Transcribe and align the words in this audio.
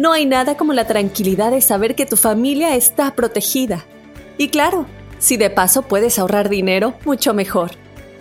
no 0.00 0.12
hay 0.12 0.24
nada 0.24 0.56
como 0.56 0.72
la 0.72 0.86
tranquilidad 0.86 1.50
de 1.50 1.60
saber 1.60 1.94
que 1.94 2.06
tu 2.06 2.16
familia 2.16 2.74
está 2.74 3.14
protegida. 3.14 3.84
Y 4.38 4.48
claro, 4.48 4.86
si 5.18 5.36
de 5.36 5.50
paso 5.50 5.82
puedes 5.82 6.18
ahorrar 6.18 6.48
dinero, 6.48 6.94
mucho 7.04 7.34
mejor. 7.34 7.72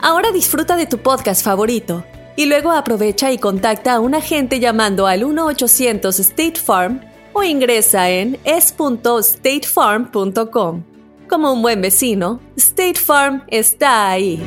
Ahora 0.01 0.31
disfruta 0.31 0.75
de 0.75 0.85
tu 0.85 0.97
podcast 0.97 1.41
favorito 1.43 2.03
y 2.35 2.47
luego 2.47 2.71
aprovecha 2.71 3.31
y 3.31 3.37
contacta 3.37 3.93
a 3.93 4.01
un 4.01 4.13
agente 4.13 4.59
llamando 4.59 5.07
al 5.07 5.23
1-800 5.23 6.20
State 6.20 6.59
Farm 6.59 6.99
o 7.34 7.43
ingresa 7.43 8.09
en 8.09 8.37
es.statefarm.com. 8.43 10.84
Como 11.29 11.53
un 11.53 11.61
buen 11.61 11.79
vecino, 11.81 12.41
State 12.57 12.99
Farm 12.99 13.43
está 13.48 14.09
ahí. 14.09 14.43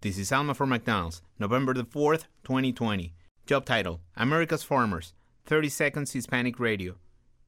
This 0.00 0.18
is 0.18 0.30
Alma 0.32 0.54
for 0.54 0.66
McDonald's, 0.66 1.22
November 1.38 1.74
the 1.74 1.84
4th, 1.84 2.26
2020. 2.44 3.14
Job 3.48 3.64
title 3.64 4.00
America's 4.14 4.64
Farmers, 4.64 5.14
30 5.46 5.70
Seconds 5.70 6.14
Hispanic 6.14 6.60
Radio. 6.60 6.98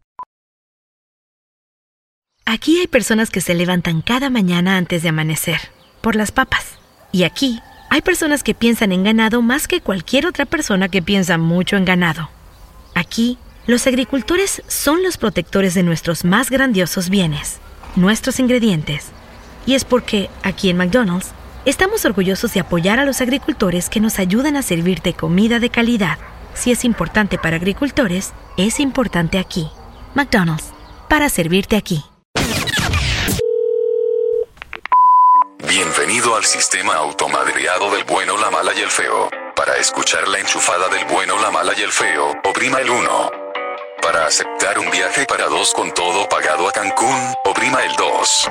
Aquí 2.45 2.79
hay 2.79 2.87
personas 2.87 3.29
que 3.29 3.41
se 3.41 3.53
levantan 3.53 4.01
cada 4.01 4.29
mañana 4.29 4.77
antes 4.77 5.03
de 5.03 5.09
amanecer, 5.09 5.59
por 6.01 6.15
las 6.15 6.31
papas. 6.31 6.79
Y 7.11 7.23
aquí 7.23 7.59
hay 7.89 8.01
personas 8.01 8.43
que 8.43 8.55
piensan 8.55 8.91
en 8.91 9.03
ganado 9.03 9.41
más 9.41 9.67
que 9.67 9.81
cualquier 9.81 10.25
otra 10.25 10.45
persona 10.45 10.89
que 10.89 11.01
piensa 11.01 11.37
mucho 11.37 11.77
en 11.77 11.85
ganado. 11.85 12.29
Aquí, 12.95 13.37
los 13.67 13.87
agricultores 13.87 14.63
son 14.67 15.03
los 15.03 15.17
protectores 15.17 15.73
de 15.75 15.83
nuestros 15.83 16.25
más 16.25 16.49
grandiosos 16.49 17.09
bienes, 17.09 17.59
nuestros 17.95 18.39
ingredientes. 18.39 19.11
Y 19.65 19.75
es 19.75 19.85
porque, 19.85 20.29
aquí 20.43 20.69
en 20.69 20.77
McDonald's, 20.77 21.33
estamos 21.69 22.05
orgullosos 22.05 22.53
de 22.53 22.61
apoyar 22.61 22.99
a 22.99 23.05
los 23.05 23.19
agricultores 23.19 23.89
que 23.89 23.99
nos 23.99 24.19
ayudan 24.19 24.55
a 24.55 24.61
servirte 24.61 25.13
comida 25.13 25.59
de 25.59 25.69
calidad. 25.69 26.17
Si 26.53 26.71
es 26.71 26.85
importante 26.85 27.37
para 27.37 27.57
agricultores, 27.57 28.33
es 28.55 28.79
importante 28.79 29.37
aquí. 29.37 29.69
McDonald's, 30.15 30.71
para 31.09 31.29
servirte 31.29 31.75
aquí. 31.75 32.03
Bienvenido 35.67 36.35
al 36.35 36.45
sistema 36.45 36.95
automadreado 36.95 37.91
del 37.91 38.05
bueno, 38.05 38.37
la 38.37 38.49
mala 38.49 38.71
y 38.73 38.79
el 38.79 38.89
feo. 38.89 39.29
Para 39.55 39.75
escuchar 39.75 40.27
la 40.29 40.39
enchufada 40.39 40.87
del 40.87 41.05
bueno, 41.05 41.37
la 41.41 41.51
mala 41.51 41.73
y 41.77 41.81
el 41.81 41.91
feo, 41.91 42.31
oprima 42.45 42.79
el 42.79 42.89
1. 42.89 43.31
Para 44.01 44.25
aceptar 44.25 44.79
un 44.79 44.89
viaje 44.89 45.25
para 45.25 45.47
dos 45.47 45.73
con 45.73 45.93
todo 45.93 46.29
pagado 46.29 46.69
a 46.69 46.71
Cancún, 46.71 47.33
oprima 47.43 47.83
el 47.83 47.93
2. 47.97 48.49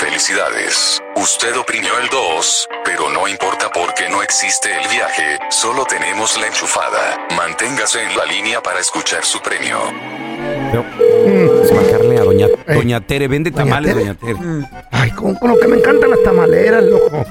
Felicidades, 0.00 1.00
usted 1.16 1.54
oprimió 1.56 1.90
el 2.02 2.08
2, 2.08 2.68
pero 2.84 3.10
no 3.10 3.28
importa 3.28 3.70
porque 3.72 4.08
no 4.08 4.22
existe 4.22 4.70
el 4.72 4.88
viaje, 4.88 5.38
solo 5.50 5.84
tenemos 5.84 6.36
la 6.40 6.46
enchufada. 6.46 7.18
Manténgase 7.36 8.02
en 8.02 8.16
la 8.16 8.24
línea 8.24 8.62
para 8.62 8.80
escuchar 8.80 9.22
su 9.24 9.40
premio. 9.40 9.78
Pero, 10.70 10.82
mm, 10.82 11.66
se 11.68 11.74
marcarle 11.74 12.18
a 12.18 12.22
doña, 12.24 12.46
doña 12.66 13.00
Tere, 13.00 13.28
vende 13.28 13.50
tamales, 13.50 13.92
Tere? 13.94 14.06
doña 14.06 14.14
Tere. 14.18 14.38
Ay, 14.90 15.10
con, 15.10 15.34
con 15.36 15.50
lo 15.50 15.58
que 15.60 15.68
me 15.68 15.76
encantan 15.76 16.10
las 16.10 16.22
tamaleras, 16.22 16.82
loco. 16.84 17.24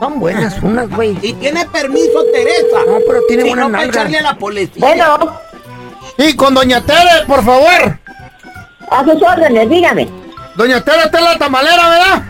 Son 0.00 0.18
buenas 0.18 0.60
unas, 0.62 0.88
güey. 0.88 1.16
Y 1.22 1.34
tiene 1.34 1.66
permiso, 1.66 2.24
Teresa. 2.32 2.84
No, 2.86 2.98
pero 3.06 3.20
tiene 3.28 3.42
Si 3.44 3.48
buena 3.50 3.62
no, 3.64 3.68
nalga. 3.68 3.86
echarle 3.90 4.18
a 4.18 4.22
la 4.22 4.38
policía. 4.38 4.80
Bueno, 4.80 5.40
Sí, 6.18 6.34
con 6.34 6.54
doña 6.54 6.80
Tere, 6.84 7.26
por 7.28 7.44
favor. 7.44 7.98
a 8.90 9.04
sus 9.04 9.22
órdenes, 9.22 9.68
dígame. 9.68 10.08
Doña 10.56 10.80
Tere 10.82 11.02
está 11.04 11.20
la 11.20 11.36
tamalera, 11.38 11.88
¿verdad? 11.88 12.22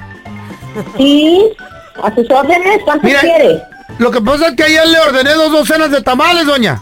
Sí, 0.96 1.52
a 2.02 2.14
sus 2.14 2.30
órdenes, 2.30 2.80
¿cuánto 2.84 3.06
quiere? 3.06 3.62
Lo 3.98 4.10
que 4.10 4.20
pasa 4.20 4.48
es 4.48 4.56
que 4.56 4.64
ayer 4.64 4.86
le 4.88 4.98
ordené 5.00 5.32
dos 5.34 5.50
docenas 5.52 5.90
de 5.90 6.02
tamales, 6.02 6.44
doña. 6.46 6.80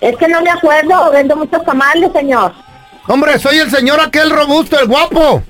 Es 0.00 0.16
que 0.16 0.28
no 0.28 0.40
me 0.42 0.50
acuerdo, 0.50 1.10
vendo 1.12 1.36
muchos 1.36 1.64
tamales, 1.64 2.10
señor. 2.12 2.52
Hombre, 3.06 3.38
soy 3.38 3.58
el 3.58 3.70
señor 3.70 4.00
aquel 4.00 4.30
robusto, 4.30 4.78
el 4.78 4.86
guapo. 4.86 5.42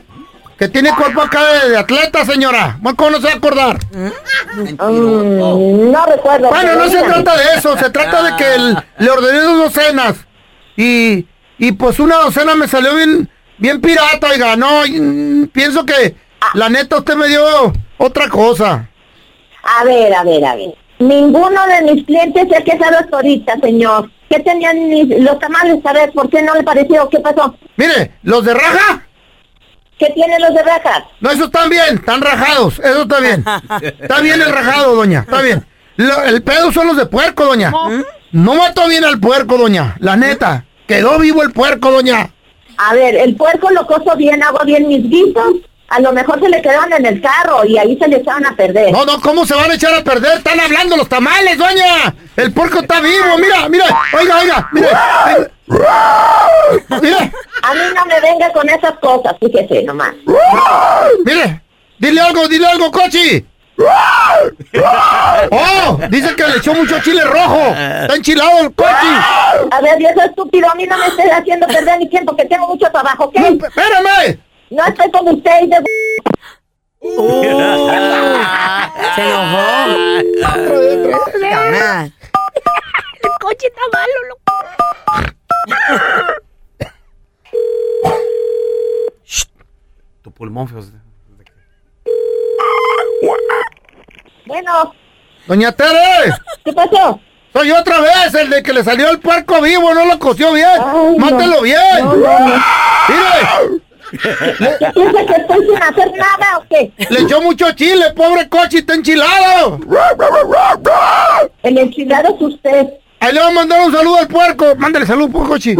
Que 0.59 0.69
tiene 0.69 0.94
cuerpo 0.94 1.22
acá 1.22 1.43
de, 1.44 1.71
de 1.71 1.78
atleta, 1.78 2.25
señora. 2.27 2.78
¿Cómo 2.97 3.10
no 3.10 3.16
se 3.21 3.28
va 3.28 3.33
a 3.33 3.37
acordar? 3.37 3.78
Mm, 3.93 5.91
no 5.91 6.06
recuerdo. 6.06 6.49
Bueno, 6.50 6.75
no 6.75 6.89
se 6.91 7.03
trata 7.03 7.37
de 7.39 7.44
eso, 7.56 7.77
se 7.78 7.89
trata 7.91 8.22
de 8.22 8.37
que 8.37 8.55
el- 8.56 8.77
le 8.99 9.10
ordené 9.10 9.41
dos 9.41 9.59
docenas. 9.72 10.16
Y, 10.77 11.27
y 11.59 11.72
pues 11.72 11.99
una 11.99 12.16
docena 12.16 12.55
me 12.56 12.69
salió 12.69 12.94
bien, 12.94 13.29
bien 13.60 13.81
pirata, 13.81 14.28
oiga, 14.32 14.56
no, 14.56 14.82
mm, 14.88 15.44
pienso 15.53 15.84
que 15.87 16.16
la 16.54 16.69
neta 16.69 16.98
usted 16.98 17.15
me 17.15 17.28
dio 17.28 17.72
otra 17.98 18.28
cosa. 18.28 18.88
A 19.62 19.84
ver, 19.84 20.12
a 20.15 20.25
ver, 20.25 20.44
a 20.44 20.54
ver. 20.56 20.75
Ninguno 20.98 21.60
de 21.66 21.93
mis 21.93 22.04
clientes 22.04 22.47
se 22.48 22.56
ha 22.56 22.65
quejado 22.65 22.98
hasta 22.98 23.16
ahorita, 23.16 23.54
señor. 23.62 24.10
¿Qué 24.28 24.41
tenían 24.41 24.88
mis- 24.88 25.21
los 25.22 25.38
tamales? 25.38 25.78
A 25.84 25.93
ver, 25.93 26.12
¿por 26.12 26.28
qué 26.31 26.43
no 26.43 26.54
le 26.54 26.62
pareció? 26.62 27.09
¿Qué 27.09 27.19
pasó? 27.21 27.54
Mire, 27.76 28.12
los 28.22 28.44
de 28.44 28.54
raja, 28.54 29.06
¿Qué 29.98 30.06
tienen 30.15 30.41
los 30.41 30.54
de 30.54 30.62
rajas? 30.62 31.03
no, 31.21 31.31
esos 31.31 31.47
están 31.47 31.69
bien, 31.69 31.97
están 31.97 32.22
rajados, 32.22 32.78
eso 32.78 33.03
está 33.03 33.21
bien. 33.21 33.44
Está 34.00 34.21
bien 34.21 34.41
el 34.41 34.50
rajado, 34.50 34.94
doña, 34.94 35.21
está 35.21 35.42
bien. 35.42 35.66
Lo- 35.97 36.22
el 36.22 36.42
pedo 36.42 36.72
son 36.72 36.87
los 36.87 36.97
de 36.97 37.04
puerco, 37.06 37.44
doña. 37.44 37.71
No 38.32 38.54
mató 38.54 38.88
bien 38.88 39.04
al 39.04 39.21
puerco, 39.21 39.59
doña, 39.59 39.97
la 39.98 40.16
neta. 40.16 40.65
Quedó 40.87 41.19
vivo 41.19 41.42
el 41.42 41.53
puerco, 41.53 41.91
doña. 41.91 42.31
A 42.82 42.94
ver, 42.94 43.14
el 43.16 43.36
puerco 43.36 43.70
lo 43.70 43.86
coso 43.86 44.16
bien, 44.16 44.42
hago 44.42 44.64
bien 44.64 44.88
mis 44.88 45.02
guisos. 45.08 45.56
A 45.88 46.00
lo 46.00 46.12
mejor 46.12 46.41
se 46.41 46.48
le 46.48 46.62
quedaron 46.62 46.92
en 46.92 47.04
el 47.04 47.20
carro 47.20 47.64
y 47.66 47.76
ahí 47.76 47.98
se 48.00 48.06
le 48.06 48.18
echaban 48.18 48.46
a 48.46 48.54
perder. 48.54 48.92
No, 48.92 49.04
no, 49.04 49.20
¿cómo 49.20 49.44
se 49.44 49.54
van 49.56 49.70
a 49.70 49.74
echar 49.74 49.92
a 49.92 50.04
perder? 50.04 50.38
Están 50.38 50.60
hablando 50.60 50.96
los 50.96 51.08
tamales, 51.08 51.58
doña. 51.58 52.14
El 52.36 52.52
puerco 52.52 52.78
está 52.80 53.00
vivo, 53.00 53.36
mira, 53.38 53.68
mira. 53.68 53.84
Oiga, 54.16 54.38
oiga, 54.38 54.68
mire. 54.72 54.88
Mire, 57.02 57.32
A 57.62 57.74
mí 57.74 57.80
no 57.94 58.06
me 58.06 58.20
venga 58.20 58.52
con 58.52 58.68
esas 58.68 58.92
cosas, 59.00 59.34
fíjese 59.41 59.82
nomás. 59.82 60.14
mire. 61.24 61.60
Dile 61.98 62.20
algo, 62.20 62.48
dile 62.48 62.66
algo, 62.66 62.91
cochi. 62.91 63.44
Oh, 65.50 65.98
dice 66.08 66.34
que 66.34 66.46
le 66.46 66.56
echó 66.58 66.74
mucho 66.74 67.00
chile 67.00 67.22
rojo. 67.24 67.68
Está 67.68 68.14
enchilado 68.14 68.60
el 68.60 68.74
cochi. 68.74 68.91
A 69.70 69.80
ver, 69.80 69.98
viejo 69.98 70.20
estúpido, 70.22 70.70
a 70.70 70.74
mí 70.74 70.86
no 70.86 70.96
me 70.98 71.06
estés 71.06 71.32
haciendo 71.32 71.66
perder 71.66 71.98
mi 71.98 72.08
tiempo, 72.08 72.36
que 72.36 72.44
tengo 72.44 72.68
mucho 72.68 72.91
trabajo, 72.91 73.24
¿ok? 73.24 73.34
No, 73.34 73.66
espérame. 73.66 74.38
No 74.70 74.86
estoy 74.86 75.10
con 75.10 75.28
usted 75.28 75.62
de... 75.68 75.84
Se 79.14 79.22
enojó. 79.22 79.86
El 83.22 83.30
coche 83.41 83.66
está 83.66 83.82
malo, 83.92 84.12
loco. 84.28 84.41
Tu 90.22 90.30
pulmón, 90.30 90.68
feo. 90.68 90.82
Bueno, 94.50 94.93
Doña 95.47 95.71
Tere, 95.71 96.34
¿qué 96.65 96.72
pasó? 96.72 97.21
soy 97.53 97.71
otra 97.71 98.01
vez 98.01 98.34
el 98.34 98.51
de 98.51 98.65
que 98.65 98.72
le 98.72 98.83
salió 98.83 99.09
el 99.09 99.21
puerco 99.21 99.60
vivo, 99.60 99.95
no 99.95 100.04
lo 100.07 100.19
coció 100.19 100.53
bien. 100.53 100.66
Ay, 100.66 101.15
no. 101.16 101.19
Mátelo 101.19 101.63
bien. 101.63 101.78
No, 102.01 102.16
no, 102.16 102.39
no. 102.41 102.63
Mire, 103.09 103.80
¿Qué 104.10 104.91
piensa 104.92 105.24
que 105.24 105.41
estoy 105.41 105.66
sin 105.66 105.77
hacer 105.80 106.13
nada 106.16 106.59
o 106.59 106.65
qué? 106.69 106.92
le 107.10 107.21
echó 107.21 107.41
mucho 107.41 107.71
chile, 107.77 108.10
pobre 108.16 108.48
cochi, 108.48 108.78
está 108.78 108.95
enchilado. 108.95 109.78
El 111.63 111.78
enchilado 111.78 112.34
es 112.34 112.42
usted. 112.42 112.89
Ahí 113.21 113.33
le 113.33 113.39
va 113.41 113.47
a 113.47 113.53
mandar 113.53 113.86
un 113.86 113.92
saludo 113.92 114.16
al 114.16 114.27
puerco. 114.27 114.74
Mándale 114.77 115.07
salud, 115.07 115.30
por 115.30 115.47
cochi. 115.47 115.77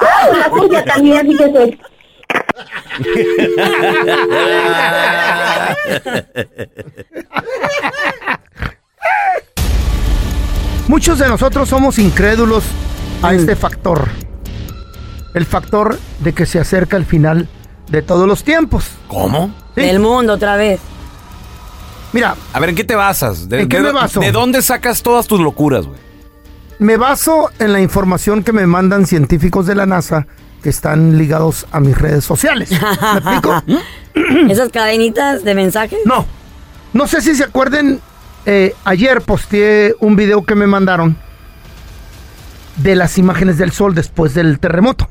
Ah, 0.00 0.28
la 0.38 0.48
suya 0.48 0.82
también, 0.86 1.20
fíjese. 1.26 1.78
Muchos 10.88 11.18
de 11.18 11.28
nosotros 11.28 11.68
somos 11.68 11.98
incrédulos 11.98 12.64
a 13.22 13.34
este 13.34 13.56
factor. 13.56 14.08
El 15.34 15.46
factor 15.46 15.98
de 16.20 16.32
que 16.32 16.46
se 16.46 16.60
acerca 16.60 16.96
el 16.96 17.04
final 17.06 17.48
de 17.90 18.02
todos 18.02 18.28
los 18.28 18.44
tiempos. 18.44 18.86
¿Cómo? 19.08 19.52
Sí. 19.74 19.80
Del 19.82 19.98
mundo 19.98 20.34
otra 20.34 20.56
vez. 20.56 20.80
Mira, 22.12 22.36
A 22.52 22.60
ver, 22.60 22.68
¿en 22.70 22.76
qué 22.76 22.84
te 22.84 22.94
basas? 22.94 23.48
¿De, 23.48 23.62
¿En 23.62 23.68
qué 23.68 23.78
de- 23.78 23.82
me 23.84 23.92
baso? 23.92 24.20
¿De 24.20 24.30
dónde 24.30 24.62
sacas 24.62 25.02
todas 25.02 25.26
tus 25.26 25.40
locuras, 25.40 25.86
güey? 25.86 26.04
me 26.80 26.96
baso 26.96 27.50
en 27.60 27.72
la 27.72 27.80
información 27.80 28.42
que 28.42 28.52
me 28.52 28.66
mandan 28.66 29.06
científicos 29.06 29.64
de 29.66 29.76
la 29.76 29.86
NASA 29.86 30.26
que 30.64 30.70
están 30.70 31.18
ligados 31.18 31.66
a 31.72 31.78
mis 31.78 31.96
redes 31.98 32.24
sociales. 32.24 32.70
¿Me 32.72 32.78
explico? 33.18 33.62
Esas 34.50 34.70
cadenitas 34.70 35.44
de 35.44 35.54
mensajes. 35.54 35.98
No. 36.06 36.24
No 36.94 37.06
sé 37.06 37.20
si 37.20 37.34
se 37.34 37.44
acuerden, 37.44 38.00
eh, 38.46 38.74
ayer 38.84 39.20
posteé 39.20 39.94
un 40.00 40.16
video 40.16 40.42
que 40.42 40.54
me 40.54 40.66
mandaron 40.66 41.18
de 42.76 42.96
las 42.96 43.18
imágenes 43.18 43.58
del 43.58 43.72
sol 43.72 43.94
después 43.94 44.32
del 44.32 44.58
terremoto. 44.58 45.06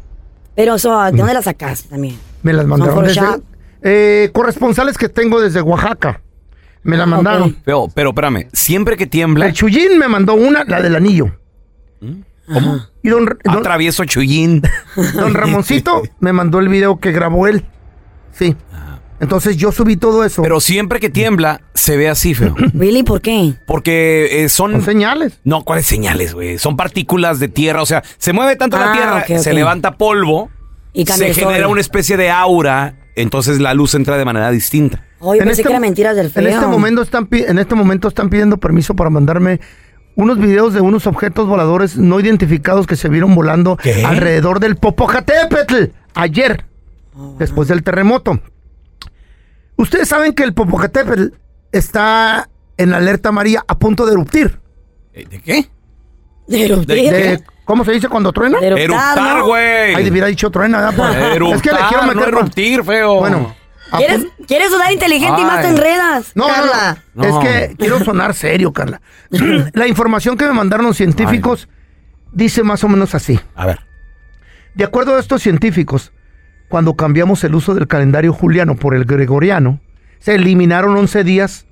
Pero 0.55 0.73
eso, 0.73 0.99
¿de 1.03 1.11
dónde 1.11 1.35
las 1.35 1.45
sacaste 1.45 1.89
también? 1.89 2.17
Me 2.41 2.51
las 2.51 2.65
mandaron 2.65 2.95
¿Son 2.95 3.05
desde... 3.05 3.43
Eh, 3.83 4.31
corresponsales 4.33 4.97
que 4.97 5.07
tengo 5.07 5.39
desde 5.39 5.61
Oaxaca. 5.61 6.19
Me 6.81 6.97
la 6.97 7.03
Ah, 7.03 7.05
mandaron. 7.05 7.55
Pero, 7.63 7.89
pero 7.93 8.09
espérame, 8.09 8.47
siempre 8.53 8.97
que 8.97 9.05
tiembla, 9.05 9.45
El 9.45 9.53
Chuyín 9.53 9.99
me 9.99 10.07
mandó 10.07 10.33
una, 10.33 10.63
la 10.63 10.81
del 10.81 10.95
anillo. 10.95 11.31
¿Cómo? 12.51 12.81
Y 13.03 13.09
don, 13.09 13.25
don- 13.25 13.57
Atravieso 13.57 14.05
Chuyín. 14.05 14.61
don 15.15 15.33
Ramoncito 15.33 16.01
me 16.19 16.33
mandó 16.33 16.59
el 16.59 16.69
video 16.69 16.99
que 16.99 17.11
grabó 17.11 17.47
él. 17.47 17.65
Sí. 18.31 18.55
Entonces 19.19 19.55
yo 19.57 19.71
subí 19.71 19.95
todo 19.95 20.25
eso. 20.25 20.41
Pero 20.41 20.59
siempre 20.59 20.99
que 20.99 21.09
tiembla, 21.09 21.61
se 21.73 21.95
ve 21.95 22.09
así, 22.09 22.33
feo. 22.33 22.55
¿Really? 22.73 23.03
¿Por 23.03 23.21
qué? 23.21 23.53
Porque 23.65 24.43
eh, 24.43 24.49
son... 24.49 24.71
Son 24.73 24.81
señales. 24.83 25.39
No, 25.45 25.63
¿cuáles 25.63 25.85
señales, 25.85 26.33
güey? 26.33 26.57
Son 26.57 26.75
partículas 26.75 27.39
de 27.39 27.47
tierra, 27.47 27.81
o 27.81 27.85
sea, 27.85 28.03
se 28.17 28.33
mueve 28.33 28.55
tanto 28.57 28.77
la 28.77 28.89
Ah, 28.89 28.93
tierra, 28.93 29.17
ok, 29.19 29.25
ok. 29.29 29.37
se 29.37 29.53
levanta 29.53 29.97
polvo, 29.97 30.49
Y 30.91 31.05
se 31.05 31.33
genera 31.33 31.67
una 31.69 31.79
especie 31.79 32.17
de 32.17 32.29
aura, 32.31 32.95
entonces 33.15 33.59
la 33.59 33.73
luz 33.73 33.93
entra 33.95 34.17
de 34.17 34.25
manera 34.25 34.51
distinta. 34.51 35.05
Oye, 35.19 35.41
pensé 35.41 35.63
que 35.63 35.69
era 35.69 35.79
mentiras 35.79 36.17
del 36.17 36.29
feo. 36.29 36.43
En 36.45 36.53
este 36.53 36.67
momento 36.67 37.01
están 37.01 37.29
en 37.31 37.57
este 37.59 37.75
momento 37.75 38.09
están 38.09 38.29
pidiendo 38.29 38.57
permiso 38.57 38.93
para 38.93 39.09
mandarme 39.09 39.61
unos 40.15 40.37
videos 40.37 40.73
de 40.73 40.81
unos 40.81 41.07
objetos 41.07 41.47
voladores 41.47 41.97
no 41.97 42.19
identificados 42.19 42.85
que 42.87 42.95
se 42.95 43.09
vieron 43.09 43.33
volando 43.35 43.77
¿Qué? 43.77 44.03
alrededor 44.05 44.59
del 44.59 44.75
Popocatépetl 44.75 45.85
ayer, 46.13 46.65
después 47.39 47.67
del 47.67 47.83
terremoto. 47.83 48.39
Ustedes 49.75 50.07
saben 50.07 50.33
que 50.33 50.43
el 50.43 50.53
Popocatépetl 50.53 51.27
está 51.71 52.49
en 52.77 52.93
alerta 52.93 53.29
amarilla 53.29 53.63
a 53.67 53.77
punto 53.77 54.05
de 54.05 54.11
eruptir. 54.13 54.59
¿De 55.13 55.41
qué? 55.41 55.67
De 56.47 56.65
eruptar. 56.65 56.95
De- 56.95 57.43
¿Cómo 57.65 57.85
se 57.85 57.93
dice 57.93 58.09
cuando 58.09 58.33
truena? 58.33 58.59
De 58.59 58.67
eruptar, 58.67 58.81
Eruptar, 59.17 59.37
¿no? 59.39 59.45
güey. 59.47 59.95
Ay, 59.95 60.09
hubiera 60.09 60.27
dicho 60.27 60.49
truena, 60.51 60.81
¿verdad? 60.91 61.33
Eruptar, 61.33 61.55
es 61.55 61.61
que 61.61 61.71
le 61.71 61.77
quiero 61.87 62.03
meter 62.03 62.31
no 62.33 62.39
eruptir, 62.39 62.83
feo. 62.83 63.15
Bueno, 63.15 63.55
¿Quieres, 63.97 64.71
sonar 64.71 64.91
inteligente 64.91 65.41
y 65.41 65.45
más 65.45 65.61
te 65.61 65.67
enredas? 65.67 66.31
No, 66.35 66.47
Carla? 66.47 67.03
no, 67.13 67.23
No. 67.23 67.41
Es 67.41 67.47
que 67.47 67.75
quiero 67.75 68.03
sonar 68.03 68.33
serio, 68.33 68.73
Carla. 68.73 69.01
La 69.73 69.87
información 69.87 70.37
que 70.37 70.45
me 70.45 70.53
mandaron 70.53 70.85
los 70.85 70.97
científicos 70.97 71.67
dice 72.31 72.63
más 72.63 72.83
o 72.83 72.89
menos 72.89 73.15
así. 73.15 73.39
A 73.55 73.65
ver. 73.65 73.79
De 74.75 74.83
acuerdo 74.83 75.15
a 75.15 75.19
estos 75.19 75.41
científicos, 75.41 76.11
cuando 76.67 76.95
cambiamos 76.95 77.43
el 77.43 77.53
uso 77.53 77.75
del 77.75 77.87
calendario 77.87 78.33
juliano 78.33 78.75
por 78.75 78.95
el 78.95 79.05
gregoriano, 79.05 79.79
se 80.19 80.35
eliminaron 80.35 80.97
11 80.97 81.23
días 81.23 81.67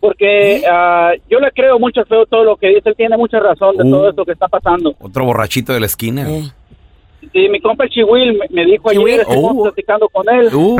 Porque 0.00 0.62
ah, 0.68 1.12
yo 1.30 1.38
le 1.38 1.50
creo 1.52 1.78
mucho 1.78 2.00
al 2.00 2.06
feo 2.06 2.26
todo 2.26 2.44
lo 2.44 2.56
que 2.56 2.68
dice. 2.68 2.88
Él 2.88 2.94
tiene 2.96 3.16
mucha 3.16 3.38
razón 3.38 3.76
de 3.76 3.84
Uh. 3.84 3.90
todo 3.90 4.08
esto 4.10 4.24
que 4.24 4.32
está 4.32 4.48
pasando. 4.48 4.94
Otro 5.00 5.24
borrachito 5.24 5.72
de 5.72 5.80
la 5.80 5.86
esquina. 5.86 6.28
Eh. 6.28 6.42
Y 7.32 7.48
mi 7.48 7.60
compa 7.60 7.84
el 7.84 7.90
Chihuil 7.90 8.32
me, 8.36 8.46
me 8.50 8.64
dijo 8.64 8.90
Chihuil. 8.90 9.14
ayer, 9.14 9.20
estuvimos 9.20 9.52
Oh. 9.56 9.62
platicando 9.62 10.08
con 10.08 10.28
él. 10.28 10.52
Uh, 10.52 10.76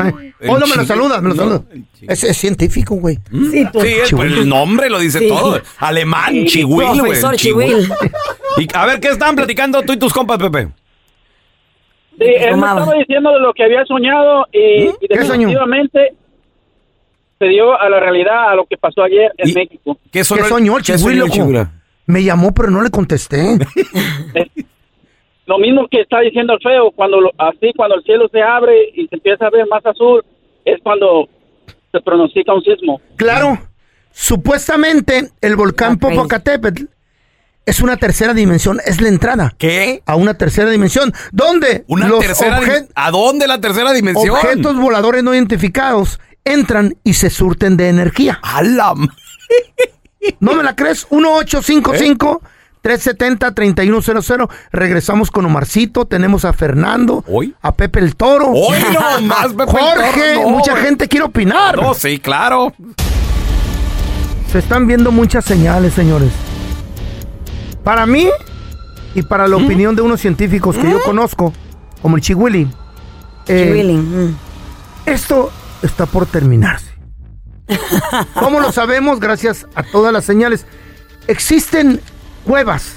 oh, 0.49 0.57
no 0.59 0.67
me 0.67 0.75
lo 0.75 0.83
saludas, 0.83 1.21
me 1.21 1.29
lo 1.29 1.35
No, 1.35 1.41
saludas. 1.41 1.61
Es, 2.01 2.23
es 2.25 2.35
científico, 2.35 2.95
güey. 2.95 3.17
Sí, 3.31 3.65
tú. 3.71 3.79
Sí, 3.79 3.87
el, 3.93 4.15
pues, 4.17 4.33
el 4.33 4.49
nombre 4.49 4.89
lo 4.89 4.99
dice 4.99 5.19
Sí. 5.19 5.29
todo. 5.29 5.61
Alemán, 5.79 6.33
Sí. 6.33 6.45
chihuil, 6.47 6.87
güey. 6.89 6.99
Profesor 6.99 7.35
chihuil. 7.37 7.69
Chihuil. 7.69 8.11
Y 8.57 8.67
a 8.75 8.85
ver, 8.87 8.99
¿qué 8.99 9.07
estaban 9.07 9.35
platicando 9.37 9.81
tú 9.83 9.93
y 9.93 9.97
tus 9.97 10.11
compas, 10.11 10.37
Pepe? 10.37 10.67
Sí, 12.19 12.25
él 12.25 12.57
me 12.57 12.67
estaba 12.67 12.93
diciendo 12.95 13.31
de 13.31 13.39
lo 13.39 13.53
que 13.53 13.63
había 13.63 13.83
soñado 13.85 14.45
y, 14.51 14.83
y 15.01 15.07
¿Qué 15.09 15.23
soñó? 15.23 15.47
definitivamente 15.47 16.13
se 17.39 17.45
dio 17.47 17.79
a 17.79 17.89
la 17.89 17.99
realidad 17.99 18.49
a 18.51 18.55
lo 18.55 18.65
que 18.65 18.77
pasó 18.77 19.03
ayer 19.03 19.31
en 19.37 19.49
¿Y- 19.49 19.53
México. 19.53 19.97
¿Qué 20.11 20.23
sonó 20.23 20.43
¿Qué 20.43 20.49
soñó 20.49 20.77
el 20.77 20.83
qué 20.83 20.93
el 20.93 21.17
loco? 21.19 21.31
chihuil? 21.33 21.65
Me 22.05 22.23
llamó, 22.23 22.53
pero 22.53 22.69
no 22.69 22.81
le 22.81 22.89
contesté. 22.89 23.57
Lo 25.45 25.57
mismo 25.57 25.87
que 25.89 26.01
está 26.01 26.19
diciendo 26.21 26.53
el 26.53 26.59
feo, 26.61 26.91
cuando 26.91 27.19
lo- 27.19 27.31
así 27.37 27.73
cuando 27.75 27.95
el 27.95 28.03
cielo 28.03 28.29
se 28.31 28.41
abre 28.41 28.73
y 28.95 29.07
se 29.07 29.15
empieza 29.15 29.47
a 29.47 29.49
ver 29.49 29.67
más 29.67 29.85
azul, 29.85 30.23
es 30.63 30.79
cuando 30.81 31.27
se 31.91 31.99
pronostica 31.99 32.53
un 32.53 32.63
sismo. 32.63 33.01
Claro, 33.17 33.57
supuestamente 34.11 35.29
el 35.41 35.55
volcán. 35.57 35.99
Popocatépetl 35.99 36.85
es 37.65 37.79
una 37.81 37.97
tercera 37.97 38.33
dimensión, 38.33 38.79
es 38.85 38.99
la 39.01 39.07
entrada 39.07 39.53
¿Qué? 39.57 40.03
a 40.05 40.15
una 40.15 40.33
tercera 40.33 40.69
dimensión, 40.69 41.13
donde 41.31 41.85
¿Una 41.87 42.07
los 42.07 42.19
tercera 42.19 42.59
obje- 42.59 42.87
¿A 42.95 43.09
dónde 43.11 43.47
la 43.47 43.61
tercera 43.61 43.93
dimensión? 43.93 44.31
objetos 44.35 44.75
voladores 44.77 45.23
no 45.23 45.33
identificados 45.33 46.19
entran 46.43 46.95
y 47.03 47.13
se 47.13 47.29
surten 47.29 47.77
de 47.77 47.87
energía. 47.89 48.39
¡A 48.43 48.61
la 48.63 48.91
m- 48.95 49.07
¿No 50.39 50.55
me 50.55 50.63
la 50.63 50.75
crees? 50.75 51.07
1855 51.11 52.41
370 52.81 53.53
3100. 53.55 54.47
Regresamos 54.73 55.31
con 55.31 55.45
Omarcito, 55.45 56.05
tenemos 56.05 56.43
a 56.43 56.51
Fernando, 56.51 57.23
¿Hoy? 57.29 57.55
a 57.61 57.73
Pepe 57.75 57.99
el 57.99 58.15
Toro. 58.17 58.49
Hoy 58.51 58.77
no 58.93 59.21
más, 59.27 59.47
Pepe 59.53 59.63
el 59.63 59.69
Jorge, 59.69 60.33
Toro, 60.35 60.49
no, 60.49 60.57
mucha 60.57 60.75
gente 60.77 61.07
quiere 61.07 61.25
opinar. 61.25 61.77
No, 61.81 61.93
sí, 61.93 62.19
claro. 62.19 62.73
Se 64.51 64.59
están 64.59 64.85
viendo 64.85 65.11
muchas 65.11 65.45
señales, 65.45 65.93
señores. 65.93 66.29
Para 67.83 68.05
mí 68.05 68.29
y 69.15 69.21
para 69.21 69.47
¿Mm? 69.47 69.49
la 69.51 69.55
opinión 69.57 69.95
de 69.95 70.01
unos 70.01 70.21
científicos 70.21 70.77
que 70.77 70.89
yo 70.89 71.01
conozco, 71.03 71.53
como 72.01 72.15
el 72.15 72.21
Chihuili, 72.21 72.69
eh, 73.47 73.63
Chihuili, 73.65 73.93
mm. 73.93 74.35
esto 75.05 75.51
está 75.81 76.05
por 76.05 76.25
terminarse. 76.25 76.91
¿Cómo 78.33 78.59
lo 78.59 78.71
sabemos? 78.71 79.19
Gracias 79.19 79.67
a 79.75 79.83
todas 79.83 80.11
las 80.13 80.25
señales. 80.25 80.65
Existen 81.27 82.01
cuevas 82.45 82.95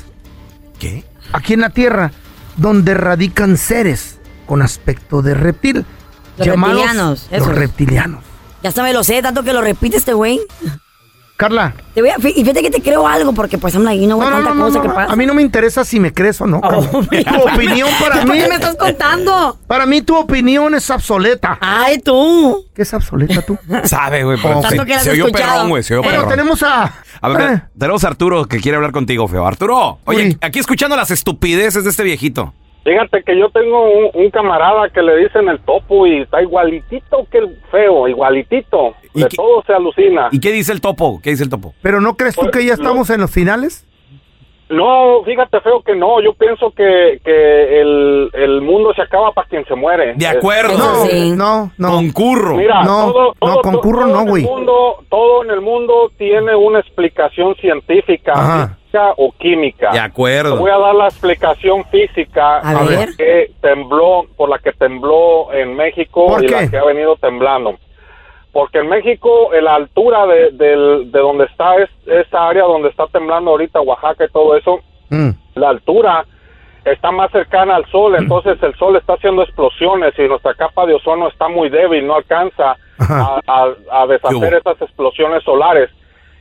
¿Qué? 0.78 1.04
aquí 1.32 1.54
en 1.54 1.60
la 1.60 1.70
Tierra 1.70 2.12
donde 2.56 2.94
radican 2.94 3.56
seres 3.56 4.18
con 4.46 4.62
aspecto 4.62 5.22
de 5.22 5.34
reptil. 5.34 5.84
Los 6.38 6.48
reptilianos, 6.48 7.28
los 7.30 7.42
esos. 7.42 7.54
reptilianos. 7.54 8.24
Ya 8.62 8.82
me 8.82 8.92
lo 8.92 9.04
sé, 9.04 9.22
tanto 9.22 9.42
que 9.42 9.52
lo 9.52 9.60
repite 9.60 9.96
este 9.96 10.12
güey. 10.12 10.40
Carla. 11.36 11.74
Te 11.94 12.00
voy 12.00 12.08
a, 12.10 12.16
fíjate 12.18 12.62
que 12.62 12.70
te 12.70 12.80
creo 12.80 13.06
algo, 13.06 13.34
porque 13.34 13.58
pues 13.58 13.74
I'm 13.74 13.84
like, 13.84 14.06
no, 14.06 14.16
No, 14.16 14.24
no, 14.30 14.36
tanta 14.36 14.48
no, 14.50 14.54
no, 14.54 14.64
cosa 14.66 14.78
no, 14.78 14.82
que 14.84 14.88
pasa. 14.88 15.12
A 15.12 15.16
mí 15.16 15.26
no 15.26 15.34
me 15.34 15.42
interesa 15.42 15.84
si 15.84 16.00
me 16.00 16.12
crees 16.14 16.40
o 16.40 16.46
no. 16.46 16.62
Carla. 16.62 16.88
tu 16.90 16.98
opinión 16.98 17.88
para 18.00 18.22
¿Por 18.22 18.30
mí. 18.30 18.38
qué 18.40 18.48
me 18.48 18.54
estás 18.54 18.74
contando? 18.76 19.58
Para 19.66 19.84
mí 19.84 20.00
tu 20.00 20.16
opinión 20.16 20.74
es 20.74 20.88
obsoleta. 20.88 21.58
Ay, 21.60 21.98
tú. 21.98 22.64
¿Qué 22.74 22.82
es 22.82 22.94
obsoleta 22.94 23.42
tú? 23.42 23.58
Sabe, 23.84 24.24
güey. 24.24 24.38
pero 24.40 24.60
Tanto 24.62 24.84
se- 25.00 25.10
oyó 25.10 25.28
perrón, 25.30 25.68
güey. 25.68 25.82
Se 25.82 25.94
oyó 25.94 26.02
Bueno, 26.02 26.20
perrón. 26.22 26.30
tenemos 26.30 26.62
a. 26.62 26.94
A 27.20 27.28
ver, 27.28 27.50
eh, 27.50 27.62
tenemos 27.78 28.04
a 28.04 28.08
Arturo 28.08 28.46
que 28.46 28.58
quiere 28.60 28.76
hablar 28.76 28.92
contigo, 28.92 29.28
feo. 29.28 29.46
Arturo, 29.46 29.98
oye, 30.06 30.22
Uy. 30.28 30.38
aquí 30.40 30.58
escuchando 30.58 30.96
las 30.96 31.10
estupideces 31.10 31.84
de 31.84 31.90
este 31.90 32.02
viejito. 32.02 32.54
Fíjate 32.86 33.24
que 33.24 33.36
yo 33.36 33.50
tengo 33.50 33.82
un, 33.90 34.10
un 34.14 34.30
camarada 34.30 34.88
que 34.90 35.02
le 35.02 35.16
dicen 35.16 35.48
el 35.48 35.58
topo 35.58 36.06
y 36.06 36.18
está 36.22 36.40
igualitito 36.40 37.26
que 37.32 37.38
el 37.38 37.56
feo, 37.70 38.06
igualitito. 38.06 38.94
¿Y 39.12 39.22
De 39.22 39.28
qué- 39.28 39.36
todo 39.36 39.64
se 39.66 39.72
alucina. 39.72 40.28
¿Y 40.30 40.38
qué 40.38 40.52
dice 40.52 40.72
el 40.72 40.80
topo? 40.80 41.20
¿Qué 41.22 41.30
dice 41.30 41.42
el 41.42 41.50
topo? 41.50 41.74
Pero 41.82 42.00
¿no 42.00 42.16
crees 42.16 42.36
tú 42.36 42.48
que 42.50 42.64
ya 42.64 42.74
estamos 42.74 43.10
en 43.10 43.20
los 43.22 43.30
finales? 43.32 43.85
No, 44.68 45.22
fíjate 45.24 45.60
feo 45.60 45.80
que 45.82 45.94
no. 45.94 46.20
Yo 46.20 46.32
pienso 46.34 46.70
que, 46.72 47.20
que 47.24 47.80
el, 47.80 48.30
el 48.32 48.60
mundo 48.62 48.92
se 48.94 49.02
acaba 49.02 49.30
para 49.32 49.46
quien 49.48 49.64
se 49.66 49.74
muere. 49.76 50.14
De 50.16 50.26
acuerdo. 50.26 50.76
No, 50.76 50.94
sí. 51.06 51.30
no, 51.36 51.70
no. 51.78 51.90
Concurro. 51.92 52.56
Mira, 52.56 52.82
No, 52.82 53.12
todo, 53.12 53.34
no, 53.40 53.56
concurro 53.62 54.00
todo 54.02 54.08
no, 54.12 54.20
en 54.20 54.24
el 54.24 54.30
güey. 54.30 54.42
mundo- 54.44 54.96
Todo 55.08 55.44
en 55.44 55.50
el 55.50 55.60
mundo 55.60 56.10
tiene 56.18 56.54
una 56.56 56.80
explicación 56.80 57.54
científica, 57.56 58.32
Ajá. 58.32 58.76
física 58.76 59.12
o 59.16 59.32
química. 59.38 59.92
De 59.92 60.00
acuerdo. 60.00 60.54
Te 60.54 60.60
voy 60.60 60.70
a 60.72 60.78
dar 60.78 60.94
la 60.96 61.04
explicación 61.06 61.84
física 61.84 62.58
A 62.58 62.72
por 62.78 62.88
ver. 62.88 63.08
la 63.10 63.16
que 63.16 63.50
tembló, 63.60 64.26
por 64.36 64.48
la 64.48 64.58
que 64.58 64.72
tembló 64.72 65.52
en 65.52 65.76
México 65.76 66.26
¿Por 66.26 66.42
y 66.44 66.48
qué? 66.48 66.54
la 66.54 66.68
que 66.70 66.76
ha 66.78 66.84
venido 66.84 67.14
temblando. 67.16 67.76
Porque 68.56 68.78
en 68.78 68.88
México 68.88 69.50
la 69.60 69.74
altura 69.74 70.24
de, 70.26 70.50
del- 70.52 71.12
de 71.12 71.18
donde 71.20 71.44
está 71.44 71.76
es, 71.76 71.90
esa 72.06 72.48
área 72.48 72.62
donde 72.64 72.88
está 72.88 73.06
temblando 73.08 73.50
ahorita 73.50 73.82
Oaxaca 73.82 74.24
y 74.24 74.28
todo 74.32 74.56
eso, 74.56 74.80
Mm. 75.10 75.30
la 75.56 75.68
altura 75.68 76.24
está 76.86 77.10
más 77.12 77.30
cercana 77.32 77.76
al 77.76 77.84
sol, 77.90 78.14
entonces 78.16 78.56
el 78.62 78.74
sol 78.76 78.96
está 78.96 79.12
haciendo 79.12 79.42
explosiones 79.42 80.18
y 80.18 80.22
nuestra 80.26 80.54
capa 80.54 80.86
de 80.86 80.94
ozono 80.94 81.28
está 81.28 81.48
muy 81.48 81.68
débil, 81.68 82.06
no 82.06 82.14
alcanza 82.16 82.76
a, 82.98 83.40
a- 83.46 83.74
a 84.02 84.06
deshacer 84.06 84.54
esas 84.54 84.80
explosiones 84.80 85.42
solares. 85.44 85.90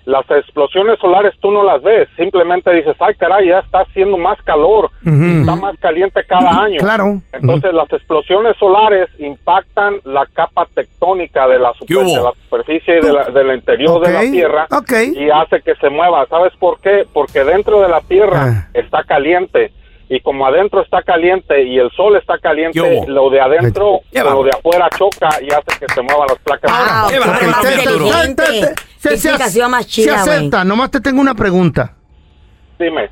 Las 0.05 0.29
explosiones 0.29 0.99
solares 0.99 1.33
tú 1.41 1.49
no 1.51 1.63
las 1.63 1.81
ves, 1.81 2.07
simplemente 2.15 2.71
dices, 2.73 2.95
ay 2.99 3.15
caray, 3.15 3.47
ya 3.47 3.59
está 3.59 3.79
haciendo 3.79 4.17
más 4.17 4.39
calor, 4.43 4.91
está 5.03 5.55
más 5.55 5.75
caliente 5.79 6.23
cada 6.27 6.61
año. 6.63 6.79
Claro. 6.79 7.21
Entonces 7.33 7.73
las 7.73 7.91
explosiones 7.91 8.55
solares 8.57 9.09
impactan 9.17 9.95
la 10.03 10.27
capa 10.27 10.67
tectónica 10.75 11.47
de 11.47 11.57
la, 11.57 11.71
de 12.15 12.21
la 12.23 12.31
superficie 12.43 12.99
y 12.99 13.01
de 13.01 13.13
la- 13.13 13.25
del 13.25 13.55
interior 13.55 13.99
de 14.05 14.13
la 14.13 14.21
Tierra 14.31 14.67
ok. 14.71 14.91
y 15.15 15.29
hace 15.31 15.61
que 15.61 15.73
se 15.75 15.89
mueva. 15.89 16.25
¿Sabes 16.27 16.53
por 16.59 16.79
qué? 16.81 17.05
Porque 17.11 17.43
dentro 17.43 17.81
de 17.81 17.89
la 17.89 18.01
Tierra 18.01 18.41
Ah. 18.47 18.67
está 18.75 19.03
caliente 19.03 19.71
y 20.07 20.19
como 20.19 20.45
adentro 20.45 20.81
está 20.83 21.01
caliente 21.01 21.63
y 21.63 21.79
el 21.79 21.89
sol 21.91 22.15
está 22.15 22.37
caliente, 22.37 22.79
lo 23.07 23.31
de 23.31 23.41
adentro 23.41 24.01
lo 24.35 24.43
de 24.43 24.51
afuera 24.51 24.87
choca 24.95 25.29
y 25.41 25.47
hace 25.51 25.79
que 25.79 25.91
se 25.91 26.01
muevan 26.03 26.27
las 26.29 26.37
placas. 26.43 26.71
Ah, 26.71 27.07
Se- 29.09 29.17
se- 29.17 29.27
explicación 29.29 29.71
más 29.71 29.85
Se 29.85 29.89
chida, 29.91 30.23
güey. 30.23 30.35
acepta, 30.37 30.63
nomás 30.63 30.91
te 30.91 30.99
tengo 31.01 31.21
una 31.21 31.33
pregunta. 31.35 31.95
Dime. 32.79 33.09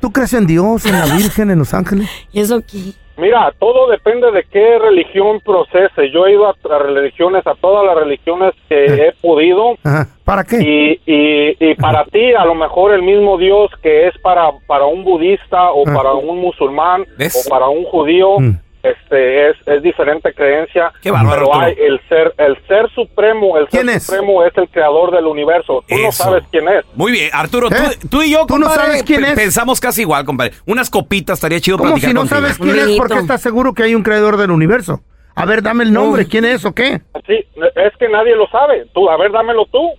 ¿Tú 0.00 0.12
crees 0.12 0.32
en 0.34 0.46
Dios, 0.46 0.84
en 0.86 0.92
la 0.92 1.06
Virgen, 1.16 1.50
en 1.50 1.58
Los 1.58 1.74
Ángeles? 1.74 2.08
¿Y 2.32 2.40
eso 2.40 2.60
qué? 2.60 2.92
Mira, 3.16 3.52
todo 3.58 3.90
depende 3.90 4.30
de 4.30 4.44
qué 4.44 4.78
religión 4.78 5.40
procese. 5.44 6.08
Yo 6.12 6.26
he 6.26 6.34
ido 6.34 6.46
a, 6.46 6.50
a 6.72 6.78
religiones, 6.78 7.44
a 7.48 7.54
todas 7.56 7.84
las 7.84 7.96
religiones 7.96 8.54
que 8.68 8.84
he 8.84 9.12
podido. 9.20 9.74
Ajá. 9.82 10.06
¿Para 10.24 10.44
qué? 10.44 10.58
Y, 10.62 11.00
y, 11.04 11.56
y 11.58 11.74
para 11.74 12.04
ti, 12.04 12.32
a 12.34 12.44
lo 12.44 12.54
mejor 12.54 12.92
el 12.92 13.02
mismo 13.02 13.36
Dios 13.36 13.72
que 13.82 14.06
es 14.06 14.16
para, 14.18 14.52
para 14.68 14.86
un 14.86 15.02
budista 15.02 15.72
o 15.72 15.82
para 15.82 16.12
un 16.12 16.38
musulmán 16.40 17.06
¿Ves? 17.16 17.44
o 17.44 17.50
para 17.50 17.66
un 17.68 17.84
judío, 17.86 18.38
Mm. 18.38 18.56
Este 18.82 19.50
es, 19.50 19.56
es 19.66 19.82
diferente 19.82 20.32
creencia. 20.32 20.92
Qué 21.02 21.10
bárbaro, 21.10 21.48
pero 21.50 21.60
hay 21.60 21.74
el 21.78 22.00
ser, 22.08 22.32
el 22.38 22.56
ser 22.66 22.88
supremo, 22.94 23.56
el 23.58 23.68
ser 23.68 23.80
¿Quién 23.84 23.96
es? 23.96 24.04
supremo 24.04 24.44
es 24.44 24.56
el 24.56 24.68
creador 24.68 25.10
del 25.14 25.26
universo. 25.26 25.84
Tú 25.88 25.96
no 25.96 26.08
Eso. 26.08 26.24
sabes 26.24 26.44
quién 26.50 26.68
es. 26.68 26.84
Muy 26.94 27.12
bien, 27.12 27.30
Arturo, 27.32 27.68
¿Eh? 27.68 27.96
tú, 28.00 28.08
tú 28.08 28.22
y 28.22 28.30
yo, 28.32 28.46
¿Tú 28.46 28.58
no 28.58 28.66
compadre, 28.66 28.86
sabes 28.90 29.02
quién 29.04 29.22
pe- 29.22 29.28
es? 29.30 29.34
pensamos 29.34 29.80
casi 29.80 30.02
igual, 30.02 30.24
compadre. 30.24 30.52
Unas 30.66 30.90
copitas 30.90 31.38
estaría 31.38 31.60
chido 31.60 31.76
¿Cómo 31.78 31.90
platicar 31.90 32.10
si 32.10 32.14
no 32.14 32.20
contigo. 32.20 32.40
sabes 32.40 32.58
quién 32.58 32.78
es? 32.90 32.96
¿Por 32.96 33.08
qué 33.08 33.18
estás 33.18 33.40
seguro 33.42 33.74
que 33.74 33.82
hay 33.82 33.94
un 33.94 34.02
creador 34.02 34.36
del 34.36 34.50
universo? 34.50 35.02
A 35.34 35.44
ver, 35.44 35.62
dame 35.62 35.84
el 35.84 35.92
nombre. 35.92 36.26
¿Quién 36.26 36.44
es 36.44 36.64
o 36.64 36.72
qué? 36.74 37.00
Sí, 37.26 37.34
es 37.76 37.96
que 37.98 38.08
nadie 38.08 38.34
lo 38.34 38.48
sabe. 38.48 38.86
Tú, 38.92 39.08
a 39.08 39.16
ver, 39.16 39.30
dámelo 39.30 39.66
tú. 39.66 39.90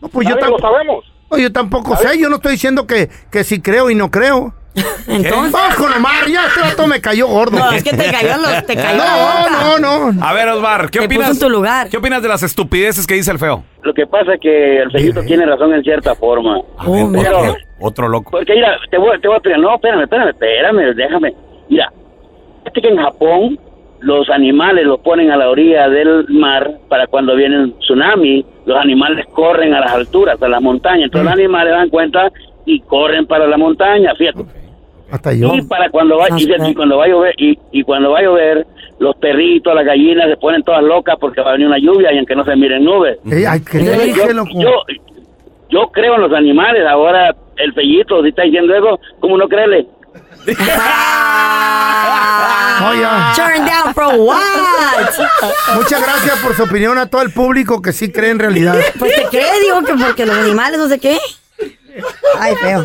No, 0.00 0.08
pues 0.08 0.26
yo, 0.28 0.34
nadie 0.34 0.50
lo 0.50 0.56
tampoco, 0.56 0.72
sabemos. 0.72 1.12
no, 1.30 1.38
yo 1.38 1.52
tampoco 1.52 1.96
sé. 1.96 2.18
Yo 2.18 2.28
no 2.28 2.36
estoy 2.36 2.52
diciendo 2.52 2.86
que, 2.86 3.08
que 3.30 3.44
si 3.44 3.60
creo 3.60 3.90
y 3.90 3.94
no 3.94 4.10
creo. 4.10 4.52
Entonces. 5.08 5.52
Vamos 5.52 5.74
con 5.76 5.92
Omar. 5.92 6.26
Ya 6.28 6.46
este 6.46 6.60
rato 6.60 6.86
me 6.86 7.00
cayó 7.00 7.26
gordo. 7.26 7.58
No, 7.58 7.70
es 7.72 7.82
que 7.82 7.90
te 7.90 8.10
cayó, 8.10 8.36
los, 8.40 8.66
te 8.66 8.76
cayó 8.76 8.98
No, 8.98 9.78
no, 9.78 10.12
no. 10.12 10.24
A 10.24 10.32
ver, 10.32 10.48
Osvar, 10.48 10.90
¿qué 10.90 11.00
Te 11.00 11.06
opinas? 11.06 11.30
puso 11.30 11.46
en 11.46 11.50
tu 11.52 11.56
lugar. 11.56 11.88
¿Qué 11.88 11.96
opinas 11.96 12.22
de 12.22 12.28
las 12.28 12.42
estupideces 12.42 13.06
que 13.06 13.14
dice 13.14 13.30
el 13.32 13.38
feo? 13.38 13.64
Lo 13.82 13.92
que 13.94 14.06
pasa 14.06 14.34
es 14.34 14.40
que 14.40 14.78
el 14.82 14.90
fellito 14.92 15.22
tiene 15.22 15.44
razón 15.46 15.74
en 15.74 15.82
cierta 15.82 16.14
forma. 16.14 16.60
A 16.78 16.88
ver, 16.88 17.04
Oh, 17.04 17.18
otro, 17.18 17.56
otro 17.80 18.08
loco. 18.08 18.30
Porque 18.30 18.54
mira, 18.54 18.76
te 18.90 18.98
voy, 18.98 19.20
te 19.20 19.26
voy 19.26 19.34
a 19.34 19.38
explicar. 19.38 19.60
No, 19.60 19.74
espérame, 19.74 20.02
espérame, 20.02 20.28
espérame, 20.30 20.94
déjame. 20.94 21.34
Mira, 21.68 21.92
fíjate 22.60 22.80
que 22.80 22.88
en 22.88 22.96
Japón 22.98 23.58
los 24.00 24.30
animales 24.30 24.84
los 24.86 25.00
ponen 25.00 25.30
a 25.30 25.36
la 25.36 25.50
orilla 25.50 25.88
del 25.88 26.26
mar 26.28 26.70
para 26.88 27.06
cuando 27.06 27.34
viene 27.34 27.58
un 27.64 27.78
tsunami, 27.80 28.46
los 28.66 28.78
animales 28.78 29.26
corren 29.34 29.74
a 29.74 29.80
las 29.80 29.92
alturas, 29.92 30.40
a 30.40 30.48
las 30.48 30.62
montañas. 30.62 31.04
Entonces 31.06 31.24
los 31.24 31.34
animales 31.34 31.72
dan 31.72 31.88
cuenta 31.90 32.30
y 32.66 32.80
corren 32.82 33.26
para 33.26 33.46
la 33.46 33.56
montaña, 33.56 34.14
fíjate. 34.16 34.44
Hasta 35.10 35.32
yo. 35.32 35.54
Y 35.54 35.62
para 35.62 35.90
cuando 35.90 36.18
va, 36.18 36.26
y, 36.36 36.44
y 36.70 36.74
cuando 36.74 36.98
va 36.98 37.04
a 37.04 37.08
llover, 37.08 37.34
y, 37.36 37.58
y 37.72 37.82
cuando 37.82 38.10
va 38.12 38.18
a 38.20 38.22
llover, 38.22 38.66
los 38.98 39.16
perritos, 39.16 39.74
las 39.74 39.84
gallinas 39.84 40.28
se 40.28 40.36
ponen 40.36 40.62
todas 40.62 40.82
locas 40.82 41.16
porque 41.20 41.40
va 41.40 41.50
a 41.50 41.52
venir 41.52 41.66
una 41.66 41.78
lluvia 41.78 42.12
y 42.12 42.18
aunque 42.18 42.36
no 42.36 42.44
se 42.44 42.54
miren 42.56 42.84
nubes. 42.84 43.18
Ey, 43.30 43.44
ay, 43.44 43.60
¿qué 43.60 43.82
Yo- 43.84 44.24
yo, 44.24 44.44
yo, 44.60 44.70
yo 45.70 45.90
creo 45.92 46.14
en 46.16 46.20
los 46.22 46.32
animales, 46.32 46.86
ahora 46.86 47.34
el 47.56 47.72
fellito, 47.74 48.22
si 48.22 48.28
está 48.28 48.42
diciendo 48.42 48.74
eso, 48.74 49.00
¿cómo 49.20 49.36
no 49.36 49.48
creerle? 49.48 49.86
No, 52.80 52.94
ya. 52.94 53.32
Turn 53.36 53.64
down 53.66 53.94
for 53.94 54.14
what? 54.18 54.40
Muchas 55.76 56.00
gracias 56.02 56.38
por 56.38 56.54
su 56.54 56.62
opinión 56.64 56.96
a 56.98 57.06
todo 57.06 57.20
el 57.22 57.30
público 57.32 57.82
que 57.82 57.92
sí 57.92 58.10
cree 58.10 58.30
en 58.30 58.38
realidad. 58.38 58.74
Pues 58.98 59.14
te 59.14 59.24
cree, 59.28 59.60
digo 59.62 59.82
que 59.82 60.02
porque 60.02 60.24
los 60.26 60.36
animales 60.36 60.78
no 60.78 60.88
sé 60.88 60.98
qué. 60.98 61.18
Ay, 62.38 62.54
feo. 62.56 62.84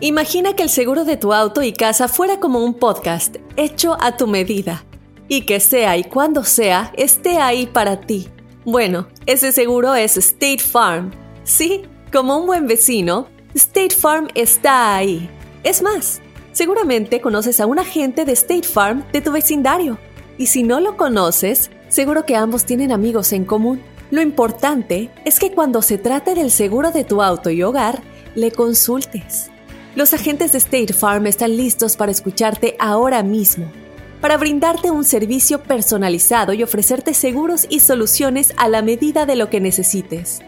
Imagina 0.00 0.52
que 0.52 0.62
el 0.62 0.68
seguro 0.68 1.06
de 1.06 1.16
tu 1.16 1.32
auto 1.32 1.62
y 1.62 1.72
casa 1.72 2.06
fuera 2.06 2.38
como 2.38 2.62
un 2.62 2.74
podcast 2.74 3.36
hecho 3.56 3.96
a 3.98 4.18
tu 4.18 4.26
medida 4.26 4.84
y 5.26 5.46
que 5.46 5.58
sea 5.58 5.96
y 5.96 6.04
cuando 6.04 6.44
sea 6.44 6.92
esté 6.98 7.38
ahí 7.38 7.66
para 7.66 8.02
ti. 8.02 8.28
Bueno, 8.66 9.08
ese 9.24 9.52
seguro 9.52 9.94
es 9.94 10.18
State 10.18 10.58
Farm. 10.58 11.12
Sí, 11.44 11.82
como 12.12 12.36
un 12.36 12.46
buen 12.46 12.66
vecino, 12.66 13.28
State 13.54 13.94
Farm 13.94 14.28
está 14.34 14.96
ahí. 14.96 15.30
Es 15.64 15.80
más, 15.80 16.20
seguramente 16.52 17.22
conoces 17.22 17.58
a 17.60 17.66
un 17.66 17.78
agente 17.78 18.26
de 18.26 18.32
State 18.32 18.68
Farm 18.68 19.02
de 19.12 19.22
tu 19.22 19.32
vecindario. 19.32 19.96
Y 20.36 20.48
si 20.48 20.62
no 20.62 20.78
lo 20.80 20.98
conoces, 20.98 21.70
seguro 21.88 22.26
que 22.26 22.36
ambos 22.36 22.66
tienen 22.66 22.92
amigos 22.92 23.32
en 23.32 23.46
común. 23.46 23.80
Lo 24.10 24.20
importante 24.20 25.10
es 25.24 25.38
que 25.38 25.52
cuando 25.52 25.80
se 25.80 25.96
trate 25.96 26.34
del 26.34 26.50
seguro 26.50 26.90
de 26.90 27.04
tu 27.04 27.22
auto 27.22 27.48
y 27.48 27.62
hogar, 27.62 28.02
le 28.34 28.50
consultes. 28.50 29.50
Los 29.96 30.12
agentes 30.12 30.52
de 30.52 30.58
State 30.58 30.92
Farm 30.92 31.26
están 31.26 31.56
listos 31.56 31.96
para 31.96 32.12
escucharte 32.12 32.76
ahora 32.78 33.22
mismo, 33.22 33.72
para 34.20 34.36
brindarte 34.36 34.90
un 34.90 35.04
servicio 35.04 35.62
personalizado 35.62 36.52
y 36.52 36.62
ofrecerte 36.62 37.14
seguros 37.14 37.66
y 37.70 37.80
soluciones 37.80 38.52
a 38.58 38.68
la 38.68 38.82
medida 38.82 39.24
de 39.24 39.36
lo 39.36 39.48
que 39.48 39.58
necesites. 39.58 40.42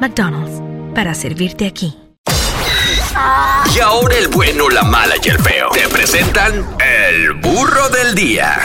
McDonald's, 0.00 0.60
para 0.94 1.14
servirte 1.14 1.66
aquí. 1.66 1.96
Y 3.74 3.80
ahora 3.80 4.16
el 4.18 4.28
bueno, 4.28 4.68
la 4.68 4.82
mala 4.82 5.14
y 5.22 5.28
el 5.28 5.38
feo. 5.38 5.68
Te 5.70 5.88
presentan 5.88 6.66
el 6.80 7.32
burro 7.34 7.88
del 7.88 8.14
día. 8.14 8.58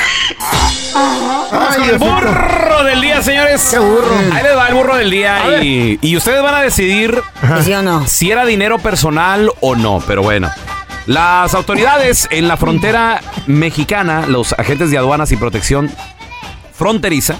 Vamos 0.93 1.75
con 1.75 1.89
el 1.89 1.97
burro 1.97 2.83
del 2.83 3.01
día, 3.01 3.21
señores. 3.21 3.67
Qué 3.69 3.79
burro. 3.79 4.17
Ahí 4.33 4.43
les 4.43 4.57
va 4.57 4.67
el 4.69 4.73
burro 4.73 4.95
del 4.95 5.11
día 5.11 5.61
y, 5.61 5.99
y 6.01 6.17
ustedes 6.17 6.41
van 6.41 6.55
a 6.55 6.61
decidir 6.61 7.21
¿Sí 7.61 7.73
o 7.73 7.81
no? 7.81 8.07
si 8.07 8.31
era 8.31 8.45
dinero 8.45 8.79
personal 8.79 9.51
o 9.61 9.75
no, 9.75 10.01
pero 10.07 10.23
bueno. 10.23 10.49
Las 11.07 11.53
autoridades 11.53 12.27
en 12.31 12.47
la 12.47 12.57
frontera 12.57 13.21
mexicana, 13.47 14.27
los 14.27 14.53
agentes 14.53 14.91
de 14.91 14.97
aduanas 14.97 15.31
y 15.31 15.37
protección 15.37 15.89
fronteriza, 16.73 17.37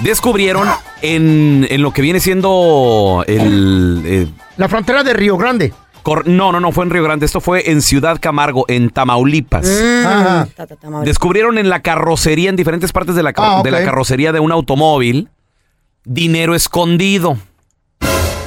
descubrieron 0.00 0.68
en, 1.02 1.66
en 1.68 1.82
lo 1.82 1.92
que 1.92 2.02
viene 2.02 2.20
siendo 2.20 3.24
el... 3.26 4.02
eh, 4.04 4.26
La 4.56 4.68
frontera 4.68 5.02
de 5.02 5.12
Río 5.12 5.36
Grande. 5.36 5.72
cor- 6.02 6.26
no, 6.28 6.52
no, 6.52 6.60
no 6.60 6.70
fue 6.72 6.84
en 6.84 6.90
Río 6.90 7.02
Grande, 7.02 7.26
esto 7.26 7.40
fue 7.40 7.70
en 7.70 7.82
Ciudad 7.82 8.18
Camargo, 8.20 8.64
en 8.68 8.90
Tamaulipas. 8.90 9.66
Mm, 9.66 10.06
Ajá. 10.06 10.48
ta, 10.56 10.66
ta, 10.68 10.76
ta, 10.76 10.88
madre. 10.90 11.06
Descubrieron 11.08 11.58
en 11.58 11.68
la 11.68 11.80
carrocería, 11.82 12.48
en 12.48 12.56
diferentes 12.56 12.92
partes 12.92 13.14
de 13.16 13.22
la, 13.24 13.32
car- 13.32 13.44
Ah, 13.44 13.58
ok. 13.58 13.64
de 13.64 13.70
la 13.72 13.84
carrocería 13.84 14.30
de 14.32 14.38
un 14.40 14.52
automóvil, 14.52 15.28
dinero 16.04 16.54
escondido. 16.54 17.36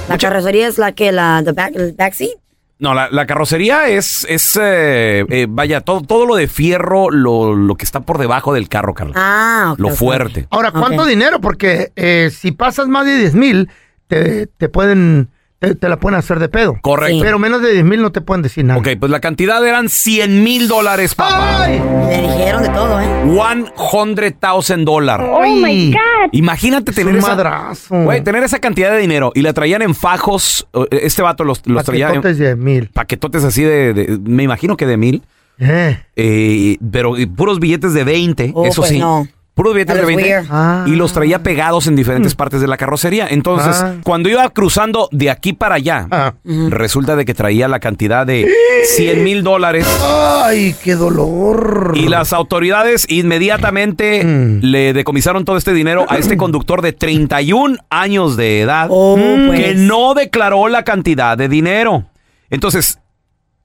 La 0.07 0.17
carrocería 0.17 0.67
es 0.67 0.77
la 0.77 0.93
que 0.93 1.11
la 1.11 1.41
the 1.43 1.51
back, 1.51 1.73
el 1.75 1.93
backseat. 1.93 2.29
No, 2.77 2.93
la, 2.93 3.09
la 3.09 3.25
carrocería 3.25 3.87
es, 3.87 4.25
es 4.29 4.59
eh, 4.61 5.25
eh, 5.29 5.47
vaya, 5.47 5.79
todo, 5.81 6.01
todo 6.01 6.25
lo 6.25 6.35
de 6.35 6.49
fierro, 6.49 7.09
lo, 7.09 7.55
lo 7.55 7.75
que 7.75 7.85
está 7.85 8.01
por 8.01 8.17
debajo 8.17 8.53
del 8.53 8.67
carro, 8.67 8.93
Carla. 8.93 9.13
Ah, 9.15 9.69
ok, 9.73 9.79
lo 9.79 9.89
fuerte. 9.91 10.47
Ahora, 10.49 10.71
¿cuánto 10.71 11.05
dinero? 11.05 11.39
Porque 11.39 11.93
eh, 11.95 12.29
si 12.35 12.51
pasas 12.51 12.87
más 12.89 13.05
de 13.05 13.17
10 13.17 13.35
mil, 13.35 13.69
te, 14.07 14.47
te 14.47 14.67
pueden, 14.67 15.29
te, 15.69 15.75
te 15.75 15.89
la 15.89 15.97
pueden 15.99 16.17
hacer 16.19 16.39
de 16.39 16.49
pedo. 16.49 16.77
Correcto. 16.81 17.19
Pero 17.21 17.39
menos 17.39 17.61
de 17.61 17.71
10 17.73 17.83
mil 17.85 18.01
no 18.01 18.11
te 18.11 18.21
pueden 18.21 18.41
decir 18.41 18.65
nada. 18.65 18.79
Ok, 18.79 18.89
pues 18.99 19.11
la 19.11 19.19
cantidad 19.19 19.65
eran 19.67 19.89
100 19.89 20.43
mil 20.43 20.67
dólares, 20.67 21.15
papá. 21.15 21.63
¡Ay! 21.63 21.81
Le 22.09 22.21
dijeron 22.21 22.63
de 22.63 22.69
todo, 22.69 22.99
¿eh? 23.01 23.05
100,000 23.25 24.85
dólares. 24.85 25.27
Oh 25.29 25.45
my 25.55 25.91
God. 25.91 26.29
Imagínate 26.31 26.91
Es 26.91 26.95
tener 26.95 27.13
un 27.13 27.19
esa, 27.19 27.27
madrazo. 27.29 27.95
güey, 28.03 28.23
tener 28.23 28.43
esa 28.43 28.59
cantidad 28.59 28.91
de 28.91 28.97
dinero 28.97 29.31
y 29.35 29.41
la 29.41 29.53
traían 29.53 29.81
en 29.81 29.95
fajos. 29.95 30.67
eh, 30.73 30.99
Este 31.03 31.21
vato 31.21 31.43
los, 31.43 31.61
los 31.65 31.83
traía 31.83 32.07
en 32.07 32.15
Paquetotes 32.21 32.37
de 32.39 32.55
mil. 32.55 32.89
paquetotes 32.89 33.43
así 33.43 33.63
de, 33.63 33.93
de- 33.93 34.19
me 34.23 34.43
imagino 34.43 34.77
que 34.77 34.85
de 34.85 34.97
mil. 34.97 35.23
Eh. 35.59 35.97
Eh, 36.17 36.77
pero 36.91 37.15
eh, 37.17 37.27
puros 37.27 37.59
billetes 37.59 37.93
de 37.93 38.03
20, 38.03 38.51
Oh, 38.53 38.65
eso 38.65 38.81
pues 38.81 38.89
sí. 38.91 38.99
no. 38.99 39.27
Puros 39.55 39.73
billetes 39.73 39.95
de 39.95 40.01
is 40.01 40.07
20. 40.07 40.23
weird. 40.23 40.45
Ah. 40.51 40.83
Y 40.85 40.91
los 40.97 41.13
traía 41.13 41.41
pegados 41.41 41.87
en 41.87 41.95
diferentes 41.95 42.35
partes 42.35 42.59
de 42.59 42.67
la 42.67 42.75
carrocería. 42.75 43.25
Entonces, 43.29 43.77
Ah. 43.81 43.93
cuando 44.03 44.27
iba 44.29 44.47
cruzando 44.49 45.07
de 45.13 45.29
aquí 45.31 45.53
para 45.53 45.75
allá, 45.75 46.07
Ah. 46.11 46.33
resulta 46.69 47.15
de 47.15 47.23
que 47.23 47.33
traía 47.33 47.67
la 47.69 47.79
cantidad 47.79 48.27
de 48.27 48.51
100 48.83 49.23
mil 49.23 49.43
dólares. 49.43 49.87
Ay, 50.03 50.75
qué 50.83 50.95
dolor. 50.95 51.93
Y 51.95 52.09
las 52.09 52.33
autoridades 52.33 53.05
inmediatamente 53.09 54.23
Mm. 54.25 54.59
le 54.61 54.91
decomisaron 54.93 55.45
todo 55.45 55.55
este 55.55 55.73
dinero 55.73 56.05
a 56.09 56.17
este 56.17 56.35
conductor 56.35 56.81
de 56.81 56.91
31 56.91 57.77
años 57.89 58.35
de 58.35 58.59
edad 58.61 58.87
Oh, 58.89 59.15
pues. 59.47 59.59
que 59.59 59.73
no 59.75 60.13
declaró 60.15 60.67
la 60.67 60.83
cantidad 60.83 61.37
de 61.37 61.47
dinero. 61.47 62.05
Entonces, 62.49 62.99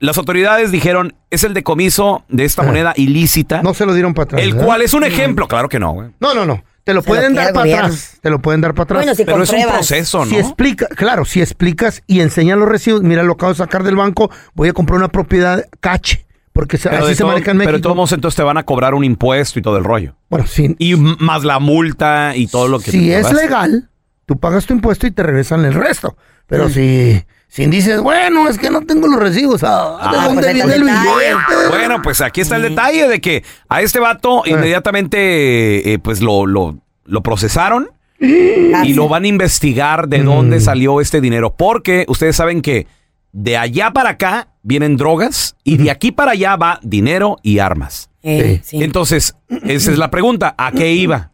las 0.00 0.18
autoridades 0.18 0.72
dijeron, 0.72 1.14
es 1.30 1.44
el 1.44 1.54
decomiso 1.54 2.24
de 2.28 2.44
esta 2.44 2.62
Ah. 2.62 2.66
moneda 2.66 2.92
ilícita, 2.96 3.62
No 3.62 3.74
se 3.74 3.86
lo 3.86 3.94
dieron 3.94 4.14
para 4.14 4.24
atrás. 4.24 4.42
el 4.42 4.52
¿verdad? 4.52 4.66
cual 4.66 4.82
es 4.82 4.92
un 4.94 5.04
ejemplo. 5.04 5.46
Claro 5.46 5.68
que 5.68 5.78
no, 5.78 5.92
güey. 5.92 6.08
No, 6.18 6.34
no, 6.34 6.44
no. 6.46 6.64
Te 6.82 6.94
lo 6.94 7.02
Se 7.02 7.08
lo 7.08 7.14
pueden 7.14 7.32
queda 7.32 7.40
dar 7.42 7.48
el 7.48 7.54
para 7.54 7.64
gobierno. 7.66 7.84
atrás. 7.86 8.18
Te 8.22 8.30
lo 8.30 8.38
pueden 8.40 8.60
dar 8.62 8.72
para 8.74 8.84
atrás. 8.84 8.98
Bueno, 9.00 9.14
si 9.14 9.24
Pero 9.24 9.42
es 9.42 9.50
un 9.50 9.56
compruebas. 9.56 9.86
proceso, 9.86 10.18
¿no? 10.24 10.30
Si 10.30 10.36
explica, 10.38 10.86
claro, 10.88 11.24
si 11.26 11.40
explicas 11.42 12.02
y 12.06 12.20
enseñas 12.20 12.58
los 12.58 12.68
recibos, 12.68 13.02
mira, 13.02 13.22
lo 13.22 13.34
acabo 13.34 13.52
de 13.52 13.58
sacar 13.58 13.84
del 13.84 13.96
banco, 13.96 14.30
voy 14.54 14.70
a 14.70 14.72
comprar 14.72 14.96
una 14.98 15.08
propiedad 15.08 15.66
cache, 15.80 16.24
porque 16.54 16.78
se- 16.78 16.88
Pero 16.88 17.02
así 17.02 17.10
de, 17.10 17.14
se 17.16 17.22
todo- 17.22 17.32
maneja 17.32 17.50
en 17.50 17.58
pero 17.58 17.72
de 17.72 17.80
todos 17.82 17.94
modos, 17.94 18.12
entonces 18.12 18.36
te 18.36 18.42
van 18.42 18.56
a 18.56 18.62
cobrar 18.64 18.94
un 18.94 19.04
impuesto 19.04 19.58
y 19.58 19.62
todo 19.62 19.76
el 19.76 19.84
rollo. 19.84 20.16
bueno, 20.30 20.46
si, 20.46 20.74
Y 20.78 20.92
m- 20.94 21.16
más 21.20 21.44
la 21.44 21.58
multa 21.58 22.34
y 22.34 22.46
todo 22.46 22.66
lo 22.66 22.78
que 22.80 22.90
si 22.90 22.98
te 22.98 23.18
es 23.18 23.26
llevaste. 23.28 23.34
legal, 23.34 23.90
tú 24.24 24.38
pagas 24.40 24.64
tu 24.64 24.72
impuesto 24.72 25.06
y 25.06 25.10
te 25.10 25.22
regresan 25.22 25.64
el 25.66 25.74
resto. 25.74 26.16
Pero 26.46 26.68
si, 26.70 27.22
si 27.50 27.66
dices, 27.66 28.00
bueno, 28.00 28.48
es 28.48 28.56
que 28.58 28.70
no 28.70 28.80
tengo 28.82 29.08
los 29.08 29.18
recibos, 29.18 29.62
ah, 29.64 30.08
¿de 30.12 30.18
Ah, 30.18 30.24
dónde 30.28 30.42
pues 30.42 30.54
viene 30.54 30.74
el 30.74 30.84
billete? 30.84 31.68
Bueno, 31.68 32.00
pues 32.00 32.20
aquí 32.20 32.40
está 32.40 32.56
el 32.56 32.62
detalle 32.62 33.08
de 33.08 33.20
que 33.20 33.42
a 33.68 33.82
este 33.82 33.98
vato 33.98 34.42
inmediatamente 34.46 35.92
eh, 35.92 35.98
pues 35.98 36.20
lo, 36.22 36.46
lo, 36.46 36.78
lo 37.04 37.22
procesaron 37.22 37.90
y 38.20 38.92
lo 38.94 39.08
van 39.08 39.24
a 39.24 39.28
investigar 39.28 40.08
de 40.08 40.22
dónde 40.22 40.60
salió 40.60 41.00
este 41.00 41.20
dinero. 41.20 41.54
Porque 41.56 42.04
ustedes 42.08 42.36
saben 42.36 42.62
que 42.62 42.86
de 43.32 43.56
allá 43.56 43.92
para 43.92 44.10
acá 44.10 44.48
vienen 44.62 44.96
drogas 44.96 45.56
y 45.64 45.76
de 45.78 45.90
aquí 45.90 46.12
para 46.12 46.32
allá 46.32 46.56
va 46.56 46.78
dinero 46.82 47.36
y 47.42 47.58
armas. 47.58 48.10
Eh, 48.22 48.60
sí. 48.62 48.82
Entonces, 48.82 49.36
esa 49.64 49.90
es 49.90 49.98
la 49.98 50.10
pregunta. 50.10 50.54
¿A 50.58 50.72
qué 50.72 50.92
iba? 50.92 51.29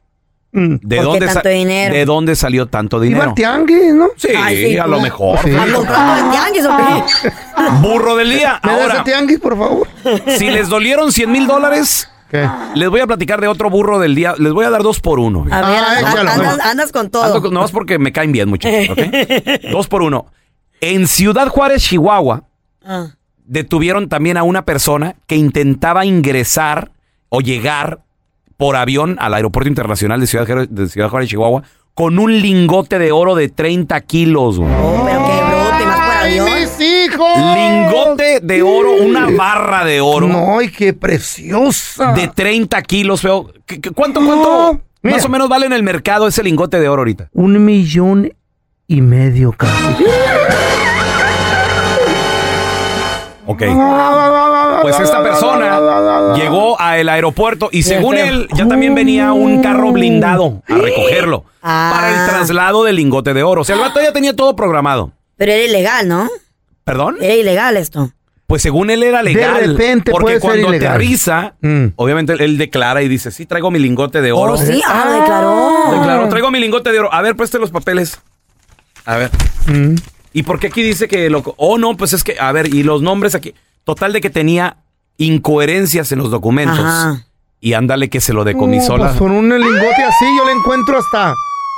Mm. 0.59 0.77
¿De 0.81 0.97
¿Por 0.97 1.05
qué 1.05 1.11
dónde, 1.11 1.27
sa- 1.29 1.35
tanto 1.35 1.49
dinero? 1.51 1.95
¿De 1.95 2.05
dónde 2.07 2.35
salió 2.37 2.66
tanto 2.66 2.97
Iba 2.97 3.05
dinero? 3.05 3.29
al 3.29 3.35
tianguis, 3.35 3.92
¿no? 3.95 4.09
Sí, 4.16 4.29
Ay, 4.37 4.57
sí, 4.73 4.79
a 4.79 4.87
lo 4.87 5.01
mejor. 5.01 5.38
Sí. 5.45 5.51
¿A 5.55 5.66
comprando 5.75 6.16
en 6.16 6.31
tianguis 6.31 6.64
o 6.64 6.77
qué? 6.77 7.31
Burro 7.83 8.16
del 8.16 8.31
día. 8.31 8.59
¿Me 8.64 8.73
das 8.73 8.81
Ahora, 8.81 9.05
tianguis, 9.05 9.38
por 9.38 9.59
favor? 9.59 9.87
si 10.38 10.51
les 10.51 10.69
dolieron 10.71 11.12
100 11.12 11.31
mil 11.31 11.47
dólares, 11.47 12.09
¿Qué? 12.31 12.49
les 12.75 12.88
voy 12.88 13.01
a 13.01 13.07
platicar 13.07 13.40
de 13.40 13.49
otro 13.49 13.69
burro 13.69 13.99
del 13.99 14.14
día. 14.14 14.35
Les 14.38 14.53
voy 14.53 14.64
a 14.64 14.71
dar 14.71 14.83
dos 14.83 14.99
por 15.01 15.19
uno. 15.21 15.40
A 15.51 15.61
ver, 15.69 15.79
Ah, 15.79 15.97
andas, 15.99 16.12
échalo. 16.14 16.31
andas- 16.31 16.61
andas 16.61 16.92
con 16.92 17.11
todo. 17.11 17.25
Ando 17.25 17.42
con- 17.42 17.53
nomás 17.53 17.71
porque 17.71 17.99
me 17.99 18.12
caen 18.12 18.33
bien 18.33 18.49
mucho. 18.49 18.66
¿ok? 18.69 18.99
Dos 19.71 19.88
por 19.88 20.01
uno. 20.03 20.27
En 20.81 21.07
Ciudad 21.07 21.49
Juárez, 21.49 21.83
Chihuahua, 21.83 22.45
Ah. 22.85 23.09
detuvieron 23.45 24.09
también 24.09 24.37
a 24.38 24.42
una 24.42 24.64
persona 24.64 25.16
que 25.27 25.37
intentaba 25.37 26.05
ingresar 26.07 26.90
o 27.29 27.40
llegar 27.40 28.01
por 28.57 28.77
avión 28.77 29.16
al 29.21 29.35
aeropuerto 29.35 29.69
internacional 29.69 30.21
de 30.21 30.27
Ciudad, 30.27 30.47
Juárez- 30.47 30.69
de 30.71 30.88
Ciudad 30.88 31.09
Juárez, 31.11 31.29
Chihuahua, 31.29 31.62
con 31.95 32.19
un 32.19 32.40
lingote 32.40 32.99
de 32.99 33.12
oro 33.12 33.35
de 33.35 33.49
30 33.49 34.01
kilos. 34.03 34.59
güey. 34.59 34.71
Oh, 34.73 35.03
pero 35.07 35.19
qué 35.25 35.42
bruto, 35.42 35.83
y 35.83 35.87
más 35.87 35.97
por 35.97 36.11
¡Ay, 36.16 36.38
avión. 36.38 36.61
mis 36.61 36.81
hijos! 36.81 37.29
Lingote 37.57 38.40
de 38.42 38.62
oro, 38.62 38.92
una 39.03 39.29
barra 39.31 39.85
de 39.85 40.01
oro. 40.01 40.27
No, 40.29 40.59
ay, 40.59 40.71
qué 40.71 40.92
preciosa. 40.92 42.12
De 42.12 42.29
30 42.29 42.83
kilos, 42.83 43.23
feo. 43.23 43.51
¿Qué- 43.64 43.81
qué- 43.81 43.90
¿Cuánto, 43.92 44.21
cuánto 44.25 44.81
Mira. 45.03 45.16
más 45.16 45.25
o 45.25 45.29
menos 45.29 45.49
vale 45.49 45.66
en 45.66 45.73
el 45.73 45.83
mercado 45.83 46.27
ese 46.27 46.42
lingote 46.42 46.79
de 46.81 46.88
oro 46.88 47.01
ahorita? 47.01 47.29
Un 47.33 47.64
millón 47.64 48.33
y 48.88 49.01
medio 49.01 49.53
casi. 49.53 49.73
Ok. 53.46 53.62
Pues 54.82 55.00
esta 55.00 55.22
persona 55.22 56.35
llegó 56.37 56.78
al 56.80 57.09
aeropuerto 57.09 57.68
y 57.72 57.82
según 57.82 58.16
él 58.16 58.48
ya 58.54 58.66
también 58.68 58.94
venía 58.94 59.32
un 59.32 59.62
carro 59.62 59.92
blindado 59.92 60.62
a 60.68 60.74
recogerlo 60.74 61.44
Ah. 61.62 61.90
para 61.94 62.11
el 62.24 62.30
traslado 62.30 62.85
del 62.85 62.96
lingote 62.96 63.35
de 63.35 63.42
oro. 63.42 63.62
O 63.62 63.64
sea, 63.64 63.74
el 63.76 63.80
vato 63.80 64.00
ya 64.00 64.12
tenía 64.12 64.35
todo 64.37 64.54
programado. 64.54 65.11
Pero 65.37 65.52
era 65.52 65.64
ilegal, 65.64 66.06
¿no? 66.09 66.28
¿Perdón? 66.85 67.16
Era 67.20 67.35
ilegal 67.35 67.76
esto. 67.76 68.12
Pues 68.46 68.62
según 68.62 68.90
él 68.90 69.02
era 69.02 69.22
legal. 69.24 69.56
repente 69.72 70.12
porque 70.12 70.24
puede 70.24 70.35
ser 70.35 70.40
cuando 70.42 70.68
ilegal. 70.68 70.88
aterriza, 70.92 71.54
Mm. 71.61 71.87
obviamente 71.96 72.35
él, 72.35 72.40
él 72.42 72.59
declara 72.59 73.02
y 73.02 73.09
dice, 73.09 73.32
sí, 73.32 73.44
traigo 73.46 73.72
mi 73.72 73.80
lingote 73.80 74.22
de 74.22 74.30
oro. 74.30 74.52
Oh, 74.52 74.56
sí, 74.56 74.80
ah, 74.87 75.18
declaró. 75.20 75.98
Declaró, 75.98 76.28
traigo 76.28 76.50
mi 76.52 76.61
lingote 76.61 76.92
de 76.92 77.00
oro. 77.00 77.12
A 77.12 77.22
ver, 77.22 77.35
preste 77.35 77.59
los 77.59 77.72
papeles. 77.72 78.20
A 79.04 79.16
ver. 79.16 79.30
Mm. 79.66 79.96
¿Y 80.37 80.42
por 80.42 80.59
qué 80.61 80.66
aquí 80.66 80.83
dice 80.83 81.09
que 81.09 81.31
lo... 81.31 81.42
Oh, 81.57 81.79
no, 81.79 81.96
pues 81.96 82.12
es 82.12 82.22
que, 82.22 82.37
a 82.38 82.53
ver, 82.53 82.66
y 82.75 82.83
los 82.83 83.01
nombres 83.01 83.35
aquí. 83.35 83.55
Total 83.85 84.12
de 84.12 84.20
que 84.20 84.29
tenía 84.29 84.77
incoherencias 85.16 86.12
en 86.12 86.18
los 86.18 86.31
documentos. 86.31 86.79
Ajá. 86.79 87.27
Y 87.59 87.72
ándale 87.72 88.11
que 88.11 88.20
se 88.20 88.35
lo 88.35 88.44
decomisó 88.44 88.99
No, 88.99 89.05
la... 89.05 89.07
pues 89.07 89.18
con 89.18 89.31
un 89.31 89.49
lingote 89.49 90.03
así 90.03 90.27
yo 90.37 90.44
le 90.44 90.53
encuentro 90.53 90.99
hasta 90.99 91.33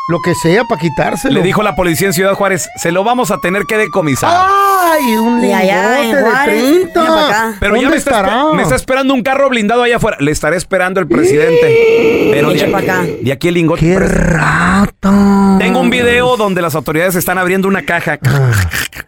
lo 0.09 0.21
que 0.21 0.35
sea 0.35 0.65
para 0.65 0.81
quitárselo. 0.81 1.35
Le 1.35 1.43
dijo 1.43 1.63
la 1.63 1.77
policía 1.77 2.07
en 2.09 2.13
Ciudad 2.15 2.33
Juárez, 2.35 2.69
se 2.77 2.91
lo 2.93 3.05
vamos 3.05 3.31
a 3.31 3.39
tener 3.39 3.65
que 3.69 3.77
decomisar. 3.77 4.31
¡Ay, 4.35 5.15
un 5.17 5.39
allá, 5.45 6.01
en 6.01 6.07
lingote 6.07 6.17
de 6.17 6.23
Juárez, 6.31 6.63
30! 6.65 7.01
mira 7.01 7.15
pa' 7.15 7.27
acá. 7.29 7.55
Pero 7.61 7.75
ya 7.77 7.83
¿Dónde 7.83 7.91
me 7.91 7.97
está, 7.99 8.11
estará? 8.17 8.45
me 8.55 8.63
está 8.63 8.75
esperando 8.75 9.15
un 9.15 9.23
carro 9.23 9.49
blindado 9.51 9.83
allá 9.83 9.97
afuera. 9.97 10.17
Le 10.21 10.31
estaré 10.33 10.57
esperando 10.57 10.99
el 11.01 11.07
presidente. 11.09 12.31
Pero 12.33 12.49
de 12.51 12.55
Eche 12.57 12.69
pa' 12.69 12.79
aquí, 12.79 12.89
acá. 12.89 13.05
de 13.23 13.33
aquí 13.33 13.49
el 13.49 13.55
lingote. 13.55 13.81
¡Qué 13.81 13.99
rato! 13.99 15.11
Tengo 15.59 15.81
un 15.81 15.91
video 15.91 16.37
donde 16.37 16.63
las 16.63 16.75
autoridades 16.75 17.15
están 17.15 17.37
abriendo 17.39 17.69
una 17.69 17.83
caja 17.83 18.19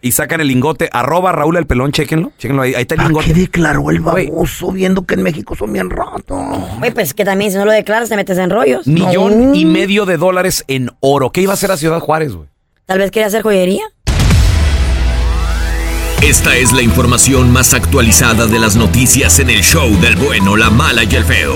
y 0.01 0.11
sacan 0.11 0.41
el 0.41 0.47
lingote. 0.47 0.89
Arroba 0.91 1.31
Raúl 1.31 1.57
el 1.57 1.65
pelón, 1.65 1.91
chéquenlo. 1.91 2.31
Chéquenlo 2.37 2.61
ahí. 2.63 2.75
Ahí 2.75 2.81
está 2.83 2.95
el 2.95 3.01
¿A 3.01 3.03
qué 3.03 3.09
lingote. 3.09 3.33
declaró 3.33 3.89
el 3.89 4.01
Güey. 4.01 4.27
baboso 4.29 4.71
viendo 4.71 5.05
que 5.05 5.15
en 5.15 5.23
México 5.23 5.55
son 5.55 5.73
bien 5.73 5.89
ratos? 5.89 6.39
Oye, 6.81 6.91
pues 6.91 7.13
que 7.13 7.25
también 7.25 7.51
si 7.51 7.57
no 7.57 7.65
lo 7.65 7.71
declaras 7.71 8.09
te 8.09 8.15
metes 8.15 8.37
en 8.37 8.49
rollos. 8.49 8.85
Millón 8.87 9.49
No. 9.51 9.55
y 9.55 9.65
medio 9.65 10.05
de 10.05 10.17
dólares 10.17 10.63
en 10.91 10.97
oro. 10.99 11.31
¿Qué 11.31 11.41
iba 11.41 11.51
a 11.51 11.55
hacer 11.55 11.71
a 11.71 11.77
Ciudad 11.77 11.99
Juárez, 11.99 12.33
güey? 12.33 12.47
Tal 12.85 12.99
vez 12.99 13.11
quería 13.11 13.27
hacer 13.27 13.41
joyería. 13.41 13.83
Esta 16.21 16.55
es 16.55 16.71
la 16.71 16.83
información 16.83 17.51
más 17.51 17.73
actualizada 17.73 18.45
de 18.45 18.59
las 18.59 18.75
noticias 18.75 19.39
en 19.39 19.49
el 19.49 19.63
show 19.63 19.89
del 19.99 20.15
bueno, 20.15 20.55
la 20.55 20.69
mala 20.69 21.03
y 21.03 21.15
el 21.15 21.23
feo. 21.23 21.55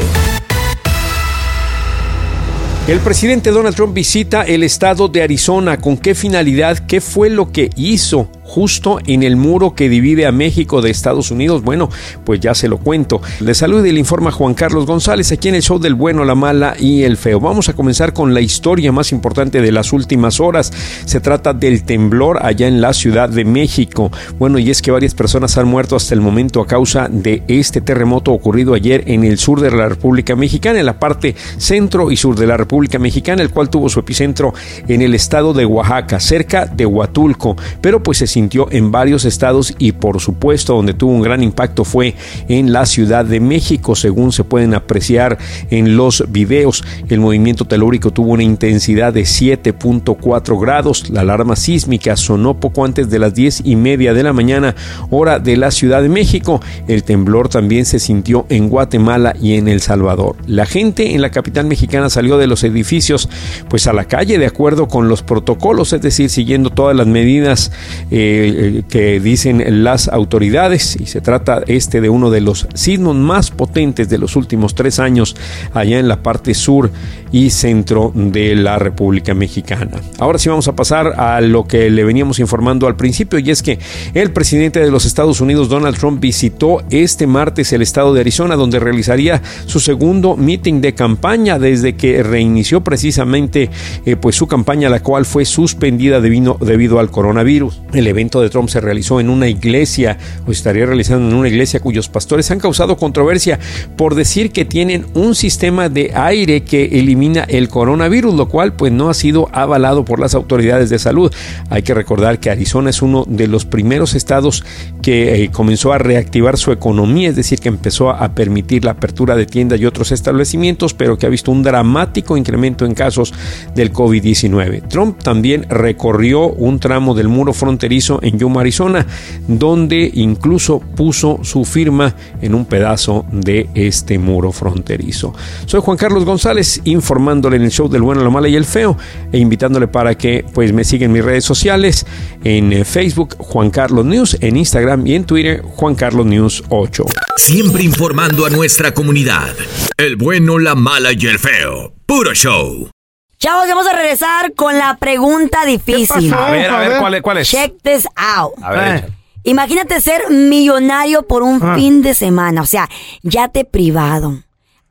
El 2.87 2.99
presidente 2.99 3.51
Donald 3.51 3.75
Trump 3.75 3.93
visita 3.93 4.43
el 4.43 4.63
estado 4.63 5.07
de 5.07 5.23
Arizona. 5.23 5.77
¿Con 5.77 5.97
qué 5.97 6.13
finalidad? 6.15 6.79
¿Qué 6.87 7.01
fue 7.01 7.29
lo 7.29 7.51
que 7.51 7.69
hizo? 7.75 8.29
Justo 8.45 8.99
en 9.05 9.23
el 9.23 9.35
muro 9.35 9.75
que 9.75 9.89
divide 9.89 10.25
a 10.25 10.31
México 10.31 10.81
de 10.81 10.91
Estados 10.91 11.31
Unidos? 11.31 11.63
Bueno, 11.63 11.89
pues 12.23 12.39
ya 12.39 12.53
se 12.55 12.67
lo 12.67 12.77
cuento. 12.77 13.21
Le 13.39 13.53
saluda 13.53 13.87
y 13.87 13.91
le 13.91 13.99
informa 13.99 14.31
Juan 14.31 14.53
Carlos 14.53 14.85
González 14.85 15.31
aquí 15.31 15.49
en 15.49 15.55
el 15.55 15.63
show 15.63 15.79
del 15.79 15.95
bueno, 15.95 16.23
la 16.23 16.35
mala 16.35 16.75
y 16.79 17.03
el 17.03 17.17
feo. 17.17 17.39
Vamos 17.39 17.69
a 17.69 17.73
comenzar 17.73 18.13
con 18.13 18.33
la 18.33 18.41
historia 18.41 18.91
más 18.91 19.11
importante 19.11 19.61
de 19.61 19.71
las 19.71 19.91
últimas 19.91 20.39
horas. 20.39 20.71
Se 21.05 21.19
trata 21.19 21.53
del 21.53 21.83
temblor 21.83 22.39
allá 22.41 22.67
en 22.67 22.81
la 22.81 22.93
Ciudad 22.93 23.29
de 23.29 23.45
México. 23.45 24.11
Bueno, 24.37 24.59
y 24.59 24.69
es 24.69 24.81
que 24.81 24.91
varias 24.91 25.15
personas 25.15 25.57
han 25.57 25.67
muerto 25.67 25.95
hasta 25.95 26.13
el 26.13 26.21
momento 26.21 26.61
a 26.61 26.67
causa 26.67 27.07
de 27.09 27.43
este 27.47 27.81
terremoto 27.81 28.31
ocurrido 28.31 28.73
ayer 28.73 29.03
en 29.07 29.23
el 29.23 29.37
sur 29.37 29.59
de 29.61 29.71
la 29.71 29.89
República 29.89 30.35
Mexicana, 30.35 30.79
en 30.79 30.85
la 30.85 30.99
parte 30.99 31.35
centro 31.57 32.11
y 32.11 32.17
sur 32.17 32.35
de 32.35 32.47
la 32.47 32.57
República 32.57 32.99
Mexicana, 32.99 33.41
el 33.41 33.49
cual 33.49 33.69
tuvo 33.69 33.89
su 33.89 33.99
epicentro 33.99 34.53
en 34.87 35.01
el 35.01 35.15
estado 35.15 35.53
de 35.53 35.65
Oaxaca, 35.65 36.19
cerca 36.19 36.65
de 36.65 36.85
Huatulco. 36.85 37.55
Pero 37.81 38.01
pues 38.03 38.19
se 38.19 38.27
sintió 38.35 38.67
en 38.69 38.91
varios 38.91 39.23
estados 39.23 39.73
y 39.77 39.93
por 39.93 40.19
supuesto 40.19 40.73
donde 40.73 40.93
tuvo 40.93 41.13
un 41.13 41.21
gran 41.21 41.41
impacto 41.41 41.85
fue 41.85 42.15
en 42.49 42.73
la 42.73 42.85
Ciudad 42.85 43.23
de 43.23 43.39
México, 43.39 43.95
según 43.95 44.33
se 44.33 44.43
pueden 44.43 44.73
apreciar 44.73 45.37
en 45.69 45.95
los 45.95 46.25
videos. 46.27 46.83
El 47.07 47.21
movimiento 47.21 47.63
telúrico 47.63 48.11
tuvo 48.11 48.33
una 48.33 48.43
intensidad 48.43 49.13
de 49.13 49.21
7.4 49.21 50.59
grados. 50.59 51.09
La 51.09 51.21
alarma 51.21 51.55
sísmica 51.55 52.17
sonó 52.17 52.59
poco 52.59 52.83
antes 52.83 53.09
de 53.09 53.19
las 53.19 53.33
10 53.33 53.61
y 53.63 53.77
media 53.77 54.13
de 54.13 54.23
la 54.23 54.33
mañana, 54.33 54.75
hora 55.09 55.39
de 55.39 55.55
la 55.55 55.71
Ciudad 55.71 56.01
de 56.01 56.09
México. 56.09 56.59
El 56.89 57.03
temblor 57.03 57.47
también 57.47 57.85
se 57.85 57.99
sintió 57.99 58.45
en 58.49 58.67
Guatemala 58.67 59.33
y 59.41 59.53
en 59.53 59.69
El 59.69 59.79
Salvador. 59.79 60.35
La 60.45 60.65
gente 60.65 61.13
en 61.13 61.21
la 61.21 61.31
capital 61.31 61.67
mexicana 61.67 62.09
salió 62.09 62.37
de 62.37 62.47
los 62.47 62.65
edificios 62.65 63.29
pues 63.69 63.87
a 63.87 63.93
la 63.93 64.03
calle 64.03 64.37
de 64.37 64.45
acuerdo 64.45 64.89
con 64.89 65.07
los 65.07 65.23
protocolos, 65.23 65.93
es 65.93 66.01
decir, 66.01 66.29
siguiendo 66.29 66.69
todas 66.69 66.97
las 66.97 67.07
medidas 67.07 67.71
eh, 68.11 68.24
eh, 68.25 68.83
que 68.89 69.19
dicen 69.19 69.83
las 69.83 70.07
autoridades 70.07 70.97
y 70.99 71.05
se 71.05 71.21
trata 71.21 71.63
este 71.67 72.01
de 72.01 72.09
uno 72.09 72.29
de 72.29 72.41
los 72.41 72.67
sismos 72.73 73.15
más 73.15 73.51
potentes 73.51 74.09
de 74.09 74.17
los 74.17 74.35
últimos 74.35 74.75
tres 74.75 74.99
años 74.99 75.35
allá 75.73 75.99
en 75.99 76.07
la 76.07 76.23
parte 76.23 76.53
sur 76.53 76.91
y 77.31 77.49
centro 77.49 78.11
de 78.15 78.55
la 78.55 78.79
República 78.79 79.33
Mexicana. 79.33 79.99
Ahora 80.19 80.39
sí 80.39 80.49
vamos 80.49 80.67
a 80.67 80.75
pasar 80.75 81.19
a 81.19 81.41
lo 81.41 81.65
que 81.65 81.89
le 81.89 82.03
veníamos 82.03 82.39
informando 82.39 82.87
al 82.87 82.95
principio 82.95 83.39
y 83.39 83.51
es 83.51 83.61
que 83.61 83.79
el 84.13 84.31
presidente 84.31 84.79
de 84.79 84.89
los 84.89 85.05
Estados 85.05 85.41
Unidos 85.41 85.69
Donald 85.69 85.97
Trump 85.97 86.21
visitó 86.21 86.83
este 86.89 87.27
martes 87.27 87.73
el 87.73 87.81
estado 87.81 88.13
de 88.13 88.21
Arizona 88.21 88.55
donde 88.55 88.79
realizaría 88.79 89.41
su 89.65 89.79
segundo 89.79 90.37
meeting 90.37 90.81
de 90.81 90.93
campaña 90.93 91.59
desde 91.59 91.95
que 91.95 92.23
reinició 92.23 92.81
precisamente 92.81 93.69
eh, 94.05 94.15
pues 94.15 94.35
su 94.35 94.47
campaña 94.47 94.89
la 94.89 95.01
cual 95.01 95.25
fue 95.25 95.45
suspendida 95.45 96.21
debido, 96.21 96.57
debido 96.61 96.99
al 96.99 97.11
coronavirus. 97.11 97.81
Evento 98.15 98.41
de 98.41 98.49
Trump 98.49 98.69
se 98.69 98.81
realizó 98.81 99.19
en 99.19 99.29
una 99.29 99.47
iglesia 99.47 100.17
o 100.47 100.51
estaría 100.51 100.85
realizando 100.85 101.29
en 101.29 101.35
una 101.35 101.49
iglesia 101.49 101.79
cuyos 101.79 102.09
pastores 102.09 102.49
han 102.49 102.59
causado 102.59 102.97
controversia 102.97 103.59
por 103.97 104.15
decir 104.15 104.51
que 104.51 104.65
tienen 104.65 105.05
un 105.13 105.35
sistema 105.35 105.89
de 105.89 106.11
aire 106.15 106.63
que 106.63 106.85
elimina 106.99 107.43
el 107.43 107.67
coronavirus, 107.67 108.33
lo 108.33 108.47
cual 108.47 108.73
pues 108.73 108.91
no 108.91 109.09
ha 109.09 109.13
sido 109.13 109.49
avalado 109.51 110.05
por 110.05 110.19
las 110.19 110.33
autoridades 110.33 110.89
de 110.89 110.99
salud. 110.99 111.31
Hay 111.69 111.83
que 111.83 111.93
recordar 111.93 112.39
que 112.39 112.49
Arizona 112.49 112.89
es 112.89 113.01
uno 113.01 113.25
de 113.27 113.47
los 113.47 113.65
primeros 113.65 114.15
estados 114.15 114.63
que 115.01 115.43
eh, 115.43 115.51
comenzó 115.51 115.91
a 115.91 115.97
reactivar 115.97 116.57
su 116.57 116.71
economía, 116.71 117.29
es 117.29 117.35
decir, 117.35 117.59
que 117.59 117.69
empezó 117.69 118.09
a 118.09 118.33
permitir 118.33 118.85
la 118.85 118.91
apertura 118.91 119.35
de 119.35 119.45
tiendas 119.45 119.79
y 119.79 119.85
otros 119.85 120.11
establecimientos, 120.11 120.93
pero 120.93 121.17
que 121.17 121.25
ha 121.25 121.29
visto 121.29 121.51
un 121.51 121.63
dramático 121.63 122.37
incremento 122.37 122.85
en 122.85 122.93
casos 122.93 123.33
del 123.75 123.91
COVID-19. 123.91 124.87
Trump 124.87 125.21
también 125.21 125.65
recorrió 125.69 126.47
un 126.47 126.79
tramo 126.79 127.13
del 127.13 127.27
muro 127.27 127.53
fronterizo 127.53 128.04
en 128.21 128.37
Yuma, 128.39 128.61
Arizona, 128.61 129.05
donde 129.47 130.09
incluso 130.13 130.79
puso 130.79 131.39
su 131.43 131.65
firma 131.65 132.15
en 132.41 132.55
un 132.55 132.65
pedazo 132.65 133.25
de 133.31 133.69
este 133.75 134.17
muro 134.19 134.51
fronterizo. 134.51 135.33
Soy 135.65 135.81
Juan 135.81 135.97
Carlos 135.97 136.25
González, 136.25 136.81
informándole 136.85 137.57
en 137.57 137.63
el 137.63 137.71
show 137.71 137.89
del 137.89 138.01
bueno, 138.01 138.23
la 138.23 138.29
mala 138.29 138.47
y 138.47 138.55
el 138.55 138.65
feo, 138.65 138.97
e 139.31 139.39
invitándole 139.39 139.87
para 139.87 140.15
que 140.15 140.45
pues 140.53 140.73
me 140.73 140.83
siga 140.83 141.05
en 141.05 141.11
mis 141.11 141.23
redes 141.23 141.45
sociales, 141.45 142.05
en 142.43 142.73
eh, 142.73 142.85
Facebook 142.85 143.35
Juan 143.37 143.69
Carlos 143.69 144.05
News, 144.05 144.37
en 144.41 144.57
Instagram 144.57 145.05
y 145.07 145.15
en 145.15 145.25
Twitter 145.25 145.61
Juan 145.63 145.95
Carlos 145.95 146.25
News 146.25 146.63
8. 146.69 147.05
Siempre 147.37 147.83
informando 147.83 148.45
a 148.45 148.49
nuestra 148.49 148.93
comunidad. 148.93 149.53
El 149.97 150.15
bueno, 150.15 150.57
la 150.59 150.75
mala 150.75 151.11
y 151.13 151.27
el 151.27 151.39
feo. 151.39 151.93
Puro 152.05 152.33
show. 152.33 152.94
Chavos, 153.37 153.67
vamos 153.67 153.85
a 153.87 153.93
regresar 153.93 154.53
con 154.53 154.77
la 154.77 154.97
pregunta 154.97 155.65
difícil. 155.65 156.33
A 156.33 156.49
ver, 156.51 156.69
a 156.69 156.79
ver, 156.79 156.99
¿cuál 156.99 157.13
es? 157.15 157.21
Cuál 157.21 157.37
es? 157.39 157.49
Check 157.49 157.73
this 157.83 158.07
out. 158.15 158.53
A 158.61 158.71
ver, 158.71 158.95
échale. 158.97 159.13
Imagínate 159.43 160.01
ser 160.01 160.29
millonario 160.31 161.27
por 161.27 161.43
un 161.43 161.75
fin 161.75 162.01
de 162.01 162.13
semana, 162.15 162.61
o 162.61 162.65
sea, 162.65 162.89
yate 163.21 163.63
privado. 163.65 164.39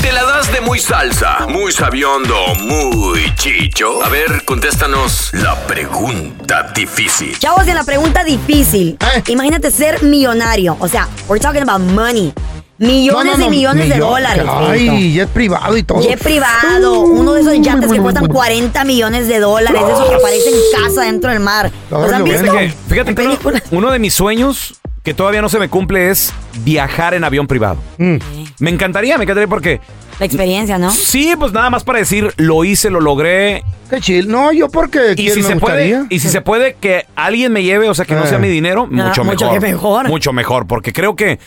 ¿Te 0.03 0.13
la 0.13 0.23
das 0.25 0.53
de 0.53 0.61
muy 0.63 0.79
salsa, 0.79 1.47
muy 1.47 1.73
sabiondo, 1.73 2.35
muy 2.61 3.35
chicho? 3.35 4.03
A 4.03 4.09
ver, 4.09 4.47
contéstanos 4.47 5.31
la 5.35 5.55
pregunta 5.67 6.73
difícil. 6.75 7.39
Chavos, 7.39 7.69
en 7.69 7.75
la 7.75 7.85
pregunta 7.85 8.25
difícil. 8.25 8.97
Eh. 9.01 9.23
Imagínate 9.29 9.71
ser 9.71 10.03
millonario. 10.03 10.79
O 10.81 10.89
sea, 10.89 11.07
we're 11.29 11.39
talking 11.39 11.61
about 11.63 11.83
money. 11.93 12.33
Millones 12.81 13.33
no, 13.35 13.39
no, 13.39 13.47
y 13.47 13.51
millones 13.51 13.89
de 13.91 13.99
dólares. 13.99 14.45
Ay, 14.49 15.13
jet 15.13 15.29
privado 15.29 15.77
y 15.77 15.83
todo. 15.83 16.01
Jet 16.01 16.19
privado, 16.19 17.01
uno 17.01 17.35
de 17.35 17.43
esos 17.43 17.53
yates 17.61 17.81
que 17.83 17.87
bueno, 17.89 18.03
cuestan 18.05 18.23
bueno. 18.23 18.35
40 18.35 18.85
millones 18.87 19.29
de 19.29 19.39
dólares, 19.39 19.85
de 19.87 19.93
esos 19.93 20.09
que 20.09 20.15
aparecen 20.15 20.55
en 20.55 20.83
casa 20.87 21.03
dentro 21.03 21.31
del 21.31 21.41
mar. 21.41 21.71
¿Los 21.91 22.11
han 22.13 22.25
visto? 22.25 22.51
Fíjate, 22.89 23.15
que 23.15 23.39
uno, 23.71 23.91
de 23.91 23.99
mis 23.99 24.15
sueños 24.15 24.81
que 25.03 25.13
todavía 25.13 25.43
no 25.43 25.51
se 25.51 25.59
me 25.59 25.69
cumple 25.69 26.09
es 26.11 26.33
viajar 26.65 27.13
en 27.13 27.23
avión 27.25 27.47
privado. 27.47 27.77
Mm. 27.99 28.17
Me 28.61 28.71
encantaría, 28.71 29.19
me 29.19 29.25
encantaría 29.25 29.49
porque 29.49 29.81
La 30.19 30.25
experiencia, 30.27 30.79
¿no? 30.79 30.91
sí, 30.91 31.35
pues 31.39 31.53
nada 31.53 31.69
más 31.69 31.85
para 31.85 31.99
decir, 31.99 32.33
lo 32.39 32.65
hice, 32.65 32.89
lo 32.89 33.01
logré. 33.01 33.63
Qué 33.91 34.01
chill. 34.01 34.29
No, 34.29 34.53
yo 34.53 34.69
porque 34.71 35.13
Y 35.13 35.17
¿quién 35.25 35.35
si 35.35 35.43
me 35.43 35.49
se 35.49 35.55
gustaría? 35.55 35.99
puede, 36.01 36.15
y 36.15 36.19
si 36.21 36.29
se 36.31 36.41
puede 36.41 36.77
que 36.81 37.05
alguien 37.17 37.53
me 37.53 37.63
lleve, 37.63 37.91
o 37.91 37.95
sea, 37.95 38.07
que 38.07 38.15
no 38.15 38.25
Eh. 38.25 38.29
sea 38.29 38.39
mi 38.39 38.49
dinero, 38.49 38.87
mucho 38.87 39.21
Ah, 39.21 39.25
mucho 39.25 39.45
mejor. 39.47 39.55
que 39.55 39.61
mejor. 39.61 40.09
Mucho 40.09 40.33
mejor, 40.33 40.67
porque 40.67 40.93
creo 40.95 41.15
que 41.17 41.39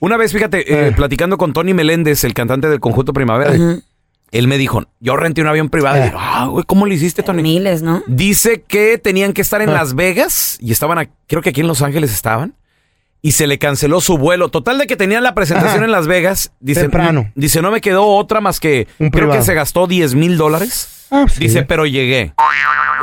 una 0.00 0.16
vez, 0.16 0.32
fíjate, 0.32 0.60
eh, 0.72 0.88
Eh. 0.88 0.92
platicando 0.94 1.36
con 1.38 1.52
Tony 1.52 1.74
Meléndez, 1.74 2.24
el 2.24 2.34
cantante 2.34 2.68
del 2.68 2.80
conjunto 2.80 3.12
Primavera, 3.12 3.52
él 4.30 4.46
me 4.48 4.58
dijo, 4.58 4.84
yo 5.00 5.16
renté 5.16 5.40
un 5.40 5.48
avión 5.48 5.68
privado. 5.70 5.96
Y 5.96 6.00
Eh. 6.00 6.04
digo, 6.06 6.18
ah, 6.20 6.46
güey, 6.50 6.64
¿cómo 6.66 6.86
lo 6.86 6.92
hiciste, 6.92 7.22
Tony? 7.22 7.42
Miles, 7.42 7.82
¿no? 7.82 8.02
Dice 8.06 8.62
que 8.66 8.98
tenían 8.98 9.32
que 9.32 9.40
estar 9.42 9.62
en 9.62 9.70
Ah. 9.70 9.74
Las 9.74 9.94
Vegas 9.94 10.58
y 10.60 10.72
estaban, 10.72 10.98
a- 10.98 11.08
creo 11.26 11.42
que 11.42 11.50
aquí 11.50 11.60
en 11.62 11.66
Los 11.68 11.82
Ángeles 11.82 12.12
estaban. 12.12 12.54
Y 13.20 13.32
se 13.32 13.48
le 13.48 13.58
canceló 13.58 14.00
su 14.00 14.16
vuelo. 14.16 14.48
Total 14.48 14.78
de 14.78 14.86
que 14.86 14.94
tenían 14.96 15.24
la 15.24 15.34
presentación 15.34 15.78
Ajá. 15.78 15.84
en 15.86 15.90
Las 15.90 16.06
Vegas. 16.06 16.52
Dice, 16.60 16.82
Temprano. 16.82 17.32
Dice, 17.34 17.60
no 17.62 17.72
me 17.72 17.80
quedó 17.80 18.04
otra 18.06 18.40
más 18.40 18.60
que, 18.60 18.86
Un 19.00 19.10
creo 19.10 19.22
que 19.22 19.30
privado. 19.30 19.42
se 19.42 19.54
gastó 19.54 19.88
10 19.88 20.14
mil 20.14 20.36
dólares. 20.36 20.97
Ah, 21.10 21.24
sí. 21.28 21.40
Dice, 21.40 21.62
pero 21.62 21.86
llegué. 21.86 22.34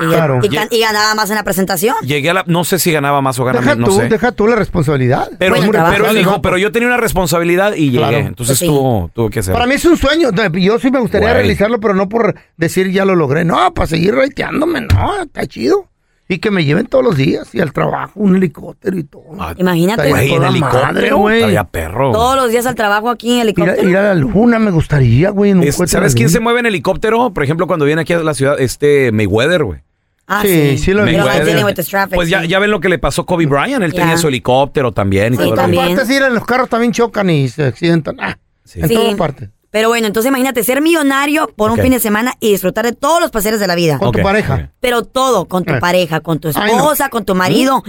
Y, 0.01 0.05
Claro. 0.07 0.39
y 0.43 0.49
gan- 0.49 0.67
y 0.71 0.79
ganaba 0.81 1.15
más 1.15 1.29
en 1.29 1.37
la 1.37 1.43
presentación. 1.43 1.95
Llegué 2.03 2.29
a 2.29 2.33
la, 2.33 2.43
no 2.47 2.63
sé 2.65 2.79
si 2.79 2.91
ganaba 2.91 3.21
más 3.21 3.39
o 3.39 3.45
ganaba 3.45 3.63
Deja 3.63 3.75
menos, 3.75 3.89
tú, 3.89 3.95
no 3.95 4.01
sé. 4.03 4.09
deja 4.09 4.31
tú 4.33 4.45
la 4.47 4.55
responsabilidad. 4.57 5.29
Pero, 5.39 5.55
Bueno, 5.55 5.71
pero, 5.71 5.83
trabajo. 5.85 6.05
él 6.11 6.17
dijo, 6.17 6.41
pero 6.41 6.57
yo 6.57 6.71
tenía 6.71 6.87
una 6.89 6.97
responsabilidad 6.97 7.73
y 7.75 7.91
llegué. 7.91 7.97
Claro. 7.97 8.17
Entonces 8.17 8.59
Sí. 8.59 8.65
tuvo, 8.67 9.09
tuvo 9.13 9.29
que 9.29 9.39
hacer. 9.39 9.53
Para 9.53 9.65
mí 9.67 9.75
es 9.75 9.85
un 9.85 9.97
sueño. 9.97 10.29
Yo 10.53 10.79
sí 10.79 10.91
me 10.91 10.99
gustaría 10.99 11.33
realizarlo, 11.33 11.79
pero 11.79 11.93
no 11.93 12.09
por 12.09 12.35
decir 12.57 12.91
ya 12.91 13.05
lo 13.05 13.15
logré. 13.15 13.45
No, 13.45 13.73
para 13.73 13.87
seguir 13.87 14.13
raiteándome. 14.15 14.81
No, 14.81 15.21
está 15.23 15.45
chido. 15.47 15.87
Y 16.27 16.39
que 16.39 16.49
me 16.49 16.65
lleven 16.65 16.88
todos 16.88 17.03
los 17.05 17.15
días 17.17 17.53
y 17.53 17.59
al 17.61 17.71
trabajo, 17.71 18.13
un 18.15 18.35
helicóptero 18.35 18.97
y 18.97 19.03
todo. 19.03 19.23
Imagínate. 19.57 20.07
Estaría 20.09 20.11
Güey, 20.15 20.33
en 20.33 20.43
helicóptero. 20.43 21.17
güey. 21.17 21.57
Perro. 21.71 22.11
Todos 22.11 22.35
los 22.35 22.49
días 22.49 22.65
al 22.65 22.73
trabajo 22.73 23.11
aquí 23.11 23.27
en 23.27 23.33
Ir 23.35 23.39
a, 23.39 23.43
helicóptero. 23.43 23.89
ir 23.89 23.97
a 23.97 24.03
la 24.03 24.15
luna 24.15 24.57
me 24.57 24.71
gustaría, 24.71 25.29
güey. 25.29 25.51
en 25.51 25.71
¿Sabes 25.71 26.15
quién 26.15 26.29
se 26.29 26.39
mueve 26.39 26.61
en 26.61 26.65
helicóptero? 26.65 27.31
Por 27.31 27.43
ejemplo, 27.43 27.67
cuando 27.67 27.85
viene 27.85 28.01
aquí 28.01 28.13
a 28.13 28.19
la 28.19 28.33
ciudad, 28.33 28.59
este 28.59 29.11
Mayweather, 29.11 29.63
güey. 29.65 29.81
Ah, 30.27 30.41
Sí, 30.41 30.79
sí 30.79 30.91
lo 30.93 31.05
traffic, 31.05 32.15
Pues 32.15 32.29
ya, 32.29 32.41
sí. 32.41 32.47
ya 32.47 32.57
ven 32.57 32.71
lo 32.71 32.79
que 32.79 32.89
le 32.89 32.97
pasó 32.97 33.21
a 33.21 33.25
Kobe 33.27 33.45
Bryant. 33.45 33.83
Él 33.83 33.93
tenía 33.93 34.17
su 34.17 34.27
helicóptero 34.27 34.91
también. 34.91 35.35
Y 35.35 35.38
Sí, 35.38 35.43
todo 35.43 35.51
En 35.51 35.55
también. 35.55 35.88
partes, 35.95 36.09
ir 36.09 36.23
en 36.23 36.33
los 36.33 36.45
carros 36.45 36.69
también 36.69 36.91
chocan 36.91 37.29
y 37.29 37.47
se 37.49 37.65
accidentan. 37.65 38.17
Ah, 38.19 38.35
En 38.73 38.88
Sí. 38.88 38.95
todas 38.95 39.13
partes. 39.13 39.49
Pero 39.75 39.89
bueno, 39.89 40.07
entonces 40.07 40.29
imagínate 40.29 40.63
ser 40.63 40.79
millonario 40.81 41.49
por 41.53 41.69
un 41.69 41.77
fin 41.77 41.91
de 41.91 41.99
semana 41.99 42.33
y 42.39 42.51
disfrutar 42.51 42.85
de 42.85 42.93
todos 42.93 43.19
los 43.19 43.29
placeres 43.29 43.59
de 43.59 43.67
la 43.67 43.75
vida. 43.75 43.99
Con 43.99 44.13
tu 44.13 44.21
pareja. 44.21 44.71
Pero 44.79 45.03
todo, 45.03 45.49
con 45.49 45.65
tu 45.65 45.73
Eh. 45.73 45.79
pareja, 45.81 46.21
con 46.21 46.39
tu 46.39 46.47
Ay, 46.55 46.71
no. 46.71 46.77
Esposa, 46.77 47.09
con 47.09 47.25
tu 47.25 47.35
marido. 47.35 47.83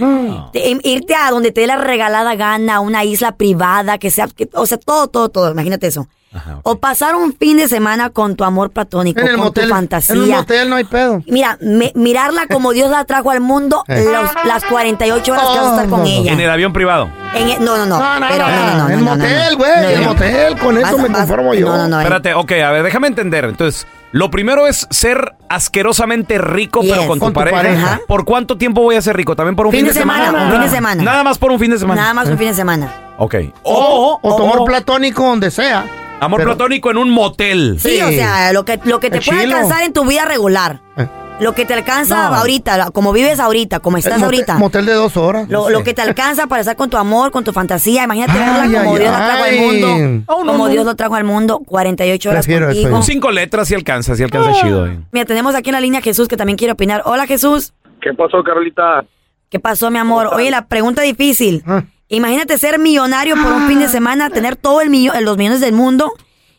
Te- 0.51 0.69
im- 0.69 0.81
irte 0.83 1.15
a 1.15 1.31
donde 1.31 1.53
te 1.53 1.61
dé 1.61 1.67
la 1.67 1.77
regalada 1.77 2.35
gana, 2.35 2.75
a 2.75 2.79
una 2.81 3.05
isla 3.05 3.37
privada, 3.37 3.99
que 3.99 4.11
sea, 4.11 4.27
que- 4.27 4.49
o 4.53 4.65
sea, 4.65 4.77
todo, 4.77 5.07
todo, 5.07 5.29
todo. 5.29 5.49
Imagínate 5.49 5.87
eso. 5.87 6.09
Ajá. 6.33 6.59
O 6.63 6.77
pasar 6.77 7.15
un 7.15 7.33
fin 7.33 7.57
de 7.57 7.67
semana 7.67 8.09
con 8.09 8.35
tu 8.35 8.43
amor 8.43 8.69
platónico, 8.71 9.19
En 9.21 9.27
el 9.27 9.35
con 9.35 9.45
motel. 9.45 9.63
tu 9.69 9.73
fantasía. 9.73 10.15
En 10.15 10.21
un 10.21 10.29
motel 10.31 10.69
no 10.69 10.75
hay 10.75 10.83
pedo. 10.83 11.23
Mira, 11.25 11.57
me- 11.61 11.93
mirarla 11.95 12.47
como 12.47 12.73
Dios 12.73 12.91
la 12.91 13.05
trajo 13.05 13.31
al 13.31 13.39
mundo 13.39 13.83
Eh. 13.87 14.05
los- 14.11 14.45
las 14.45 14.63
48 14.65 15.31
horas 15.33 15.45
que 15.51 15.57
vas 15.57 15.67
a 15.67 15.71
estar 15.71 15.89
con 15.89 16.05
ella. 16.05 16.33
En 16.33 16.39
el 16.39 16.49
avión 16.49 16.73
privado. 16.73 17.09
En 17.33 17.63
no, 17.63 17.77
no, 17.77 17.85
no. 17.85 17.97
No, 17.99 18.19
no, 18.19 18.27
pero, 18.29 18.47
no, 18.47 18.55
no, 18.55 18.77
no, 18.77 18.77
no, 18.83 18.89
el 18.89 18.99
motel, 19.01 19.55
güey, 19.55 19.71
No, 19.81 19.87
el 19.89 20.01
motel, 20.05 20.57
con 20.59 20.77
eso 20.77 20.97
me 20.97 21.07
vas- 21.09 21.17
conformo 21.19 21.53
yo. 21.53 21.65
No, 21.67 21.77
no, 21.77 21.87
no. 21.87 21.99
Espérate, 22.01 22.33
ok, 22.33 22.51
a 22.63 22.71
ver, 22.71 22.83
déjame 22.83 23.07
entender. 23.07 23.45
Entonces, 23.45 23.87
lo 24.11 24.29
primero 24.29 24.67
es 24.67 24.85
ser 24.89 25.33
asquerosamente 25.49 26.37
rico, 26.37 26.81
Yes. 26.81 26.91
pero 26.91 27.07
con, 27.07 27.19
Con 27.19 27.29
tu 27.29 27.33
tu 27.33 27.39
pareja. 27.39 27.55
pareja. 27.57 28.01
¿Por 28.07 28.25
cuánto 28.25 28.57
tiempo 28.57 28.81
voy 28.81 28.95
a 28.95 29.01
ser 29.01 29.15
rico? 29.15 29.35
¿También 29.35 29.55
por 29.55 29.65
un 29.67 29.71
fin, 29.71 29.79
Fin 29.81 29.87
de 29.87 29.93
semana, 29.93 30.31
un 30.45 30.51
fin 30.51 30.61
de 30.61 30.69
semana. 30.69 31.03
Nada 31.03 31.23
más 31.23 31.37
por 31.37 31.51
un 31.51 31.59
fin 31.59 31.71
de 31.71 31.79
semana. 31.79 32.01
Nada 32.01 32.13
más 32.13 32.27
un 32.27 32.37
fin 32.37 32.47
de 32.49 32.53
semana. 32.53 32.91
Ok. 33.17 33.35
O, 33.63 34.19
o 34.21 34.35
tu 34.35 34.43
amor 34.43 34.65
platónico 34.65 35.23
donde 35.23 35.51
sea. 35.51 35.85
Amor 36.19 36.39
Pero- 36.39 36.51
platónico 36.55 36.91
en 36.91 36.97
un 36.97 37.09
motel. 37.09 37.77
Sí, 37.79 37.89
Sí. 37.97 38.01
o 38.01 38.09
sea, 38.09 38.51
lo 38.53 38.65
que, 38.65 38.79
lo 38.85 38.99
que 38.99 39.09
te 39.09 39.21
puede 39.21 39.43
alcanzar 39.43 39.83
en 39.83 39.93
tu 39.93 40.05
vida 40.05 40.25
regular. 40.25 40.81
Eh. 40.97 41.07
Lo 41.39 41.53
que 41.53 41.65
te 41.65 41.75
alcanza 41.75 42.29
No. 42.29 42.35
ahorita, 42.37 42.77
la- 42.79 42.89
como 42.89 43.13
vives 43.13 43.39
ahorita, 43.39 43.79
como 43.79 43.97
estás 43.97 44.13
motel- 44.19 44.23
ahorita. 44.23 44.55
Motel 44.55 44.87
de 44.87 44.93
dos 44.93 45.17
horas. 45.17 45.47
Lo, 45.49 45.69
lo 45.69 45.83
que 45.83 45.93
te 45.93 46.01
alcanza 46.01 46.47
para 46.47 46.61
estar 46.61 46.75
con 46.75 46.89
tu 46.89 46.97
amor, 46.97 47.29
con 47.29 47.43
tu 47.43 47.53
fantasía. 47.53 48.05
Imagínate 48.05 48.33
verla 48.39 48.79
como 48.79 48.95
ay, 48.95 48.99
Dios 49.01 49.11
la 49.11 49.25
trajo 49.27 49.43
al 49.43 49.55
mundo. 49.57 50.23
Oh, 50.27 50.43
no, 50.43 50.51
como 50.53 50.65
no. 50.65 50.71
Dios 50.73 50.83
lo 50.83 50.95
trajo 50.95 51.13
al 51.13 51.23
mundo, 51.25 51.59
48 51.63 52.31
horas 52.31 52.47
contigo. 52.47 53.03
Cinco 53.03 53.29
letras 53.29 53.67
sí 53.67 53.75
alcanza, 53.75 54.15
sí 54.15 54.23
alcanza 54.23 54.49
Ah. 54.49 54.53
chido. 54.63 54.87
eh. 54.87 54.97
Mira, 55.11 55.25
tenemos 55.25 55.53
aquí 55.53 55.69
en 55.69 55.73
la 55.75 55.79
línea 55.81 55.99
a 55.99 56.03
Jesús 56.03 56.27
que 56.27 56.37
también 56.37 56.57
quiere 56.57 56.71
opinar. 56.71 57.03
Hola 57.05 57.27
Jesús, 57.27 57.73
¿Qué 58.01 58.13
pasó, 58.15 58.43
Carlita? 58.43 59.05
¿qué 59.51 59.59
pasó 59.59 59.91
mi 59.91 59.99
amor? 59.99 60.27
Oye, 60.33 60.49
la 60.49 60.65
pregunta 60.67 61.03
difícil. 61.03 61.63
Ah. 62.09 62.15
Imagínate 62.15 62.57
ser 62.57 62.79
millonario 62.79 63.35
por 63.35 63.51
un 63.51 63.67
fin 63.67 63.79
de 63.79 63.87
semana, 63.89 64.29
tener 64.29 64.55
todo 64.55 64.81
el 64.81 64.89
millo- 64.89 65.13
los 65.21 65.37
millones 65.37 65.59
del 65.61 65.73
mundo 65.73 66.13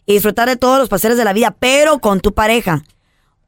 y 0.06 0.12
disfrutar 0.14 0.48
de 0.48 0.56
todos 0.56 0.78
los 0.78 0.88
placeres 0.88 1.16
de 1.16 1.24
la 1.24 1.32
vida, 1.32 1.54
pero 1.58 1.98
con 1.98 2.20
tu 2.20 2.32
pareja. 2.34 2.82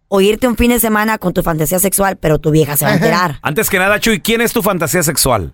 O 0.09 0.21
irte 0.21 0.49
un 0.49 0.57
fin 0.57 0.71
de 0.71 0.81
semana 0.81 1.19
con 1.19 1.33
tu 1.33 1.43
fantasía 1.43 1.79
sexual, 1.79 2.17
pero 2.17 2.39
tu 2.39 2.51
vieja 2.51 2.77
se 2.77 2.85
va 2.85 2.91
a 2.93 2.95
enterar. 2.95 3.39
Antes 3.43 3.71
que 3.71 3.79
nada, 3.79 4.01
Chuy, 4.01 4.21
¿quién 4.21 4.41
es 4.41 4.53
tu 4.53 4.61
fantasía 4.63 5.03
sexual? 5.05 5.53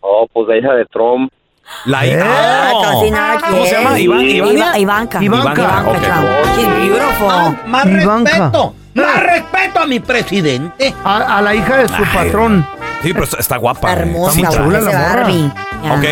Oh, 0.00 0.26
pues 0.32 0.46
la 0.48 0.58
hija 0.58 0.72
de 0.74 0.84
Trump. 0.86 1.32
La 1.86 2.04
Eh. 2.04 2.10
hija. 2.10 2.24
Ah, 2.28 2.70
Oh. 2.74 2.82
casi 2.82 3.10
nada 3.10 3.40
¿Cómo 3.40 3.64
se 3.66 3.72
llama? 3.72 3.98
Iván, 3.98 4.20
Iván. 4.22 4.52
Iva- 4.56 4.78
Ivanka. 4.78 5.22
Ivanka. 5.24 5.52
Ivanka 5.52 6.24
beautiful. 6.78 7.58
Más 7.66 7.86
Ivanka. 7.86 8.30
respeto. 8.30 8.74
Más 8.94 9.22
respeto 9.22 9.80
a 9.80 9.86
mi 9.86 10.00
presidente. 10.00 10.94
A, 11.04 11.38
a 11.38 11.42
la 11.42 11.54
hija 11.54 11.78
de 11.78 11.88
su 11.88 11.94
Ay. 11.94 12.04
patrón. 12.14 12.66
Sí, 13.02 13.12
pero 13.12 13.24
está, 13.24 13.38
está 13.38 13.56
guapa. 13.58 13.88
Está 13.90 14.00
eh. 14.02 14.06
hermosa, 14.06 14.32
Sí, 14.32 14.42
chula 14.50 14.80
la 14.80 14.92
morra. 14.98 15.96
Ok. 15.96 16.02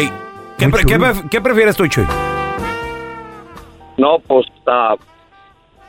¿Qué, 0.58 0.66
Muy 0.66 0.72
pre- 0.72 0.84
qué 0.84 0.94
chula. 0.94 1.12
pref- 1.14 1.28
qué 1.28 1.40
prefieres 1.40 1.76
tú, 1.76 1.86
Chuy? 1.88 2.06
No, 3.96 4.18
pues 4.26 4.46
ah, 4.66 4.94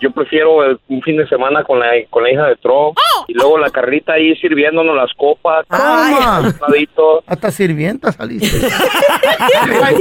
yo 0.01 0.12
prefiero 0.12 0.63
el- 0.63 0.79
un 0.89 1.01
fin 1.01 1.17
de 1.17 1.27
semana 1.27 1.63
con 1.63 1.79
la, 1.79 1.88
con 2.10 2.23
la 2.23 2.31
hija 2.31 2.45
de 2.47 2.55
Trump. 2.58 2.97
Y 3.27 3.34
luego 3.34 3.58
la 3.58 3.69
Carlita 3.69 4.13
ahí 4.13 4.36
sirviéndonos 4.36 4.95
las 4.95 5.12
copas. 5.15 5.65
Sentadito. 5.69 7.23
Hasta 7.27 7.51
sirvienta 7.51 8.12
saliste. 8.12 8.67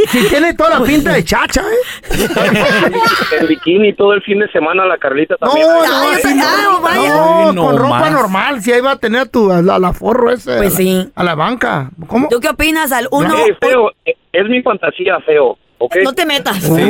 Si 0.08 0.28
tiene 0.28 0.54
toda 0.54 0.78
la 0.78 0.84
pinta 0.84 1.12
de 1.12 1.24
chacha, 1.24 1.62
¿eh? 1.62 2.28
En 3.40 3.46
bikini 3.46 3.92
todo 3.94 4.12
el 4.12 4.22
fin 4.22 4.38
de 4.40 4.48
semana 4.50 4.84
la 4.84 4.98
Carlita 4.98 5.36
también. 5.36 5.66
no, 5.66 5.74
Ay, 5.82 6.34
no, 6.34 6.80
vaya. 6.80 7.52
no, 7.52 7.62
con 7.66 7.76
ropa 7.78 7.98
más. 8.00 8.12
normal. 8.12 8.60
Si 8.62 8.72
ahí 8.72 8.80
va 8.80 8.92
a 8.92 8.98
tener 8.98 9.22
a 9.22 9.26
tu, 9.26 9.50
a 9.50 9.62
la, 9.62 9.76
a 9.76 9.78
la 9.78 9.92
forro 9.92 10.30
ese. 10.30 10.56
Pues 10.56 10.60
a 10.60 10.70
la- 10.70 10.76
sí. 10.76 11.08
A 11.14 11.24
la 11.24 11.34
banca. 11.34 11.90
¿Cómo? 12.06 12.28
¿Tú 12.28 12.40
qué 12.40 12.48
opinas 12.48 12.92
al 12.92 13.08
uno? 13.10 13.34
Feo, 13.60 13.90
es 14.04 14.48
mi 14.48 14.62
fantasía, 14.62 15.18
feo. 15.20 15.58
¿Ok? 15.84 15.96
No 16.02 16.12
te 16.12 16.26
metas. 16.26 16.62
Uy, 16.64 16.82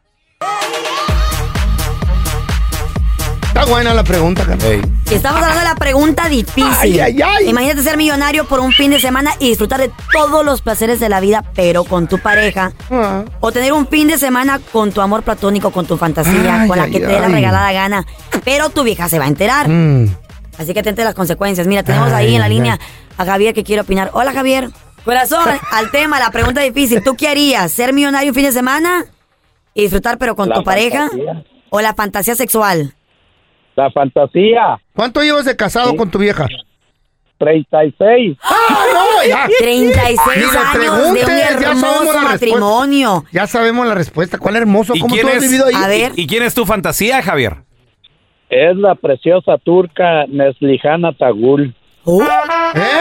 Está 3.54 3.66
buena 3.66 3.94
la 3.94 4.04
pregunta. 4.04 4.44
Y 5.12 5.14
estamos 5.14 5.40
hablando 5.40 5.60
de 5.60 5.66
la 5.66 5.76
pregunta 5.76 6.28
difícil. 6.28 6.66
Ay, 6.80 7.00
ay, 7.00 7.22
ay. 7.22 7.50
Imagínate 7.50 7.84
ser 7.84 7.98
millonario 7.98 8.46
por 8.46 8.60
un 8.60 8.72
fin 8.72 8.90
de 8.90 9.00
semana 9.00 9.36
y 9.40 9.50
disfrutar 9.50 9.80
de 9.80 9.92
todos 10.12 10.44
los 10.44 10.64
placeres 10.64 11.00
de 11.00 11.08
la 11.08 11.20
vida, 11.20 11.46
pero 11.54 11.84
con 11.84 12.08
tu 12.08 12.18
pareja. 12.18 12.74
Ah. 12.90 13.24
O 13.42 13.52
tener 13.52 13.72
un 13.72 13.88
fin 13.88 14.08
de 14.08 14.18
semana 14.18 14.60
con 14.72 14.92
tu 14.92 15.02
amor 15.02 15.22
platónico, 15.22 15.70
con 15.70 15.86
tu 15.86 15.98
fantasía, 15.98 16.62
Ay, 16.62 16.68
con 16.68 16.80
la 16.80 16.86
ay, 16.86 16.92
que 16.94 17.00
te 17.00 17.06
dé 17.06 17.20
la 17.20 17.28
regalada 17.28 17.72
gana. 17.72 18.08
Pero 18.44 18.72
tu 18.72 18.82
vieja 18.82 19.08
se 19.08 19.20
va 19.20 19.26
a 19.26 19.28
enterar. 19.28 19.70
Mm. 19.70 20.18
Así 20.58 20.74
que 20.74 20.80
atente 20.80 21.04
a 21.04 21.06
las 21.06 21.14
consecuencias. 21.14 21.68
Mira, 21.68 21.84
tenemos 21.84 22.12
Ay, 22.12 22.26
ahí 22.26 22.34
en 22.34 22.40
la 22.40 22.48
ay, 22.48 22.54
línea 22.56 22.80
a 23.20 23.24
Javier 23.26 23.54
que 23.54 23.64
quiere 23.64 23.84
opinar. 23.84 24.10
Hola, 24.14 24.34
Javier. 24.34 24.72
Corazón, 25.06 25.46
al 25.72 25.92
tema, 25.92 26.18
la 26.18 26.32
pregunta 26.32 26.62
difícil. 26.62 27.04
¿Tú 27.04 27.16
qué 27.16 27.28
harías? 27.28 27.72
¿Ser 27.72 27.94
millonario 27.94 28.32
un 28.32 28.36
fin 28.36 28.46
de 28.46 28.52
semana 28.52 29.06
y 29.76 29.84
disfrutar 29.84 30.18
pero 30.18 30.36
con 30.36 30.50
La 30.50 30.56
tu 30.56 30.64
pareja? 30.64 31.08
¿O 31.70 31.82
la 31.82 31.94
fantasía 31.94 32.34
sexual? 32.34 32.96
La 33.76 33.90
fantasía, 33.92 34.78
¿Cuánto 34.96 35.22
llevas 35.22 35.46
de 35.46 35.56
casado 35.56 35.96
con 35.96 36.10
tu 36.12 36.20
vieja? 36.20 36.46
36. 37.40 38.38
¡Ah, 38.44 38.86
no! 38.94 39.28
Ya. 39.28 39.48
36 39.60 40.20
Ni 40.36 40.42
le 40.42 40.48
años 40.58 40.98
de 40.98 41.10
un 41.10 41.16
ya 41.18 41.26
sabemos 41.26 41.62
hermoso 41.64 42.04
la 42.04 42.20
respuesta. 42.22 42.22
matrimonio. 42.32 43.26
Ya 43.32 43.48
sabemos 43.48 43.88
la 43.88 43.96
respuesta. 43.96 44.38
¿Cuál 44.38 44.56
hermoso? 44.56 44.94
¿Y 44.96 45.00
¿Cómo 45.00 45.16
tú 45.16 45.28
has 45.28 45.36
es- 45.36 45.42
vivido 45.42 45.66
ahí? 45.66 45.74
A 45.76 45.88
ver. 45.88 46.12
¿Y 46.16 46.28
quién 46.28 46.44
es 46.44 46.54
tu 46.54 46.66
fantasía, 46.66 47.22
Javier? 47.22 47.58
Es 48.50 48.78
la 48.78 48.94
preciosa 48.96 49.58
turca 49.58 50.26
Neslihana 50.30 51.12
Tagul. 51.14 51.74
¿Eh? 52.06 52.92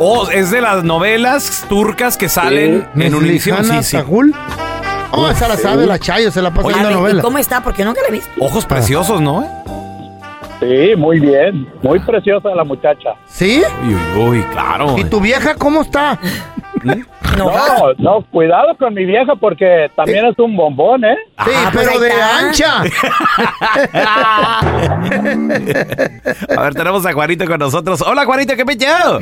Oh, 0.00 0.28
es 0.30 0.50
de 0.50 0.60
las 0.60 0.82
novelas 0.84 1.64
turcas 1.68 2.16
que 2.18 2.28
salen 2.28 2.86
en 2.96 3.14
Univision. 3.14 3.64
Sí, 3.64 3.82
sí. 3.82 3.96
Tagul. 3.96 4.34
Oh, 5.12 5.30
esa 5.30 5.48
la 5.48 5.56
sabe 5.56 5.86
la 5.86 5.98
Chayo, 5.98 6.30
se 6.30 6.42
la 6.42 6.50
pasa 6.52 6.66
A 6.68 6.70
viendo 6.72 6.88
ver, 6.88 6.96
¿y 6.98 7.00
novela. 7.00 7.22
cómo 7.22 7.38
está? 7.38 7.62
Porque 7.62 7.84
nunca 7.84 8.02
la 8.02 8.08
he 8.08 8.12
visto. 8.12 8.28
Ojos 8.40 8.66
preciosos, 8.66 9.20
¿no? 9.20 9.48
Sí, 10.60 10.94
muy 10.96 11.20
bien. 11.20 11.68
Muy 11.82 11.98
preciosa 12.00 12.54
la 12.54 12.64
muchacha. 12.64 13.10
¿Sí? 13.26 13.62
Uy, 13.84 13.94
uy, 13.94 14.28
uy, 14.28 14.42
claro. 14.52 14.96
¿Y 14.98 15.04
tu 15.04 15.20
vieja 15.20 15.54
cómo 15.54 15.82
está? 15.82 16.18
No. 16.82 16.94
No, 17.36 17.50
no, 17.98 18.24
cuidado 18.30 18.76
con 18.78 18.94
mi 18.94 19.04
vieja 19.04 19.34
porque 19.36 19.90
también 19.94 20.24
es 20.26 20.38
un 20.38 20.56
bombón, 20.56 21.04
¿eh? 21.04 21.16
Sí, 21.44 21.50
Ah, 21.54 21.70
pues 21.72 21.86
pero 21.88 22.00
de 22.00 22.12
ancha. 22.12 22.82
A 26.56 26.62
ver, 26.62 26.74
tenemos 26.74 27.04
a 27.04 27.12
Juanito 27.12 27.44
con 27.46 27.58
nosotros. 27.58 28.00
Hola, 28.02 28.24
Juanito, 28.24 28.54
¿qué 28.56 28.64
pecho? 28.64 28.86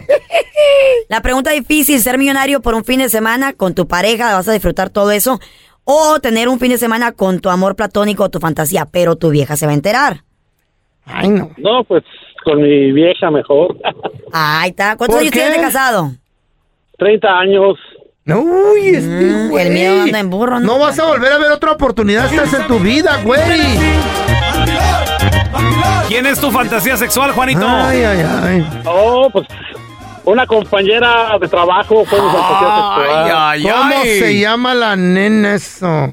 La 1.09 1.21
pregunta 1.23 1.51
difícil, 1.51 2.01
ser 2.01 2.19
millonario 2.19 2.61
por 2.61 2.75
un 2.75 2.85
fin 2.85 3.01
de 3.01 3.09
semana 3.09 3.53
con 3.53 3.75
tu 3.75 3.89
pareja, 3.89 4.35
vas 4.35 4.49
a 4.49 4.53
disfrutar 4.53 4.91
todo 4.91 5.11
eso. 5.11 5.41
O 5.85 6.21
tener 6.21 6.49
un 6.49 6.59
fin 6.61 6.71
de 6.71 6.79
semana 6.79 7.13
con 7.13 7.41
tu 7.41 7.51
amor 7.51 7.75
platónico 7.77 8.25
o 8.25 8.31
tu 8.31 8.39
fantasía, 8.41 8.87
pero 8.87 9.17
tu 9.17 9.31
vieja 9.31 9.57
se 9.57 9.67
va 9.67 9.73
a 9.73 9.75
enterar. 9.75 10.23
Ay, 11.07 11.29
no. 11.29 11.51
No, 11.57 11.85
pues 11.85 12.03
con 12.45 12.61
mi 12.63 12.93
vieja 12.93 13.31
mejor. 13.31 13.77
Ahí 14.33 14.71
está. 14.71 14.97
¿Cuántos 14.97 15.17
¿Por 15.17 15.21
años 15.21 15.33
tienes 15.33 15.55
de 15.57 15.61
casado? 15.61 16.13
30 16.99 17.29
años. 17.29 17.77
No, 18.27 18.41
uy, 18.41 18.89
este 18.89 19.07
Mm, 19.09 19.49
güey. 19.51 19.67
el 19.67 19.73
miedo 19.75 20.03
anda 20.03 20.19
en 20.21 20.31
burro, 20.31 20.59
¿no? 20.61 20.67
No 20.67 20.79
vas 20.79 20.99
a 20.99 21.05
volver 21.07 21.31
a 21.33 21.39
ver 21.39 21.51
otra 21.53 21.73
oportunidad 21.73 22.25
estás 22.33 22.55
en 22.55 22.67
tu 22.67 22.79
vida, 22.79 23.21
güey. 23.23 23.41
¿Quién 26.09 26.27
es 26.27 26.41
tu 26.41 26.51
fantasía 26.51 26.97
sexual, 26.97 27.33
Juanito? 27.33 27.67
Ay, 27.67 28.03
ay, 28.05 28.25
ay. 28.43 28.67
Oh, 28.87 29.29
pues 29.31 29.47
una 30.25 30.47
compañera 30.47 31.37
de 31.41 31.49
trabajo 31.49 32.05
fue 32.05 32.21
mi 32.21 32.27
fantasía 32.29 32.69
Ay, 32.69 33.03
sexual. 33.05 33.33
ay, 33.37 33.63
¿Cómo 33.63 33.95
ay. 34.03 34.19
se 34.21 34.39
llama 34.41 34.75
la 34.75 34.97
nena 34.97 35.55
eso? 35.55 36.13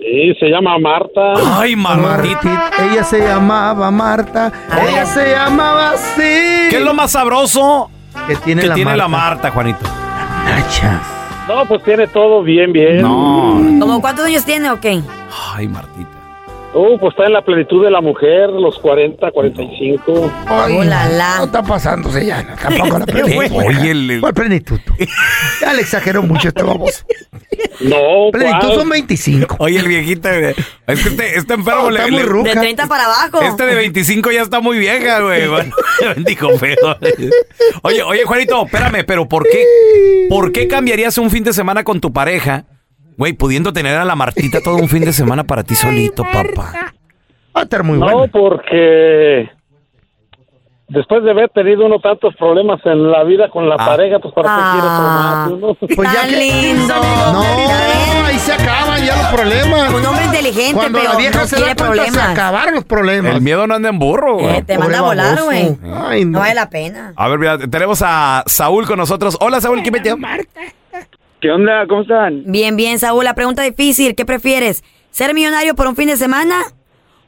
Sí, 0.00 0.34
se 0.40 0.46
llama 0.48 0.78
Marta. 0.78 1.34
Ay, 1.60 1.76
Martita. 1.76 2.70
Ella 2.90 3.04
se 3.04 3.20
llamaba 3.20 3.90
Marta. 3.90 4.50
Ella 4.88 5.04
se 5.04 5.30
llamaba 5.30 5.90
así. 5.90 6.68
¿Qué 6.70 6.76
es 6.78 6.82
lo 6.82 6.94
más 6.94 7.12
sabroso 7.12 7.90
que 8.26 8.36
tiene, 8.36 8.62
que 8.62 8.68
la, 8.68 8.74
tiene 8.74 8.90
Marta? 8.90 9.02
la 9.02 9.08
Marta, 9.08 9.50
Juanito? 9.50 9.86
No, 11.48 11.66
pues 11.66 11.82
tiene 11.82 12.06
todo 12.06 12.42
bien, 12.42 12.72
bien. 12.72 13.02
No. 13.02 13.60
¿Como 13.80 14.00
cuántos 14.00 14.24
años 14.26 14.44
tiene 14.44 14.70
o 14.70 14.80
qué? 14.80 15.02
Ay, 15.54 15.68
Martita. 15.68 16.19
Uh, 16.72 16.96
pues 17.00 17.10
está 17.14 17.26
en 17.26 17.32
la 17.32 17.42
plenitud 17.44 17.84
de 17.84 17.90
la 17.90 18.00
mujer, 18.00 18.48
los 18.50 18.78
40, 18.78 19.32
45. 19.32 20.32
Ay, 20.46 20.76
Oh, 20.78 20.84
la, 20.84 21.08
la. 21.08 21.38
No 21.38 21.44
está 21.46 21.62
pasándose 21.64 22.24
ya. 22.24 22.44
no, 22.44 22.54
tampoco 22.56 22.98
la 23.00 23.06
plenitud. 23.06 23.56
Oye, 23.66 23.90
el- 23.90 24.18
¿Cuál 24.20 24.34
plenitud? 24.34 24.78
Ya 25.60 25.72
le 25.74 25.80
exageró 25.82 26.22
mucho 26.22 26.46
este 26.48 26.62
baboso. 26.62 27.04
No, 27.80 28.30
Plenitud 28.30 28.58
¿cuál? 28.60 28.74
son 28.74 28.88
25. 28.88 29.56
Oye, 29.58 29.80
el 29.80 29.88
viejito. 29.88 30.28
eh, 30.30 30.54
Es 30.86 31.02
que 31.02 31.08
este, 31.08 31.38
este 31.38 31.54
enfermo 31.54 31.82
No, 31.82 31.90
le, 31.90 31.98
está 31.98 32.10
muy 32.12 32.20
le- 32.22 32.26
ruca. 32.28 32.50
De 32.54 32.60
30 32.60 32.86
para 32.86 33.04
abajo. 33.04 33.42
Este 33.42 33.66
de 33.66 33.74
25 33.74 34.30
ya 34.30 34.42
está 34.42 34.60
muy 34.60 34.78
vieja, 34.78 35.20
güey. 35.20 35.48
Bueno, 35.48 35.74
bendijo 36.14 36.50
feo. 36.56 36.76
Oye, 37.82 38.02
oye, 38.04 38.22
Juanito, 38.24 38.64
espérame, 38.64 39.04
pero 39.04 39.28
¿por 39.28 39.42
qué? 39.48 39.64
¿Por 40.28 40.52
qué 40.52 40.68
cambiarías 40.68 41.18
un 41.18 41.30
fin 41.30 41.42
de 41.42 41.52
semana 41.52 41.82
con 41.82 42.00
tu 42.00 42.12
pareja? 42.12 42.64
Güey, 43.20 43.34
pudiendo 43.34 43.70
tener 43.74 43.98
a 43.98 44.04
la 44.06 44.16
Martita 44.16 44.62
todo 44.62 44.76
un 44.76 44.88
fin 44.88 45.04
de 45.04 45.12
semana 45.12 45.44
para 45.44 45.62
ti 45.62 45.74
solito, 45.74 46.22
papá. 46.24 46.72
Va 47.54 47.60
a 47.60 47.62
estar 47.64 47.84
muy 47.84 47.98
no, 47.98 48.06
bueno. 48.10 48.32
porque 48.32 49.46
después 50.88 51.22
de 51.24 51.30
haber 51.30 51.50
tenido 51.50 51.84
uno 51.84 51.98
tantos 52.00 52.34
problemas 52.36 52.80
en 52.86 53.10
la 53.12 53.22
vida 53.24 53.50
con 53.50 53.68
la 53.68 53.74
Ah. 53.78 53.84
pareja, 53.84 54.20
pues 54.20 54.32
para 54.32 54.48
qué 54.48 54.62
quieres 54.72 54.90
Ah. 54.90 55.44
otro 55.44 55.58
más, 55.58 55.60
¿no? 55.60 55.74
Pues 55.96 56.12
ya 56.14 56.20
Tan 56.22 56.30
que- 56.30 56.36
lindo. 56.38 56.94
No, 57.34 57.42
ahí 58.24 58.38
se 58.38 58.52
acaban 58.54 59.04
ya 59.04 59.14
los 59.18 59.26
problemas. 59.38 59.92
Un 59.92 60.06
hombre 60.06 60.24
inteligente, 60.24 60.72
Cuando 60.74 60.98
pero 60.98 61.12
la 61.12 61.18
vieja 61.18 61.40
no 61.40 61.46
se 61.46 61.56
quiere 61.56 61.74
da 61.74 61.76
cuenta, 61.76 62.04
se 62.04 62.10
problemas. 62.12 62.30
acabaron 62.30 62.74
los 62.74 62.84
problemas. 62.86 63.34
El 63.34 63.42
miedo 63.42 63.66
no 63.66 63.74
anda 63.74 63.90
en 63.90 63.98
burro, 63.98 64.38
güey. 64.38 64.56
Eh, 64.56 64.62
te 64.62 64.76
Pobre 64.76 64.78
manda 64.88 64.98
a 64.98 65.02
volar, 65.02 65.42
güey. 65.42 65.76
Ay, 66.08 66.24
No 66.24 66.30
no. 66.30 66.38
vale 66.38 66.54
la 66.54 66.70
pena. 66.70 67.12
A 67.16 67.28
ver, 67.28 67.38
mira, 67.38 67.58
tenemos 67.58 68.00
a 68.02 68.44
Saúl 68.46 68.86
con 68.86 68.96
nosotros. 68.96 69.36
Hola, 69.42 69.60
Saúl, 69.60 69.82
¿qué 69.82 69.90
metió? 69.90 70.16
¿Qué 71.40 71.50
onda? 71.50 71.86
¿Cómo 71.88 72.02
están? 72.02 72.42
Bien, 72.46 72.76
bien, 72.76 72.98
Saúl. 72.98 73.24
La 73.24 73.34
pregunta 73.34 73.62
difícil. 73.62 74.14
¿Qué 74.14 74.24
prefieres? 74.24 74.84
¿Ser 75.10 75.34
millonario 75.34 75.74
por 75.74 75.86
un 75.86 75.96
fin 75.96 76.08
de 76.08 76.16
semana 76.16 76.60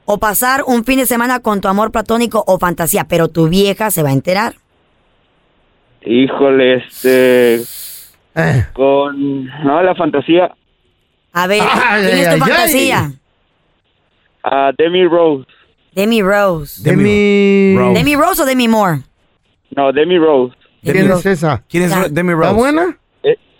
o 0.04 0.18
pasar 0.18 0.62
un 0.66 0.84
fin 0.84 0.98
de 0.98 1.06
semana 1.06 1.40
con 1.40 1.60
tu 1.60 1.68
amor 1.68 1.90
platónico 1.92 2.44
o 2.46 2.58
fantasía? 2.58 3.04
Pero 3.08 3.28
tu 3.28 3.48
vieja 3.48 3.90
se 3.90 4.02
va 4.02 4.10
a 4.10 4.12
enterar. 4.12 4.54
Híjole, 6.04 6.76
este... 6.76 7.62
Eh. 8.34 8.66
Con... 8.74 9.46
No, 9.64 9.82
la 9.82 9.94
fantasía. 9.94 10.52
A 11.32 11.46
ver, 11.46 11.62
Ay, 11.62 12.04
¿quién 12.04 12.18
es 12.18 12.24
tu 12.28 12.34
ay, 12.34 12.40
fantasía? 12.40 13.12
A 14.42 14.72
Demi 14.76 15.04
Rose. 15.06 15.46
Demi 15.94 16.22
Rose. 16.22 16.82
De 16.82 16.96
mi... 16.96 17.76
Rose. 17.78 17.94
¿Demi 17.98 18.16
Rose 18.16 18.42
o 18.42 18.44
Demi 18.44 18.68
Moore? 18.68 19.00
No, 19.74 19.92
Demi 19.92 20.18
Rose. 20.18 20.54
¿Quién 20.82 20.96
Demi 20.96 21.08
es 21.08 21.14
Rose. 21.14 21.32
esa? 21.32 21.62
¿Quién 21.68 21.84
es. 21.84 22.12
Demi 22.12 22.32
¿Está 22.32 22.48
Rose? 22.48 22.54
buena? 22.54 22.98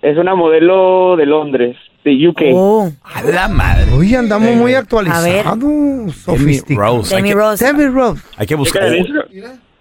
Es 0.03 0.19
una 0.19 0.35
modelo 0.35 1.17
de 1.17 1.27
Londres, 1.27 1.77
de 2.05 2.29
UK. 2.29 2.43
Oh, 2.55 2.91
A 3.05 3.23
la 3.23 3.47
madre. 3.49 3.93
Oye, 3.93 4.17
andamos 4.17 4.55
muy 4.57 4.75
actualizados. 4.75 5.61
Demi 5.61 6.13
Sofisticados. 6.13 7.09
Demi 7.11 7.33
Rose. 7.33 7.65
Demi 7.65 7.87
Rose. 7.87 8.21
hay 8.37 8.47
que 8.47 8.55
buscar. 8.57 8.83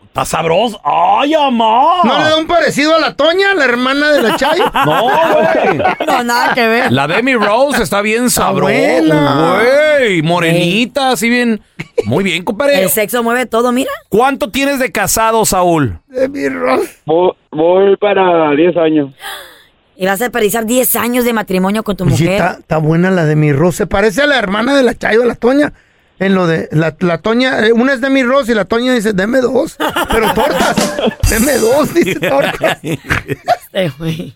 Está 0.05 0.25
sabroso. 0.25 0.79
¡Ay, 0.83 1.33
amá! 1.33 2.01
¿No 2.03 2.17
le 2.17 2.23
da 2.25 2.37
un 2.37 2.45
parecido 2.45 2.93
a 2.93 2.99
la 2.99 3.15
Toña, 3.15 3.53
la 3.55 3.63
hermana 3.63 4.11
de 4.11 4.21
la 4.21 4.35
Chayo? 4.37 4.65
No, 4.85 5.03
güey. 5.03 5.77
No, 6.05 6.23
nada 6.25 6.53
que 6.53 6.67
ver. 6.67 6.91
La 6.91 7.07
Demi 7.07 7.33
Rose 7.33 7.81
está 7.81 8.01
bien 8.01 8.29
sabrosa, 8.29 8.73
buena. 8.73 9.61
güey. 9.97 10.21
Morenita, 10.21 11.11
así 11.11 11.29
bien. 11.29 11.61
Muy 12.05 12.25
bien, 12.25 12.43
compadre. 12.43 12.83
El 12.83 12.89
sexo 12.89 13.23
mueve 13.23 13.45
todo, 13.45 13.71
mira. 13.71 13.89
¿Cuánto 14.09 14.49
tienes 14.51 14.79
de 14.79 14.91
casado, 14.91 15.45
Saúl? 15.45 15.97
Demi 16.09 16.49
Rose. 16.49 16.93
Voy, 17.05 17.31
voy 17.49 17.95
para 17.95 18.51
10 18.51 18.75
años. 18.77 19.11
Y 20.01 20.07
vas 20.07 20.19
a 20.19 20.23
desperdiciar 20.23 20.65
10 20.65 20.95
años 20.95 21.25
de 21.25 21.31
matrimonio 21.31 21.83
con 21.83 21.95
tu 21.95 22.05
Oye, 22.05 22.11
mujer. 22.13 22.29
está, 22.31 22.51
está 22.59 22.77
buena 22.77 23.11
la 23.11 23.23
Demi 23.25 23.53
Rose. 23.53 23.77
Se 23.77 23.85
parece 23.85 24.23
a 24.23 24.25
la 24.25 24.39
hermana 24.39 24.75
de 24.75 24.81
la 24.81 24.95
Chayo, 24.97 25.23
la 25.25 25.35
Toña. 25.35 25.73
En 26.17 26.33
lo 26.33 26.47
de 26.47 26.69
la, 26.71 26.95
la 27.01 27.19
Toña, 27.19 27.67
eh, 27.67 27.71
una 27.71 27.93
es 27.93 28.01
Demi 28.01 28.23
Rose 28.23 28.51
y 28.51 28.55
la 28.55 28.65
Toña 28.65 28.95
dice, 28.95 29.13
deme 29.13 29.41
dos. 29.41 29.77
Pero 30.11 30.33
tortas. 30.33 30.75
deme 31.29 31.53
dos, 31.53 31.93
dice 31.93 32.15
tortas. 32.29 32.79
Güey. 33.99 34.35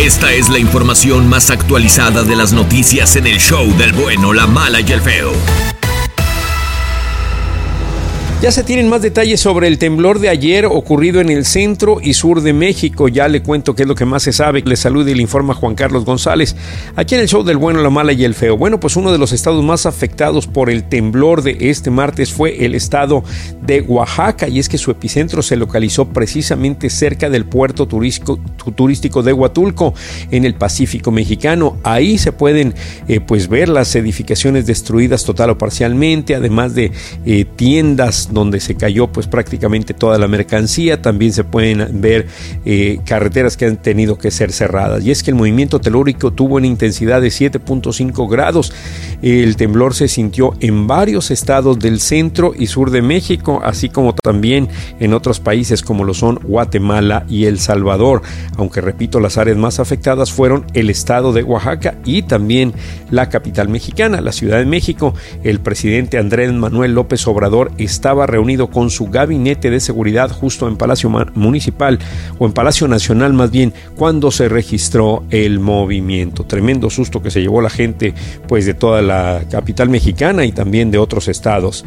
Esta 0.00 0.32
es 0.32 0.48
la 0.48 0.58
información 0.58 1.28
más 1.28 1.50
actualizada 1.50 2.24
de 2.24 2.34
las 2.34 2.52
noticias 2.52 3.14
en 3.14 3.28
el 3.28 3.38
show 3.38 3.64
del 3.76 3.92
bueno, 3.92 4.32
la 4.32 4.48
mala 4.48 4.80
y 4.80 4.90
el 4.90 5.00
feo. 5.00 5.30
Ya 8.40 8.52
se 8.52 8.62
tienen 8.62 8.88
más 8.88 9.02
detalles 9.02 9.40
sobre 9.40 9.66
el 9.66 9.78
temblor 9.78 10.20
de 10.20 10.28
ayer 10.28 10.64
ocurrido 10.64 11.20
en 11.20 11.28
el 11.28 11.44
centro 11.44 11.98
y 12.00 12.14
sur 12.14 12.40
de 12.40 12.52
México. 12.52 13.08
Ya 13.08 13.26
le 13.26 13.42
cuento 13.42 13.74
qué 13.74 13.82
es 13.82 13.88
lo 13.88 13.96
que 13.96 14.04
más 14.04 14.22
se 14.22 14.32
sabe. 14.32 14.62
Le 14.64 14.76
saluda 14.76 15.10
y 15.10 15.16
le 15.16 15.22
informa 15.22 15.54
Juan 15.54 15.74
Carlos 15.74 16.04
González. 16.04 16.54
Aquí 16.94 17.16
en 17.16 17.22
el 17.22 17.26
show 17.28 17.42
del 17.42 17.56
bueno, 17.56 17.82
la 17.82 17.90
mala 17.90 18.12
y 18.12 18.22
el 18.22 18.34
feo. 18.34 18.56
Bueno, 18.56 18.78
pues 18.78 18.94
uno 18.94 19.10
de 19.10 19.18
los 19.18 19.32
estados 19.32 19.64
más 19.64 19.86
afectados 19.86 20.46
por 20.46 20.70
el 20.70 20.84
temblor 20.84 21.42
de 21.42 21.56
este 21.62 21.90
martes 21.90 22.32
fue 22.32 22.64
el 22.64 22.76
estado 22.76 23.24
de 23.60 23.80
Oaxaca. 23.80 24.46
Y 24.46 24.60
es 24.60 24.68
que 24.68 24.78
su 24.78 24.92
epicentro 24.92 25.42
se 25.42 25.56
localizó 25.56 26.06
precisamente 26.10 26.90
cerca 26.90 27.28
del 27.30 27.44
puerto 27.44 27.88
turístico, 27.88 28.38
tu- 28.56 28.70
turístico 28.70 29.24
de 29.24 29.32
Huatulco, 29.32 29.94
en 30.30 30.44
el 30.44 30.54
Pacífico 30.54 31.10
mexicano. 31.10 31.78
Ahí 31.82 32.18
se 32.18 32.30
pueden 32.30 32.72
eh, 33.08 33.18
pues 33.18 33.48
ver 33.48 33.68
las 33.68 33.96
edificaciones 33.96 34.64
destruidas 34.64 35.24
total 35.24 35.50
o 35.50 35.58
parcialmente, 35.58 36.36
además 36.36 36.76
de 36.76 36.92
eh, 37.26 37.44
tiendas 37.56 38.27
donde 38.30 38.60
se 38.60 38.74
cayó 38.74 39.08
pues 39.08 39.26
prácticamente 39.26 39.94
toda 39.94 40.18
la 40.18 40.28
mercancía. 40.28 41.02
También 41.02 41.32
se 41.32 41.44
pueden 41.44 42.00
ver 42.00 42.26
eh, 42.64 43.00
carreteras 43.04 43.56
que 43.56 43.66
han 43.66 43.76
tenido 43.76 44.18
que 44.18 44.30
ser 44.30 44.52
cerradas. 44.52 45.04
Y 45.04 45.10
es 45.10 45.22
que 45.22 45.30
el 45.30 45.36
movimiento 45.36 45.80
telúrico 45.80 46.32
tuvo 46.32 46.56
una 46.56 46.66
intensidad 46.66 47.20
de 47.20 47.28
7.5 47.28 48.28
grados. 48.30 48.72
El 49.22 49.56
temblor 49.56 49.94
se 49.94 50.08
sintió 50.08 50.54
en 50.60 50.86
varios 50.86 51.30
estados 51.30 51.78
del 51.78 52.00
centro 52.00 52.52
y 52.56 52.66
sur 52.66 52.90
de 52.90 53.02
México, 53.02 53.60
así 53.64 53.88
como 53.88 54.14
también 54.14 54.68
en 55.00 55.14
otros 55.14 55.40
países 55.40 55.82
como 55.82 56.04
lo 56.04 56.14
son 56.14 56.36
Guatemala 56.36 57.24
y 57.28 57.46
El 57.46 57.58
Salvador. 57.58 58.22
Aunque 58.56 58.80
repito, 58.80 59.20
las 59.20 59.38
áreas 59.38 59.56
más 59.56 59.80
afectadas 59.80 60.32
fueron 60.32 60.66
el 60.74 60.90
estado 60.90 61.32
de 61.32 61.42
Oaxaca 61.42 61.96
y 62.04 62.22
también 62.22 62.72
la 63.10 63.28
capital 63.28 63.68
mexicana, 63.68 64.20
la 64.20 64.32
Ciudad 64.32 64.58
de 64.58 64.66
México. 64.66 65.14
El 65.42 65.60
presidente 65.60 66.18
Andrés 66.18 66.52
Manuel 66.52 66.94
López 66.94 67.26
Obrador 67.26 67.72
estaba 67.78 68.17
reunido 68.26 68.68
con 68.68 68.90
su 68.90 69.06
gabinete 69.06 69.70
de 69.70 69.80
seguridad 69.80 70.30
justo 70.30 70.68
en 70.68 70.76
Palacio 70.76 71.10
Municipal 71.34 71.98
o 72.38 72.46
en 72.46 72.52
Palacio 72.52 72.88
Nacional 72.88 73.32
más 73.32 73.50
bien 73.50 73.72
cuando 73.96 74.30
se 74.30 74.48
registró 74.48 75.24
el 75.30 75.60
movimiento. 75.60 76.44
Tremendo 76.44 76.90
susto 76.90 77.22
que 77.22 77.30
se 77.30 77.40
llevó 77.40 77.60
la 77.60 77.70
gente 77.70 78.14
pues 78.46 78.66
de 78.66 78.74
toda 78.74 79.02
la 79.02 79.42
capital 79.50 79.88
mexicana 79.88 80.44
y 80.44 80.52
también 80.52 80.90
de 80.90 80.98
otros 80.98 81.28
estados. 81.28 81.84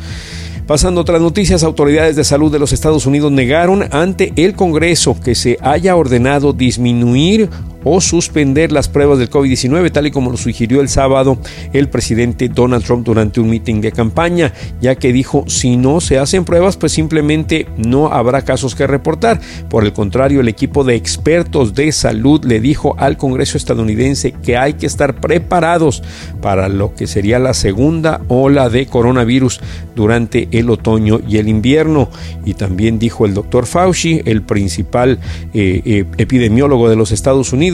Pasando 0.67 1.01
a 1.01 1.03
otras 1.03 1.21
noticias, 1.21 1.63
autoridades 1.63 2.15
de 2.15 2.23
salud 2.23 2.51
de 2.51 2.59
los 2.59 2.71
Estados 2.71 3.05
Unidos 3.05 3.31
negaron 3.31 3.83
ante 3.91 4.31
el 4.37 4.53
Congreso 4.53 5.19
que 5.19 5.35
se 5.35 5.57
haya 5.61 5.95
ordenado 5.95 6.53
disminuir 6.53 7.49
o 7.83 8.01
suspender 8.01 8.71
las 8.71 8.87
pruebas 8.87 9.19
del 9.19 9.29
COVID-19, 9.29 9.91
tal 9.91 10.07
y 10.07 10.11
como 10.11 10.31
lo 10.31 10.37
sugirió 10.37 10.81
el 10.81 10.89
sábado 10.89 11.37
el 11.73 11.89
presidente 11.89 12.49
Donald 12.49 12.83
Trump 12.83 13.05
durante 13.05 13.39
un 13.39 13.49
meeting 13.49 13.81
de 13.81 13.91
campaña, 13.91 14.53
ya 14.79 14.95
que 14.95 15.13
dijo, 15.13 15.45
si 15.47 15.77
no 15.77 16.01
se 16.01 16.19
hacen 16.19 16.45
pruebas, 16.45 16.77
pues 16.77 16.91
simplemente 16.91 17.67
no 17.77 18.07
habrá 18.11 18.43
casos 18.43 18.75
que 18.75 18.87
reportar. 18.87 19.39
Por 19.69 19.83
el 19.83 19.93
contrario, 19.93 20.41
el 20.41 20.47
equipo 20.47 20.83
de 20.83 20.95
expertos 20.95 21.73
de 21.73 21.91
salud 21.91 22.43
le 22.45 22.59
dijo 22.59 22.95
al 22.97 23.17
Congreso 23.17 23.57
estadounidense 23.57 24.31
que 24.31 24.57
hay 24.57 24.73
que 24.73 24.85
estar 24.85 25.19
preparados 25.19 26.03
para 26.41 26.69
lo 26.69 26.93
que 26.93 27.07
sería 27.07 27.39
la 27.39 27.53
segunda 27.53 28.21
ola 28.27 28.69
de 28.69 28.85
coronavirus 28.85 29.59
durante 29.95 30.47
el 30.51 30.69
otoño 30.69 31.19
y 31.27 31.37
el 31.37 31.47
invierno. 31.47 32.09
Y 32.45 32.53
también 32.53 32.99
dijo 32.99 33.25
el 33.25 33.33
doctor 33.33 33.65
Fauci, 33.65 34.21
el 34.25 34.41
principal 34.43 35.19
eh, 35.53 35.81
eh, 35.85 36.05
epidemiólogo 36.17 36.89
de 36.89 36.95
los 36.95 37.11
Estados 37.11 37.53
Unidos, 37.53 37.70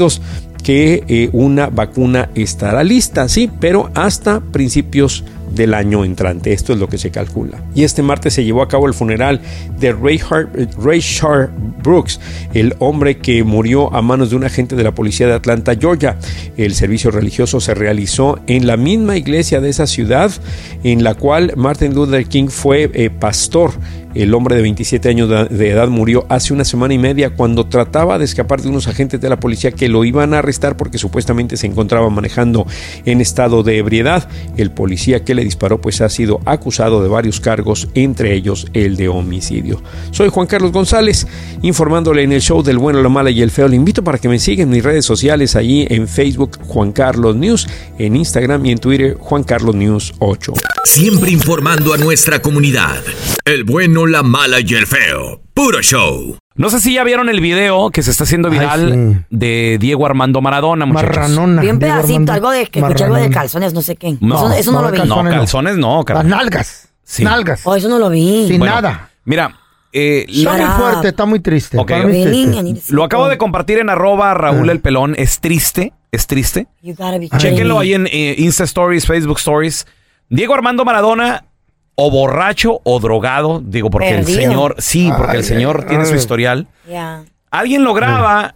que 0.63 1.03
eh, 1.07 1.29
una 1.33 1.67
vacuna 1.67 2.29
estará 2.35 2.83
lista, 2.83 3.29
sí, 3.29 3.49
pero 3.59 3.89
hasta 3.95 4.41
principios 4.41 5.23
del 5.53 5.73
año 5.73 6.03
entrante. 6.03 6.51
Esto 6.51 6.73
es 6.73 6.79
lo 6.79 6.89
que 6.89 6.97
se 6.97 7.09
calcula. 7.09 7.63
Y 7.73 7.83
este 7.83 8.03
martes 8.03 8.33
se 8.33 8.43
llevó 8.43 8.61
a 8.61 8.67
cabo 8.67 8.85
el 8.85 8.93
funeral 8.93 9.39
de 9.79 9.93
Ray, 9.93 10.19
Har- 10.29 10.49
Ray 10.77 10.99
Shar 10.99 11.49
Brooks, 11.81 12.19
el 12.53 12.75
hombre 12.79 13.17
que 13.19 13.43
murió 13.45 13.93
a 13.95 14.01
manos 14.01 14.29
de 14.29 14.35
un 14.35 14.43
agente 14.43 14.75
de 14.75 14.83
la 14.83 14.93
policía 14.93 15.25
de 15.27 15.33
Atlanta, 15.33 15.73
Georgia. 15.79 16.17
El 16.57 16.75
servicio 16.75 17.11
religioso 17.11 17.61
se 17.61 17.73
realizó 17.73 18.37
en 18.47 18.67
la 18.67 18.75
misma 18.75 19.15
iglesia 19.15 19.61
de 19.61 19.69
esa 19.69 19.87
ciudad 19.87 20.31
en 20.83 21.03
la 21.03 21.13
cual 21.15 21.53
Martin 21.55 21.93
Luther 21.93 22.25
King 22.25 22.47
fue 22.49 22.91
eh, 22.93 23.09
pastor 23.09 23.71
El 24.13 24.33
hombre 24.33 24.55
de 24.55 24.61
27 24.63 25.09
años 25.09 25.29
de 25.49 25.69
edad 25.69 25.87
murió 25.89 26.25
hace 26.29 26.53
una 26.53 26.65
semana 26.65 26.93
y 26.93 26.97
media 26.97 27.31
cuando 27.31 27.67
trataba 27.67 28.17
de 28.17 28.25
escapar 28.25 28.61
de 28.61 28.69
unos 28.69 28.87
agentes 28.87 29.21
de 29.21 29.29
la 29.29 29.39
policía 29.39 29.71
que 29.71 29.89
lo 29.89 30.05
iban 30.05 30.33
a 30.33 30.39
arrestar 30.39 30.75
porque 30.77 30.97
supuestamente 30.97 31.57
se 31.57 31.67
encontraba 31.67 32.09
manejando 32.09 32.65
en 33.05 33.21
estado 33.21 33.63
de 33.63 33.77
ebriedad. 33.77 34.27
El 34.57 34.71
policía 34.71 35.23
que 35.23 35.35
le 35.35 35.43
disparó 35.43 35.79
pues 35.79 36.01
ha 36.01 36.09
sido 36.09 36.41
acusado 36.45 37.03
de 37.03 37.09
varios 37.09 37.39
cargos, 37.39 37.89
entre 37.93 38.33
ellos 38.33 38.67
el 38.73 38.95
de 38.95 39.07
homicidio. 39.07 39.81
Soy 40.11 40.29
Juan 40.29 40.47
Carlos 40.47 40.71
González, 40.71 41.27
informándole 41.61 42.23
en 42.23 42.31
el 42.31 42.41
show 42.41 42.63
del 42.63 42.77
bueno, 42.77 43.01
la 43.01 43.09
mala 43.09 43.29
y 43.29 43.41
el 43.41 43.51
feo. 43.51 43.67
Le 43.67 43.75
invito 43.75 44.03
para 44.03 44.17
que 44.17 44.29
me 44.29 44.39
siga 44.39 44.63
en 44.63 44.69
mis 44.69 44.83
redes 44.83 45.05
sociales, 45.05 45.55
allí 45.55 45.85
en 45.89 46.07
Facebook 46.07 46.57
Juan 46.65 46.91
Carlos 46.91 47.35
News, 47.35 47.67
en 47.99 48.15
Instagram 48.15 48.65
y 48.65 48.71
en 48.71 48.77
Twitter 48.79 49.17
Juan 49.19 49.43
Carlos 49.43 49.75
News 49.75 50.13
8. 50.19 50.53
Siempre 50.85 51.31
informando 51.31 51.93
a 51.93 51.97
nuestra 51.97 52.41
comunidad. 52.41 53.03
El 53.45 53.63
bueno, 53.63 53.96
la 54.05 54.23
mala 54.23 54.59
y 54.59 54.73
el 54.73 54.85
feo. 54.85 55.41
Puro 55.53 55.81
show. 55.81 56.37
No 56.55 56.69
sé 56.69 56.79
si 56.79 56.93
ya 56.93 57.03
vieron 57.03 57.29
el 57.29 57.39
video 57.39 57.89
que 57.91 58.03
se 58.03 58.11
está 58.11 58.23
haciendo 58.23 58.49
viral 58.49 59.25
de 59.29 59.77
Diego 59.79 60.05
Armando 60.05 60.41
Maradona, 60.41 60.85
muchachos. 60.85 61.35
Vi 61.61 61.69
un 61.69 61.79
pedacito, 61.79 62.31
algo 62.33 62.51
de 62.51 62.65
que 62.67 62.79
escuché 62.79 63.03
algo 63.05 63.15
de 63.15 63.29
calzones, 63.29 63.73
no 63.73 63.81
sé 63.81 63.95
qué. 63.95 64.09
eso, 64.09 64.51
eso 64.53 64.71
no, 64.71 64.81
lo 64.81 64.91
vi. 64.91 64.99
No, 65.07 65.23
calzones 65.23 65.77
no, 65.77 65.97
Las 65.97 66.05
carnal. 66.05 66.27
nalgas. 66.29 66.89
Sí. 67.03 67.23
Nalgas. 67.23 67.61
Oh, 67.63 67.75
eso 67.75 67.87
no 67.87 67.99
lo 67.99 68.09
vi. 68.09 68.47
Sin 68.47 68.59
Bueno, 68.59 68.75
nada. 68.75 69.11
Mira, 69.23 69.55
eh, 69.93 70.25
Está 70.27 70.51
muy 70.53 70.65
fuerte, 70.65 71.07
está 71.07 71.25
muy 71.25 71.39
triste. 71.39 71.77
Ok. 71.77 71.91
está 71.91 72.07
muy 72.07 72.23
triste. 72.23 72.93
Lo 72.93 73.03
acabo 73.03 73.27
de 73.29 73.37
compartir 73.37 73.79
en 73.79 73.89
arroba 73.89 74.33
Raúl 74.33 74.69
el 74.69 74.79
Pelón. 74.79 75.15
Es 75.17 75.39
triste, 75.39 75.93
es 76.11 76.27
triste. 76.27 76.67
Chequenlo 77.37 77.79
ahí 77.79 77.93
en 77.93 78.07
eh, 78.07 78.35
Insta 78.37 78.63
Stories, 78.63 79.05
Facebook 79.05 79.37
Stories. 79.37 79.87
Diego 80.29 80.53
Armando 80.53 80.83
Maradona, 80.83 81.45
o 81.99 82.11
borracho 82.11 82.79
o 82.83 82.99
drogado, 82.99 83.59
digo, 83.65 83.89
porque 83.89 84.09
Perdido. 84.09 84.39
el 84.39 84.45
señor, 84.45 84.75
sí, 84.77 85.11
porque 85.17 85.31
Ay, 85.33 85.37
el 85.39 85.43
señor 85.43 85.79
ay, 85.81 85.87
tiene 85.89 86.05
su 86.05 86.13
historial. 86.15 86.67
Yeah. 86.87 87.23
Alguien 87.49 87.83
lo 87.83 87.95
graba 87.95 88.53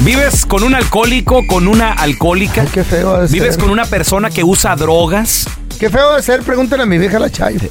¿Vives 0.00 0.46
con 0.46 0.62
un 0.62 0.74
alcohólico, 0.76 1.44
con 1.48 1.66
una 1.66 1.92
alcohólica? 1.92 2.60
Ay, 2.62 2.68
qué 2.72 2.84
feo 2.84 3.26
¿Vives 3.28 3.54
ser. 3.54 3.62
con 3.62 3.70
una 3.72 3.84
persona 3.86 4.30
que 4.30 4.44
usa 4.44 4.76
drogas? 4.76 5.48
Qué 5.78 5.90
feo 5.90 6.14
de 6.14 6.22
ser, 6.22 6.40
pregúntale 6.42 6.84
a 6.84 6.86
mi 6.86 6.98
vieja 6.98 7.18
la 7.18 7.30
Chayo. 7.30 7.58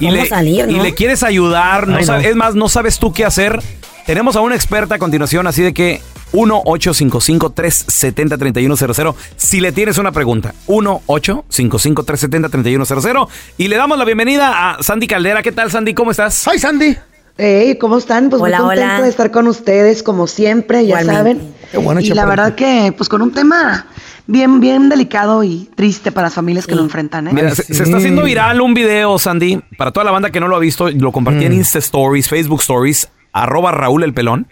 ¿Cómo 0.00 0.12
le, 0.12 0.26
salir, 0.26 0.66
y 0.68 0.76
no? 0.76 0.82
le 0.82 0.94
quieres 0.94 1.22
ayudar, 1.22 1.88
no 1.88 1.96
Ay, 1.96 2.04
sabe- 2.04 2.22
no. 2.22 2.28
es 2.28 2.36
más, 2.36 2.54
no 2.54 2.68
sabes 2.68 2.98
tú 2.98 3.12
qué 3.12 3.24
hacer. 3.24 3.58
Tenemos 4.06 4.36
a 4.36 4.40
una 4.40 4.54
experta 4.54 4.94
a 4.94 4.98
continuación, 4.98 5.46
así 5.46 5.62
de 5.62 5.74
que 5.74 6.00
1-855-370-3100. 6.32 9.14
Si 9.36 9.60
le 9.60 9.72
tienes 9.72 9.98
una 9.98 10.12
pregunta, 10.12 10.54
1-855-370-3100. 10.66 13.28
Y 13.58 13.68
le 13.68 13.76
damos 13.76 13.98
la 13.98 14.04
bienvenida 14.04 14.70
a 14.70 14.82
Sandy 14.82 15.06
Caldera. 15.06 15.42
¿Qué 15.42 15.52
tal, 15.52 15.70
Sandy? 15.70 15.94
¿Cómo 15.94 16.10
estás? 16.10 16.46
Ay, 16.48 16.58
Sandy. 16.58 16.96
Hey, 17.38 17.78
¿cómo 17.80 17.98
están? 17.98 18.28
Pues 18.30 18.42
Hola, 18.42 18.58
muy 18.58 18.66
contento 18.68 18.94
hola. 18.94 19.02
de 19.02 19.08
estar 19.08 19.30
con 19.30 19.46
ustedes, 19.46 20.02
como 20.02 20.26
siempre, 20.26 20.84
ya 20.86 21.00
Igualmente. 21.02 21.44
saben. 21.44 21.54
Qué 21.70 21.78
bueno, 21.78 22.00
y 22.00 22.08
la 22.08 22.24
verdad 22.26 22.54
que, 22.54 22.92
pues 22.96 23.08
con 23.08 23.22
un 23.22 23.32
tema 23.32 23.86
bien, 24.26 24.60
bien 24.60 24.88
delicado 24.88 25.44
y 25.44 25.68
triste 25.74 26.10
para 26.12 26.26
las 26.26 26.34
familias 26.34 26.66
que 26.66 26.74
lo 26.74 26.82
enfrentan, 26.82 27.28
¿eh? 27.28 27.30
Mira, 27.32 27.54
se, 27.54 27.62
se 27.62 27.82
está 27.84 27.98
haciendo 27.98 28.22
viral 28.22 28.60
un 28.60 28.74
video, 28.74 29.18
Sandy, 29.18 29.60
para 29.76 29.90
toda 29.92 30.04
la 30.04 30.10
banda 30.10 30.30
que 30.30 30.40
no 30.40 30.48
lo 30.48 30.56
ha 30.56 30.60
visto, 30.60 30.90
lo 30.90 31.12
compartí 31.12 31.44
en 31.44 31.52
Insta 31.52 31.78
Stories, 31.78 32.28
Facebook 32.28 32.60
Stories, 32.60 33.08
arroba 33.32 33.70
Raúl 33.72 34.02
el 34.02 34.12
Pelón, 34.12 34.48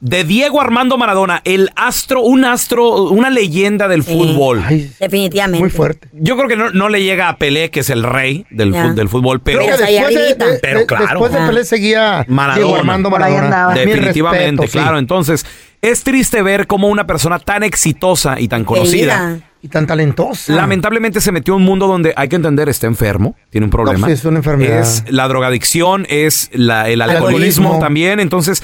de 0.00 0.24
Diego 0.24 0.60
Armando 0.60 0.98
Maradona, 0.98 1.42
el 1.44 1.70
astro, 1.76 2.22
un 2.22 2.44
astro, 2.44 3.04
una 3.04 3.30
leyenda 3.30 3.86
del 3.86 4.02
Sí. 4.02 4.12
fútbol. 4.12 4.60
Ay, 4.66 4.90
Definitivamente. 4.98 5.60
muy 5.60 5.70
fuerte. 5.70 6.08
Yo 6.12 6.36
creo 6.36 6.48
que 6.48 6.56
no, 6.56 6.70
no 6.72 6.88
le 6.88 7.04
llega 7.04 7.28
a 7.28 7.36
Pelé, 7.36 7.70
que 7.70 7.80
es 7.80 7.88
el 7.90 8.02
rey 8.02 8.44
del, 8.50 8.74
fu- 8.74 8.94
del 8.94 9.08
fútbol, 9.08 9.40
pero 9.42 9.60
ahí 9.60 9.66
después 9.68 10.14
de, 10.14 10.34
de- 10.34 10.58
Pero 10.60 10.86
claro. 10.86 11.06
después 11.06 11.32
de. 11.32 11.38
Pelé 11.46 11.64
seguía 11.64 12.24
Maradona. 12.28 12.56
Diego 12.64 12.76
Armando 12.76 13.10
Maradona. 13.10 13.68
definitivamente, 13.74 14.62
respeto, 14.62 14.62
sí. 14.64 14.72
claro. 14.72 14.98
Entonces, 14.98 15.46
es 15.82 16.04
triste 16.04 16.40
ver 16.42 16.66
cómo 16.66 16.88
una 16.88 17.06
persona 17.06 17.38
tan 17.40 17.62
exitosa 17.64 18.38
y 18.40 18.48
tan 18.48 18.64
conocida. 18.64 19.40
Y 19.64 19.68
tan 19.68 19.86
talentosa. 19.86 20.52
lamentablemente 20.54 21.20
se 21.20 21.30
metió 21.30 21.54
a 21.54 21.56
un 21.56 21.62
mundo 21.62 21.86
donde 21.86 22.12
hay 22.16 22.28
que 22.28 22.34
entender, 22.34 22.68
está 22.68 22.88
enfermo, 22.88 23.36
tiene 23.50 23.64
un 23.66 23.70
problema. 23.70 24.06
pues, 24.08 24.18
es 24.20 24.24
una 24.24 24.38
enfermedad. 24.38 24.80
Es 24.80 25.04
la 25.08 25.28
drogadicción, 25.28 26.04
es 26.08 26.50
la- 26.52 26.88
el 26.88 27.00
alcoholismo, 27.00 27.28
alcoholismo. 27.68 27.78
también. 27.78 28.18
Entonces, 28.18 28.62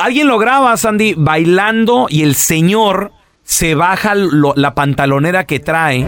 alguien 0.00 0.26
lo 0.28 0.38
graba, 0.38 0.74
Sandy, 0.78 1.14
bailando 1.16 2.06
y 2.08 2.22
el 2.22 2.36
señor 2.36 3.12
se 3.42 3.74
baja 3.74 4.14
lo- 4.14 4.54
la 4.56 4.74
pantalonera 4.74 5.44
que 5.44 5.60
trae. 5.60 6.06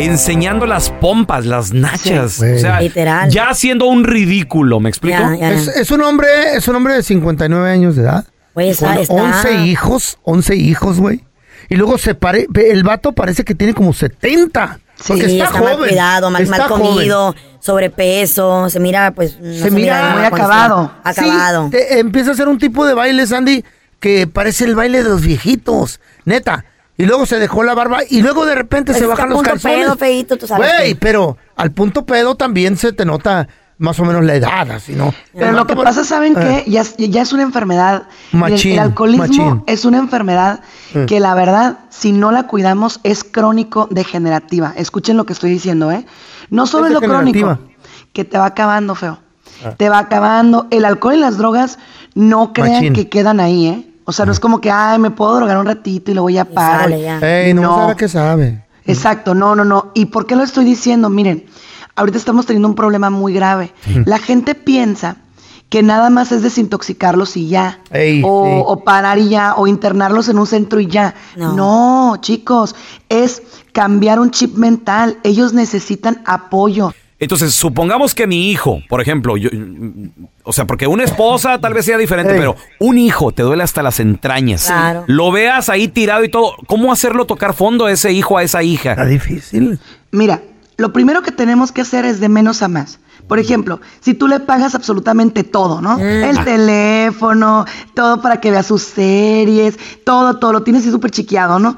Enseñando 0.00 0.66
las 0.66 0.90
pompas, 0.90 1.44
las 1.46 1.72
nachas. 1.72 2.32
Sí, 2.34 2.38
güey. 2.40 2.54
o 2.56 2.58
sea, 2.58 2.80
Literal. 2.80 3.30
ya 3.30 3.48
haciendo 3.50 3.86
un 3.86 4.04
ridículo, 4.04 4.78
¿me 4.80 4.88
explico? 4.88 5.18
Ya, 5.18 5.36
ya. 5.36 5.52
Es, 5.52 5.66
es 5.68 5.90
un 5.90 6.02
hombre, 6.02 6.28
es 6.54 6.68
un 6.68 6.76
hombre 6.76 6.94
de 6.94 7.02
59 7.02 7.70
años 7.70 7.96
de 7.96 8.02
edad. 8.02 8.24
Está- 8.66 8.94
con 8.94 8.98
está- 9.02 9.14
11 9.14 9.54
hijos, 9.66 10.18
11 10.22 10.56
hijos, 10.56 10.98
güey. 11.00 11.24
Y 11.68 11.76
luego 11.76 11.98
se 11.98 12.14
pare, 12.14 12.46
el 12.54 12.82
vato 12.82 13.12
parece 13.12 13.44
que 13.44 13.54
tiene 13.54 13.74
como 13.74 13.92
70. 13.92 14.80
Porque 15.06 15.26
Sí, 15.26 15.32
está, 15.38 15.44
está, 15.44 15.58
joven. 15.60 15.78
mal 15.78 15.88
cuidado, 15.88 16.30
mal, 16.30 16.46
mal 16.48 16.60
está 16.60 16.68
joven. 16.68 16.86
comido, 16.88 17.34
sobrepeso, 17.60 18.68
se 18.68 18.80
mira 18.80 19.12
pues 19.12 19.38
no 19.40 19.52
se 19.54 19.70
mira 19.70 20.10
muy 20.10 20.18
muy 20.18 20.26
acabado. 20.26 20.92
Acabado. 21.04 21.64
Sí, 21.66 21.70
te- 21.70 21.98
empieza 22.00 22.30
a 22.30 22.32
hacer 22.34 22.48
un 22.48 22.58
tipo 22.58 22.84
de 22.84 22.94
baile, 22.94 23.26
Sandy, 23.26 23.64
que 24.00 24.26
parece 24.26 24.64
el 24.64 24.74
baile 24.74 25.02
de 25.02 25.08
los 25.08 25.22
viejitos, 25.22 26.00
neta. 26.24 26.64
Y 26.96 27.04
luego 27.04 27.26
se 27.26 27.38
dejó 27.38 27.62
la 27.62 27.74
barba 27.74 28.00
y 28.10 28.22
luego 28.22 28.44
de 28.44 28.56
repente 28.56 28.90
Pues 28.90 28.98
se 29.00 29.06
bajan 29.06 29.28
los 29.28 29.36
punto 29.36 29.50
calzones. 29.52 29.78
pedo, 29.84 29.96
feíto, 29.96 30.36
tú 30.36 30.48
sabes 30.48 30.68
Güey, 30.78 30.94
pero 30.96 31.36
al 31.54 31.70
punto 31.70 32.04
pedo 32.04 32.34
también 32.34 32.76
se 32.76 32.92
te 32.92 33.04
nota 33.04 33.46
más 33.78 33.98
o 34.00 34.04
menos 34.04 34.24
la 34.24 34.34
edad, 34.34 34.70
así, 34.72 34.94
¿no? 34.94 35.14
Pero 35.32 35.52
lo 35.52 35.66
que 35.66 35.76
pasa, 35.76 36.02
¿saben 36.04 36.34
qué? 36.34 36.64
Ya, 36.66 36.80
es- 36.82 36.96
ya 36.96 37.22
es 37.22 37.32
una 37.32 37.42
enfermedad. 37.44 38.04
Eh. 38.32 38.36
Machín, 38.36 38.72
el 38.72 38.78
alcoholismo 38.80 39.26
machín. 39.26 39.62
es 39.66 39.84
una 39.84 39.98
enfermedad 39.98 40.60
Mm. 40.94 41.04
que 41.04 41.20
la 41.20 41.34
verdad, 41.34 41.78
si 41.88 42.12
no 42.12 42.30
la 42.32 42.44
cuidamos, 42.48 42.98
es 43.04 43.22
crónico 43.24 43.86
degenerativa. 43.90 44.72
Escuchen 44.76 45.16
lo 45.16 45.26
que 45.26 45.32
estoy 45.32 45.50
diciendo, 45.50 45.92
¿eh? 45.92 46.04
No 46.50 46.66
solo 46.66 46.86
Es 46.86 46.90
es 46.92 46.94
lo 46.94 47.00
crónico, 47.06 47.58
que 48.12 48.24
te 48.24 48.36
va 48.38 48.46
acabando, 48.46 48.94
feo. 48.94 49.18
Ah. 49.64 49.74
Te 49.76 49.88
va 49.88 49.98
acabando. 49.98 50.66
El 50.70 50.84
alcohol 50.84 51.14
y 51.14 51.18
las 51.18 51.36
drogas 51.38 51.78
no 52.14 52.52
crean 52.52 52.72
Machín. 52.74 52.92
que 52.94 53.08
quedan 53.08 53.38
ahí, 53.40 53.66
¿eh? 53.66 53.84
O 54.04 54.12
sea, 54.12 54.24
no 54.24 54.32
es 54.32 54.40
como 54.40 54.60
que, 54.60 54.70
ay, 54.70 54.98
me 54.98 55.10
puedo 55.10 55.36
drogar 55.36 55.58
un 55.58 55.66
ratito 55.66 56.10
y 56.10 56.14
luego 56.14 56.30
ya 56.30 56.46
paro. 56.46 56.84
sale 56.84 57.02
ya. 57.02 57.18
Ey, 57.20 57.52
no, 57.54 57.62
No. 57.62 57.76
sabe 57.76 57.96
qué 57.96 58.08
sabe. 58.08 58.64
Exacto, 58.86 59.34
no, 59.34 59.54
no, 59.54 59.64
no. 59.66 59.90
¿Y 59.94 60.06
por 60.06 60.26
qué 60.26 60.34
lo 60.34 60.42
estoy 60.42 60.64
diciendo? 60.64 61.10
Miren, 61.10 61.44
ahorita 61.98 62.18
estamos 62.18 62.46
teniendo 62.46 62.68
un 62.68 62.74
problema 62.74 63.10
muy 63.10 63.32
grave. 63.32 63.72
La 64.06 64.18
gente 64.18 64.54
piensa 64.54 65.16
que 65.68 65.82
nada 65.82 66.08
más 66.08 66.32
es 66.32 66.42
desintoxicarlos 66.42 67.36
y 67.36 67.48
ya. 67.48 67.80
Ey, 67.90 68.22
o, 68.24 68.60
o 68.66 68.84
parar 68.84 69.18
y 69.18 69.28
ya, 69.28 69.54
o 69.56 69.66
internarlos 69.66 70.28
en 70.28 70.38
un 70.38 70.46
centro 70.46 70.80
y 70.80 70.86
ya. 70.86 71.14
No. 71.36 71.52
No. 71.54 72.16
chicos, 72.20 72.74
es 73.08 73.42
cambiar 73.72 74.18
un 74.18 74.30
chip 74.30 74.56
mental. 74.56 75.18
Ellos 75.24 75.52
necesitan 75.52 76.22
apoyo. 76.24 76.94
Entonces, 77.20 77.52
supongamos 77.52 78.14
que 78.14 78.28
mi 78.28 78.48
hijo, 78.48 78.80
por 78.88 79.00
ejemplo, 79.02 79.36
yo, 79.36 79.50
o 80.44 80.52
sea, 80.52 80.66
porque 80.66 80.86
una 80.86 81.02
esposa 81.02 81.60
tal 81.60 81.74
vez 81.74 81.84
sea 81.84 81.98
diferente, 81.98 82.32
Ey. 82.32 82.38
pero 82.38 82.54
un 82.78 82.96
hijo 82.96 83.32
te 83.32 83.42
duele 83.42 83.64
hasta 83.64 83.82
las 83.82 83.98
entrañas. 83.98 84.66
Claro. 84.66 85.02
Lo 85.08 85.32
veas 85.32 85.68
ahí 85.68 85.88
tirado 85.88 86.22
y 86.22 86.28
todo. 86.28 86.54
¿Cómo 86.68 86.92
hacerlo 86.92 87.26
tocar 87.26 87.54
fondo 87.54 87.86
a 87.86 87.92
ese 87.92 88.12
hijo, 88.12 88.38
a 88.38 88.44
esa 88.44 88.62
hija? 88.62 88.92
Está 88.92 89.04
difícil. 89.04 89.80
Mira, 90.12 90.42
lo 90.78 90.92
primero 90.92 91.22
que 91.22 91.32
tenemos 91.32 91.72
que 91.72 91.80
hacer 91.80 92.04
es 92.04 92.20
de 92.20 92.28
menos 92.28 92.62
a 92.62 92.68
más. 92.68 93.00
Por 93.26 93.40
ejemplo, 93.40 93.80
si 94.00 94.14
tú 94.14 94.28
le 94.28 94.38
pagas 94.38 94.76
absolutamente 94.76 95.42
todo, 95.42 95.82
¿no? 95.82 95.98
El 95.98 96.42
teléfono, 96.44 97.66
todo 97.94 98.22
para 98.22 98.40
que 98.40 98.52
vea 98.52 98.62
sus 98.62 98.82
series, 98.82 99.76
todo, 100.04 100.38
todo, 100.38 100.52
lo 100.52 100.62
tienes 100.62 100.82
así 100.82 100.92
súper 100.92 101.10
chiqueado, 101.10 101.58
¿no? 101.58 101.76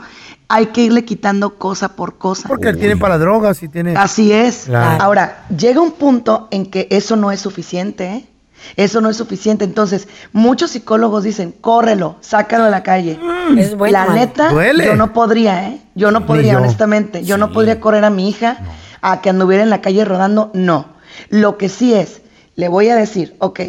Hay 0.48 0.66
que 0.66 0.82
irle 0.82 1.06
quitando 1.06 1.56
cosa 1.56 1.96
por 1.96 2.18
cosa. 2.18 2.46
Porque 2.46 2.68
él 2.68 2.78
tiene 2.78 2.96
para 2.98 3.16
drogas 3.16 3.62
y 3.62 3.68
tiene... 3.68 3.96
Así 3.96 4.32
es. 4.32 4.64
Claro. 4.66 5.02
Ahora, 5.02 5.46
llega 5.48 5.80
un 5.80 5.92
punto 5.92 6.48
en 6.50 6.66
que 6.66 6.86
eso 6.90 7.16
no 7.16 7.32
es 7.32 7.40
suficiente, 7.40 8.06
¿eh? 8.06 8.26
Eso 8.76 9.00
no 9.00 9.08
es 9.08 9.16
suficiente. 9.16 9.64
Entonces, 9.64 10.08
muchos 10.34 10.72
psicólogos 10.72 11.24
dicen, 11.24 11.54
córrelo, 11.58 12.16
sácalo 12.20 12.64
a 12.64 12.68
la 12.68 12.82
calle. 12.82 13.18
Es 13.56 13.74
bueno, 13.74 13.98
la 13.98 14.12
neta, 14.12 14.50
Duele. 14.50 14.84
yo 14.84 14.94
no 14.96 15.14
podría, 15.14 15.68
¿eh? 15.68 15.80
Yo 15.94 16.10
no 16.10 16.26
podría, 16.26 16.52
yo. 16.52 16.58
honestamente. 16.58 17.24
Yo 17.24 17.38
no 17.38 17.50
podría 17.52 17.80
correr 17.80 18.04
a 18.04 18.10
mi 18.10 18.28
hija 18.28 18.58
a 19.02 19.20
que 19.20 19.30
anduviera 19.30 19.62
en 19.62 19.70
la 19.70 19.80
calle 19.80 20.04
rodando, 20.04 20.50
no. 20.54 20.86
Lo 21.28 21.58
que 21.58 21.68
sí 21.68 21.94
es, 21.94 22.22
le 22.56 22.68
voy 22.68 22.88
a 22.88 22.96
decir, 22.96 23.36
ok, 23.38 23.60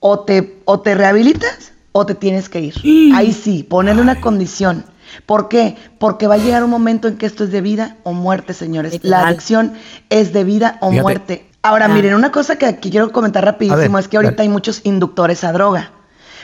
o 0.00 0.20
te, 0.20 0.60
o 0.64 0.80
te 0.80 0.94
rehabilitas 0.94 1.72
o 1.92 2.06
te 2.06 2.14
tienes 2.14 2.48
que 2.48 2.60
ir. 2.60 2.74
Ahí 3.14 3.32
sí, 3.32 3.62
ponerle 3.62 4.02
una 4.02 4.20
condición. 4.20 4.84
¿Por 5.26 5.48
qué? 5.48 5.76
Porque 5.98 6.26
va 6.26 6.34
a 6.34 6.38
llegar 6.38 6.64
un 6.64 6.70
momento 6.70 7.06
en 7.06 7.18
que 7.18 7.26
esto 7.26 7.44
es 7.44 7.52
de 7.52 7.60
vida 7.60 7.96
o 8.02 8.12
muerte, 8.14 8.54
señores. 8.54 8.98
La 9.02 9.26
adicción 9.28 9.74
es 10.08 10.32
de 10.32 10.44
vida 10.44 10.78
o 10.80 10.88
Fíjate. 10.90 11.02
muerte. 11.02 11.46
Ahora, 11.62 11.84
Ah. 11.84 11.88
miren, 11.88 12.14
una 12.14 12.32
cosa 12.32 12.56
que, 12.56 12.76
que 12.78 12.90
quiero 12.90 13.12
comentar 13.12 13.44
rapidísimo 13.44 13.94
ver, 13.96 14.00
es 14.04 14.08
que 14.08 14.16
ahorita 14.16 14.42
hay 14.42 14.48
muchos 14.48 14.80
inductores 14.84 15.44
a 15.44 15.52
droga. 15.52 15.92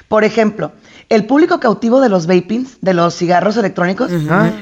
Por 0.07 0.23
ejemplo, 0.25 0.73
el 1.09 1.25
público 1.27 1.59
cautivo 1.61 2.01
de 2.01 2.09
los 2.11 2.27
vapings, 2.27 2.79
de 2.83 2.95
los 2.95 3.15
cigarros 3.17 3.57
electrónicos, 3.57 4.11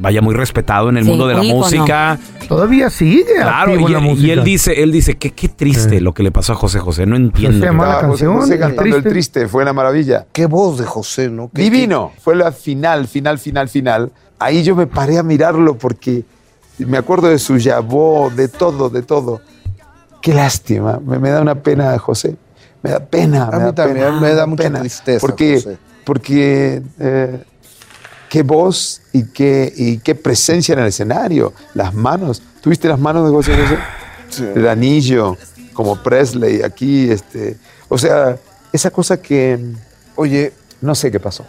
vaya 0.00 0.20
muy 0.22 0.34
respetado 0.34 0.88
en 0.88 0.96
el 0.96 1.04
Sí, 1.04 1.10
mundo 1.10 1.26
de 1.28 1.34
la 1.34 1.44
ícono. 1.44 1.60
música. 1.60 2.18
Todavía 2.48 2.90
sigue 2.90 3.24
Claro, 3.36 3.72
y, 3.78 3.82
la 3.92 3.98
él- 3.98 4.04
y 4.04 4.08
música. 4.08 4.32
él 4.32 4.44
dice, 4.44 4.82
él 4.82 4.90
dice 4.92 5.16
que 5.16 5.30
qué 5.32 5.48
triste 5.48 6.00
lo 6.00 6.12
que 6.14 6.22
le 6.22 6.32
pasó 6.32 6.52
a 6.54 6.56
José 6.56 6.78
José, 6.80 7.06
no 7.06 7.16
entiendo. 7.16 7.58
se 7.60 7.64
llama 7.66 7.86
la 7.86 7.94
José 7.94 8.06
canción, 8.06 8.36
José 8.36 8.54
El 8.54 8.60
cantando 8.60 8.96
el 8.96 9.02
Triste. 9.02 9.10
triste, 9.10 9.48
fue 9.48 9.62
una 9.62 9.72
maravilla. 9.72 10.26
Qué 10.32 10.46
voz 10.46 10.78
de 10.78 10.84
José, 10.86 11.28
¿no? 11.30 11.50
Qué- 11.54 11.62
Divino. 11.62 12.12
Fue 12.20 12.34
la 12.34 12.50
final, 12.52 13.06
final, 13.06 13.38
final, 13.38 13.68
final. 13.68 14.10
Ahí 14.38 14.62
yo 14.62 14.74
me 14.74 14.86
paré 14.86 15.18
a 15.18 15.22
mirarlo 15.22 15.76
porque 15.76 16.24
me 16.78 16.96
acuerdo 16.98 17.28
de 17.28 17.38
su 17.38 17.58
yabó, 17.58 18.30
de 18.34 18.48
todo, 18.48 18.88
de 18.90 19.02
todo. 19.02 19.40
Qué 20.22 20.32
lástima. 20.34 20.98
Me, 21.04 21.18
me 21.18 21.30
da 21.30 21.40
una 21.42 21.54
pena, 21.56 21.96
José. 21.98 22.36
Me 22.82 22.90
da 22.90 23.00
pena. 23.00 23.44
A 23.44 23.50
me 23.52 23.56
mí 23.58 23.62
da 23.64 23.72
también, 23.74 24.06
pena, 24.06 24.20
me 24.20 24.34
da 24.34 24.46
mucha 24.46 24.62
pena. 24.64 24.80
tristeza, 24.80 25.20
Porque, 25.20 25.54
José. 25.56 25.78
porque 26.04 26.82
eh, 26.98 27.44
qué 28.30 28.42
voz 28.42 29.02
y 29.12 29.24
qué, 29.24 29.70
y 29.76 29.98
qué 29.98 30.14
presencia 30.14 30.72
en 30.72 30.78
el 30.78 30.86
escenario. 30.86 31.52
Las 31.74 31.92
manos. 31.92 32.40
¿Tuviste 32.62 32.88
las 32.88 32.98
manos 32.98 33.26
de 33.26 33.30
José 33.30 33.54
José? 33.56 33.78
El 34.54 34.68
anillo, 34.68 35.36
como 35.74 36.00
Presley 36.02 36.62
aquí. 36.62 37.10
Este, 37.10 37.58
o 37.88 37.98
sea, 37.98 38.38
esa 38.72 38.90
cosa 38.90 39.20
que... 39.20 39.58
Oye, 40.14 40.52
no 40.80 40.94
sé 40.94 41.10
qué 41.10 41.18
pasó. 41.18 41.44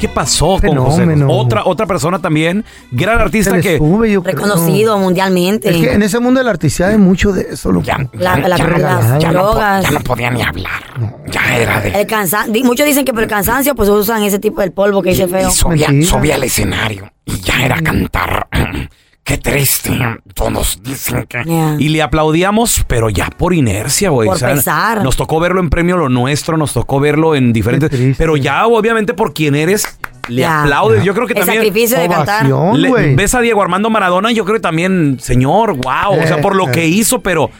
¿Qué 0.00 0.08
pasó 0.08 0.58
con 0.60 0.76
José 0.76 0.98
Fenómeno. 1.00 1.26
José? 1.28 1.38
Otra, 1.40 1.62
otra 1.64 1.86
persona 1.86 2.18
también, 2.18 2.64
gran 2.90 3.20
artista 3.20 3.60
que... 3.60 3.78
sube, 3.78 4.10
yo 4.12 4.22
creo. 4.22 4.34
Reconocido 4.36 4.98
mundialmente. 4.98 5.70
Es 5.70 5.76
que 5.76 5.92
en 5.92 6.02
ese 6.02 6.18
mundo 6.20 6.40
de 6.40 6.44
la 6.44 6.50
artisteada 6.50 6.92
hay 6.92 6.98
mucho 6.98 7.32
de 7.32 7.46
eso. 7.52 7.72
loco. 7.72 7.86
La- 7.86 8.08
la- 8.12 8.42
Qué 8.42 8.48
las 8.48 8.60
regalada. 8.60 9.18
drogas. 9.18 9.86
podía 10.04 10.30
ni 10.30 10.42
hablar. 10.42 10.82
Ya 11.30 11.56
era 11.56 11.80
de... 11.80 11.88
El 12.00 12.06
cansa- 12.06 12.46
di- 12.48 12.62
muchos 12.62 12.86
dicen 12.86 13.04
que 13.04 13.12
por 13.12 13.22
el 13.22 13.28
cansancio 13.28 13.74
pues 13.74 13.88
usan 13.88 14.22
ese 14.24 14.38
tipo 14.38 14.60
del 14.60 14.72
polvo 14.72 15.02
que 15.02 15.10
dice 15.10 15.26
feo. 15.28 15.50
subía, 15.50 15.88
Mentira. 15.88 16.10
subía 16.10 16.34
al 16.34 16.42
escenario 16.44 17.10
y 17.24 17.40
ya 17.40 17.64
era 17.64 17.80
cantar. 17.80 18.46
Qué 19.24 19.38
triste. 19.38 19.90
Todos 20.34 20.80
dicen 20.82 21.24
que. 21.26 21.42
Yeah. 21.44 21.76
Y 21.78 21.88
le 21.88 22.02
aplaudíamos, 22.02 22.84
pero 22.86 23.08
ya 23.08 23.30
por 23.30 23.54
inercia, 23.54 24.10
güey. 24.10 24.28
Por 24.28 24.38
pesar. 24.38 25.02
Nos 25.02 25.16
tocó 25.16 25.40
verlo 25.40 25.60
en 25.60 25.70
Premio 25.70 25.96
Lo 25.96 26.10
Nuestro, 26.10 26.58
nos 26.58 26.74
tocó 26.74 27.00
verlo 27.00 27.34
en 27.34 27.52
diferentes. 27.54 27.90
Pero 28.18 28.36
ya, 28.36 28.66
obviamente, 28.66 29.14
por 29.14 29.32
quien 29.32 29.54
eres, 29.54 29.98
le 30.28 30.42
Ya. 30.42 30.62
aplaudes. 30.64 31.02
Yo 31.04 31.14
creo 31.14 31.26
que 31.26 31.32
El 31.32 31.38
también. 31.40 31.64
sacrificio 31.64 31.98
de 31.98 32.08
cantar. 32.08 32.44
Le- 32.76 32.88
güey. 32.88 33.14
ves 33.14 33.34
a 33.34 33.40
Diego 33.40 33.62
Armando 33.62 33.88
Maradona, 33.88 34.30
yo 34.30 34.44
creo 34.44 34.56
que 34.56 34.62
también, 34.62 35.16
señor, 35.20 35.72
wow. 35.76 36.22
o 36.22 36.26
sea, 36.26 36.42
por 36.42 36.54
lo 36.54 36.68
Eh, 36.68 36.72
que 36.72 36.82
eh. 36.84 36.88
hizo, 36.88 37.20
pero 37.20 37.50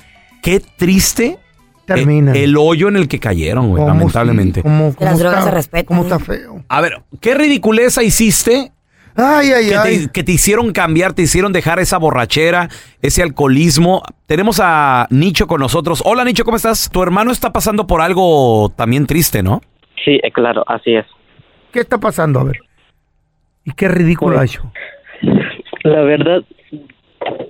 qué 0.42 0.60
triste. 0.60 1.38
Termina. 1.86 2.32
eh, 2.32 2.44
El 2.44 2.56
hoyo 2.56 2.88
en 2.88 2.96
el 2.96 3.08
que 3.08 3.18
cayeron, 3.20 3.68
güey, 3.68 3.82
¿Cómo 3.82 3.88
lamentablemente. 3.94 4.60
sí? 4.60 4.62
¿Cómo- 4.62 4.94
Las 4.98 5.18
drogas 5.18 5.38
está- 5.40 5.50
se 5.50 5.54
respetan. 5.54 5.84
¿Cómo 5.86 6.02
está 6.02 6.18
feo? 6.18 6.62
A 6.68 6.80
ver, 6.80 7.02
¿qué 7.20 7.34
ridiculeza 7.34 8.02
hiciste 8.02 8.72
Ay, 9.16 9.52
ay, 9.52 9.68
que 9.68 9.76
ay. 9.76 9.98
te, 10.06 10.12
que 10.12 10.24
te 10.24 10.32
hicieron 10.32 10.72
cambiar, 10.72 11.12
te 11.12 11.22
hicieron 11.22 11.52
dejar 11.52 11.78
esa 11.78 11.98
borrachera, 11.98 12.68
ese 13.00 13.22
alcoholismo. 13.22 14.02
Tenemos 14.26 14.60
a 14.62 15.06
Nicho 15.10 15.46
con 15.46 15.60
nosotros. 15.60 16.02
Hola 16.04 16.24
Nicho, 16.24 16.44
¿cómo 16.44 16.56
estás? 16.56 16.90
Tu 16.90 17.02
hermano 17.02 17.30
está 17.30 17.52
pasando 17.52 17.86
por 17.86 18.00
algo 18.00 18.72
también 18.76 19.06
triste, 19.06 19.42
¿no? 19.42 19.60
Sí, 20.04 20.18
eh, 20.22 20.32
claro, 20.32 20.64
así 20.66 20.94
es. 20.94 21.06
¿Qué 21.72 21.80
está 21.80 21.98
pasando? 21.98 22.40
A 22.40 22.44
ver. 22.44 22.58
¿Y 23.64 23.72
qué 23.72 23.88
ridículo 23.88 24.38
ha 24.38 24.44
hecho? 24.44 24.62
La 25.84 26.02
verdad, 26.02 26.42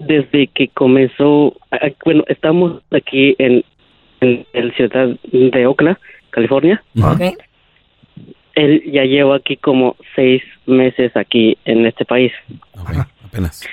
desde 0.00 0.48
que 0.48 0.68
comenzó, 0.68 1.54
ah, 1.72 1.88
bueno, 2.04 2.24
estamos 2.28 2.82
aquí 2.90 3.34
en, 3.38 3.64
en 4.20 4.46
la 4.52 4.74
ciudad 4.74 5.08
de 5.32 5.66
Oakland, 5.66 5.96
California. 6.30 6.82
Ok. 7.02 7.38
Él 8.54 8.82
ya 8.90 9.04
lleva 9.04 9.36
aquí 9.36 9.56
como 9.56 9.96
seis 10.14 10.42
meses 10.66 11.16
aquí 11.16 11.56
en 11.64 11.86
este 11.86 12.04
país. 12.04 12.32
apenas. 13.24 13.66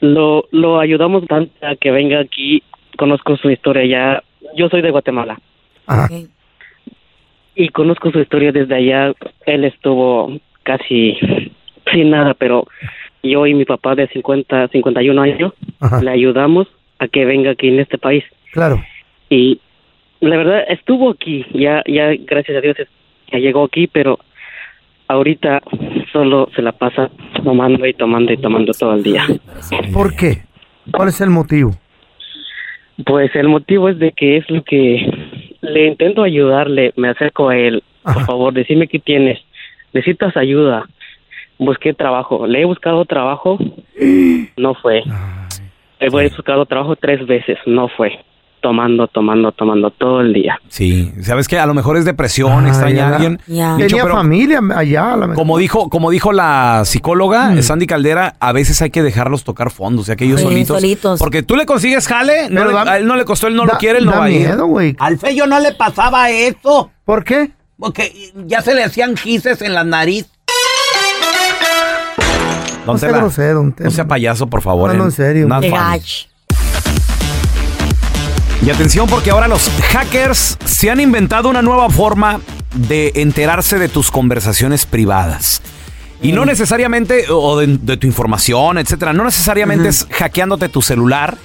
Lo, 0.00 0.46
lo 0.50 0.80
ayudamos 0.80 1.26
tanto 1.26 1.52
a 1.66 1.76
que 1.76 1.90
venga 1.90 2.20
aquí, 2.20 2.62
conozco 2.96 3.36
su 3.36 3.50
historia 3.50 3.84
ya. 3.84 4.22
Yo 4.56 4.68
soy 4.68 4.82
de 4.82 4.90
Guatemala. 4.90 5.38
Ok. 5.86 6.28
y 7.56 7.68
conozco 7.70 8.10
su 8.12 8.20
historia 8.20 8.52
desde 8.52 8.74
allá. 8.74 9.12
Él 9.46 9.64
estuvo 9.64 10.38
casi 10.62 11.18
sin 11.92 12.10
nada, 12.10 12.34
pero 12.34 12.66
yo 13.22 13.46
y 13.46 13.54
mi 13.54 13.64
papá 13.64 13.94
de 13.94 14.06
50, 14.08 14.68
51 14.68 15.20
años 15.20 15.52
Ajá. 15.80 16.00
le 16.02 16.10
ayudamos 16.10 16.68
a 16.98 17.08
que 17.08 17.24
venga 17.24 17.50
aquí 17.50 17.68
en 17.68 17.80
este 17.80 17.98
país. 17.98 18.24
Claro. 18.52 18.82
Y 19.28 19.60
la 20.20 20.36
verdad 20.36 20.64
estuvo 20.68 21.10
aquí, 21.10 21.44
ya, 21.52 21.82
ya 21.86 22.12
gracias 22.26 22.56
a 22.56 22.60
Dios 22.60 22.76
ya 23.32 23.38
llegó 23.38 23.64
aquí, 23.64 23.86
pero 23.86 24.18
ahorita 25.08 25.62
solo 26.12 26.48
se 26.54 26.62
la 26.62 26.72
pasa 26.72 27.10
tomando 27.42 27.86
y 27.86 27.94
tomando 27.94 28.32
y 28.32 28.36
tomando 28.36 28.72
todo 28.72 28.94
el 28.94 29.02
día. 29.02 29.26
¿Por 29.92 30.14
qué? 30.14 30.42
¿Cuál 30.92 31.08
es 31.08 31.20
el 31.20 31.30
motivo? 31.30 31.72
Pues 33.04 33.34
el 33.34 33.48
motivo 33.48 33.88
es 33.88 33.98
de 33.98 34.12
que 34.12 34.36
es 34.36 34.50
lo 34.50 34.62
que 34.62 35.10
le 35.62 35.86
intento 35.86 36.22
ayudarle, 36.22 36.92
me 36.96 37.08
acerco 37.08 37.48
a 37.48 37.56
él, 37.56 37.82
por 38.02 38.24
favor, 38.24 38.52
decime 38.52 38.88
qué 38.88 38.98
tienes, 38.98 39.38
necesitas 39.92 40.36
ayuda, 40.36 40.86
busqué 41.58 41.92
trabajo, 41.94 42.46
le 42.46 42.62
he 42.62 42.64
buscado 42.64 43.04
trabajo, 43.04 43.58
no 44.56 44.74
fue, 44.74 45.02
he 45.98 46.08
buscado 46.08 46.66
trabajo 46.66 46.96
tres 46.96 47.26
veces, 47.26 47.58
no 47.66 47.88
fue, 47.88 48.18
tomando, 48.60 49.06
tomando, 49.08 49.52
tomando 49.52 49.90
todo 49.90 50.20
el 50.20 50.32
día. 50.32 50.60
Sí, 50.68 51.12
sabes 51.22 51.48
que 51.48 51.58
a 51.58 51.66
lo 51.66 51.74
mejor 51.74 51.96
es 51.96 52.04
depresión, 52.04 52.66
extraña 52.66 53.08
a 53.08 53.14
alguien. 53.16 53.40
Ya. 53.46 53.76
Tenía 53.76 54.02
pero 54.02 54.14
familia 54.16 54.60
allá. 54.74 55.14
a 55.14 55.16
la 55.16 55.34
como 55.34 55.58
dijo, 55.58 55.88
como 55.90 56.10
dijo 56.10 56.32
la 56.32 56.82
psicóloga 56.84 57.50
Mm. 57.50 57.62
Sandy 57.62 57.86
Caldera, 57.86 58.36
a 58.40 58.52
veces 58.52 58.80
hay 58.82 58.90
que 58.90 59.02
dejarlos 59.02 59.44
tocar 59.44 59.70
fondo, 59.70 60.02
o 60.02 60.04
sea 60.04 60.16
que 60.16 60.24
ellos 60.24 60.40
Sí, 60.40 60.46
solitos. 60.46 60.76
solitos. 60.80 61.18
Porque 61.18 61.42
tú 61.42 61.56
le 61.56 61.66
consigues 61.66 62.06
jale, 62.06 62.48
no 62.50 62.60
Pero 62.62 62.66
le- 62.68 62.72
da- 62.84 62.92
a 62.92 62.96
él 62.98 63.06
no 63.06 63.16
le 63.16 63.24
costó, 63.24 63.46
él 63.46 63.56
no 63.56 63.64
lo 63.66 63.72
quiere, 63.78 63.98
él 63.98 64.04
no 64.04 64.12
da 64.12 64.18
va 64.18 64.24
a 64.26 64.30
ir. 64.30 64.40
miedo, 64.46 64.66
güey. 64.66 64.94
Al 64.98 65.18
Feyo 65.18 65.46
no 65.46 65.58
le 65.60 65.72
pasaba 65.72 66.30
eso. 66.30 66.90
¿Por 67.04 67.24
qué? 67.24 67.50
Porque 67.78 68.12
ya 68.46 68.60
se 68.62 68.74
le 68.74 68.84
hacían 68.84 69.16
gises 69.16 69.62
en 69.62 69.74
la 69.74 69.84
nariz. 69.84 70.26
Don 72.86 72.94
No 72.94 72.98
sea 72.98 73.10
grosero, 73.12 73.54
don 73.54 73.66
no 73.68 73.72
Tela. 73.74 73.90
sea 73.90 74.06
payaso, 74.08 74.46
por 74.48 74.62
favor. 74.62 74.90
Hablando 74.90 75.04
eh. 75.04 75.08
en 75.08 75.12
serio. 75.12 75.48
Not. 75.48 75.64
Y 78.62 78.68
atención 78.68 79.08
porque 79.08 79.30
ahora 79.30 79.48
los 79.48 79.70
hackers 79.90 80.58
se 80.66 80.90
han 80.90 81.00
inventado 81.00 81.48
una 81.48 81.62
nueva 81.62 81.88
forma 81.88 82.40
de 82.74 83.12
enterarse 83.14 83.78
de 83.78 83.88
tus 83.88 84.10
conversaciones 84.10 84.84
privadas. 84.84 85.62
Y 86.20 86.32
no 86.32 86.44
necesariamente, 86.44 87.24
o 87.30 87.58
de, 87.58 87.78
de 87.78 87.96
tu 87.96 88.06
información, 88.06 88.76
etcétera, 88.76 89.14
no 89.14 89.24
necesariamente 89.24 89.88
es 89.88 90.06
hackeándote 90.10 90.68
tu 90.68 90.82
celular, 90.82 91.38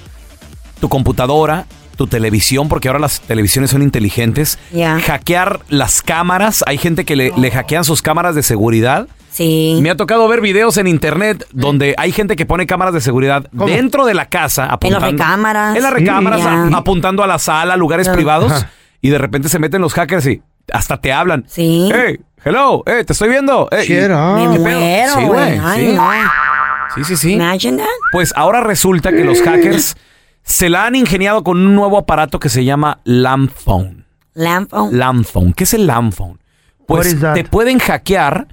tu 0.78 0.90
computadora, 0.90 1.64
tu 1.96 2.06
televisión, 2.06 2.68
porque 2.68 2.88
ahora 2.88 3.00
las 3.00 3.20
televisiones 3.22 3.70
son 3.70 3.80
inteligentes. 3.80 4.58
Ya. 4.70 5.00
Hackear 5.00 5.60
las 5.70 6.02
cámaras, 6.02 6.62
hay 6.66 6.76
gente 6.76 7.06
que 7.06 7.16
le, 7.16 7.32
le 7.34 7.50
hackean 7.50 7.84
sus 7.84 8.02
cámaras 8.02 8.34
de 8.34 8.42
seguridad. 8.42 9.08
Sí. 9.36 9.78
Me 9.82 9.90
ha 9.90 9.96
tocado 9.96 10.26
ver 10.28 10.40
videos 10.40 10.78
en 10.78 10.86
internet 10.86 11.46
donde 11.52 11.94
hay 11.98 12.10
gente 12.10 12.36
que 12.36 12.46
pone 12.46 12.66
cámaras 12.66 12.94
de 12.94 13.02
seguridad 13.02 13.46
¿Cómo? 13.50 13.66
dentro 13.66 14.06
de 14.06 14.14
la 14.14 14.30
casa, 14.30 14.62
En 14.62 14.68
las 14.68 14.74
apuntando. 14.76 15.06
recámaras. 15.10 15.76
En 15.76 15.82
las 15.82 15.92
recámaras, 15.92 16.40
a- 16.46 16.68
apuntando 16.76 17.22
a 17.22 17.26
la 17.26 17.38
sala, 17.38 17.76
lugares 17.76 18.08
privados, 18.08 18.50
Ajá. 18.50 18.70
y 19.02 19.10
de 19.10 19.18
repente 19.18 19.50
se 19.50 19.58
meten 19.58 19.82
los 19.82 19.92
hackers 19.92 20.26
y 20.26 20.42
hasta 20.72 20.96
te 21.00 21.12
hablan. 21.12 21.44
Sí. 21.48 21.90
Hey, 21.94 22.18
hello, 22.44 22.82
hey, 22.86 23.04
te 23.04 23.12
estoy 23.12 23.28
viendo. 23.28 23.68
Hey. 23.70 23.86
Me 23.90 24.52
¿qué 24.54 24.58
muero, 24.58 25.12
Sí, 25.18 25.24
güey. 25.26 25.60
Ay, 25.62 25.86
sí. 25.90 25.92
no. 25.96 26.10
Sí, 26.94 27.04
sí, 27.04 27.16
sí. 27.16 27.32
Imagine 27.34 27.76
that. 27.76 27.86
Pues 28.12 28.32
ahora 28.36 28.62
resulta 28.62 29.10
que 29.12 29.22
los 29.22 29.42
hackers 29.42 29.96
se 30.44 30.70
la 30.70 30.86
han 30.86 30.94
ingeniado 30.94 31.44
con 31.44 31.58
un 31.58 31.74
nuevo 31.74 31.98
aparato 31.98 32.38
que 32.40 32.48
se 32.48 32.64
llama 32.64 33.00
Lamp 33.04 33.52
Phone. 33.52 34.06
Lamp 34.32 34.70
phone. 34.70 34.96
Lamp 34.98 35.26
Phone. 35.26 35.52
¿Qué 35.52 35.64
es 35.64 35.74
el 35.74 35.86
Lamp 35.86 36.14
Phone? 36.14 36.38
What 36.88 37.00
Pues 37.02 37.16
te 37.34 37.44
pueden 37.44 37.78
hackear 37.80 38.48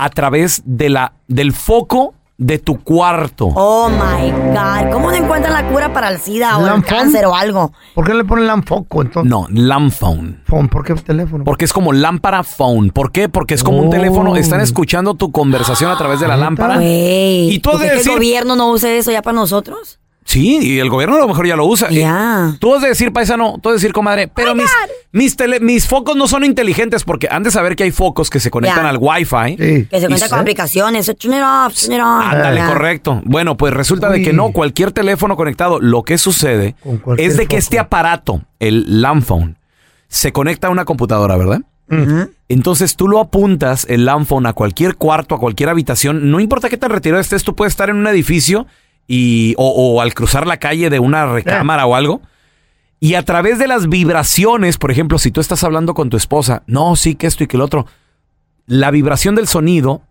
a 0.00 0.08
través 0.10 0.62
de 0.64 0.88
la, 0.90 1.12
del 1.26 1.52
foco 1.52 2.14
de 2.36 2.60
tu 2.60 2.78
cuarto. 2.84 3.46
Oh 3.56 3.88
my 3.88 4.30
God. 4.30 4.92
¿Cómo 4.92 5.10
no 5.10 5.16
encuentran 5.16 5.52
la 5.52 5.68
cura 5.68 5.92
para 5.92 6.08
el 6.08 6.20
SIDA 6.20 6.56
o 6.56 6.68
el 6.72 6.84
cáncer 6.84 7.26
o 7.26 7.34
algo? 7.34 7.72
¿Por 7.96 8.06
qué 8.06 8.14
le 8.14 8.22
ponen 8.24 8.46
la 8.46 8.62
foco 8.62 9.02
entonces? 9.02 9.28
No, 9.28 9.48
Lamp 9.50 9.92
Phone. 9.92 10.40
Phone, 10.46 10.68
¿Por 10.68 10.84
qué 10.84 10.94
teléfono? 10.94 11.42
Porque 11.42 11.64
es 11.64 11.72
como 11.72 11.92
lámpara 11.92 12.44
phone. 12.44 12.90
¿Por 12.90 13.10
qué? 13.10 13.28
Porque 13.28 13.54
es 13.54 13.64
como 13.64 13.78
un 13.80 13.88
Oh. 13.88 13.90
teléfono. 13.90 14.36
Están 14.36 14.60
escuchando 14.60 15.14
tu 15.14 15.32
conversación 15.32 15.90
a 15.90 15.98
través 15.98 16.20
de 16.20 16.28
la 16.28 16.36
lámpara. 16.36 16.76
Güey. 16.76 17.50
Y 17.54 17.58
tú 17.58 17.70
has 17.70 17.76
¿Por 17.76 17.82
de 17.82 17.86
qué 17.88 17.92
que 17.94 17.98
decir- 17.98 18.12
el 18.12 18.18
gobierno 18.18 18.54
no 18.54 18.70
use 18.70 18.98
eso 18.98 19.10
ya 19.10 19.20
para 19.22 19.34
nosotros? 19.34 19.98
Sí, 20.28 20.58
y 20.60 20.78
el 20.78 20.90
gobierno 20.90 21.16
a 21.16 21.20
lo 21.20 21.26
mejor 21.26 21.46
ya 21.46 21.56
lo 21.56 21.64
usa. 21.64 21.88
Ya. 21.88 22.54
Tú 22.60 22.74
has 22.74 22.82
de 22.82 22.88
decir, 22.88 23.14
paisano, 23.14 23.58
tú 23.62 23.70
has 23.70 23.72
de 23.72 23.76
decir, 23.78 23.94
comadre, 23.94 24.28
pero 24.28 24.54
mis, 24.54 24.70
mis, 25.10 25.34
tele- 25.38 25.58
mis 25.58 25.88
focos 25.88 26.16
no 26.16 26.28
son 26.28 26.44
inteligentes 26.44 27.02
porque 27.02 27.28
han 27.30 27.42
de 27.44 27.50
saber 27.50 27.76
que 27.76 27.84
hay 27.84 27.92
focos 27.92 28.28
que 28.28 28.38
se 28.38 28.50
conectan 28.50 28.82
Ya. 28.84 28.90
al 28.90 28.98
Wi-Fi. 29.00 29.56
Sí. 29.56 29.86
Que 29.90 30.00
se 30.02 30.18
se- 30.18 30.28
con 30.28 30.38
aplicaciones. 30.40 31.06
Turn 31.18 31.32
it 31.32 31.40
off, 31.42 31.74
turn 31.74 31.94
it 31.94 32.00
off. 32.02 32.24
Ándale, 32.26 32.58
Ya. 32.58 32.68
correcto. 32.68 33.22
Bueno, 33.24 33.56
pues 33.56 33.72
resulta 33.72 34.10
de 34.10 34.20
que 34.22 34.34
no, 34.34 34.52
cualquier 34.52 34.92
teléfono 34.92 35.34
conectado, 35.34 35.80
lo 35.80 36.02
que 36.02 36.18
sucede 36.18 36.74
es 37.16 37.38
de 37.38 37.46
que 37.46 37.56
foco. 37.56 37.58
este 37.58 37.78
aparato, 37.78 38.42
el 38.58 39.00
LAN 39.00 39.22
phone, 39.22 39.56
se 40.08 40.32
conecta 40.32 40.66
a 40.66 40.70
una 40.70 40.84
computadora, 40.84 41.38
¿verdad? 41.38 41.62
Entonces 42.48 42.96
tú 42.96 43.08
lo 43.08 43.20
apuntas, 43.20 43.86
el 43.88 44.04
LAN 44.04 44.26
phone, 44.26 44.46
a 44.46 44.52
cualquier 44.52 44.96
cuarto, 44.96 45.34
a 45.34 45.38
cualquier 45.38 45.70
habitación, 45.70 46.30
no 46.30 46.38
importa 46.38 46.68
qué 46.68 46.76
tan 46.76 46.90
retirado 46.90 47.18
estés, 47.20 47.44
tú 47.44 47.54
puedes 47.56 47.72
estar 47.72 47.88
en 47.88 47.96
un 47.96 48.06
edificio 48.06 48.66
y, 49.08 49.54
o, 49.56 49.68
o 49.68 50.00
al 50.00 50.14
cruzar 50.14 50.46
la 50.46 50.58
calle 50.58 50.90
de 50.90 51.00
una 51.00 51.26
recámara 51.26 51.86
o 51.86 51.96
algo. 51.96 52.22
Y 53.00 53.14
a 53.14 53.24
través 53.24 53.58
de 53.58 53.66
las 53.66 53.88
vibraciones, 53.88 54.76
por 54.76 54.90
ejemplo, 54.90 55.18
si 55.18 55.30
tú 55.30 55.40
estás 55.40 55.64
hablando 55.64 55.94
con 55.94 56.10
tu 56.10 56.16
esposa, 56.16 56.62
no, 56.66 56.94
sí, 56.94 57.14
que 57.14 57.26
esto 57.26 57.42
y 57.42 57.46
que 57.46 57.56
el 57.56 57.62
otro, 57.62 57.86
la 58.66 58.90
vibración 58.90 59.34
del 59.34 59.48
sonido, 59.48 60.02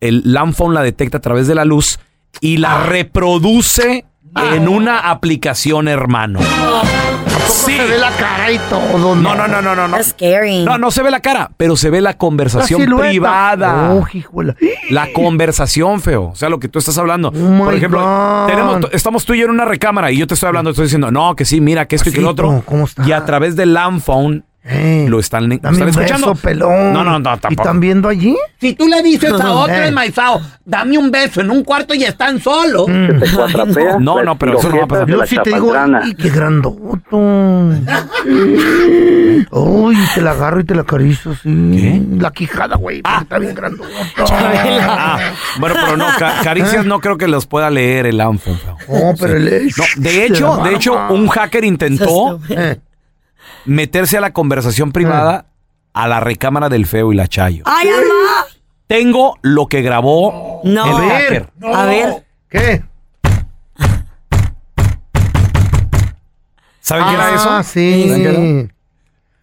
el 0.00 0.22
LAN 0.24 0.52
phone 0.52 0.74
la 0.74 0.82
detecta 0.82 1.18
a 1.18 1.20
través 1.20 1.46
de 1.46 1.54
la 1.54 1.64
luz 1.64 1.98
y 2.40 2.58
la 2.58 2.84
reproduce 2.84 4.04
en 4.34 4.68
una 4.68 5.10
aplicación, 5.10 5.88
hermano. 5.88 6.40
Sí. 7.72 7.78
Se 7.78 7.86
ve 7.86 7.98
la 7.98 8.10
cara 8.10 8.52
y 8.52 8.58
todo. 8.58 9.14
No, 9.14 9.34
no, 9.34 9.48
no, 9.48 9.62
no, 9.62 9.74
no. 9.74 9.88
No, 9.88 10.02
scary. 10.02 10.64
no, 10.64 10.78
no 10.78 10.90
se 10.90 11.02
ve 11.02 11.10
la 11.10 11.20
cara, 11.20 11.50
pero 11.56 11.76
se 11.76 11.90
ve 11.90 12.00
la 12.00 12.18
conversación 12.18 12.88
La 12.88 12.96
privada. 12.96 13.92
Oh, 13.92 14.06
hijuela. 14.12 14.56
La 14.90 15.12
conversación, 15.12 16.00
feo. 16.00 16.30
O 16.32 16.36
sea, 16.36 16.48
lo 16.48 16.58
que 16.58 16.68
tú 16.68 16.78
estás 16.78 16.98
hablando. 16.98 17.28
Oh 17.28 17.64
Por 17.64 17.74
ejemplo, 17.74 18.44
tenemos, 18.46 18.80
estamos 18.92 19.24
tú 19.24 19.34
y 19.34 19.38
yo 19.38 19.46
en 19.46 19.52
una 19.52 19.64
recámara 19.64 20.10
y 20.10 20.18
yo 20.18 20.26
te 20.26 20.34
estoy 20.34 20.48
hablando, 20.48 20.70
estoy 20.70 20.84
diciendo, 20.84 21.10
no, 21.10 21.34
que 21.34 21.44
sí, 21.44 21.60
mira, 21.60 21.86
que 21.86 21.96
esto 21.96 22.10
y 22.10 22.12
que 22.12 22.20
el 22.20 22.26
Pasito, 22.26 22.48
otro. 22.48 22.62
¿cómo 22.64 22.84
está? 22.84 23.06
Y 23.06 23.12
a 23.12 23.24
través 23.24 23.56
del 23.56 23.74
LAN 23.74 24.00
Eh, 24.64 25.06
lo 25.08 25.18
están, 25.18 25.48
lo 25.48 25.56
Dame 25.56 25.72
están 25.72 25.82
un 25.82 25.88
escuchando. 25.88 26.28
beso, 26.34 26.40
pelón. 26.42 26.92
No, 26.92 27.02
no, 27.02 27.18
no, 27.18 27.18
¿Y 27.18 27.22
tampoco. 27.38 27.62
están 27.62 27.80
viendo 27.80 28.08
allí? 28.08 28.36
Si 28.60 28.74
tú 28.74 28.86
le 28.86 29.02
dices 29.02 29.32
a 29.32 29.50
otro 29.52 29.74
Eh. 29.74 29.88
enmaizado, 29.88 30.40
dame 30.64 30.98
un 30.98 31.10
beso 31.10 31.40
en 31.40 31.50
un 31.50 31.64
cuarto 31.64 31.94
y 31.94 32.04
están 32.04 32.40
solos. 32.40 32.86
Mm. 32.86 33.18
Te 33.18 33.30
cuatrapea, 33.32 33.98
No, 33.98 34.22
no, 34.22 34.38
pero 34.38 34.58
eso 34.60 34.68
no 34.68 34.76
va 34.78 34.84
a 34.84 34.86
pasar. 34.86 35.06
de 35.06 35.12
Yo 35.14 35.26
sí 35.26 35.36
te 35.42 35.50
digo. 35.50 35.74
¡y 36.06 36.14
qué 36.14 36.30
grandoto! 36.30 37.18
Uy, 39.50 39.96
te 40.14 40.20
la 40.22 40.30
agarro 40.30 40.60
y 40.60 40.64
te 40.64 40.74
la 40.74 40.82
acaricio 40.82 41.32
así. 41.32 42.06
La 42.18 42.30
quijada, 42.30 42.76
güey, 42.76 43.02
porque 43.02 43.18
está 43.22 43.38
bien 43.38 43.54
grandoto. 43.54 43.88
Ah, 44.30 45.18
bueno, 45.58 45.74
pero 45.84 45.96
no, 45.96 46.06
ca- 46.18 46.36
caricias 46.42 46.84
no 46.86 47.00
creo 47.00 47.18
que 47.18 47.26
los 47.28 47.46
pueda 47.46 47.68
leer 47.70 48.06
el 48.06 48.18
feo. 48.38 48.56
No, 48.88 49.14
pero 49.18 49.36
el 49.36 49.72
No, 49.76 49.84
de 49.96 50.24
hecho, 50.26 50.56
de 50.58 50.74
hecho, 50.74 50.94
un 51.10 51.26
hacker 51.28 51.64
intentó 51.64 52.40
Eh, 52.48 52.78
meterse 53.64 54.18
a 54.18 54.20
la 54.20 54.32
conversación 54.32 54.92
privada 54.92 55.46
a 55.94 56.08
la 56.08 56.20
recámara 56.20 56.68
del 56.68 56.86
feo 56.86 57.12
y 57.12 57.16
la 57.16 57.28
chayo. 57.28 57.62
¡Ay, 57.66 57.88
mamá! 57.88 58.46
Tengo 58.86 59.38
lo 59.42 59.66
que 59.68 59.82
grabó 59.82 60.60
No. 60.64 60.98
el 60.98 61.10
a 61.10 61.14
hacker. 61.14 61.50
ver, 61.56 61.74
A 61.74 61.84
ver. 61.86 62.26
¿qué? 62.48 62.82
¿Saben 66.80 67.04
qué 67.06 67.14
era 67.14 67.26
Ah, 67.28 67.34
eso? 67.34 67.62
sí. 67.62 68.06
¿Saben 68.08 68.22
qué 68.22 68.28
era? 68.28 68.68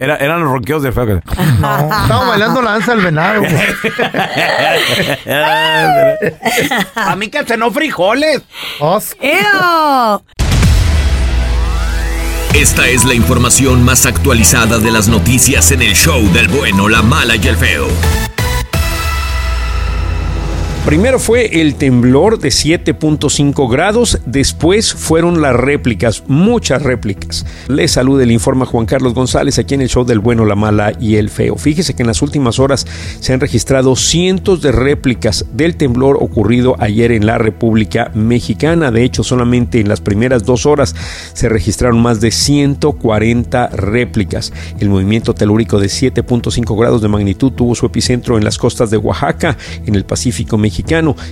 Era- 0.02 0.16
eran 0.18 0.40
los 0.42 0.50
ronqueos 0.52 0.82
del 0.84 0.94
feo. 0.94 1.06
que- 1.06 1.22
No, 1.60 1.80
estaba 2.02 2.28
bailando 2.28 2.62
la 2.62 2.72
danza 2.72 2.96
del 2.96 3.04
venado. 3.06 3.42
A 6.96 7.16
mí 7.18 7.28
que 7.30 7.44
cenó 7.46 7.70
frijoles. 7.72 8.42
Os- 8.80 9.16
¡Ew! 9.20 10.22
Esta 12.54 12.88
es 12.88 13.06
la 13.06 13.14
información 13.14 13.84
más 13.84 14.08
actualizada 14.08 14.80
de 14.80 14.92
las 14.92 15.08
noticias 15.08 15.72
en 15.72 15.84
el 15.84 15.94
show 15.94 16.32
del 16.34 16.48
bueno, 16.48 16.90
la 16.90 17.04
mala 17.04 17.36
y 17.36 17.48
el 17.48 17.56
feo. 17.56 17.88
Primero 20.86 21.20
fue 21.20 21.62
el 21.62 21.76
temblor 21.76 22.40
de 22.40 22.50
7.5 22.50 23.70
grados, 23.70 24.20
después 24.26 24.92
fueron 24.94 25.40
las 25.40 25.56
réplicas, 25.56 26.24
muchas 26.28 26.82
réplicas. 26.82 27.46
Les 27.68 27.92
saluda 27.92 28.24
el 28.24 28.32
informa 28.32 28.66
Juan 28.66 28.88
Carlos 28.88 29.14
González 29.14 29.60
aquí 29.60 29.76
en 29.76 29.82
el 29.82 29.90
show 29.90 30.04
del 30.04 30.18
bueno, 30.18 30.46
la 30.46 30.56
mala 30.56 30.94
y 31.00 31.18
el 31.18 31.30
feo. 31.30 31.58
Fíjese 31.58 31.94
que 31.94 32.02
en 32.02 32.08
las 32.08 32.24
últimas 32.24 32.58
horas 32.58 32.88
se 33.20 33.34
han 33.34 33.40
registrado 33.40 33.96
cientos 33.96 34.62
de 34.62 34.72
réplicas 34.72 35.46
del 35.52 35.76
temblor 35.76 36.18
ocurrido 36.20 36.76
ayer 36.80 37.12
en 37.12 37.28
la 37.28 37.38
República 37.38 38.10
Mexicana. 38.16 38.90
De 38.90 39.04
hecho, 39.04 39.24
solamente 39.24 39.82
en 39.82 39.90
las 39.90 40.02
primeras 40.02 40.44
dos 40.44 40.66
horas 40.66 40.96
se 41.34 41.50
registraron 41.50 42.02
más 42.02 42.20
de 42.20 42.32
140 42.32 43.68
réplicas. 43.68 44.54
El 44.80 44.90
movimiento 44.90 45.36
telúrico 45.36 45.78
de 45.78 45.88
7.5 45.88 46.80
grados 46.80 47.02
de 47.04 47.10
magnitud 47.10 47.52
tuvo 47.52 47.76
su 47.76 47.86
epicentro 47.86 48.38
en 48.38 48.44
las 48.44 48.58
costas 48.58 48.90
de 48.90 48.98
Oaxaca, 48.98 49.56
en 49.86 49.94
el 49.94 50.06
Pacífico 50.06 50.58
Mexicano. 50.58 50.69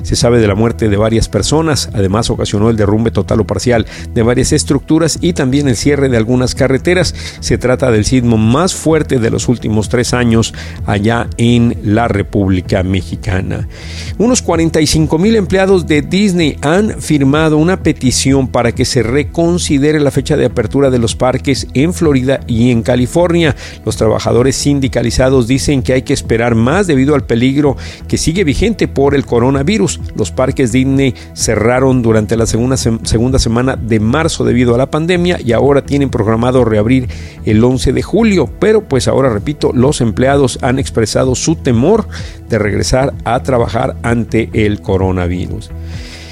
Se 0.03 0.15
sabe 0.15 0.39
de 0.39 0.47
la 0.47 0.55
muerte 0.55 0.89
de 0.89 0.97
varias 0.97 1.29
personas, 1.29 1.89
además 1.93 2.29
ocasionó 2.29 2.69
el 2.69 2.77
derrumbe 2.77 3.11
total 3.11 3.41
o 3.41 3.47
parcial 3.47 3.85
de 4.13 4.23
varias 4.23 4.53
estructuras 4.53 5.19
y 5.21 5.33
también 5.33 5.67
el 5.67 5.75
cierre 5.75 6.09
de 6.09 6.17
algunas 6.17 6.55
carreteras. 6.55 7.13
Se 7.39 7.57
trata 7.57 7.91
del 7.91 8.05
sismo 8.05 8.37
más 8.37 8.75
fuerte 8.75 9.19
de 9.19 9.29
los 9.29 9.47
últimos 9.47 9.89
tres 9.89 10.13
años 10.13 10.53
allá 10.85 11.27
en 11.37 11.77
la 11.83 12.07
República 12.07 12.83
Mexicana. 12.83 13.67
Unos 14.17 14.41
45 14.41 15.17
mil 15.17 15.35
empleados 15.35 15.87
de 15.87 16.01
Disney 16.01 16.57
han 16.61 17.01
firmado 17.01 17.57
una 17.57 17.83
petición 17.83 18.47
para 18.47 18.73
que 18.73 18.85
se 18.85 19.03
reconsidere 19.03 19.99
la 19.99 20.11
fecha 20.11 20.37
de 20.37 20.45
apertura 20.45 20.89
de 20.89 20.99
los 20.99 21.15
parques 21.15 21.67
en 21.73 21.93
Florida 21.93 22.39
y 22.47 22.71
en 22.71 22.81
California. 22.81 23.55
Los 23.85 23.97
trabajadores 23.97 24.55
sindicalizados 24.55 25.47
dicen 25.47 25.83
que 25.83 25.93
hay 25.93 26.01
que 26.01 26.13
esperar 26.13 26.55
más 26.55 26.87
debido 26.87 27.15
al 27.15 27.25
peligro 27.25 27.77
que 28.07 28.17
sigue 28.17 28.43
vigente 28.43 28.87
por 28.87 29.15
el 29.15 29.25
coronavirus. 29.27 29.99
Los 30.15 30.31
parques 30.31 30.71
Disney 30.71 31.13
cerraron 31.33 32.01
durante 32.01 32.35
la 32.35 32.47
segunda, 32.47 32.77
segunda 32.77 33.37
semana 33.37 33.75
de 33.75 33.99
marzo 33.99 34.43
debido 34.43 34.73
a 34.73 34.79
la 34.79 34.89
pandemia 34.89 35.37
y 35.43 35.51
ahora 35.51 35.83
tienen 35.83 36.09
programado 36.09 36.65
reabrir 36.65 37.07
el 37.45 37.63
11 37.63 37.93
de 37.93 38.01
julio. 38.01 38.49
Pero 38.59 38.81
pues 38.81 39.07
ahora 39.07 39.29
repito, 39.29 39.71
los 39.71 40.01
empleados 40.01 40.57
han 40.63 40.79
expresado 40.79 41.35
su 41.35 41.55
temor 41.55 42.07
de 42.49 42.57
regresar 42.57 43.13
a 43.23 43.43
trabajar 43.43 43.97
ante 44.01 44.49
el 44.53 44.81
coronavirus. 44.81 45.69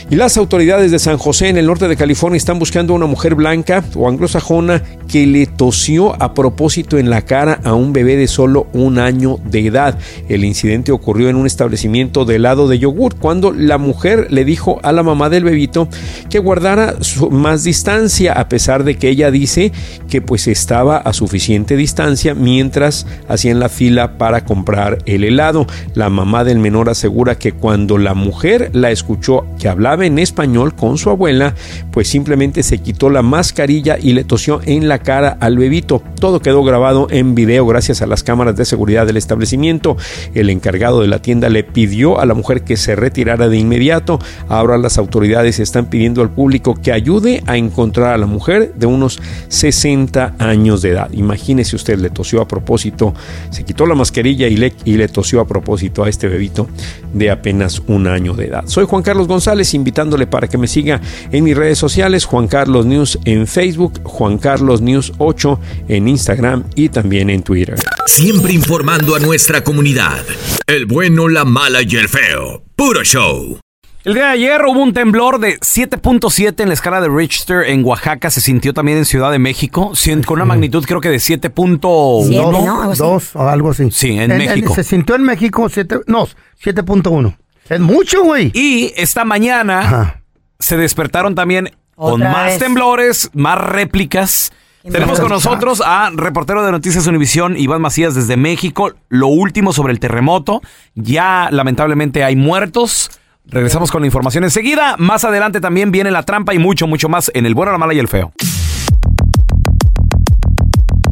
Y 0.07 0.17
las 0.17 0.37
autoridades 0.37 0.91
de 0.91 0.99
San 0.99 1.17
José 1.17 1.49
en 1.49 1.57
el 1.57 1.65
norte 1.65 1.87
de 1.87 1.97
California 1.97 2.37
están 2.37 2.59
buscando 2.59 2.93
a 2.93 2.95
una 2.95 3.07
mujer 3.07 3.33
blanca 3.33 3.83
o 3.95 4.07
anglosajona 4.07 4.83
que 5.07 5.25
le 5.25 5.47
tosió 5.47 6.21
a 6.21 6.35
propósito 6.35 6.99
en 6.99 7.09
la 7.09 7.23
cara 7.23 7.59
a 7.63 7.73
un 7.73 7.91
bebé 7.91 8.15
de 8.15 8.27
solo 8.27 8.67
un 8.71 8.99
año 8.99 9.39
de 9.45 9.65
edad. 9.65 9.97
El 10.29 10.45
incidente 10.45 10.91
ocurrió 10.91 11.27
en 11.29 11.35
un 11.35 11.47
establecimiento 11.47 12.23
de 12.23 12.35
helado 12.35 12.67
de 12.67 12.77
yogur 12.77 13.15
cuando 13.15 13.51
la 13.51 13.79
mujer 13.79 14.27
le 14.29 14.45
dijo 14.45 14.79
a 14.83 14.91
la 14.91 15.01
mamá 15.01 15.29
del 15.29 15.43
bebito 15.43 15.87
que 16.29 16.37
guardara 16.37 16.93
más 17.31 17.63
distancia 17.63 18.33
a 18.33 18.47
pesar 18.47 18.83
de 18.83 18.97
que 18.97 19.09
ella 19.09 19.31
dice 19.31 19.71
que 20.07 20.21
pues 20.21 20.47
estaba 20.47 20.97
a 20.97 21.13
suficiente 21.13 21.75
distancia 21.75 22.35
mientras 22.35 23.07
hacían 23.27 23.59
la 23.59 23.69
fila 23.69 24.19
para 24.19 24.45
comprar 24.45 24.99
el 25.07 25.23
helado. 25.23 25.65
La 25.95 26.11
mamá 26.11 26.43
del 26.43 26.59
menor 26.59 26.89
asegura 26.89 27.39
que 27.39 27.53
cuando 27.53 27.97
la 27.97 28.13
mujer 28.13 28.69
la 28.73 28.91
escuchó 28.91 29.47
que 29.57 29.67
hablaba 29.67 29.94
en 30.03 30.19
español 30.19 30.75
con 30.75 30.97
su 30.97 31.09
abuela, 31.09 31.55
pues 31.91 32.07
simplemente 32.07 32.63
se 32.63 32.79
quitó 32.79 33.09
la 33.09 33.21
mascarilla 33.21 33.97
y 33.99 34.13
le 34.13 34.23
tosió 34.23 34.59
en 34.65 34.87
la 34.87 34.99
cara 34.99 35.37
al 35.39 35.57
bebito. 35.57 36.01
Todo 36.19 36.41
quedó 36.41 36.63
grabado 36.63 37.07
en 37.09 37.35
video 37.35 37.65
gracias 37.65 38.01
a 38.01 38.07
las 38.07 38.23
cámaras 38.23 38.55
de 38.55 38.65
seguridad 38.65 39.05
del 39.05 39.17
establecimiento. 39.17 39.97
El 40.33 40.49
encargado 40.49 41.01
de 41.01 41.07
la 41.07 41.21
tienda 41.21 41.49
le 41.49 41.63
pidió 41.63 42.19
a 42.19 42.25
la 42.25 42.33
mujer 42.33 42.63
que 42.63 42.77
se 42.77 42.95
retirara 42.95 43.47
de 43.47 43.57
inmediato. 43.57 44.19
Ahora 44.49 44.77
las 44.77 44.97
autoridades 44.97 45.59
están 45.59 45.85
pidiendo 45.85 46.21
al 46.21 46.31
público 46.31 46.75
que 46.75 46.91
ayude 46.91 47.43
a 47.47 47.57
encontrar 47.57 48.13
a 48.13 48.17
la 48.17 48.25
mujer 48.25 48.73
de 48.75 48.85
unos 48.85 49.19
60 49.47 50.35
años 50.39 50.81
de 50.81 50.91
edad. 50.91 51.09
Imagínese 51.11 51.75
usted, 51.75 51.99
le 51.99 52.09
tosió 52.09 52.41
a 52.41 52.47
propósito, 52.47 53.13
se 53.49 53.63
quitó 53.63 53.85
la 53.85 53.95
mascarilla 53.95 54.47
y 54.47 54.57
le, 54.57 54.73
y 54.83 54.97
le 54.97 55.07
tosió 55.07 55.39
a 55.39 55.47
propósito 55.47 56.03
a 56.03 56.09
este 56.09 56.27
bebito 56.27 56.67
de 57.13 57.31
apenas 57.31 57.81
un 57.87 58.07
año 58.07 58.33
de 58.33 58.47
edad. 58.47 58.63
Soy 58.67 58.85
Juan 58.85 59.03
Carlos 59.03 59.27
González, 59.27 59.73
invitándole 59.85 60.25
para 60.25 60.47
que 60.47 60.57
me 60.57 60.65
siga 60.65 60.99
en 61.31 61.43
mis 61.43 61.55
redes 61.55 61.77
sociales, 61.77 62.25
Juan 62.25 62.47
Carlos 62.47 62.87
News 62.87 63.19
en 63.23 63.45
Facebook, 63.45 64.01
Juan 64.03 64.39
Carlos 64.39 64.81
News 64.81 65.13
8 65.19 65.59
en 65.89 66.07
Instagram 66.07 66.63
y 66.73 66.89
también 66.89 67.29
en 67.29 67.43
Twitter. 67.43 67.75
Siempre 68.07 68.51
informando 68.51 69.15
a 69.15 69.19
nuestra 69.19 69.63
comunidad. 69.63 70.23
El 70.65 70.87
bueno, 70.87 71.27
la 71.27 71.45
mala 71.45 71.83
y 71.83 71.95
el 71.97 72.09
feo. 72.09 72.63
Puro 72.75 73.03
show. 73.03 73.59
El 74.03 74.15
día 74.15 74.25
de 74.25 74.31
ayer 74.31 74.61
hubo 74.65 74.81
un 74.81 74.93
temblor 74.93 75.39
de 75.39 75.59
7.7 75.59 76.61
en 76.61 76.67
la 76.69 76.73
escala 76.73 77.01
de 77.01 77.09
Richter 77.09 77.63
en 77.67 77.85
Oaxaca. 77.85 78.31
Se 78.31 78.41
sintió 78.41 78.73
también 78.73 78.97
en 78.97 79.05
Ciudad 79.05 79.31
de 79.31 79.39
México, 79.39 79.93
con 80.25 80.37
una 80.37 80.45
magnitud 80.45 80.83
creo 80.85 81.01
que 81.01 81.09
de 81.09 81.17
7.1. 81.17 81.79
Dos, 81.79 82.97
dos 82.97 83.35
o 83.35 83.47
algo 83.47 83.69
así. 83.69 83.89
Sí, 83.91 84.17
en 84.17 84.35
México. 84.35 84.73
se 84.73 84.83
sintió 84.83 85.15
en 85.15 85.23
México, 85.23 85.69
siete, 85.69 85.99
no, 86.07 86.27
7.1. 86.63 87.35
Es 87.69 87.79
mucho, 87.79 88.23
güey. 88.23 88.51
Y 88.53 88.93
esta 88.95 89.25
mañana 89.25 90.21
se 90.59 90.77
despertaron 90.77 91.35
también 91.35 91.71
con 91.95 92.21
más 92.21 92.45
vez. 92.45 92.59
temblores, 92.59 93.29
más 93.33 93.57
réplicas. 93.57 94.51
Tenemos 94.89 95.19
con 95.19 95.29
nosotros 95.29 95.81
a 95.83 96.11
reportero 96.13 96.63
de 96.63 96.71
Noticias 96.71 97.07
Univisión, 97.07 97.57
Iván 97.57 97.81
Macías, 97.81 98.13
desde 98.13 98.37
México. 98.37 98.93
Lo 99.09 99.27
último 99.27 99.73
sobre 99.73 99.93
el 99.93 99.99
terremoto. 99.99 100.61
Ya 100.93 101.49
lamentablemente 101.51 102.23
hay 102.23 102.35
muertos. 102.35 103.09
Regresamos 103.47 103.91
con 103.91 104.01
la 104.01 104.07
información 104.07 104.43
enseguida. 104.43 104.95
Más 104.97 105.23
adelante 105.23 105.59
también 105.59 105.91
viene 105.91 106.11
la 106.11 106.23
trampa 106.23 106.53
y 106.53 106.59
mucho, 106.59 106.85
mucho 106.85 107.09
más 107.09 107.31
en 107.33 107.47
el 107.47 107.55
bueno, 107.55 107.71
la 107.71 107.79
mala 107.79 107.95
y 107.95 107.99
el 107.99 108.07
feo. 108.07 108.31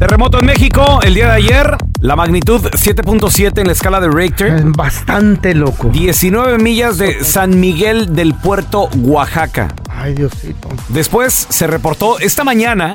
Terremoto 0.04 0.38
en 0.38 0.44
México 0.44 1.00
el 1.02 1.14
día 1.14 1.28
de 1.28 1.32
ayer. 1.32 1.78
La 2.00 2.14
magnitud 2.14 2.60
7.7 2.60 3.60
en 3.60 3.66
la 3.68 3.72
escala 3.72 4.00
de 4.00 4.10
Richter. 4.10 4.62
Bastante 4.66 5.54
loco. 5.54 5.88
19 5.88 6.58
millas 6.58 6.98
de 6.98 7.24
San 7.24 7.58
Miguel 7.58 8.14
del 8.14 8.34
Puerto, 8.34 8.90
Oaxaca. 8.98 9.68
Ay, 9.88 10.12
Diosito. 10.12 10.68
Después 10.90 11.46
se 11.48 11.66
reportó 11.66 12.18
esta 12.18 12.44
mañana 12.44 12.92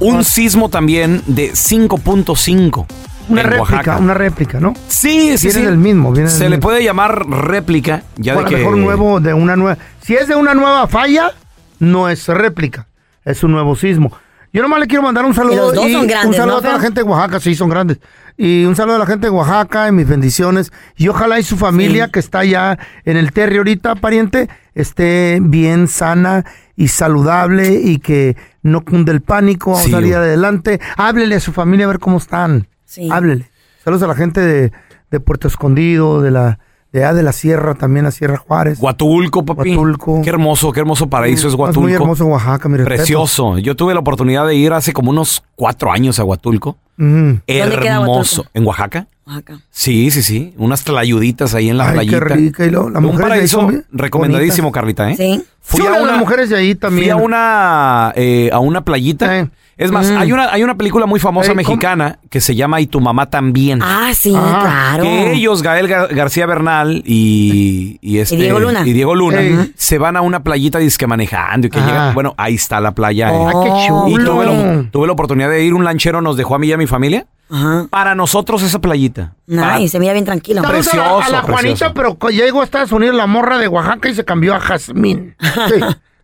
un 0.00 0.24
sismo 0.24 0.68
también 0.68 1.22
de 1.28 1.52
5.5. 1.52 2.86
Una 3.28 3.42
en 3.42 3.46
réplica, 3.46 3.62
Oaxaca. 3.76 3.98
una 3.98 4.14
réplica, 4.14 4.58
¿no? 4.58 4.74
Sí, 4.88 5.38
sí, 5.38 5.46
Viene 5.46 5.60
sí. 5.60 5.64
del 5.64 5.78
mismo, 5.78 6.10
viene 6.10 6.28
Se 6.28 6.50
le 6.50 6.58
puede 6.58 6.82
llamar 6.82 7.24
réplica, 7.24 8.02
ya 8.16 8.34
O 8.34 8.40
de 8.40 8.46
a 8.46 8.48
que 8.48 8.52
lo 8.54 8.58
mejor 8.58 8.76
nuevo 8.78 9.20
de 9.20 9.32
una 9.32 9.54
nueva. 9.54 9.78
Si 10.02 10.14
es 10.16 10.26
de 10.26 10.34
una 10.34 10.54
nueva 10.54 10.88
falla, 10.88 11.30
no 11.78 12.08
es 12.08 12.26
réplica, 12.26 12.88
es 13.24 13.44
un 13.44 13.52
nuevo 13.52 13.76
sismo. 13.76 14.10
Yo 14.56 14.62
nomás 14.62 14.80
le 14.80 14.86
quiero 14.86 15.02
mandar 15.02 15.26
un 15.26 15.34
saludo. 15.34 15.52
Y 15.52 15.56
los 15.56 15.74
dos 15.74 15.92
son 15.92 16.06
grandes, 16.06 16.28
Un 16.28 16.32
saludo 16.34 16.54
¿no, 16.54 16.58
a 16.60 16.62
toda 16.62 16.72
la 16.72 16.80
gente 16.80 17.02
de 17.02 17.06
Oaxaca, 17.06 17.40
sí, 17.40 17.54
son 17.54 17.68
grandes. 17.68 18.00
Y 18.38 18.64
un 18.64 18.74
saludo 18.74 18.96
a 18.96 19.00
la 19.00 19.04
gente 19.04 19.26
de 19.26 19.30
Oaxaca, 19.30 19.86
y 19.86 19.92
mis 19.92 20.08
bendiciones. 20.08 20.72
Y 20.96 21.08
ojalá 21.08 21.38
y 21.38 21.42
su 21.42 21.58
familia, 21.58 22.08
que 22.08 22.20
está 22.20 22.42
ya 22.42 22.78
en 23.04 23.18
el 23.18 23.32
terrio 23.32 23.60
ahorita, 23.60 23.96
pariente, 23.96 24.48
esté 24.74 25.40
bien 25.42 25.88
sana 25.88 26.46
y 26.74 26.88
saludable 26.88 27.74
y 27.82 27.98
que 27.98 28.34
no 28.62 28.82
cunde 28.82 29.12
el 29.12 29.20
pánico, 29.20 29.72
vamos 29.72 29.84
Sí, 29.84 29.90
a 29.92 29.96
salir 29.96 30.14
adelante. 30.14 30.80
Háblele 30.96 31.34
a 31.34 31.40
su 31.40 31.52
familia 31.52 31.84
a 31.84 31.88
ver 31.88 31.98
cómo 31.98 32.16
están. 32.16 32.66
Sí. 32.86 33.10
Háblele. 33.12 33.50
Saludos 33.84 34.04
a 34.04 34.06
la 34.06 34.14
gente 34.14 34.40
de, 34.40 34.72
de 35.10 35.20
Puerto 35.20 35.48
Escondido, 35.48 36.22
de 36.22 36.30
la 36.30 36.60
de, 36.96 37.04
allá 37.04 37.14
de 37.14 37.22
la 37.22 37.32
Sierra, 37.32 37.74
también 37.74 38.06
a 38.06 38.10
Sierra 38.10 38.36
Juárez. 38.38 38.78
Huatulco, 38.80 39.44
papi. 39.44 39.70
Huatulco. 39.70 40.22
Qué 40.22 40.30
hermoso, 40.30 40.72
qué 40.72 40.80
hermoso 40.80 41.08
paraíso 41.08 41.46
es 41.46 41.54
Es 41.54 41.58
Huatulco. 41.58 41.80
muy 41.82 41.92
hermoso 41.92 42.26
Oaxaca, 42.26 42.68
mi 42.68 42.76
respeto. 42.78 42.96
Precioso. 42.96 43.58
Yo 43.58 43.76
tuve 43.76 43.94
la 43.94 44.00
oportunidad 44.00 44.46
de 44.46 44.54
ir 44.54 44.72
hace 44.72 44.92
como 44.92 45.10
unos 45.10 45.42
cuatro 45.54 45.92
años 45.92 46.18
a 46.18 46.24
Huatulco. 46.24 46.76
Ujú. 46.98 47.40
Hermoso. 47.46 48.46
¿En 48.54 48.66
Oaxaca? 48.66 49.06
Oaxaca. 49.26 49.60
Sí, 49.70 50.10
sí, 50.10 50.22
sí. 50.22 50.54
Unas 50.56 50.84
tlayuditas 50.84 51.54
ahí 51.54 51.68
en 51.68 51.78
la 51.78 51.88
Ay, 51.90 52.08
qué 52.08 52.18
playita. 52.18 52.34
rica. 52.36 52.66
Y 52.66 52.70
lo- 52.70 52.88
las 52.90 53.02
Un 53.02 53.18
paraíso 53.18 53.70
recomendadísimo, 53.92 54.70
Carlita, 54.72 55.10
¿eh? 55.10 55.16
Sí. 55.16 55.42
Fui 55.60 55.80
Sí, 55.80 55.86
a 55.86 55.90
las 55.90 56.02
una, 56.02 56.16
mujeres 56.16 56.48
de 56.48 56.56
ahí 56.56 56.74
también. 56.76 57.04
fui 57.04 57.10
a 57.10 57.16
una, 57.16 58.12
eh, 58.14 58.50
a 58.52 58.60
una 58.60 58.82
playita. 58.84 59.48
Es 59.76 59.90
más, 59.92 60.10
Mm. 60.10 60.16
hay, 60.16 60.32
una, 60.32 60.50
hay 60.52 60.62
una 60.62 60.74
película 60.76 61.04
muy 61.04 61.20
famosa 61.20 61.50
Ey, 61.50 61.56
¿cómo? 61.56 61.74
mexicana 61.76 62.18
que 62.30 62.40
se 62.40 62.54
llama 62.54 62.80
Y 62.80 62.86
tu 62.86 62.98
mamá 63.00 63.28
también. 63.28 63.80
Ah, 63.82 64.10
sí, 64.14 64.32
Ajá. 64.34 64.60
claro. 64.60 65.02
Que 65.02 65.32
ellos, 65.32 65.60
Gael 65.62 65.86
Gar- 65.88 66.14
García 66.14 66.46
Bernal 66.46 67.02
y, 67.04 67.98
y, 68.00 68.18
este, 68.18 68.36
Y 68.36 68.38
Diego 68.38 68.58
Luna. 68.60 68.86
y 68.86 68.92
Diego 68.94 69.14
Luna, 69.14 69.68
se 69.74 69.98
van 69.98 70.16
a 70.16 70.22
una 70.22 70.42
playita 70.42 70.78
disque 70.78 71.06
manejando 71.06 71.66
y 71.66 71.70
que 71.70 71.78
Ajá. 71.80 71.86
llegan. 71.88 72.14
Bueno, 72.14 72.34
ahí 72.38 72.54
está 72.54 72.80
la 72.80 72.92
playa. 72.94 73.28
eh. 73.34 73.36
Ah, 73.38 73.50
qué 73.64 73.70
Oh, 73.92 74.08
Y 74.08 74.12
chulo. 74.14 74.30
tuve 74.32 74.46
la, 74.46 74.90
tuve 74.90 75.06
la 75.08 75.12
oportunidad 75.12 75.50
de 75.50 75.62
ir, 75.64 75.74
un 75.74 75.84
lanchero 75.84 76.22
nos 76.22 76.36
dejó 76.38 76.54
a 76.54 76.58
mí 76.58 76.68
y 76.68 76.72
a 76.72 76.78
mi 76.78 76.86
familia. 76.86 77.26
Ajá. 77.50 77.86
Para 77.90 78.14
nosotros 78.14 78.62
esa 78.62 78.80
playita. 78.80 79.34
Nice, 79.46 79.88
se 79.88 80.00
mira 80.00 80.12
bien 80.12 80.24
tranquilo. 80.24 80.62
Saludos 80.62 80.88
a 80.92 80.96
la- 80.96 81.02
a 81.04 81.08
la, 81.08 81.42
Precioso, 81.42 81.42
Juanita, 81.52 81.92
precioso. 81.92 81.94
pero 82.18 82.30
llegó 82.30 82.60
a 82.60 82.64
Estados 82.64 82.92
Unidos 82.92 83.14
la 83.14 83.26
morra 83.26 83.58
de 83.58 83.68
Oaxaca 83.68 84.08
y 84.08 84.14
se 84.14 84.24
cambió 84.24 84.54
a 84.54 84.60
Jazmín. 84.60 85.34
Sí, 85.68 85.80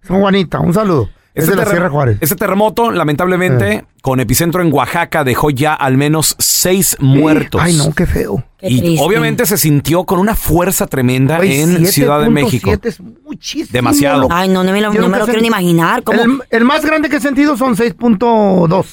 son 0.07 0.20
Juanita, 0.20 0.59
un 0.61 0.75
saludo. 0.75 1.09
Es 1.35 1.45
Este 1.45 1.57
de 1.57 1.64
la 1.64 1.70
Sierra 1.70 1.89
Juárez. 1.89 2.18
Este 2.20 2.35
terremoto, 2.37 2.91
lamentablemente, 2.91 3.87
con 4.03 4.20
epicentro 4.20 4.61
en 4.61 4.70
Oaxaca, 4.70 5.25
dejó 5.25 5.49
ya 5.49 5.73
al 5.73 5.97
menos 5.97 6.35
seis 6.39 6.95
muertos. 7.01 7.59
Ay, 7.64 7.75
no, 7.75 7.91
qué 7.95 8.05
feo. 8.05 8.45
Qué 8.59 8.68
y 8.68 8.81
triste. 8.81 9.03
obviamente 9.03 9.47
se 9.47 9.57
sintió 9.57 10.05
con 10.05 10.18
una 10.18 10.35
fuerza 10.35 10.87
tremenda 10.87 11.39
en 11.43 11.87
Ciudad 11.87 12.20
de 12.20 12.27
7.7 12.27 12.31
México. 12.31 12.73
es 12.83 13.01
muchísimo. 13.01 13.68
Demasiado. 13.73 14.29
Ay, 14.31 14.51
no, 14.51 14.62
no 14.62 14.73
me 14.73 14.83
lo, 14.83 14.93
no 14.93 15.09
me 15.09 15.18
lo 15.18 15.25
quiero 15.25 15.41
ni 15.41 15.47
imaginar. 15.47 16.03
¿Cómo? 16.03 16.20
El, 16.20 16.43
el 16.51 16.64
más 16.64 16.85
grande 16.85 17.09
que 17.09 17.16
he 17.16 17.20
sentido 17.20 17.57
son 17.57 17.77
6.2 17.77 18.87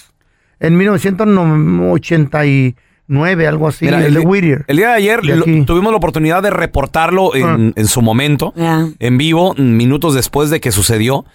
en 0.60 0.78
1989, 0.78 3.47
algo 3.47 3.68
así, 3.68 3.86
Mira, 3.86 4.05
el, 4.05 4.14
de 4.14 4.20
Whittier. 4.20 4.66
el 4.68 4.78
día 4.78 4.89
de 4.89 4.93
ayer 4.95 5.22
De 5.22 5.36
lo- 5.36 5.41
aquí. 5.43 5.64
tuvimos 5.66 5.91
la 5.91 5.97
oportunidad 5.97 6.43
de 6.43 6.49
reportarlo 6.51 7.36
en, 7.36 7.74
en 7.76 7.88
su 7.88 8.01
momento, 8.01 8.53
en 8.55 9.18
vivo, 9.18 9.53
minutos 9.55 10.14
después 10.16 10.49
de 10.49 10.60
que 10.60 10.72
sucedió. 10.72 11.26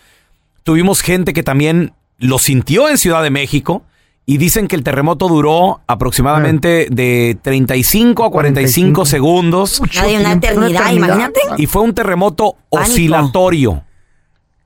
Tuvimos 0.62 1.02
gente 1.02 1.32
que 1.32 1.42
también 1.42 1.92
lo 2.18 2.38
sintió 2.38 2.88
en 2.88 2.98
Ciudad 2.98 3.22
de 3.22 3.30
México 3.30 3.82
y 4.26 4.38
dicen 4.38 4.68
que 4.68 4.76
el 4.76 4.82
terremoto 4.82 5.28
duró 5.28 5.80
aproximadamente 5.86 6.86
de 6.90 7.36
35 7.42 8.24
a 8.24 8.30
45 8.30 8.30
45 8.30 9.04
segundos 9.04 9.80
Mucho 9.80 10.00
una 10.08 10.32
eternidad, 10.32 10.92
imagínate. 10.92 11.40
y 11.58 11.66
fue 11.66 11.82
un 11.82 11.92
terremoto 11.92 12.56
Pánico. 12.70 12.90
oscilatorio. 12.90 13.82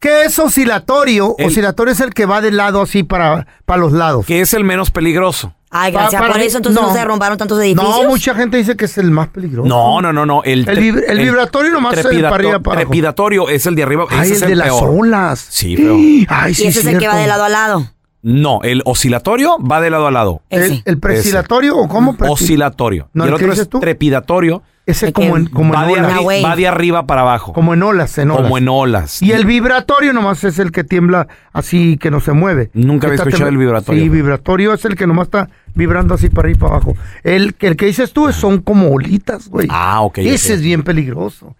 ¿Qué 0.00 0.24
es 0.24 0.38
oscilatorio? 0.38 1.34
El- 1.38 1.46
oscilatorio 1.46 1.92
es 1.92 2.00
el 2.00 2.14
que 2.14 2.26
va 2.26 2.40
de 2.40 2.50
lado 2.52 2.82
así 2.82 3.02
para, 3.02 3.46
para 3.64 3.80
los 3.80 3.92
lados. 3.92 4.24
que 4.26 4.40
es 4.40 4.54
el 4.54 4.64
menos 4.64 4.90
peligroso. 4.90 5.54
Ay, 5.70 5.92
gracias 5.92 6.18
para 6.22 6.32
por 6.32 6.40
eso 6.42 6.56
entonces 6.56 6.80
no, 6.80 6.88
no. 6.88 6.94
se 6.94 6.98
derrumbaron 7.00 7.36
tantos 7.36 7.60
edificios. 7.60 8.02
No, 8.02 8.08
mucha 8.08 8.34
gente 8.34 8.56
dice 8.56 8.74
que 8.74 8.86
es 8.86 8.96
el 8.96 9.10
más 9.10 9.28
peligroso. 9.28 9.68
No, 9.68 10.00
no, 10.00 10.14
no, 10.14 10.24
no. 10.24 10.42
El, 10.42 10.66
El 10.66 10.78
vib- 10.78 11.04
el 11.06 11.18
vibratorio 11.18 11.70
nomás 11.72 11.98
es 11.98 12.06
el 12.06 12.22
para 12.22 12.36
arriba, 12.36 12.60
para 12.60 12.76
abajo. 12.80 12.88
Trepidatorio 12.90 13.48
es 13.50 13.66
el 13.66 13.74
de 13.74 13.82
arriba. 13.82 14.06
Ay, 14.08 14.30
ese 14.30 14.36
el 14.36 14.42
es 14.44 14.48
de 14.48 14.56
las 14.56 14.68
peor. 14.68 14.88
olas. 14.98 15.46
Sí, 15.50 15.76
feo. 15.76 15.96
Ay, 16.28 16.54
sí, 16.54 16.64
y 16.64 16.66
ese 16.68 16.80
es 16.80 16.86
el 16.86 16.98
que 16.98 17.06
va 17.06 17.16
de 17.16 17.26
lado 17.26 17.44
a 17.44 17.48
lado. 17.50 17.84
No, 18.22 18.60
el 18.62 18.82
oscilatorio 18.86 19.58
va 19.58 19.80
de 19.82 19.90
lado 19.90 20.06
a 20.06 20.10
lado. 20.10 20.42
¿El, 20.48 20.82
el 20.86 20.98
prescilatorio 20.98 21.76
o 21.76 21.86
cómo? 21.86 22.16
Oscilatorio. 22.18 23.10
No, 23.12 23.24
y 23.24 23.28
el 23.28 23.34
¿el 23.34 23.34
otro 23.34 23.52
es 23.52 23.68
tú? 23.68 23.78
trepidatorio. 23.80 24.62
Ese 24.88 25.12
como 25.12 25.36
en, 25.36 25.46
como 25.46 25.74
va, 25.74 25.82
en 25.82 25.88
de 26.02 26.18
olas. 26.18 26.44
va 26.44 26.56
de 26.56 26.66
arriba 26.66 27.06
para 27.06 27.20
abajo. 27.20 27.52
Como 27.52 27.74
en 27.74 27.82
olas, 27.82 28.16
en 28.18 28.30
olas. 28.30 28.42
Como 28.42 28.58
en 28.58 28.68
olas. 28.68 29.22
Y 29.22 29.32
el 29.32 29.44
vibratorio 29.44 30.12
nomás 30.14 30.42
es 30.44 30.58
el 30.58 30.72
que 30.72 30.82
tiembla 30.82 31.28
así 31.52 31.98
que 31.98 32.10
no 32.10 32.20
se 32.20 32.32
mueve. 32.32 32.70
Nunca 32.72 33.06
había 33.06 33.16
escuchado 33.16 33.44
tem- 33.44 33.48
el 33.52 33.58
vibratorio. 33.58 34.02
Sí, 34.02 34.08
vibratorio 34.08 34.72
es 34.72 34.84
el 34.86 34.96
que 34.96 35.06
nomás 35.06 35.26
está 35.26 35.50
vibrando 35.74 36.14
así 36.14 36.30
para 36.30 36.46
arriba 36.48 36.56
y 36.56 36.60
para 36.60 36.72
abajo. 36.76 36.96
El 37.22 37.54
que, 37.54 37.66
el 37.66 37.76
que 37.76 37.86
dices 37.86 38.12
tú 38.12 38.28
es- 38.28 38.36
son 38.36 38.62
como 38.62 38.90
olitas, 38.90 39.48
güey. 39.48 39.68
Ah, 39.70 40.00
ok. 40.00 40.18
Ese 40.18 40.54
es 40.54 40.62
bien 40.62 40.82
peligroso. 40.82 41.54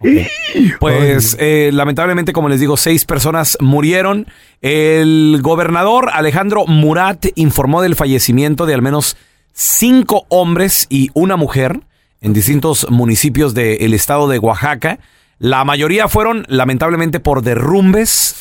Pues 0.79 1.37
eh, 1.39 1.69
lamentablemente, 1.73 2.33
como 2.33 2.49
les 2.49 2.59
digo, 2.59 2.77
seis 2.77 3.05
personas 3.05 3.57
murieron. 3.61 4.25
El 4.61 5.39
gobernador 5.41 6.09
Alejandro 6.13 6.65
Murat 6.65 7.27
informó 7.35 7.81
del 7.81 7.95
fallecimiento 7.95 8.65
de 8.65 8.73
al 8.73 8.81
menos 8.81 9.17
cinco 9.53 10.25
hombres 10.29 10.87
y 10.89 11.09
una 11.13 11.35
mujer 11.35 11.81
en 12.21 12.33
distintos 12.33 12.87
municipios 12.89 13.53
del 13.53 13.93
estado 13.93 14.27
de 14.27 14.39
Oaxaca. 14.39 14.99
La 15.37 15.63
mayoría 15.63 16.07
fueron 16.07 16.45
lamentablemente 16.49 17.19
por 17.19 17.41
derrumbes 17.41 18.35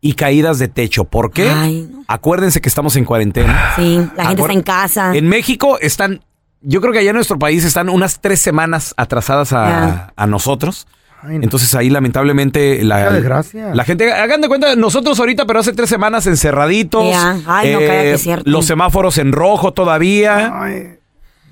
y 0.00 0.14
caídas 0.14 0.58
de 0.58 0.68
techo. 0.68 1.04
¿Por 1.04 1.32
qué? 1.32 1.50
Ay, 1.50 1.90
Acuérdense 2.06 2.60
que 2.60 2.68
estamos 2.68 2.94
en 2.96 3.04
cuarentena. 3.04 3.72
Sí, 3.74 4.00
la 4.16 4.26
gente 4.26 4.42
está 4.42 4.52
en 4.52 4.62
casa. 4.62 5.16
En 5.16 5.28
México 5.28 5.78
están, 5.80 6.22
yo 6.60 6.80
creo 6.80 6.92
que 6.92 7.00
allá 7.00 7.10
en 7.10 7.16
nuestro 7.16 7.38
país 7.38 7.64
están 7.64 7.88
unas 7.88 8.20
tres 8.20 8.40
semanas 8.40 8.94
atrasadas 8.96 9.52
a, 9.52 10.12
nosotros. 10.28 10.86
Entonces 11.28 11.74
ahí 11.74 11.90
lamentablemente 11.90 12.84
la, 12.84 13.10
la 13.10 13.84
gente, 13.84 14.12
hagan 14.12 14.40
de 14.40 14.46
cuenta, 14.46 14.76
nosotros 14.76 15.18
ahorita, 15.18 15.44
pero 15.44 15.58
hace 15.58 15.72
tres 15.72 15.88
semanas 15.88 16.28
encerraditos. 16.28 17.02
eh, 17.04 17.10
Ya. 17.10 17.40
Ay, 17.46 17.72
no, 17.72 17.78
cállate, 17.80 18.12
es 18.12 18.22
cierto. 18.22 18.48
Los 18.48 18.66
semáforos 18.66 19.18
en 19.18 19.32
rojo 19.32 19.72
todavía. 19.72 20.95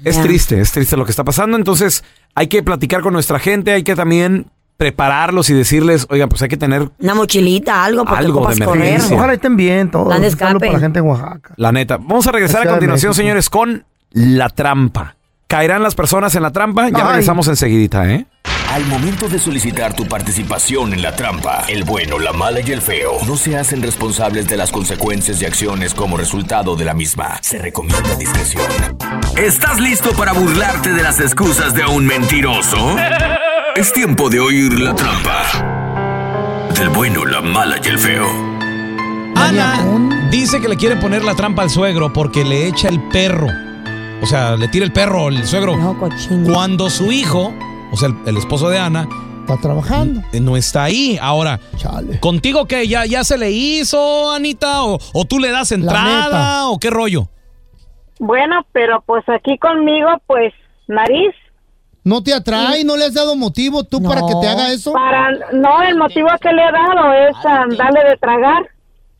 Es 0.04 0.20
triste, 0.20 0.60
es 0.60 0.72
triste 0.72 0.96
lo 0.96 1.04
que 1.04 1.10
está 1.10 1.24
pasando. 1.24 1.56
Entonces 1.56 2.04
hay 2.34 2.46
que 2.48 2.62
platicar 2.62 3.00
con 3.02 3.12
nuestra 3.12 3.38
gente, 3.38 3.72
hay 3.72 3.82
que 3.82 3.94
también 3.96 4.46
prepararlos 4.76 5.50
y 5.50 5.54
decirles, 5.54 6.06
oigan, 6.10 6.28
pues 6.28 6.42
hay 6.42 6.48
que 6.48 6.56
tener 6.56 6.90
Una 6.98 7.14
mochilita, 7.14 7.84
algo, 7.84 8.04
porque 8.04 8.18
Algo 8.24 8.40
de 8.40 8.46
ocupas 8.46 8.66
correr. 8.66 8.84
emergencia. 8.86 9.16
Ojalá 9.16 9.32
estén 9.34 9.56
bien 9.56 9.90
todos. 9.90 10.06
Plan 10.06 10.20
de 10.20 10.28
Un 10.28 10.36
saludo 10.36 10.48
escape. 10.56 10.66
para 10.66 10.72
la 10.72 10.80
gente 10.80 10.98
en 10.98 11.04
Oaxaca. 11.06 11.54
La 11.56 11.72
neta. 11.72 11.96
Vamos 11.98 12.26
a 12.26 12.32
regresar 12.32 12.56
a 12.56 12.60
Ciudad 12.62 12.74
de 12.74 12.78
continuación, 12.78 13.10
México. 13.10 13.22
señores, 13.22 13.48
con 13.50 13.84
la 14.10 14.48
trampa. 14.48 15.16
¿Caerán 15.46 15.82
las 15.82 15.94
personas 15.94 16.34
en 16.34 16.42
la 16.42 16.50
trampa? 16.50 16.88
Ya 16.88 16.98
Ay. 17.04 17.08
regresamos 17.10 17.46
enseguidita, 17.48 18.10
¿eh? 18.10 18.26
Al 18.74 18.84
momento 18.86 19.28
de 19.28 19.38
solicitar 19.38 19.94
tu 19.94 20.04
participación 20.04 20.94
en 20.94 21.00
la 21.00 21.14
trampa, 21.14 21.64
el 21.68 21.84
bueno, 21.84 22.18
la 22.18 22.32
mala 22.32 22.58
y 22.58 22.72
el 22.72 22.82
feo 22.82 23.18
no 23.24 23.36
se 23.36 23.56
hacen 23.56 23.80
responsables 23.80 24.48
de 24.48 24.56
las 24.56 24.72
consecuencias 24.72 25.40
y 25.40 25.44
acciones 25.44 25.94
como 25.94 26.16
resultado 26.16 26.74
de 26.74 26.84
la 26.84 26.92
misma. 26.92 27.38
Se 27.40 27.58
recomienda 27.58 28.16
discreción. 28.16 28.66
¿Estás 29.36 29.78
listo 29.78 30.10
para 30.14 30.32
burlarte 30.32 30.92
de 30.92 31.04
las 31.04 31.20
excusas 31.20 31.72
de 31.72 31.84
un 31.84 32.04
mentiroso? 32.04 32.96
Es 33.76 33.92
tiempo 33.92 34.28
de 34.28 34.40
oír 34.40 34.76
la 34.80 34.92
trampa. 34.96 36.72
Del 36.76 36.88
bueno, 36.88 37.24
la 37.26 37.42
mala 37.42 37.76
y 37.80 37.86
el 37.86 37.98
feo. 38.00 38.26
Ana 39.36 40.28
dice 40.32 40.60
que 40.60 40.66
le 40.66 40.76
quiere 40.76 40.96
poner 40.96 41.22
la 41.22 41.36
trampa 41.36 41.62
al 41.62 41.70
suegro 41.70 42.12
porque 42.12 42.44
le 42.44 42.66
echa 42.66 42.88
el 42.88 43.00
perro. 43.00 43.46
O 44.20 44.26
sea, 44.26 44.56
le 44.56 44.66
tira 44.66 44.84
el 44.84 44.92
perro 44.92 45.28
al 45.28 45.46
suegro. 45.46 45.96
Cuando 46.44 46.90
su 46.90 47.12
hijo, 47.12 47.54
o 47.94 47.96
sea, 47.96 48.08
el, 48.08 48.16
el 48.26 48.36
esposo 48.36 48.68
de 48.68 48.78
Ana, 48.78 49.08
Está 49.40 49.60
trabajando. 49.60 50.22
no 50.40 50.56
está 50.56 50.84
ahí. 50.84 51.18
Ahora, 51.20 51.60
¿contigo 52.20 52.66
qué? 52.66 52.88
¿Ya, 52.88 53.04
¿Ya 53.04 53.24
se 53.24 53.36
le 53.36 53.50
hizo, 53.50 54.32
Anita? 54.32 54.84
¿O, 54.84 54.98
o 55.12 55.24
tú 55.26 55.38
le 55.38 55.50
das 55.50 55.70
entrada? 55.70 56.68
¿O 56.68 56.78
qué 56.78 56.88
rollo? 56.88 57.28
Bueno, 58.18 58.66
pero 58.72 59.02
pues 59.06 59.22
aquí 59.28 59.58
conmigo, 59.58 60.08
pues, 60.26 60.54
nariz. 60.88 61.34
¿No 62.04 62.22
te 62.22 62.32
atrae? 62.32 62.84
¿No 62.84 62.96
le 62.96 63.04
has 63.04 63.14
dado 63.14 63.36
motivo 63.36 63.84
tú 63.84 64.02
para 64.02 64.22
que 64.22 64.34
te 64.40 64.48
haga 64.48 64.72
eso? 64.72 64.92
Para, 64.92 65.30
no, 65.52 65.82
el 65.82 65.96
motivo 65.96 66.28
que 66.40 66.52
le 66.52 66.62
he 66.62 66.72
dado 66.72 67.12
es 67.12 67.76
darle 67.78 68.00
de 68.10 68.16
tragar. 68.16 68.62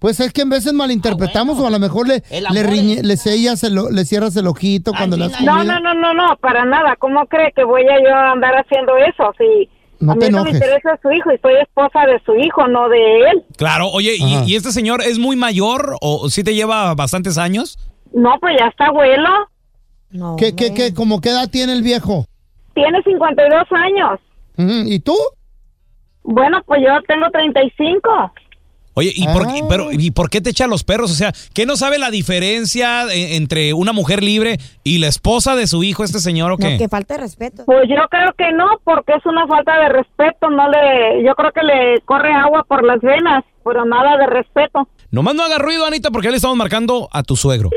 Pues 0.04 0.20
es 0.20 0.34
que 0.34 0.42
en 0.42 0.50
veces 0.50 0.74
malinterpretamos 0.74 1.58
o 1.58 1.66
a 1.66 1.70
lo 1.70 1.78
mejor 1.78 2.06
le, 2.06 2.22
le, 2.30 2.62
riñe- 2.62 3.00
le 3.02 3.16
sellas 3.16 3.64
el 3.64 3.78
o- 3.78 3.90
le 3.90 4.04
cierras 4.04 4.36
el 4.36 4.46
ojito 4.46 4.92
cuando 4.92 5.16
le 5.16 5.30
das 5.30 5.40
No, 5.40 5.64
no, 5.64 5.80
no, 5.80 5.94
no, 5.94 6.12
no, 6.12 6.36
para 6.42 6.66
nada. 6.66 6.94
¿Cómo 6.96 7.24
cree 7.24 7.52
que 7.56 7.64
voy 7.64 7.84
a 7.88 7.98
yo 8.02 8.14
andar 8.14 8.52
haciendo 8.54 8.98
eso? 8.98 9.32
Si 9.38 9.70
No 10.00 10.12
a 10.12 10.16
te 10.16 10.26
mí 10.26 10.32
no 10.36 10.44
me 10.44 10.50
interesa 10.50 10.98
su 11.00 11.10
hijo 11.10 11.32
y 11.32 11.38
soy 11.38 11.54
esposa 11.54 12.00
de 12.04 12.20
su 12.26 12.34
hijo, 12.34 12.68
no 12.68 12.90
de 12.90 13.16
él. 13.30 13.44
Claro, 13.56 13.88
oye, 13.88 14.14
¿y, 14.18 14.42
y 14.44 14.56
este 14.56 14.72
señor 14.72 15.00
es 15.00 15.18
muy 15.18 15.36
mayor 15.36 15.96
o 16.02 16.28
sí 16.28 16.44
te 16.44 16.54
lleva 16.54 16.94
bastantes 16.94 17.38
años? 17.38 17.78
No, 18.12 18.34
pues 18.42 18.56
ya 18.58 18.66
está 18.66 18.88
abuelo. 18.88 19.30
¿Qué, 20.36 20.54
qué, 20.54 20.74
qué? 20.74 20.92
¿Cómo 20.92 21.22
qué 21.22 21.30
edad 21.30 21.48
tiene 21.48 21.72
el 21.72 21.80
viejo? 21.82 22.26
Tiene 22.74 23.02
52 23.04 23.64
años. 23.70 24.20
¿Y 24.86 25.00
tú? 25.00 25.16
Bueno, 26.24 26.62
pues 26.66 26.82
yo 26.82 26.92
tengo 27.08 27.30
35. 27.30 28.32
Oye, 28.94 29.12
¿y 29.14 29.26
por, 29.26 29.46
pero, 29.68 29.92
¿y 29.92 30.10
por 30.12 30.30
qué 30.30 30.40
te 30.40 30.50
echa 30.50 30.66
los 30.68 30.84
perros? 30.84 31.10
O 31.10 31.14
sea, 31.14 31.32
¿qué 31.52 31.66
no 31.66 31.76
sabe 31.76 31.98
la 31.98 32.10
diferencia 32.10 33.04
eh, 33.12 33.36
entre 33.36 33.72
una 33.74 33.92
mujer 33.92 34.22
libre 34.22 34.58
y 34.84 34.98
la 34.98 35.08
esposa 35.08 35.56
de 35.56 35.66
su 35.66 35.82
hijo, 35.82 36.04
este 36.04 36.20
señor 36.20 36.52
o 36.52 36.56
qué? 36.56 36.72
No, 36.72 36.78
que 36.78 36.88
falta 36.88 37.14
de 37.14 37.20
respeto. 37.20 37.64
Pues 37.66 37.88
yo 37.88 37.96
creo 38.08 38.32
que 38.38 38.52
no, 38.52 38.80
porque 38.84 39.12
es 39.16 39.26
una 39.26 39.46
falta 39.48 39.78
de 39.80 39.88
respeto. 39.88 40.48
No 40.50 40.68
le, 40.70 41.24
yo 41.24 41.34
creo 41.34 41.50
que 41.52 41.62
le 41.62 42.00
corre 42.04 42.32
agua 42.32 42.64
por 42.68 42.84
las 42.84 43.00
venas, 43.00 43.44
pero 43.64 43.84
nada 43.84 44.16
de 44.16 44.26
respeto. 44.26 44.88
Nomás 45.10 45.34
no 45.34 45.42
haga 45.44 45.58
ruido, 45.58 45.84
Anita, 45.86 46.10
porque 46.10 46.26
ya 46.26 46.30
le 46.30 46.36
estamos 46.36 46.56
marcando 46.56 47.08
a 47.12 47.22
tu 47.22 47.36
suegro. 47.36 47.70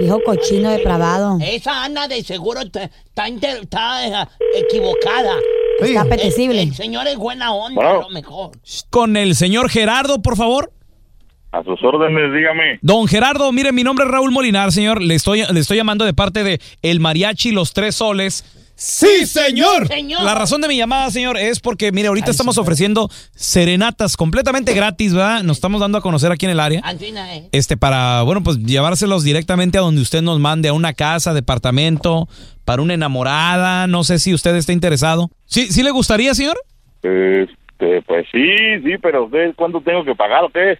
Dijo 0.00 0.20
cochino 0.24 0.70
depravado. 0.70 1.36
Esa 1.42 1.84
Ana 1.84 2.08
de 2.08 2.22
seguro 2.22 2.62
te- 2.70 2.84
está, 3.04 3.28
inter- 3.28 3.60
está, 3.62 4.06
eh, 4.24 4.26
equivocada. 4.56 5.34
Está 5.80 6.02
apetecible. 6.02 6.62
El, 6.62 6.68
el 6.68 6.74
señor 6.74 7.06
es 7.06 7.16
buena 7.16 7.52
onda, 7.52 7.74
Bueno. 7.82 8.00
a 8.00 8.02
lo 8.02 8.10
mejor. 8.10 8.50
Con 8.90 9.16
el 9.16 9.34
señor 9.34 9.68
Gerardo, 9.70 10.20
por 10.22 10.36
favor. 10.36 10.72
A 11.52 11.62
sus 11.64 11.82
órdenes, 11.84 12.32
dígame. 12.32 12.78
Don 12.80 13.06
Gerardo, 13.06 13.52
mire, 13.52 13.72
mi 13.72 13.84
nombre 13.84 14.06
es 14.06 14.10
Raúl 14.10 14.30
Molinar, 14.30 14.72
señor. 14.72 15.02
Le 15.02 15.14
estoy, 15.14 15.42
le 15.52 15.60
estoy 15.60 15.76
llamando 15.76 16.04
de 16.06 16.14
parte 16.14 16.44
de 16.44 16.60
El 16.80 16.98
Mariachi 17.00 17.52
Los 17.52 17.72
Tres 17.74 17.94
Soles. 17.96 18.44
¡Sí, 18.74 19.26
señor! 19.26 19.86
Señor. 19.86 20.22
La 20.22 20.34
razón 20.34 20.60
de 20.60 20.68
mi 20.68 20.76
llamada, 20.76 21.10
señor, 21.10 21.36
es 21.36 21.60
porque, 21.60 21.92
mire, 21.92 22.08
ahorita 22.08 22.30
estamos 22.30 22.58
ofreciendo 22.58 23.08
serenatas 23.34 24.16
completamente 24.16 24.74
gratis, 24.74 25.14
¿verdad? 25.14 25.42
Nos 25.42 25.58
estamos 25.58 25.80
dando 25.80 25.98
a 25.98 26.00
conocer 26.00 26.32
aquí 26.32 26.46
en 26.46 26.52
el 26.52 26.60
área. 26.60 26.80
Antina, 26.82 27.34
eh. 27.36 27.48
Este, 27.52 27.76
para, 27.76 28.22
bueno, 28.22 28.42
pues 28.42 28.58
llevárselos 28.58 29.22
directamente 29.24 29.78
a 29.78 29.82
donde 29.82 30.00
usted 30.00 30.22
nos 30.22 30.40
mande, 30.40 30.68
a 30.68 30.72
una 30.72 30.94
casa, 30.94 31.32
departamento, 31.32 32.28
para 32.64 32.82
una 32.82 32.94
enamorada. 32.94 33.86
No 33.86 34.04
sé 34.04 34.18
si 34.18 34.34
usted 34.34 34.56
está 34.56 34.72
interesado. 34.72 35.30
¿Sí, 35.46 35.70
sí 35.70 35.82
le 35.82 35.90
gustaría, 35.90 36.34
señor? 36.34 36.58
Este, 37.02 38.02
pues 38.02 38.26
sí, 38.32 38.48
sí, 38.84 38.98
pero 39.00 39.26
usted, 39.26 39.54
¿cuánto 39.54 39.80
tengo 39.80 40.04
que 40.04 40.14
pagar 40.14 40.42
qué? 40.52 40.78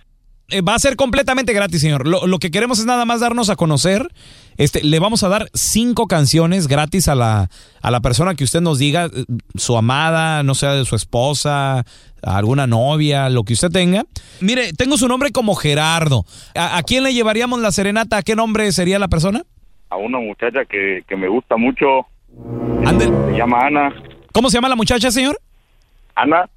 Eh, 0.48 0.60
va 0.60 0.74
a 0.74 0.78
ser 0.78 0.96
completamente 0.96 1.52
gratis, 1.52 1.80
señor. 1.80 2.06
Lo, 2.06 2.26
lo 2.26 2.38
que 2.38 2.50
queremos 2.50 2.78
es 2.78 2.84
nada 2.84 3.04
más 3.04 3.20
darnos 3.20 3.48
a 3.48 3.56
conocer. 3.56 4.08
Este, 4.56 4.82
le 4.82 4.98
vamos 4.98 5.22
a 5.22 5.28
dar 5.28 5.48
cinco 5.54 6.06
canciones 6.06 6.68
gratis 6.68 7.08
a 7.08 7.14
la, 7.14 7.48
a 7.80 7.90
la 7.90 8.00
persona 8.00 8.34
que 8.34 8.44
usted 8.44 8.60
nos 8.60 8.78
diga, 8.78 9.06
eh, 9.06 9.24
su 9.56 9.76
amada, 9.76 10.42
no 10.42 10.54
sea 10.54 10.74
de 10.74 10.84
su 10.84 10.96
esposa, 10.96 11.84
alguna 12.22 12.66
novia, 12.66 13.28
lo 13.28 13.44
que 13.44 13.54
usted 13.54 13.70
tenga. 13.70 14.04
Mire, 14.40 14.72
tengo 14.72 14.96
su 14.96 15.08
nombre 15.08 15.30
como 15.32 15.54
Gerardo. 15.54 16.24
¿A, 16.54 16.76
a 16.76 16.82
quién 16.82 17.04
le 17.04 17.14
llevaríamos 17.14 17.60
la 17.60 17.72
serenata? 17.72 18.18
¿A 18.18 18.22
qué 18.22 18.36
nombre 18.36 18.70
sería 18.72 18.98
la 18.98 19.08
persona? 19.08 19.42
A 19.90 19.96
una 19.96 20.18
muchacha 20.18 20.64
que, 20.68 21.02
que 21.08 21.16
me 21.16 21.28
gusta 21.28 21.56
mucho. 21.56 21.86
Se 22.98 23.36
llama 23.36 23.66
Ana. 23.66 23.94
¿Cómo 24.32 24.48
se 24.48 24.56
llama 24.56 24.68
la 24.68 24.76
muchacha, 24.76 25.10
señor? 25.10 25.38
Ana. 26.14 26.48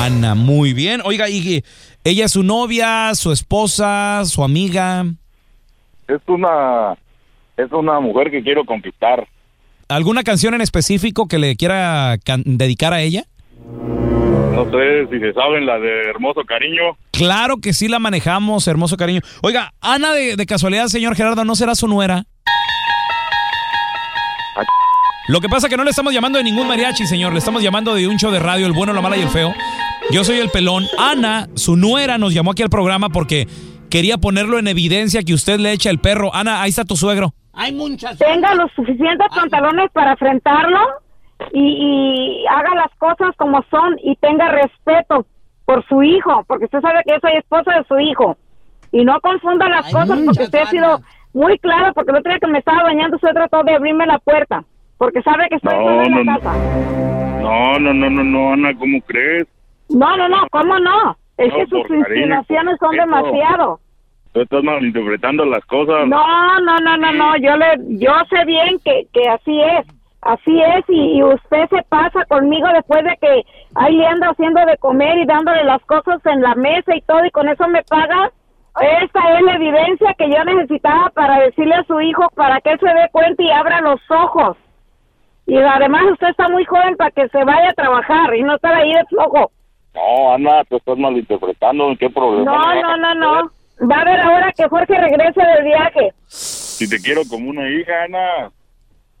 Ana, 0.00 0.34
muy 0.36 0.72
bien. 0.72 1.00
Oiga, 1.04 1.28
¿y 1.28 1.64
ella 2.04 2.26
es 2.26 2.32
su 2.32 2.44
novia, 2.44 3.12
su 3.14 3.32
esposa, 3.32 4.22
su 4.24 4.44
amiga? 4.44 5.04
Es 6.06 6.20
una, 6.28 6.94
es 7.56 7.72
una 7.72 8.00
mujer 8.00 8.30
que 8.30 8.42
quiero 8.42 8.64
conquistar. 8.64 9.26
¿Alguna 9.88 10.22
canción 10.22 10.54
en 10.54 10.60
específico 10.60 11.28
que 11.28 11.38
le 11.38 11.56
quiera 11.56 12.16
dedicar 12.44 12.92
a 12.92 13.02
ella? 13.02 13.24
No 14.54 14.70
sé 14.70 15.06
si 15.10 15.18
se 15.18 15.32
saben 15.32 15.66
la 15.66 15.78
de 15.78 16.10
Hermoso 16.10 16.42
Cariño. 16.46 16.96
Claro 17.10 17.58
que 17.58 17.72
sí 17.72 17.88
la 17.88 17.98
manejamos, 17.98 18.66
hermoso 18.66 18.96
cariño. 18.96 19.20
Oiga, 19.42 19.72
Ana, 19.80 20.12
de, 20.12 20.36
de 20.36 20.46
casualidad, 20.46 20.86
señor 20.86 21.16
Gerardo, 21.16 21.44
¿no 21.44 21.54
será 21.54 21.74
su 21.74 21.88
nuera? 21.88 22.24
Lo 25.26 25.40
que 25.40 25.48
pasa 25.48 25.66
es 25.66 25.70
que 25.70 25.76
no 25.76 25.84
le 25.84 25.90
estamos 25.90 26.12
llamando 26.12 26.38
de 26.38 26.44
ningún 26.44 26.68
mariachi, 26.68 27.06
señor. 27.06 27.32
Le 27.32 27.38
estamos 27.38 27.62
llamando 27.62 27.94
de 27.94 28.06
un 28.06 28.18
show 28.18 28.30
de 28.30 28.38
radio, 28.38 28.66
el 28.66 28.72
bueno, 28.72 28.92
la 28.92 29.00
mala 29.00 29.16
y 29.16 29.22
el 29.22 29.28
feo. 29.28 29.54
Yo 30.10 30.22
soy 30.22 30.38
el 30.38 30.50
pelón. 30.50 30.84
Ana, 30.98 31.48
su 31.54 31.76
nuera, 31.76 32.18
nos 32.18 32.34
llamó 32.34 32.50
aquí 32.50 32.62
al 32.62 32.68
programa 32.68 33.08
porque 33.08 33.48
quería 33.88 34.18
ponerlo 34.18 34.58
en 34.58 34.68
evidencia 34.68 35.22
que 35.22 35.32
usted 35.32 35.58
le 35.58 35.72
echa 35.72 35.88
el 35.88 35.98
perro. 35.98 36.34
Ana, 36.34 36.60
ahí 36.60 36.68
está 36.70 36.84
tu 36.84 36.96
suegro. 36.96 37.34
Hay 37.56 37.72
muchas. 37.72 38.18
Tenga 38.18 38.54
los 38.54 38.70
suficientes 38.72 39.26
pantalones 39.34 39.90
para 39.92 40.12
enfrentarlo 40.12 40.78
y, 41.52 42.42
y 42.42 42.46
haga 42.48 42.74
las 42.74 42.94
cosas 42.98 43.34
como 43.36 43.62
son 43.70 43.96
y 44.02 44.16
tenga 44.16 44.48
respeto 44.50 45.26
por 45.64 45.84
su 45.86 46.02
hijo, 46.02 46.44
porque 46.46 46.66
usted 46.66 46.80
sabe 46.80 47.00
que 47.06 47.12
yo 47.14 47.20
soy 47.20 47.32
esposa 47.38 47.78
de 47.78 47.84
su 47.84 47.98
hijo. 47.98 48.36
Y 48.92 49.04
no 49.04 49.20
confunda 49.20 49.68
las 49.68 49.90
cosas 49.92 50.20
porque 50.24 50.42
usted 50.44 50.58
ha 50.60 50.66
sido 50.66 51.00
muy 51.32 51.58
claro, 51.58 51.92
porque 51.94 52.12
el 52.12 52.18
otro 52.18 52.30
día 52.30 52.38
que 52.38 52.46
me 52.46 52.58
estaba 52.60 52.84
bañando 52.84 53.16
usted 53.16 53.32
trató 53.32 53.62
de 53.64 53.74
abrirme 53.74 54.06
la 54.06 54.18
puerta, 54.20 54.62
porque 54.98 55.20
sabe 55.22 55.48
que 55.48 55.56
estoy 55.56 55.74
No, 55.76 56.02
en 56.02 56.12
no, 56.12 56.22
la 56.22 56.24
no. 56.34 56.40
casa. 56.40 56.54
No, 57.40 57.78
no, 57.80 57.92
no, 57.94 58.10
no, 58.10 58.24
no, 58.24 58.52
Ana, 58.52 58.72
¿cómo 58.78 59.00
crees? 59.02 59.46
No, 59.88 60.16
no, 60.16 60.28
no, 60.28 60.46
¿cómo 60.50 60.78
no? 60.78 61.16
Es 61.36 61.48
No, 61.48 61.56
que 61.56 61.66
sus 61.66 61.90
insinuaciones 61.90 62.76
son 62.78 62.92
demasiado. 62.96 63.80
Tú 64.34 64.40
estás 64.40 64.64
malinterpretando 64.64 65.44
las 65.44 65.64
cosas. 65.66 66.08
No, 66.08 66.58
no, 66.60 66.76
no, 66.78 66.96
no, 66.96 67.12
no, 67.12 67.36
yo 67.36 67.56
le, 67.56 67.76
yo 68.00 68.12
sé 68.28 68.44
bien 68.44 68.80
que, 68.84 69.06
que 69.12 69.28
así 69.28 69.60
es, 69.60 69.86
así 70.22 70.60
es 70.60 70.84
y, 70.88 71.18
y 71.18 71.22
usted 71.22 71.68
se 71.70 71.82
pasa 71.88 72.24
conmigo 72.24 72.66
después 72.74 73.04
de 73.04 73.16
que 73.20 73.44
ahí 73.76 73.96
le 73.96 74.04
ando 74.04 74.26
haciendo 74.30 74.60
de 74.66 74.76
comer 74.78 75.18
y 75.18 75.24
dándole 75.24 75.62
las 75.62 75.80
cosas 75.84 76.20
en 76.26 76.42
la 76.42 76.56
mesa 76.56 76.96
y 76.96 77.00
todo 77.02 77.24
y 77.24 77.30
con 77.30 77.48
eso 77.48 77.68
me 77.68 77.84
paga. 77.84 78.32
Esta 78.80 79.38
es 79.38 79.42
la 79.42 79.54
evidencia 79.54 80.14
que 80.18 80.28
yo 80.28 80.44
necesitaba 80.44 81.10
para 81.10 81.38
decirle 81.38 81.76
a 81.76 81.84
su 81.84 82.00
hijo 82.00 82.28
para 82.34 82.60
que 82.60 82.70
él 82.72 82.80
se 82.80 82.88
dé 82.88 83.08
cuenta 83.12 83.40
y 83.40 83.52
abra 83.52 83.82
los 83.82 84.00
ojos. 84.10 84.56
Y 85.46 85.58
además 85.58 86.02
usted 86.10 86.30
está 86.30 86.48
muy 86.48 86.64
joven 86.64 86.96
para 86.96 87.12
que 87.12 87.28
se 87.28 87.44
vaya 87.44 87.70
a 87.70 87.74
trabajar 87.74 88.34
y 88.34 88.42
no 88.42 88.56
estar 88.56 88.74
ahí 88.74 88.92
de 88.94 89.04
flojo. 89.04 89.52
No, 89.94 90.34
Ana, 90.34 90.64
tú 90.64 90.76
estás 90.78 90.98
malinterpretando. 90.98 91.94
¿Qué 92.00 92.10
problema? 92.10 92.50
No, 92.50 92.82
no, 92.82 92.96
no, 92.96 93.14
no. 93.14 93.50
Va 93.80 94.00
a 94.00 94.04
ver 94.04 94.20
ahora 94.20 94.52
que 94.56 94.68
Jorge 94.68 94.94
regrese 94.98 95.40
del 95.40 95.64
viaje. 95.64 96.14
Si 96.26 96.88
te 96.88 97.00
quiero 97.00 97.22
como 97.28 97.50
una 97.50 97.68
hija, 97.68 98.04
Ana. 98.04 98.50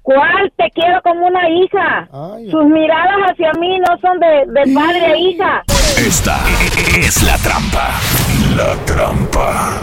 ¿Cuál? 0.02 0.52
Te 0.56 0.70
quiero 0.70 1.00
como 1.02 1.26
una 1.26 1.48
hija. 1.48 2.08
Sus 2.50 2.66
miradas 2.66 3.16
hacia 3.30 3.52
mí 3.58 3.78
no 3.78 3.98
son 4.00 4.20
de, 4.20 4.44
de 4.48 4.74
padre 4.74 5.06
a 5.06 5.16
hija. 5.16 5.62
Esta 5.96 6.38
es 6.98 7.22
la 7.22 7.36
trampa. 7.38 7.90
La 8.56 8.74
trampa. 8.84 9.80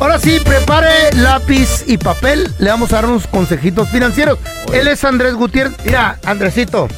Ahora 0.00 0.18
sí, 0.18 0.40
prepare 0.44 1.12
lápiz 1.14 1.84
y 1.86 1.96
papel. 1.96 2.48
Le 2.58 2.70
vamos 2.70 2.92
a 2.92 2.96
dar 2.96 3.04
unos 3.06 3.28
consejitos 3.28 3.88
financieros. 3.88 4.38
Él 4.72 4.88
es 4.88 5.04
Andrés 5.04 5.34
Gutiérrez. 5.34 5.76
Mira, 5.84 6.18
Andresito, 6.26 6.88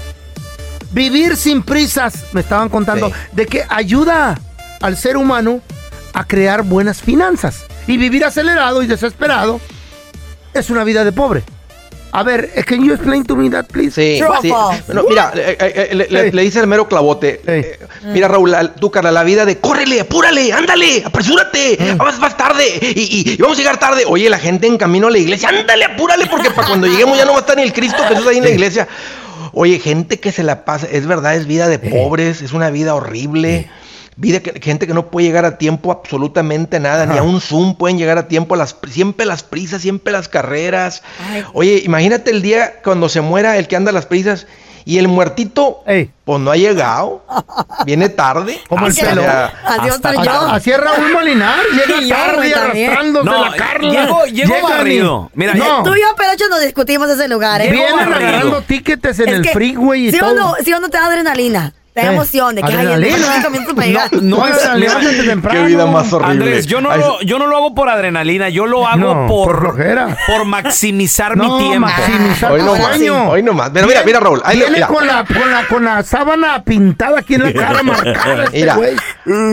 vivir 0.95 1.37
sin 1.37 1.63
prisas, 1.63 2.25
me 2.33 2.41
estaban 2.41 2.69
contando, 2.69 3.13
de 3.33 3.47
que 3.47 3.65
ayuda 3.69 4.39
al 4.81 4.97
ser 4.97 5.17
humano 5.17 5.61
a 6.13 6.25
crear 6.25 6.63
buenas 6.63 7.03
finanzas. 7.03 7.65
Y 7.87 7.97
vivir 7.99 8.25
acelerado 8.25 8.83
y 8.83 8.87
desesperado 8.87 9.61
es 10.55 10.71
una 10.71 10.85
vida 10.85 11.05
de 11.05 11.13
pobre. 11.13 11.43
A 12.13 12.23
ver, 12.23 12.53
eh, 12.55 12.63
can 12.63 12.85
you 12.85 12.95
explain 12.95 13.25
to 13.25 13.35
me 13.35 13.51
that, 13.51 13.65
please? 13.67 13.91
Sí, 13.91 14.23
sí. 14.41 14.49
Bueno, 14.87 15.03
mira, 15.09 15.33
eh, 15.35 15.57
eh, 15.59 15.95
le, 15.97 16.07
le- 16.09 16.31
le 16.33 16.43
dice 16.43 16.61
el 16.61 16.69
mero 16.69 16.87
clavote. 16.87 17.41
eh, 17.45 17.81
mira, 18.05 18.29
Raúl, 18.29 18.53
la- 18.53 18.73
tú, 18.73 18.89
Carla, 18.89 19.11
la 19.11 19.25
vida 19.25 19.45
de 19.45 19.59
córrele, 19.59 20.01
apúrale, 20.01 20.53
ándale, 20.53 21.03
apresúrate, 21.05 21.77
vas, 21.99 22.21
vas 22.21 22.37
tarde 22.37 22.67
y, 22.81 23.01
y- 23.01 23.33
y 23.33 23.37
vamos 23.39 23.57
a 23.59 23.61
llegar 23.61 23.79
tarde. 23.81 24.05
Oye, 24.07 24.31
la 24.31 24.39
gente 24.39 24.69
en 24.69 24.79
camino 24.79 25.09
a 25.09 25.11
la 25.11 25.19
iglesia, 25.19 25.49
ándale, 25.49 25.87
apúrale, 25.87 26.27
porque 26.27 26.53
para 26.53 26.69
cuando 26.69 26.87
lleguemos 26.87 27.19
ya 27.19 27.25
no 27.25 27.33
va 27.33 27.39
a 27.39 27.41
estar 27.41 27.57
ni 27.57 27.65
el 27.65 27.73
Cristo 27.73 28.01
Jesús 28.09 28.27
ahí 28.29 28.37
en 28.39 28.45
la 28.45 28.51
iglesia. 28.51 28.87
Oye, 29.55 29.79
gente 29.79 30.21
que 30.21 30.33
se 30.33 30.43
la 30.43 30.65
pasa, 30.65 30.87
es 30.91 31.07
verdad, 31.07 31.37
es 31.37 31.47
vida 31.47 31.69
de 31.69 31.79
pobres, 31.79 32.43
es 32.43 32.53
una 32.53 32.71
vida 32.71 32.95
horrible. 32.95 33.69
Vida 34.17 34.39
que, 34.41 34.61
gente 34.61 34.87
que 34.87 34.95
no 34.95 35.11
puede 35.11 35.27
llegar 35.27 35.45
a 35.45 35.59
tiempo 35.59 35.91
absolutamente 35.91 36.79
nada, 36.79 37.05
ni 37.05 37.19
a 37.19 37.23
un 37.25 37.41
Zoom 37.41 37.77
pueden 37.77 37.99
llegar 37.99 38.17
a 38.17 38.29
tiempo, 38.29 38.55
a 38.55 38.59
las, 38.59 38.77
siempre 38.89 39.27
las 39.27 39.43
prisas, 39.43 39.83
siempre 39.83 40.13
las 40.13 40.29
carreras. 40.29 41.03
Oye, 41.53 41.83
imagínate 41.85 42.31
el 42.31 42.41
día 42.41 42.81
cuando 42.85 43.09
se 43.09 43.21
muera 43.23 43.59
el 43.59 43.67
que 43.67 43.75
anda 43.75 43.91
a 43.91 43.95
las 43.95 44.07
prisas 44.07 44.47
y 44.87 44.99
el 44.99 45.09
muertito, 45.09 45.83
pues 46.25 46.41
no 46.41 46.51
ha 46.51 46.57
llegado, 46.57 47.25
viene 47.87 48.09
tarde. 48.09 48.61
Como 48.69 48.87
el 48.87 48.93
O 48.93 48.95
sea, 48.95 49.09
pelo. 49.11 49.23
Estoy 49.95 50.17
yo. 50.25 50.41
Así 50.51 50.71
es 50.71 50.79
Raúl 50.79 51.13
Molinar. 51.13 51.59
Llega 51.73 52.01
Y 52.03 52.09
yo, 52.09 52.15
tarde 52.17 52.51
también. 52.51 52.91
arrastrándose 52.91 53.25
No, 53.31 53.45
la 53.45 53.57
Carla. 53.57 53.91
llego- 53.93 54.25
llego 54.27 54.69
barrido. 54.69 55.31
Mira, 55.35 55.55
no. 55.55 55.83
Tú 55.83 55.95
y 55.95 56.01
yo, 56.01 56.15
Perocho, 56.17 56.49
nos 56.49 56.61
discutimos 56.63 57.09
ese 57.11 57.29
lugar, 57.29 57.61
¿eh? 57.63 57.71
Vienen 57.71 57.99
agarrando 57.99 58.63
tickets 58.63 59.05
en 59.21 59.29
Es 59.29 59.35
el 59.37 59.43
que, 59.43 59.53
freeway 59.53 60.09
y 60.09 60.13
¿sí 60.13 60.19
todo. 60.19 60.31
O 60.31 60.35
no, 60.35 60.55
¿Sí 60.65 60.73
o 60.73 60.81
no 60.81 60.89
te 60.89 60.99
da 60.99 61.07
adrenalina? 61.07 61.73
¿Qué? 62.03 62.07
emoción 62.09 62.55
de 62.57 62.63
que 62.63 62.69
hay 62.73 62.87
¿Adrenalina? 62.87 63.35
cinco 63.37 63.51
minutos 63.51 63.75
para 63.75 63.87
llegar. 63.87 64.13
No, 64.15 64.47
es- 64.47 64.69
mira, 64.77 64.99
Andrés, 66.25 66.67
yo 66.67 66.81
no, 66.81 66.91
Ay, 66.91 67.01
lo, 67.01 67.21
yo 67.23 67.39
no 67.39 67.47
lo 67.47 67.57
hago 67.57 67.75
por 67.75 67.89
adrenalina, 67.89 68.49
yo 68.49 68.67
lo 68.67 68.87
hago 68.87 68.99
No, 69.15 69.27
por, 69.29 69.61
por 69.61 69.61
flojera. 69.75 70.17
por 70.27 70.45
maximizar 70.45 71.37
No, 71.37 71.57
mi 71.59 71.65
tiempo. 71.69 71.81
maximizar 71.87 72.53
Hoy 72.53 72.63
no 72.63 72.73
más, 72.77 72.97
sueño. 72.97 73.29
hoy 73.31 73.43
no 73.43 73.53
más. 73.53 73.71
Mira, 73.73 73.87
mira, 73.87 74.03
mira, 74.05 74.21
Raúl, 74.21 74.43
ahí 74.45 74.57
le- 74.59 74.65
Viene 74.65 74.77
mira. 74.79 74.87
con 74.89 75.07
la, 75.07 75.25
con, 75.25 75.51
la, 75.51 75.67
con 75.69 75.85
la 75.85 76.03
sábana 76.03 76.63
pintada 76.65 77.21
aquí 77.21 77.35
en 77.35 77.43
la 77.45 77.53
cara 77.53 77.83
marcada 77.85 78.45
este 78.45 78.59
Mira, 78.61 78.75
güey. 78.75 78.97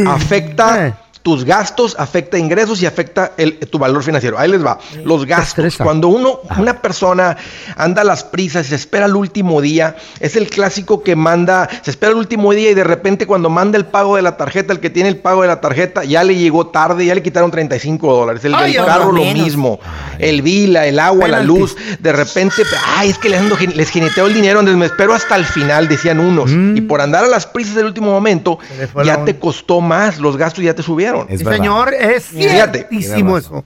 afecta 0.08 0.94
tus 1.24 1.46
gastos, 1.46 1.96
afecta 2.00 2.38
ingresos 2.38 2.82
y 2.82 2.86
afecta 2.86 3.34
el, 3.38 3.60
tu 3.60 3.78
valor 3.78 4.04
financiero. 4.04 4.40
Ahí 4.40 4.50
les 4.50 4.66
va. 4.66 4.80
Los 5.04 5.26
gastos. 5.26 5.78
Cuando 5.78 6.08
uno, 6.08 6.40
una 6.58 6.82
persona 6.82 7.38
anda 7.76 8.02
a 8.02 8.06
las 8.06 8.24
prisas, 8.24 8.68
se 8.68 8.76
espera 8.76 9.06
el 9.06 9.16
último 9.16 9.62
día, 9.62 9.96
es 10.20 10.36
el 10.36 10.50
clásico 10.50 11.04
que 11.04 11.16
manda, 11.16 11.70
se 11.84 11.92
espera 11.92 12.12
el 12.12 12.18
último 12.18 12.54
día 12.54 12.72
y 12.72 12.74
de 12.74 12.84
repente 12.84 13.28
cuando 13.28 13.50
manda 13.50 13.78
el 13.78 13.86
pago 13.86 14.16
de 14.16 14.24
la 14.24 14.38
tarjeta, 14.38 14.74
el 14.74 14.80
que 14.80 14.90
tiene 14.90 15.10
el 15.10 15.18
pago 15.18 15.44
de 15.44 15.48
la 15.48 15.62
tarjeta, 15.62 16.04
ya 16.04 16.24
le 16.24 16.36
llegó 16.36 16.68
tarde, 16.68 17.06
ya 17.06 17.14
le 17.14 17.22
quitaron 17.22 17.52
35 17.52 18.14
dólares. 18.14 18.44
El 18.46 18.56
Ay, 18.56 18.74
del 18.74 18.86
carro 18.86 19.12
lo 19.12 19.22
menos. 19.22 19.46
mismo. 19.46 19.80
El 20.18 20.42
vila, 20.42 20.88
el 20.88 21.00
agua, 21.00 21.28
la 21.28 21.42
luz. 21.42 21.76
De 22.00 22.12
repente, 22.12 22.64
ay, 22.98 23.10
es 23.10 23.18
que 23.18 23.30
les, 23.30 23.40
ando, 23.40 23.58
les 23.58 23.96
el 23.96 24.34
dinero, 24.34 24.60
entonces 24.60 24.78
me 24.78 24.86
espero 24.86 25.14
hasta 25.14 25.36
el 25.36 25.46
final, 25.46 25.88
decían 25.88 26.20
unos. 26.20 26.52
Y 26.52 26.82
por 26.82 27.02
andar 27.02 27.24
a 27.24 27.28
las 27.28 27.46
prisas 27.46 27.76
del 27.76 27.86
último 27.86 28.12
momento, 28.12 28.60
ya 29.04 29.24
te 29.24 29.38
costó 29.38 29.82
más, 29.82 30.20
los 30.20 30.38
gastos 30.38 30.64
ya 30.64 30.74
te 30.74 30.84
subieron. 30.84 31.11
Sí, 31.30 31.38
señor, 31.58 31.94
es 31.94 32.26
ciertísimo 32.26 33.38
eso. 33.38 33.64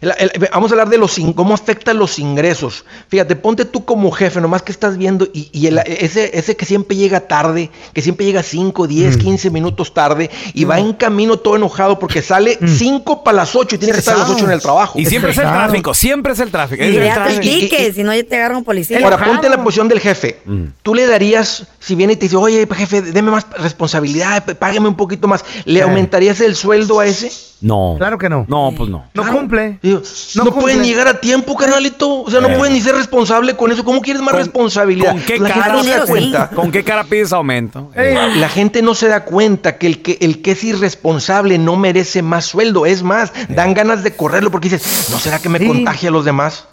El- 0.00 0.14
el- 0.18 0.48
vamos 0.52 0.70
a 0.70 0.74
hablar 0.74 0.88
de 0.88 0.96
los 0.96 1.18
in- 1.18 1.32
cómo 1.34 1.52
afectan 1.52 1.98
los 1.98 2.18
ingresos. 2.18 2.84
Fíjate, 3.08 3.36
ponte 3.36 3.66
tú 3.66 3.84
como 3.84 4.10
jefe, 4.10 4.40
nomás 4.40 4.62
que 4.62 4.72
estás 4.72 4.96
viendo, 4.96 5.28
y, 5.34 5.50
y 5.52 5.66
el- 5.66 5.78
ese, 5.84 6.30
ese 6.38 6.56
que 6.56 6.64
siempre 6.64 6.96
llega 6.96 7.20
tarde, 7.20 7.70
que 7.92 8.00
siempre 8.00 8.24
llega 8.24 8.42
5, 8.42 8.86
10, 8.86 9.18
15 9.18 9.50
minutos 9.50 9.92
tarde, 9.92 10.30
y 10.54 10.64
va 10.64 10.78
en 10.78 10.94
camino 10.94 11.36
todo 11.36 11.56
enojado 11.56 11.98
porque 11.98 12.22
sale 12.22 12.58
5 12.78 13.22
para 13.22 13.36
las 13.36 13.54
8 13.54 13.74
y 13.74 13.78
tiene 13.78 13.92
que 13.92 13.98
estar 13.98 14.14
a 14.14 14.18
las 14.20 14.30
8 14.30 14.46
en 14.46 14.52
el 14.52 14.60
trabajo. 14.62 14.98
Y 14.98 15.04
siempre 15.06 15.32
es 15.32 15.38
el 15.38 15.44
tráfico, 15.44 15.92
siempre 15.94 16.32
es 16.32 16.38
el 16.40 16.50
tráfico. 16.50 16.82
Y 16.82 16.92
ya 16.94 17.00
te 17.00 17.10
tráfico. 17.14 17.40
pique, 17.42 17.92
si 17.92 18.02
no 18.02 18.14
ya 18.14 18.22
te 18.24 18.36
agarra 18.36 18.56
un 18.56 18.64
policía. 18.64 18.98
Ahora, 19.02 19.22
ponte 19.22 19.46
en 19.48 19.52
la 19.52 19.62
posición 19.62 19.88
del 19.88 20.00
jefe. 20.00 20.40
Tú 20.82 20.94
le 20.94 21.06
darías, 21.06 21.66
si 21.78 21.94
viene 21.94 22.14
y 22.14 22.16
te 22.16 22.24
dice, 22.26 22.36
oye, 22.36 22.66
jefe, 22.74 23.02
deme 23.02 23.30
más 23.30 23.46
responsabilidad, 23.58 24.44
págueme 24.58 24.88
un 24.88 24.96
poquito 24.96 25.28
más, 25.28 25.44
¿le 25.66 25.80
Eh. 25.80 25.82
aumentarías 25.82 26.40
el 26.40 26.56
sueldo 26.56 27.00
a 27.00 27.06
ese? 27.06 27.30
No. 27.60 27.96
Claro 27.98 28.16
que 28.18 28.28
no. 28.28 28.46
No, 28.48 28.72
pues 28.76 28.88
no. 28.88 29.04
No 29.14 29.26
cumple. 29.30 29.78
Digo, 29.82 30.00
no, 30.36 30.44
pueden 30.54 30.82
llegar 30.82 31.08
a 31.08 31.20
tiempo, 31.20 31.56
carnalito. 31.56 32.22
O 32.22 32.30
sea, 32.30 32.40
no 32.40 32.48
Eh. 32.48 32.56
pueden 32.56 32.74
ni 32.74 32.80
ser 32.80 32.94
responsable 32.94 33.54
con 33.56 33.70
eso. 33.70 33.84
¿Cómo 33.84 34.00
quieres 34.00 34.22
más 34.22 34.34
responsabilidad? 34.34 35.12
¿Con 35.12 35.20
qué 35.22 35.38
La 35.38 35.48
gente 35.50 35.60
cara? 35.60 35.74
no 35.74 35.84
se 35.84 35.90
da 35.90 36.06
cuenta. 36.06 36.50
¿Con 36.50 36.72
qué 36.72 36.84
cara 36.84 37.04
pides 37.04 37.32
aumento? 37.32 37.90
La 37.94 38.48
gente 38.48 38.82
no 38.82 38.94
se 38.94 39.08
da 39.08 39.24
cuenta 39.24 39.76
que 39.78 39.86
el, 39.86 40.02
que 40.02 40.18
el 40.20 40.40
que 40.42 40.52
es 40.52 40.64
irresponsable 40.64 41.58
no 41.58 41.76
merece 41.76 42.22
más 42.22 42.46
sueldo. 42.46 42.86
Es 42.86 43.02
más, 43.02 43.32
dan 43.48 43.74
ganas 43.74 44.02
de 44.02 44.14
correrlo 44.16 44.50
porque 44.50 44.68
dices, 44.70 45.08
¿no 45.10 45.18
será 45.18 45.38
que 45.38 45.48
me 45.48 45.64
contagia 45.66 46.08
a 46.08 46.12
los 46.12 46.24
demás? 46.24 46.64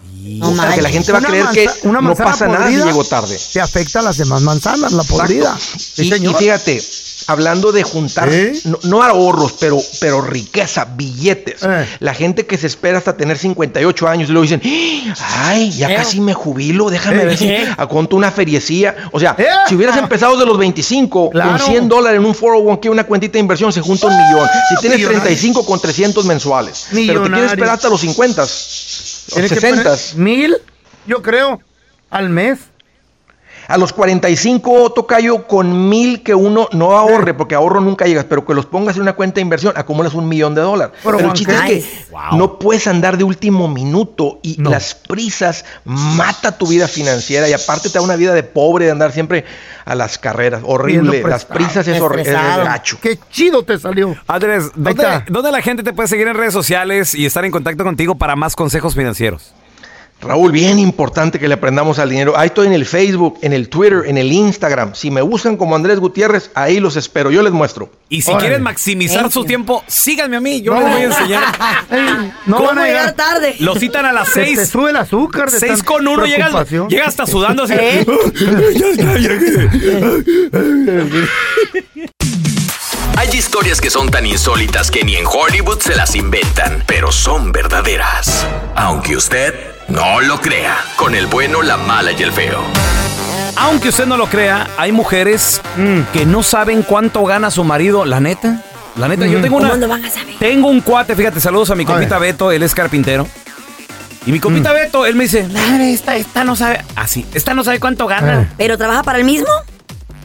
o 0.41 0.53
sea, 0.55 0.73
que 0.73 0.81
la 0.81 0.89
gente 0.89 1.11
va 1.13 1.19
a 1.19 1.21
creer 1.21 1.45
que 1.53 1.69
una 1.83 2.01
no 2.01 2.13
pasa 2.15 2.47
nada 2.47 2.67
si 2.67 2.75
llegó 2.75 3.03
tarde. 3.03 3.37
Te 3.53 3.61
afecta 3.61 3.99
a 3.99 4.01
las 4.01 4.17
demás 4.17 4.41
manzanas, 4.41 4.91
la 4.91 5.03
podrida. 5.03 5.57
Sí, 5.57 6.09
Y, 6.13 6.25
y 6.27 6.33
fíjate, 6.33 6.81
hablando 7.27 7.71
de 7.71 7.83
juntar, 7.83 8.29
no, 8.65 8.79
no 8.83 9.03
ahorros, 9.03 9.53
pero, 9.59 9.77
pero 9.99 10.21
riqueza, 10.21 10.85
billetes. 10.95 11.61
Eh. 11.63 11.85
La 11.99 12.13
gente 12.13 12.45
que 12.45 12.57
se 12.57 12.67
espera 12.67 12.97
hasta 12.97 13.17
tener 13.17 13.37
58 13.37 14.07
años 14.07 14.29
y 14.29 14.31
luego 14.31 14.43
dicen, 14.43 14.61
ay, 15.39 15.71
ya 15.71 15.93
casi 15.95 16.19
me 16.21 16.33
jubilo, 16.33 16.89
déjame 16.89 17.23
Eh. 17.23 17.25
ver 17.25 17.37
si 17.37 17.53
aconto 17.77 18.15
una 18.15 18.31
feriecía. 18.31 18.95
O 19.11 19.19
sea, 19.19 19.35
Eh. 19.37 19.45
si 19.67 19.75
hubieras 19.75 19.97
empezado 19.97 20.37
de 20.37 20.45
los 20.45 20.57
25 20.57 21.29
Claro. 21.31 21.51
con 21.51 21.59
100 21.59 21.87
dólares 21.89 22.19
en 22.19 22.25
un 22.25 22.33
401k, 22.33 22.89
una 22.89 23.03
cuentita 23.05 23.33
de 23.33 23.39
inversión, 23.39 23.71
se 23.73 23.81
junta 23.81 24.07
un 24.07 24.13
millón. 24.15 24.47
Si 24.69 24.75
tienes 24.81 24.97
millonario. 24.99 25.21
35 25.21 25.65
con 25.65 25.79
300 25.79 26.25
mensuales, 26.25 26.87
pero 26.91 27.23
te 27.23 27.29
quieres 27.29 27.51
esperar 27.51 27.75
hasta 27.75 27.89
los 27.89 27.99
50, 28.01 28.43
o 28.43 28.47
Tienes 29.33 29.51
que 29.51 29.59
60. 29.59 29.83
poner 29.83 29.99
Mil, 30.15 30.57
yo 31.05 31.21
creo, 31.21 31.59
al 32.09 32.29
mes. 32.29 32.59
A 33.67 33.77
los 33.77 33.91
45, 33.93 34.93
Tocayo, 34.93 35.45
con 35.45 35.89
mil 35.89 36.23
que 36.23 36.33
uno 36.33 36.69
no 36.71 36.97
ahorre, 36.97 37.33
porque 37.33 37.55
ahorro 37.55 37.81
nunca 37.81 38.05
llegas, 38.05 38.25
pero 38.25 38.45
que 38.45 38.53
los 38.53 38.65
pongas 38.65 38.95
en 38.95 39.01
una 39.01 39.13
cuenta 39.13 39.35
de 39.35 39.41
inversión, 39.41 39.73
acumulas 39.75 40.13
un 40.13 40.27
millón 40.29 40.55
de 40.55 40.61
dólares. 40.61 40.95
Pero, 41.03 41.17
Pero, 41.17 41.29
el 41.29 41.33
chiste 41.33 41.53
es 41.53 41.61
que 41.61 41.85
no 42.33 42.59
puedes 42.59 42.87
andar 42.87 43.17
de 43.17 43.23
último 43.23 43.67
minuto 43.67 44.39
y 44.41 44.61
las 44.61 44.95
prisas 44.95 45.65
mata 45.83 46.57
tu 46.57 46.67
vida 46.67 46.87
financiera 46.87 47.49
y 47.49 47.53
aparte 47.53 47.89
te 47.89 47.97
da 47.97 48.01
una 48.01 48.15
vida 48.15 48.33
de 48.33 48.43
pobre 48.43 48.85
de 48.85 48.91
andar 48.91 49.11
siempre 49.11 49.43
a 49.85 49.95
las 49.95 50.17
carreras. 50.17 50.61
Horrible. 50.65 51.11
Viendo 51.11 51.27
Las 51.27 51.45
prisas 51.45 51.87
es 51.87 51.99
horrible. 52.01 52.31
Gacho. 52.31 52.97
Qué 53.01 53.19
chido 53.29 53.63
te 53.63 53.77
salió. 53.77 54.15
Andrés, 54.27 54.65
Ahí 54.65 54.71
¿dónde, 54.75 54.91
está. 55.03 55.25
dónde 55.29 55.51
la 55.51 55.61
gente 55.61 55.83
te 55.83 55.93
puede 55.93 56.07
seguir 56.07 56.27
en 56.27 56.35
redes 56.35 56.53
sociales 56.53 57.13
y 57.15 57.25
estar 57.25 57.43
en 57.45 57.51
contacto 57.51 57.83
contigo 57.83 58.15
para 58.15 58.35
más 58.35 58.55
consejos 58.55 58.95
financieros? 58.95 59.53
Raúl, 60.19 60.51
bien 60.51 60.79
importante 60.79 61.37
que 61.37 61.47
le 61.47 61.53
aprendamos 61.53 61.99
al 61.99 62.09
dinero. 62.09 62.33
Ahí 62.37 62.47
estoy 62.47 62.65
en 62.65 62.73
el 62.73 62.87
Facebook, 62.87 63.37
en 63.43 63.53
el 63.53 63.69
Twitter, 63.69 64.01
en 64.07 64.17
el 64.17 64.31
Instagram. 64.31 64.95
Si 64.95 65.11
me 65.11 65.21
buscan 65.21 65.57
como 65.57 65.75
Andrés 65.75 65.99
Gutiérrez, 65.99 66.49
ahí 66.55 66.79
los 66.79 66.95
espero. 66.95 67.29
Yo 67.29 67.43
les 67.43 67.51
muestro. 67.53 67.91
Y 68.09 68.23
si 68.23 68.31
Órale. 68.31 68.47
quieren 68.47 68.63
maximizar 68.63 69.31
su 69.31 69.45
tiempo, 69.45 69.83
síganme 69.85 70.37
a 70.37 70.41
mí. 70.41 70.59
Yo 70.63 70.73
No. 70.73 70.79
les 70.81 70.91
voy 70.91 71.01
a 71.01 71.05
enseñar. 71.05 71.43
No 72.47 72.55
¿Cómo 72.57 72.69
van 72.69 72.79
a 72.79 72.85
llegar 72.87 73.13
tarde. 73.13 73.57
Lo 73.59 73.75
citan 73.75 74.05
a 74.07 74.11
las 74.11 74.29
Se 74.29 74.45
seis. 74.45 74.57
te 74.57 74.65
sube 74.65 74.89
el 74.89 74.95
azúcar. 74.95 75.51
de 75.51 75.59
Seis 75.59 75.71
tanta 75.73 75.85
con 75.85 76.07
uno, 76.07 76.25
llegas, 76.25 76.49
preocupación. 76.49 76.89
llega 76.89 77.05
hasta 77.07 77.27
sudando 77.27 77.63
así. 77.63 77.73
¿Eh? 77.77 78.05
Hay 83.17 83.29
historias 83.37 83.81
que 83.81 83.89
son 83.89 84.09
tan 84.09 84.25
insólitas 84.25 84.91
que 84.91 85.03
ni 85.03 85.15
en 85.15 85.25
Hollywood 85.25 85.79
se 85.79 85.95
las 85.95 86.15
inventan, 86.15 86.83
pero 86.87 87.11
son 87.11 87.51
verdaderas. 87.51 88.45
Aunque 88.75 89.17
usted 89.17 89.53
no 89.89 90.21
lo 90.21 90.39
crea, 90.41 90.77
con 90.95 91.15
el 91.15 91.27
bueno, 91.27 91.61
la 91.61 91.77
mala 91.77 92.11
y 92.11 92.21
el 92.23 92.31
feo. 92.31 92.61
Aunque 93.55 93.89
usted 93.89 94.05
no 94.05 94.17
lo 94.17 94.27
crea, 94.27 94.67
hay 94.77 94.91
mujeres 94.91 95.61
Mm. 95.77 96.01
que 96.13 96.25
no 96.25 96.43
saben 96.43 96.83
cuánto 96.83 97.23
gana 97.25 97.49
su 97.51 97.63
marido, 97.63 98.05
la 98.05 98.19
neta. 98.19 98.61
La 98.97 99.07
neta, 99.07 99.25
yo 99.27 99.39
tengo 99.41 99.57
una. 99.57 99.69
¿Cómo 99.71 99.87
van 99.87 100.03
a 100.05 100.09
saber? 100.09 100.35
Tengo 100.39 100.67
un 100.69 100.81
cuate, 100.81 101.15
fíjate, 101.15 101.39
saludos 101.39 101.69
a 101.71 101.75
mi 101.75 101.85
compita 101.85 102.17
Beto, 102.17 102.51
él 102.51 102.63
es 102.63 102.73
carpintero. 102.75 103.27
Y 104.25 104.31
mi 104.31 104.39
Mm. 104.39 104.41
compita 104.41 104.73
Beto, 104.73 105.05
él 105.05 105.15
me 105.15 105.23
dice, 105.23 105.47
"Ah, 105.55 105.77
esta, 105.83 106.15
esta 106.15 106.43
no 106.43 106.55
sabe. 106.55 106.83
Así, 106.95 107.25
esta 107.33 107.53
no 107.53 107.63
sabe 107.63 107.79
cuánto 107.79 108.07
gana. 108.07 108.49
¿Pero 108.57 108.77
trabaja 108.77 109.03
para 109.03 109.19
el 109.19 109.23
mismo? 109.23 109.47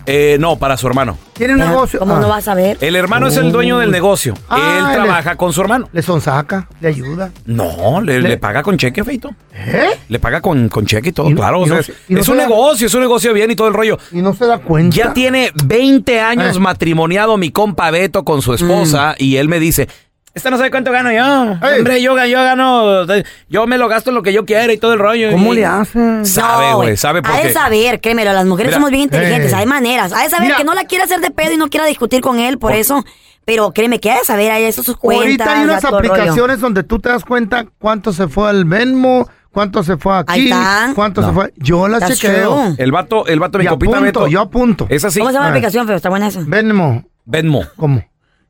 Eh, 0.07 0.37
no, 0.41 0.57
para 0.57 0.77
su 0.77 0.87
hermano. 0.87 1.17
Tiene 1.33 1.55
un 1.55 1.63
Ah, 1.63 1.69
negocio. 1.71 1.99
¿Cómo 1.99 2.17
Ah. 2.17 2.21
no 2.21 2.29
vas 2.29 2.47
a 2.49 2.55
ver? 2.55 2.77
El 2.81 2.97
hermano 2.97 3.27
es 3.29 3.37
el 3.37 3.53
dueño 3.53 3.79
del 3.79 3.91
negocio. 3.91 4.35
Ah, 4.49 4.89
él 4.91 4.95
trabaja 5.03 5.37
con 5.37 5.53
su 5.53 5.61
hermano. 5.61 5.89
Le 5.93 6.03
sonsaca, 6.03 6.69
le 6.81 6.89
ayuda. 6.89 7.31
No, 7.47 8.01
le, 8.01 8.21
Le- 8.21 8.29
le 8.31 8.37
paga 8.39 8.63
con 8.63 8.77
cheque, 8.77 9.03
feito. 9.05 9.31
¿Eh? 9.55 9.91
Le 10.09 10.19
paga 10.19 10.41
con, 10.41 10.69
con 10.69 10.87
cheque 10.87 11.11
y 11.11 11.13
todo, 11.13 11.29
Y 11.31 11.35
no- 11.35 11.37
claro. 11.41 11.61
o 11.61 11.67
no 11.67 11.75
sea, 11.75 11.83
se- 11.83 11.93
y 12.09 12.15
no 12.15 12.21
es 12.21 12.27
se 12.27 12.33
un 12.33 12.39
da- 12.39 12.47
negocio, 12.47 12.87
es 12.87 12.95
un 12.95 13.01
negocio 13.01 13.33
bien 13.33 13.51
y 13.51 13.57
todo 13.57 13.69
el 13.69 13.75
rollo. 13.75 13.99
Y 14.13 14.23
no 14.23 14.35
se 14.35 14.47
da 14.47 14.59
cuenta. 14.59 14.97
Ya 14.97 15.13
tiene 15.15 15.51
20 15.65 16.21
años 16.21 16.57
Eh. 16.57 16.61
matrimoniado 16.61 17.37
mi 17.37 17.51
compa 17.51 17.91
Beto 17.91 18.25
con 18.25 18.43
su 18.43 18.53
esposa 18.55 19.15
y 19.19 19.37
él 19.37 19.49
me 19.49 19.59
dice, 19.61 19.89
esta 20.35 20.51
no 20.51 20.57
sabe 20.57 20.71
cuánto 20.71 20.91
gano 20.93 21.11
yo. 21.13 21.59
Ey. 21.69 21.79
Hombre, 21.79 22.01
yo, 22.03 22.17
yo 22.25 22.39
gano, 22.43 23.05
yo 23.49 23.67
me 23.67 23.77
lo 23.79 23.89
gasto 23.89 24.11
en 24.11 24.15
lo 24.15 24.23
que 24.23 24.33
yo 24.33 24.45
quiera 24.45 24.73
y 24.73 24.79
todo 24.79 24.95
el 24.95 24.99
rollo. 24.99 25.31
¿Cómo 25.33 25.53
Y- 25.53 25.57
le 25.57 25.67
hacen? 25.67 26.25
Sabe, 26.25 26.71
No, 26.71 26.77
güey, 26.79 26.97
sabe 26.97 27.23
por 27.23 27.33
Ha 27.33 27.37
de 27.37 27.43
qué. 27.43 27.53
saber, 27.53 28.01
créemelo, 28.01 28.33
las 28.33 28.47
mujeres 28.47 28.71
Mira, 28.71 28.77
somos 28.77 28.91
bien 28.91 29.03
inteligentes, 29.03 29.53
eh. 29.53 29.57
hay 29.57 29.67
maneras. 29.67 30.13
Ha 30.13 30.23
de 30.23 30.31
saber 30.31 30.47
Mira. 30.47 30.57
que 30.57 30.65
no 30.65 30.75
la 30.75 30.85
quiere 30.85 31.05
hacer 31.05 31.21
de 31.21 31.31
pedo 31.31 31.53
y 31.53 31.57
no 31.57 31.69
quiera 31.69 31.87
discutir 31.87 32.21
con 32.21 32.39
él 32.39 32.59
por 32.59 32.73
eso. 32.73 33.05
Pero 33.45 33.73
créeme 33.73 33.99
que 33.99 34.11
ha 34.13 34.19
de 34.19 34.25
saber, 34.25 34.53
hay 34.53 34.65
eso 34.65 34.83
sus 34.85 34.97
cuentas. 34.97 35.25
Ahorita 35.27 35.59
hay 35.59 35.65
unas 35.65 35.83
rollo. 35.83 35.97
aplicaciones 35.97 36.61
donde 36.61 36.85
tú 36.85 37.01
te 37.01 37.09
das 37.09 37.25
cuenta 37.25 37.67
cuánto 37.79 38.13
se 38.13 38.29
fue 38.29 38.49
al 38.49 38.65
Venmo, 38.65 39.29
cuánto 39.51 39.83
se 39.83 39.97
fue 39.97 40.15
Ahí 40.15 40.23
aquí, 40.29 40.45
está. 40.45 40.93
cuánto 40.95 41.21
No. 41.23 41.27
se 41.29 41.35
fue. 41.35 41.53
Yo 41.57 41.89
las 41.89 42.01
That's 42.01 42.21
chequeo. 42.21 42.55
true. 42.55 42.75
El 42.79 42.93
vato, 42.93 43.27
el 43.27 43.41
vato, 43.41 43.59
mi 43.59 43.65
Y 43.65 43.67
compita 43.69 43.97
apunto, 43.97 44.21
Beto. 44.21 44.27
yo 44.29 44.41
apunto. 44.41 44.87
Es 44.89 45.05
así. 45.05 45.19
¿Cómo 45.19 45.31
se 45.31 45.35
llama 45.35 45.47
la 45.47 45.49
Ah. 45.49 45.55
aplicación, 45.57 45.87
feo? 45.89 45.97
Está 45.97 46.09
buena 46.09 46.29
esa. 46.29 46.41
Venmo. 46.47 47.03
Venmo. 47.25 47.65
¿Cómo? 47.77 48.05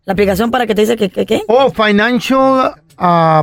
La 0.04 0.12
aplicación 0.14 0.50
para 0.50 0.66
que 0.66 0.74
te 0.74 0.80
dice 0.82 0.96
que, 0.96 1.08
que, 1.10 1.24
¿qué? 1.26 1.42
Oh, 1.48 1.70
Financial, 1.70 2.74
ah, 2.98 3.42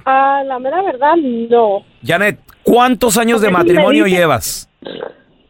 Ah, 0.05 0.43
la 0.45 0.59
mera 0.59 0.83
verdad, 0.83 1.15
no. 1.51 1.85
Janet, 2.05 2.41
¿cuántos 2.65 3.17
años 3.19 3.41
de 3.41 3.51
matrimonio 3.51 4.05
dices- 4.07 4.19
llevas? 4.19 4.68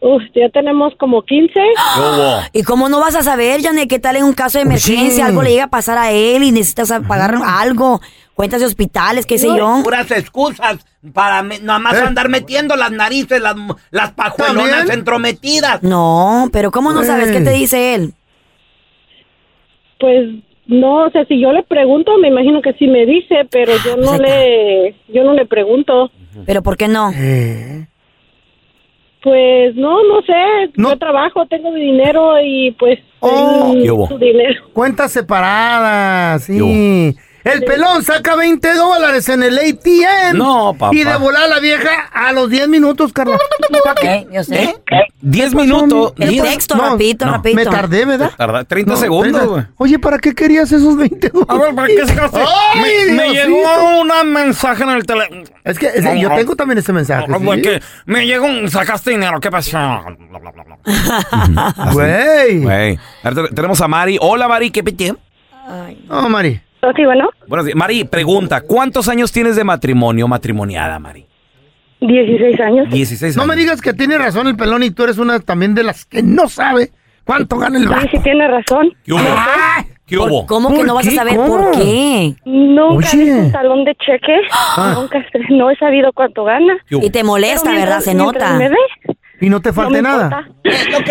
Uf, 0.01 0.23
ya 0.35 0.49
tenemos 0.51 0.95
como 0.97 1.23
15. 1.23 1.53
¿Qué 1.55 2.01
hubo? 2.01 2.41
¿Y 2.53 2.63
cómo 2.63 2.89
no 2.89 3.01
vas 3.01 3.17
a 3.17 3.23
saber, 3.23 3.61
Janet, 3.63 3.89
qué 3.89 3.99
tal 3.99 4.15
en 4.17 4.25
un 4.25 4.33
caso 4.33 4.59
de 4.59 4.63
emergencia? 4.63 5.11
sí. 5.11 5.21
Algo 5.21 5.43
le 5.43 5.51
llega 5.51 5.65
a 5.65 5.71
pasar 5.71 5.99
a 5.99 6.13
él 6.13 6.45
y 6.45 6.53
necesitas 6.53 6.93
pagar 7.09 7.35
algo. 7.45 8.01
Cuentas 8.35 8.61
de 8.61 8.67
hospitales, 8.67 9.27
qué 9.27 9.39
sé 9.39 9.49
yo. 9.49 9.81
Puras 9.83 10.09
excusas 10.13 10.79
para 11.13 11.43
me- 11.43 11.59
nada 11.59 11.81
más 11.81 11.95
¿Eh? 11.95 12.05
andar 12.07 12.29
metiendo 12.29 12.77
las 12.77 12.93
narices, 12.93 13.41
las, 13.41 13.57
las 13.91 14.13
pajuelonas 14.13 14.71
¿También? 14.79 14.99
entrometidas. 15.01 15.83
No, 15.83 16.49
pero 16.53 16.71
¿cómo 16.71 16.93
no 16.93 17.03
sabes 17.03 17.33
qué 17.33 17.41
te 17.41 17.51
dice 17.51 17.97
él? 17.97 18.15
Pues 19.99 20.29
no, 20.67 21.07
o 21.07 21.11
sea, 21.11 21.25
si 21.25 21.41
yo 21.41 21.51
le 21.53 21.65
pregunto, 21.65 22.17
me 22.19 22.29
imagino 22.29 22.63
que 22.63 22.73
sí 22.75 22.87
me 22.87 23.05
dice, 23.07 23.49
pero 23.51 23.73
yo 23.85 23.97
no 23.97 24.11
Pues 24.17 24.21
le, 24.21 24.95
yo 25.09 25.25
no 25.25 25.33
le 25.33 25.45
pregunto. 25.47 26.13
¿Pero 26.47 26.63
por 26.63 26.77
qué 26.77 26.87
no? 26.87 27.11
Eh. 27.13 27.89
Pues 29.29 29.75
no, 29.77 30.03
no 30.05 30.23
sé. 30.23 30.71
No. 30.77 30.91
Yo 30.91 30.97
trabajo, 30.99 31.45
tengo 31.47 31.71
mi 31.71 31.81
dinero 31.83 32.37
y 32.43 32.71
pues 32.79 32.99
Oh. 33.21 33.29
tengo 33.75 33.83
¿Qué 33.83 33.91
hubo? 33.91 34.09
su 34.09 34.19
dinero. 34.19 34.69
Cuentas 34.73 35.13
separadas, 35.13 36.47
¿Qué 36.47 36.53
sí. 36.55 36.59
El 37.45 37.65
pelón 37.65 38.03
saca 38.03 38.37
20 38.37 38.75
dólares 38.75 39.29
en 39.29 39.43
el 39.43 39.59
ATM. 39.59 40.37
No, 40.37 40.75
papá. 40.79 40.95
Y 40.95 41.05
de 41.05 41.17
volar 41.17 41.49
la 41.49 41.61
vieja 41.61 42.09
a 42.13 42.33
los 42.33 42.51
10 42.51 42.69
minutos, 42.69 43.13
Carla. 43.13 43.39
¿Pa' 43.85 43.95
qué? 43.95 44.07
¿Eh? 44.15 44.29
Yo 44.33 44.45
sé. 44.45 44.75
¿10 45.23 45.55
minutos? 45.55 46.13
El 46.19 46.31
Diez- 46.31 46.43
texto, 46.43 46.75
No, 46.77 46.91
rapidito, 46.91 47.27
no, 47.27 47.33
rapidito. 47.33 47.57
Me 47.59 47.65
tardé, 47.67 48.05
¿verdad? 48.05 48.31
Tarda 48.37 48.65
30 48.65 48.93
No, 48.93 48.97
segundos, 48.99 49.33
30. 49.33 49.47
güey. 49.47 49.65
Oye, 49.77 49.99
¿para 49.99 50.19
qué 50.19 50.35
querías 50.35 50.71
esos 50.73 50.97
20 50.97 51.29
dólares? 51.31 51.49
A 51.49 51.59
ver, 51.59 51.75
¿para 51.75 51.87
qué 51.89 52.07
sacaste? 52.07 52.39
Ay, 52.75 52.81
me, 53.11 53.15
me 53.15 53.29
llegó 53.33 54.01
un 54.01 54.33
mensaje 54.33 54.83
en 54.83 54.91
el 54.91 55.07
teléfono. 55.07 55.43
Es 55.65 55.79
que 55.79 55.87
es- 55.87 56.21
yo 56.21 56.31
tengo 56.35 56.57
también 56.57 56.79
ese 56.79 56.93
mensaje. 56.93 57.27
¿sí? 57.27 57.71
me 58.07 58.27
llegó 58.27 58.47
un, 58.47 58.71
sacaste 58.71 59.11
dinero, 59.13 59.41
¿qué 59.41 59.51
pasó? 59.51 59.79
Güey. 61.93 62.63
Güey. 62.63 62.99
A 63.23 63.31
ver, 63.31 63.49
te- 63.49 63.55
tenemos 63.55 63.81
a 63.81 63.89
Mari. 63.89 64.19
Hola, 64.21 64.49
Mari, 64.49 64.71
¿qué 64.71 64.83
piti? 64.83 65.13
No, 66.09 66.29
Mari. 66.29 66.61
Sí, 66.97 67.05
bueno, 67.05 67.29
Buenos 67.47 67.67
días. 67.67 67.77
Mari, 67.77 68.05
pregunta, 68.05 68.61
¿cuántos 68.63 69.09
años 69.09 69.33
tienes 69.33 69.57
de 69.57 69.65
matrimonio, 69.65 70.29
matrimoniada, 70.29 70.99
Mari? 70.99 71.27
16 72.01 72.61
años. 72.61 72.89
16 72.91 73.37
No 73.37 73.43
años. 73.43 73.55
me 73.57 73.61
digas 73.61 73.81
que 73.81 73.93
tiene 73.93 74.17
razón 74.19 74.47
el 74.47 74.57
pelón 74.57 74.83
y 74.85 74.91
tú 74.91 75.03
eres 75.05 75.19
una 75.19 75.41
también 75.41 75.75
de 75.75 75.83
las 75.83 76.05
que 76.05 76.23
no 76.23 76.49
sabe 76.49 76.91
cuánto 77.25 77.59
gana 77.59 77.77
el 77.79 77.85
Sí, 77.85 77.89
vato. 77.91 78.07
sí 78.13 78.19
tiene 78.23 78.47
razón. 78.49 78.93
¿Qué 79.05 79.13
hubo? 79.13 79.21
¿Qué 80.07 80.17
hubo? 80.17 80.47
¿Cómo 80.47 80.69
que 80.71 80.77
¿Por 80.77 80.87
no 80.87 80.95
vas 80.95 81.07
a 81.07 81.11
qué? 81.11 81.17
saber 81.17 81.37
¿Cómo? 81.37 81.49
por 81.49 81.71
qué? 81.73 82.35
Nunca 82.45 83.09
Oye. 83.13 83.35
un 83.35 83.53
talón 83.53 83.85
de 83.85 83.95
cheque. 83.97 84.37
Ah. 84.53 84.95
Nunca 84.99 85.25
no 85.51 85.71
he 85.71 85.77
sabido 85.77 86.13
cuánto 86.13 86.45
gana. 86.45 86.79
¿Qué 86.89 86.97
hubo? 86.97 87.05
Y 87.05 87.11
te 87.11 87.25
molesta, 87.25 87.69
Pero 87.71 87.81
¿verdad? 87.81 88.03
mientras- 88.03 88.05
Se 88.05 88.15
mientras 88.15 88.53
nota. 88.53 88.59
me 88.59 88.69
dé, 88.71 89.18
Y 89.41 89.49
no 89.49 89.61
te 89.61 89.73
falte 89.73 89.95
me 89.95 90.03
nada. 90.03 90.49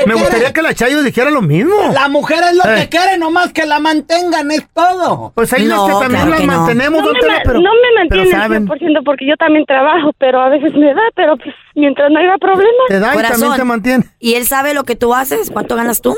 Me 0.05 0.13
gustaría 0.15 0.51
que 0.51 0.61
la 0.61 0.73
Chayo 0.73 1.01
dijera 1.01 1.29
lo 1.31 1.41
mismo. 1.41 1.73
La 1.93 2.09
mujer 2.09 2.39
es 2.51 2.55
lo 2.57 2.63
Eh. 2.69 2.75
que 2.81 2.89
quiere, 2.89 3.17
nomás 3.17 3.53
que 3.53 3.65
la 3.65 3.79
mantengan, 3.79 4.51
es 4.51 4.67
todo. 4.73 5.31
Pues 5.33 5.53
hay 5.53 5.65
No, 5.65 5.85
que 5.87 5.93
también 5.93 6.25
claro 6.25 6.41
que 6.41 6.45
no. 6.47 6.57
mantenemos, 6.57 6.99
No 6.99 7.05
don 7.07 7.13
me, 7.15 7.21
pero, 7.43 7.59
no 7.59 7.69
me 7.71 7.77
pero 8.09 8.21
mantiene 8.21 8.35
al 8.35 8.41
saben. 8.41 8.67
100% 8.67 9.03
porque 9.05 9.25
yo 9.27 9.35
también 9.37 9.65
trabajo, 9.65 10.11
pero 10.17 10.41
a 10.41 10.49
veces 10.49 10.73
me 10.73 10.93
da, 10.93 11.01
pero 11.15 11.37
pues 11.37 11.55
mientras 11.75 12.11
no 12.11 12.19
haya 12.19 12.37
problema. 12.37 12.83
Te 12.89 12.99
da 12.99 13.13
y 13.13 13.15
Corazón. 13.15 13.39
también 13.39 13.57
te 13.59 13.63
mantiene. 13.63 14.03
¿Y 14.19 14.33
él 14.33 14.45
sabe 14.45 14.73
lo 14.73 14.83
que 14.83 14.95
tú 14.95 15.13
haces? 15.13 15.49
¿Cuánto 15.49 15.75
ganas 15.75 16.01
tú? 16.01 16.15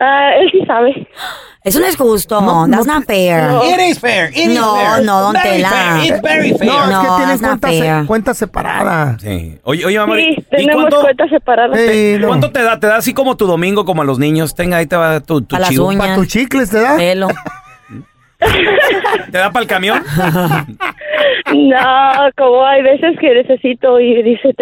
Ah, 0.00 0.30
él 0.40 0.48
sí 0.50 0.64
sabe. 0.66 1.06
Eso 1.62 1.78
no 1.78 1.84
es 1.86 1.94
justo. 1.96 2.40
No, 2.40 2.66
That's 2.66 2.86
no 2.86 2.94
not 2.94 3.04
fair. 3.06 3.50
It 3.64 3.80
is 3.90 3.98
fair, 4.00 4.30
it 4.30 4.36
is 4.50 4.58
No, 4.58 4.76
fair. 4.76 5.04
no, 5.04 5.20
don 5.20 5.32
Very 5.34 5.56
Tela. 5.56 5.68
fair, 5.68 6.04
It's 6.06 6.22
very 6.22 6.54
fair. 6.54 6.70
No, 6.70 6.84
es 6.84 6.90
No, 6.90 7.02
que 7.02 7.08
tienen 7.18 7.38
cuentas, 7.38 7.70
fair. 7.78 8.06
cuentas 8.06 8.38
separadas. 8.38 9.20
Sí. 9.20 9.58
Oye, 9.64 9.84
oye, 9.84 10.06
Mari, 10.06 10.24
Sí, 10.34 10.34
¿y 10.38 10.42
tenemos 10.56 10.82
cuánto, 10.84 11.00
cuentas 11.02 11.28
separadas. 11.30 11.78
No. 12.18 12.28
cuánto 12.28 12.50
te 12.50 12.62
da? 12.62 12.80
¿Te 12.80 12.86
da 12.86 12.96
así 12.96 13.12
como 13.12 13.36
tu 13.36 13.46
domingo, 13.46 13.84
como 13.84 14.00
a 14.00 14.04
los 14.06 14.18
niños? 14.18 14.54
Tenga, 14.54 14.78
ahí 14.78 14.86
te 14.86 14.96
va 14.96 15.20
tu, 15.20 15.42
tu 15.42 15.56
chivo. 15.68 15.92
¿Para 15.98 16.14
tus 16.14 16.28
chicles 16.28 16.70
te 16.70 16.80
da? 16.80 16.96
Pelo. 16.96 17.28
¿Te 19.30 19.36
da 19.38 19.50
para 19.52 19.62
el 19.62 19.68
camión? 19.68 20.02
No, 21.52 22.30
como 22.36 22.64
hay 22.64 22.82
veces 22.82 23.18
que 23.20 23.34
necesito 23.34 23.98
y 23.98 24.22
dice, 24.22 24.54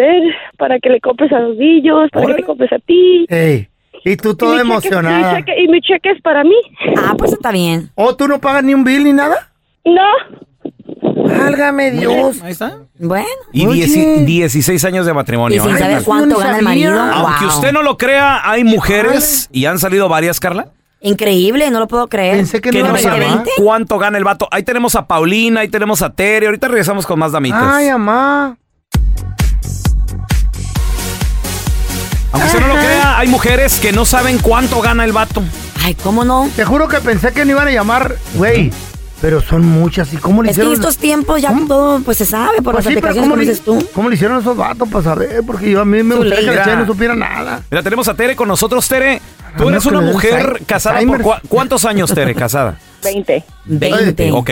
para 0.57 0.79
que 0.79 0.89
le 0.89 0.99
compres 0.99 1.31
a 1.31 1.39
los 1.39 1.55
niños, 1.55 2.09
para 2.11 2.25
que 2.27 2.33
te 2.35 2.43
compres 2.43 2.71
a 2.73 2.79
ti. 2.79 3.25
Ey, 3.29 3.67
y 4.05 4.15
tú 4.17 4.29
Y 4.29 4.31
mi 4.31 4.37
cheque- 4.37 4.61
emocionada. 4.61 5.33
mi 5.33 5.37
cheque- 5.43 5.63
y 5.63 5.67
mi 5.67 5.81
cheque 5.81 6.11
es 6.11 6.21
para 6.21 6.43
mí. 6.43 6.55
Ah, 6.97 7.13
pues 7.17 7.33
está 7.33 7.51
bien. 7.51 7.91
¿O 7.95 8.15
tú 8.15 8.27
no 8.27 8.39
pagas 8.39 8.63
ni 8.63 8.73
un 8.73 8.83
bill 8.83 9.03
ni 9.03 9.13
nada? 9.13 9.51
No, 9.85 10.01
Válgame 11.25 11.91
Dios. 11.91 12.41
Ahí 12.41 12.51
está. 12.51 12.79
Bueno. 12.97 13.27
Y 13.53 13.65
dieci- 13.67 14.25
16 14.25 14.83
años 14.85 15.05
de 15.05 15.13
matrimonio. 15.13 15.57
Y 15.57 15.59
sin 15.65 15.75
¿eh? 15.75 15.79
saber 15.79 16.03
cuánto 16.03 16.37
gana 16.37 16.57
el 16.57 16.63
marido. 16.65 16.99
Aunque 16.99 17.45
Wow. 17.45 17.53
usted 17.55 17.71
no 17.71 17.83
lo 17.83 17.97
crea, 17.97 18.49
hay 18.49 18.63
mujeres, 18.63 19.47
y 19.51 19.65
han 19.65 19.79
salido 19.79 20.09
varias, 20.09 20.39
Carla, 20.39 20.69
Increíble, 21.01 21.69
no 21.71 21.79
lo 21.79 21.87
puedo 21.87 22.07
creer. 22.09 22.35
Pensé 22.35 22.59
que 22.59 22.71
que 22.71 22.79
no 22.79 22.89
no 22.89 22.99
iban 22.99 22.99
a 22.99 23.09
saben 23.09 23.29
llamar. 23.29 23.45
cuánto 23.55 23.97
gana 23.99 24.17
el 24.17 24.25
vato. 24.25 24.49
Ahí 24.51 24.63
tenemos 24.63 24.95
a 24.95 25.07
Paulina, 25.07 25.61
ahí 25.61 25.69
tenemos 25.69 26.01
a 26.01 26.09
Tere. 26.09 26.47
Ahorita 26.47 26.67
regresamos 26.67 27.05
con 27.07 27.17
más 27.17 27.31
damitas. 27.31 27.63
Ay, 27.63 27.89
mamá. 27.91 28.57
Aunque 32.31 32.47
usted 32.47 32.59
no 32.59 32.67
lo 32.67 32.75
crea, 32.75 33.17
hay 33.17 33.27
mujeres 33.27 33.79
que 33.79 33.91
no 33.91 34.05
saben 34.05 34.37
cuánto 34.39 34.81
gana 34.81 35.03
el 35.05 35.11
vato. 35.13 35.43
Ay, 35.83 35.95
¿cómo 35.95 36.23
no? 36.23 36.49
Te 36.55 36.63
juro 36.65 36.87
que 36.87 36.99
pensé 36.99 37.31
que 37.31 37.45
no 37.45 37.51
iban 37.51 37.67
a 37.67 37.71
llamar, 37.71 38.15
güey. 38.35 38.71
Pero 39.21 39.41
son 39.41 39.65
muchas. 39.65 40.13
¿Y 40.13 40.17
cómo 40.17 40.43
le 40.43 40.51
Es 40.51 40.55
que 40.55 40.61
en 40.61 40.67
hicieron? 40.69 40.81
estos 40.89 40.97
tiempos 40.97 41.41
ya 41.41 41.53
todo 41.67 41.99
pues 42.01 42.17
se 42.17 42.25
sabe 42.25 42.61
por 42.61 42.73
Pues 42.73 42.85
las 42.85 42.93
sí, 42.93 42.99
pero 43.01 43.07
aplicaciones, 43.09 43.21
¿cómo 43.23 43.31
como 43.33 43.35
le, 43.41 43.45
dices 43.49 43.65
tú. 43.65 43.89
¿cómo 43.93 44.09
le 44.09 44.15
hicieron 44.15 44.39
esos 44.39 44.55
vatos 44.55 44.87
para 44.87 45.03
saber? 45.03 45.41
Porque 45.45 45.69
yo 45.71 45.81
a 45.81 45.85
mí 45.85 46.01
me 46.03 46.15
Su 46.15 46.21
gustaría 46.21 46.49
que 46.51 46.55
la 46.55 46.63
chava 46.63 46.75
no 46.77 46.85
supiera 46.85 47.15
nada. 47.15 47.61
Mira, 47.69 47.83
tenemos 47.83 48.07
a 48.07 48.13
Tere 48.13 48.35
con 48.37 48.47
nosotros. 48.47 48.87
Tere, 48.87 49.21
tú 49.57 49.67
Ah, 49.67 49.71
eres 49.71 49.83
no, 49.85 49.89
que 49.91 49.97
una 49.97 49.99
le 49.99 50.05
den 50.05 50.13
mujer 50.13 50.33
Alzheimer. 50.35 50.65
casada 50.65 51.01
por 51.01 51.21
cua- 51.21 51.41
¿cuántos 51.49 51.83
años, 51.83 52.13
Tere, 52.13 52.33
casada? 52.35 52.77
20. 53.03 53.43
20. 53.65 54.31
Ok. 54.31 54.51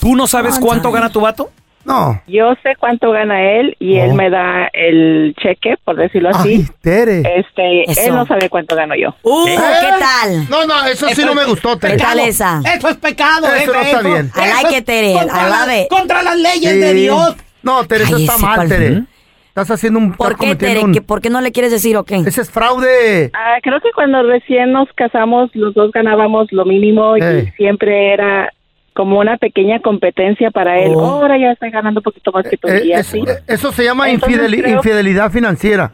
¿Tú 0.00 0.16
no 0.16 0.26
sabes 0.26 0.58
cuánto 0.58 0.90
gana 0.90 1.10
tu 1.10 1.20
vato? 1.20 1.50
No. 1.84 2.20
Yo 2.26 2.52
sé 2.62 2.74
cuánto 2.78 3.10
gana 3.10 3.40
él 3.58 3.74
y 3.78 3.96
él 3.96 4.12
me 4.14 4.28
da 4.28 4.68
el 4.72 5.34
cheque, 5.40 5.76
por 5.82 5.96
decirlo 5.96 6.28
así. 6.28 6.56
Ay, 6.56 6.66
Tere. 6.82 7.22
Este, 7.36 7.90
Eso. 7.90 8.00
él 8.02 8.14
no 8.14 8.26
sabe 8.26 8.48
cuánto 8.50 8.76
gano 8.76 8.94
yo. 8.94 9.14
Uh, 9.22 9.46
¿Eh? 9.48 9.56
¿qué 9.56 9.88
tal? 9.98 10.48
No, 10.50 10.66
no, 10.66 10.86
eso 10.86 11.08
sí 11.08 11.24
no 11.24 11.34
me 11.34 11.44
gustó, 11.46 11.78
¿Qué 11.78 11.88
Tere. 11.88 11.98
tal 11.98 12.18
esa? 12.20 12.60
Eso 12.76 12.88
es 12.90 12.96
pecado, 12.98 13.46
Eso 13.54 13.72
eh, 13.72 13.74
no 13.74 13.80
está 13.80 14.00
bien. 14.02 14.30
I 14.36 14.62
like 14.62 14.78
it, 14.78 14.84
Tere. 14.84 15.12
Contra, 15.14 15.36
I 15.38 15.50
love 15.50 15.80
it. 15.82 15.88
contra 15.88 16.22
las 16.22 16.36
leyes 16.36 16.72
Sí. 16.72 16.78
de 16.78 16.94
Dios. 16.94 17.36
No, 17.62 17.84
Tere, 17.86 18.04
eso 18.04 18.16
está 18.18 18.36
mal, 18.38 18.68
Tere. 18.68 19.02
Estás 19.48 19.70
haciendo 19.72 19.98
un... 19.98 20.12
¿Por 20.12 20.38
qué, 20.38 20.54
Tere? 20.54 20.84
un- 20.84 20.92
¿Que 20.92 21.02
¿Por 21.02 21.20
qué 21.20 21.28
no 21.28 21.40
le 21.40 21.50
quieres 21.50 21.72
decir 21.72 21.96
o 21.96 22.04
qué? 22.04 22.16
Ese 22.24 22.42
es 22.42 22.50
fraude. 22.50 23.30
Ah, 23.34 23.56
creo 23.62 23.80
que 23.80 23.90
cuando 23.94 24.22
recién 24.22 24.70
nos 24.72 24.88
casamos, 24.94 25.50
los 25.54 25.74
dos 25.74 25.90
ganábamos 25.92 26.46
lo 26.52 26.64
mínimo 26.64 27.16
y 27.16 27.22
Ey. 27.22 27.52
siempre 27.56 28.12
era 28.14 28.48
como 28.94 29.18
una 29.18 29.36
pequeña 29.36 29.80
competencia 29.80 30.50
para 30.50 30.78
él. 30.80 30.92
Oh. 30.94 31.00
Ahora 31.06 31.38
ya 31.38 31.52
estoy 31.52 31.70
ganando 31.70 32.00
un 32.00 32.04
poquito 32.04 32.32
más 32.32 32.46
que 32.48 32.56
tú 32.56 32.68
Eh, 32.68 32.90
es- 32.92 32.98
así. 33.00 33.22
eso 33.46 33.72
se 33.72 33.84
llama 33.84 34.10
Entonces, 34.10 34.38
infideli- 34.40 34.62
creo- 34.62 34.76
infidelidad 34.76 35.30
financiera. 35.30 35.92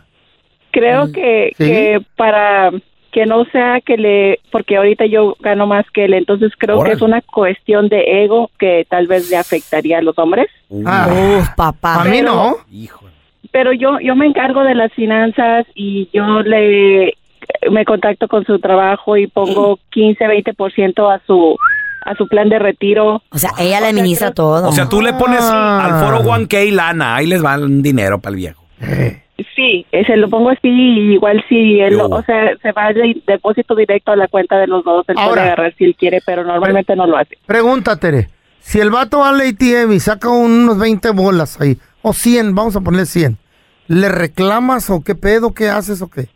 Creo 0.70 1.10
que, 1.12 1.52
Sí. 1.56 1.64
que 1.64 2.00
para 2.16 2.70
que 3.12 3.24
no 3.24 3.46
sea 3.46 3.80
que 3.80 3.96
le, 3.96 4.40
porque 4.52 4.76
ahorita 4.76 5.06
yo 5.06 5.36
gano 5.40 5.66
más 5.66 5.86
que 5.90 6.04
él, 6.04 6.12
entonces 6.12 6.52
creo 6.58 6.78
Órale. 6.80 6.90
que 6.92 6.96
es 6.96 7.02
una 7.02 7.22
cuestión 7.22 7.88
de 7.88 8.24
ego 8.24 8.50
que 8.58 8.86
tal 8.90 9.06
vez 9.06 9.30
le 9.30 9.38
afectaría 9.38 9.98
a 9.98 10.02
los 10.02 10.18
hombres. 10.18 10.48
Ah, 10.84 11.08
Uf, 11.38 11.48
papá. 11.56 12.02
a 12.02 12.04
mí 12.04 12.20
no. 12.20 12.56
Pero 13.52 13.72
yo 13.72 14.00
yo 14.00 14.14
me 14.16 14.26
encargo 14.26 14.64
de 14.64 14.74
las 14.74 14.92
finanzas 14.92 15.64
y 15.74 16.10
yo 16.12 16.42
le 16.42 17.14
me 17.70 17.84
contacto 17.86 18.28
con 18.28 18.44
su 18.44 18.58
trabajo 18.58 19.16
y 19.16 19.28
pongo 19.28 19.78
15, 19.90 20.26
20% 20.26 21.08
a 21.10 21.20
su 21.26 21.56
a 22.06 22.14
su 22.14 22.26
plan 22.28 22.48
de 22.48 22.58
retiro. 22.58 23.22
O 23.30 23.38
sea, 23.38 23.50
ella 23.58 23.80
le 23.80 23.88
administra 23.88 24.32
todo. 24.32 24.68
O 24.68 24.72
sea, 24.72 24.88
tú 24.88 25.02
le 25.02 25.12
pones 25.14 25.40
Ah. 25.42 25.84
al 25.84 26.04
foro 26.04 26.22
1K 26.22 26.70
lana. 26.72 27.16
Ahí 27.16 27.26
les 27.26 27.44
va 27.44 27.56
un 27.58 27.82
dinero 27.82 28.20
para 28.20 28.30
el 28.30 28.36
viejo. 28.36 28.62
Sí, 29.54 29.84
eh, 29.92 30.04
se 30.06 30.16
lo 30.16 30.30
pongo 30.30 30.50
así 30.50 30.68
igual 30.68 31.44
si 31.48 31.78
él, 31.80 31.92
Yo. 31.92 32.06
o 32.08 32.22
sea, 32.22 32.56
se 32.62 32.72
va 32.72 32.92
de 32.92 33.20
depósito 33.26 33.74
directo 33.74 34.12
a 34.12 34.16
la 34.16 34.28
cuenta 34.28 34.56
de 34.58 34.66
los 34.66 34.82
dos, 34.82 35.04
él 35.08 35.16
Ahora. 35.18 35.30
puede 35.32 35.46
agarrar 35.46 35.74
si 35.76 35.84
él 35.84 35.94
quiere, 35.98 36.20
pero 36.24 36.42
normalmente 36.44 36.96
no 36.96 37.06
lo 37.06 37.18
hace. 37.18 37.36
Pregunta, 37.44 37.96
Tere. 37.98 38.28
Si 38.60 38.80
el 38.80 38.90
vato 38.90 39.18
va 39.20 39.28
al 39.30 39.40
ATM 39.40 39.92
y 39.92 40.00
saca 40.00 40.28
unos 40.30 40.78
20 40.78 41.10
bolas 41.10 41.60
ahí, 41.60 41.76
o 42.02 42.12
100, 42.14 42.54
vamos 42.54 42.76
a 42.76 42.80
ponerle 42.80 43.06
100, 43.06 43.36
¿le 43.88 44.08
reclamas 44.08 44.88
o 44.90 45.02
qué 45.04 45.14
pedo, 45.14 45.52
qué 45.54 45.68
haces 45.68 46.00
o 46.02 46.08
qué? 46.08 46.28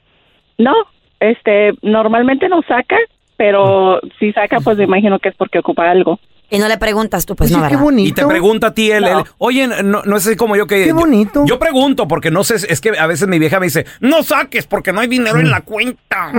No, 0.58 0.74
este, 1.20 1.72
normalmente 1.82 2.48
no 2.48 2.60
saca, 2.68 2.96
pero 3.40 3.94
Ah. 3.96 4.00
si 4.18 4.32
saca, 4.34 4.60
pues 4.60 4.76
me 4.76 4.84
imagino 4.84 5.18
que 5.18 5.30
es 5.30 5.34
porque 5.34 5.58
ocupa 5.60 5.90
algo. 5.90 6.20
Y 6.50 6.58
no 6.58 6.68
le 6.68 6.76
preguntas 6.76 7.24
tú, 7.24 7.34
pues 7.36 7.50
Oye, 7.50 7.56
no, 7.58 7.62
qué 7.68 7.74
¿verdad? 7.76 7.84
bonito. 7.84 8.08
Y 8.08 8.12
te 8.12 8.26
pregunta 8.26 8.66
a 8.66 8.74
ti 8.74 8.90
él, 8.90 9.04
No. 9.04 9.20
él, 9.20 9.24
oye, 9.38 9.66
no, 9.82 10.02
no 10.04 10.16
es 10.16 10.26
así 10.26 10.36
como 10.36 10.56
yo 10.56 10.66
que... 10.66 10.84
Qué 10.84 10.92
bonito. 10.92 11.40
Yo, 11.46 11.54
yo 11.54 11.58
pregunto 11.58 12.06
porque 12.06 12.30
no 12.30 12.44
sé, 12.44 12.56
es 12.56 12.80
que 12.82 12.90
a 12.98 13.06
veces 13.06 13.28
mi 13.28 13.38
vieja 13.38 13.58
me 13.60 13.66
dice, 13.66 13.86
no 14.00 14.22
saques 14.24 14.66
porque 14.66 14.92
no 14.92 15.00
hay 15.00 15.06
dinero 15.06 15.38
en 15.38 15.48
la 15.50 15.60
cuenta. 15.62 16.32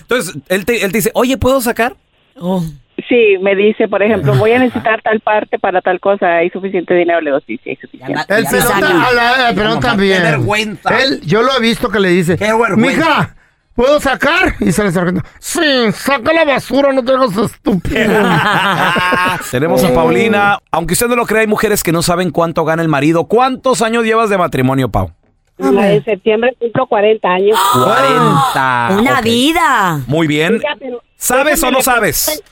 Entonces, 0.00 0.36
él 0.48 0.64
te, 0.64 0.84
él 0.84 0.92
te 0.92 0.98
dice, 0.98 1.10
oye, 1.14 1.36
¿puedo 1.38 1.60
sacar? 1.60 1.96
Oh. 2.38 2.62
Sí, 3.08 3.36
me 3.40 3.56
dice, 3.56 3.88
por 3.88 4.02
ejemplo, 4.02 4.34
voy 4.34 4.52
a 4.52 4.58
necesitar 4.58 5.00
tal 5.02 5.18
parte 5.20 5.58
para 5.58 5.80
tal 5.80 5.98
cosa, 5.98 6.36
¿hay 6.36 6.50
suficiente 6.50 6.94
dinero? 6.94 7.20
Le 7.20 7.30
digo, 7.30 7.40
sí, 7.46 7.58
sí, 7.64 7.70
hay 7.70 7.76
suficiente. 7.76 8.12
El 8.28 8.44
pelón, 8.46 8.80
ta- 8.80 9.08
a 9.08 9.12
la- 9.12 9.48
el 9.48 9.54
pelón 9.56 9.80
también. 9.80 10.22
vergüenza. 10.22 10.90
Él, 11.02 11.20
yo 11.24 11.42
lo 11.42 11.56
he 11.56 11.60
visto 11.60 11.88
que 11.88 11.98
le 12.00 12.10
dice, 12.10 12.36
Qué 12.36 12.44
vergüenza. 12.52 12.76
mija, 12.76 13.36
¿puedo 13.74 14.00
sacar? 14.00 14.54
Y 14.60 14.72
sale 14.72 14.90
sargento, 14.92 15.22
sí, 15.38 15.60
saca 15.92 16.32
la 16.32 16.44
basura, 16.44 16.92
no 16.92 17.04
te 17.04 17.12
hagas 17.12 17.36
estúpido. 17.36 18.00
Tenemos 19.50 19.84
a 19.84 19.94
Paulina. 19.94 20.58
Aunque 20.70 20.94
usted 20.94 21.08
no 21.08 21.16
lo 21.16 21.26
crea, 21.26 21.40
hay 21.42 21.46
mujeres 21.46 21.82
que 21.82 21.92
no 21.92 22.02
saben 22.02 22.30
cuánto 22.30 22.64
gana 22.64 22.82
el 22.82 22.88
marido. 22.88 23.24
¿Cuántos 23.24 23.82
años 23.82 24.04
llevas 24.04 24.30
de 24.30 24.38
matrimonio, 24.38 24.88
Pau? 24.90 25.12
En 25.58 26.04
septiembre 26.04 26.56
cumplo 26.58 26.86
40 26.86 27.28
años. 27.28 27.58
40. 27.74 28.88
Una 29.00 29.20
vida. 29.20 30.00
Muy 30.06 30.26
bien. 30.26 30.60
¿Sabes 31.16 31.62
o 31.62 31.70
no 31.70 31.82
sabes? 31.82 32.42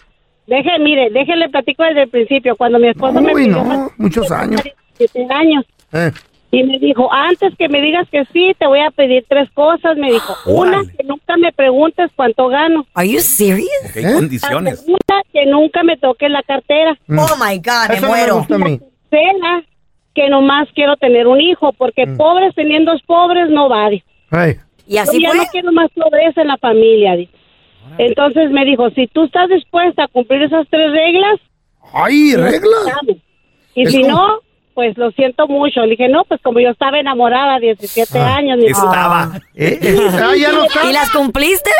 Deje, 0.47 0.79
mire, 0.81 1.11
déjele 1.11 1.49
platico 1.49 1.83
desde 1.85 2.03
el 2.05 2.11
principio. 2.11 2.57
Cuando 2.57 2.79
mi 2.79 2.89
esposo 2.89 3.21
me 3.21 3.33
Uy, 3.35 3.47
pidió 3.47 3.65
no, 3.65 3.91
muchos 3.97 4.31
años. 4.31 4.61
17 4.99 5.33
años 5.33 5.65
Eh, 5.93 6.13
y 6.53 6.63
me 6.65 6.79
dijo, 6.81 7.13
antes 7.13 7.55
que 7.57 7.69
me 7.69 7.81
digas 7.81 8.09
que 8.11 8.25
sí, 8.33 8.55
te 8.59 8.67
voy 8.67 8.81
a 8.81 8.91
pedir 8.91 9.25
tres 9.29 9.49
cosas. 9.53 9.97
Me 9.97 10.11
dijo, 10.11 10.35
una, 10.47 10.79
Órale. 10.79 10.93
que 10.97 11.05
nunca 11.05 11.37
me 11.37 11.53
preguntes 11.53 12.11
cuánto 12.17 12.49
gano. 12.49 12.87
Are 12.95 13.09
you 13.09 13.21
serious? 13.21 13.69
Ok, 13.91 13.97
¿Eh? 13.97 14.13
condiciones. 14.15 14.73
La 14.73 14.77
segunda, 14.77 15.23
que 15.33 15.47
nunca 15.47 15.83
me 15.85 15.97
toque 15.97 16.29
la 16.29 16.43
cartera. 16.43 16.99
Oh 17.09 17.37
my 17.39 17.57
God, 17.59 17.89
me 17.89 17.95
eso 17.95 18.07
no 18.07 18.13
me 18.13 18.19
muero. 18.19 18.37
gusta 18.39 18.55
a 18.57 18.59
mí. 18.59 18.81
Tercera, 19.11 19.63
que 20.15 20.29
nomás 20.29 20.69
quiero 20.75 20.97
tener 20.97 21.29
un 21.29 21.41
hijo, 21.41 21.73
porque 21.75 22.05
Mm. 22.07 22.17
pobres 22.17 22.55
teniendo 22.57 22.93
pobres 23.07 23.49
no 23.51 23.69
va. 23.69 23.89
dijo. 23.91 24.07
Ey, 24.33 24.57
Y 24.89 24.97
así 24.97 25.23
Yo 25.23 25.31
ya 25.33 25.35
no 25.35 25.45
quiero 25.53 25.71
más 25.71 25.89
pobreza 25.95 26.41
en 26.43 26.49
la 26.49 26.57
familia. 26.59 27.15
dijo. 27.15 27.33
Entonces 27.99 28.51
me 28.51 28.65
dijo, 28.65 28.91
si 28.91 29.07
tú 29.07 29.25
estás 29.25 29.49
dispuesta 29.49 30.05
a 30.05 30.09
cumplir 30.09 30.43
esas 30.43 30.67
tres 30.69 30.91
reglas, 30.91 31.39
Ay, 31.93 32.35
reglas. 32.37 32.87
Y 33.75 33.83
Es 33.83 33.93
si 33.93 34.03
como- 34.03 34.17
no, 34.17 34.39
pues 34.75 34.97
lo 34.99 35.11
siento 35.13 35.47
mucho. 35.49 35.81
Le 35.83 35.91
dije, 35.91 36.09
no, 36.09 36.25
pues 36.25 36.41
como 36.43 36.61
yo 36.61 36.71
estaba 36.71 36.99
enamorada, 36.99 37.59
17 37.59 38.19
Ah, 38.19 38.37
años. 38.37 38.59
mi. 38.59 38.67
Estaba. 38.67 39.31
Eh, 39.55 39.79
eh, 39.83 39.97
ah, 40.23 40.35
ya 40.39 40.53
no 40.53 40.65
está. 40.65 40.89
¿Y 40.89 40.93
las 40.93 41.11
cumpliste? 41.11 41.71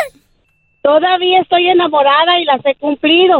Todavía 0.81 1.41
estoy 1.41 1.67
enamorada 1.67 2.39
y 2.39 2.45
las 2.45 2.65
he 2.65 2.73
cumplido. 2.75 3.39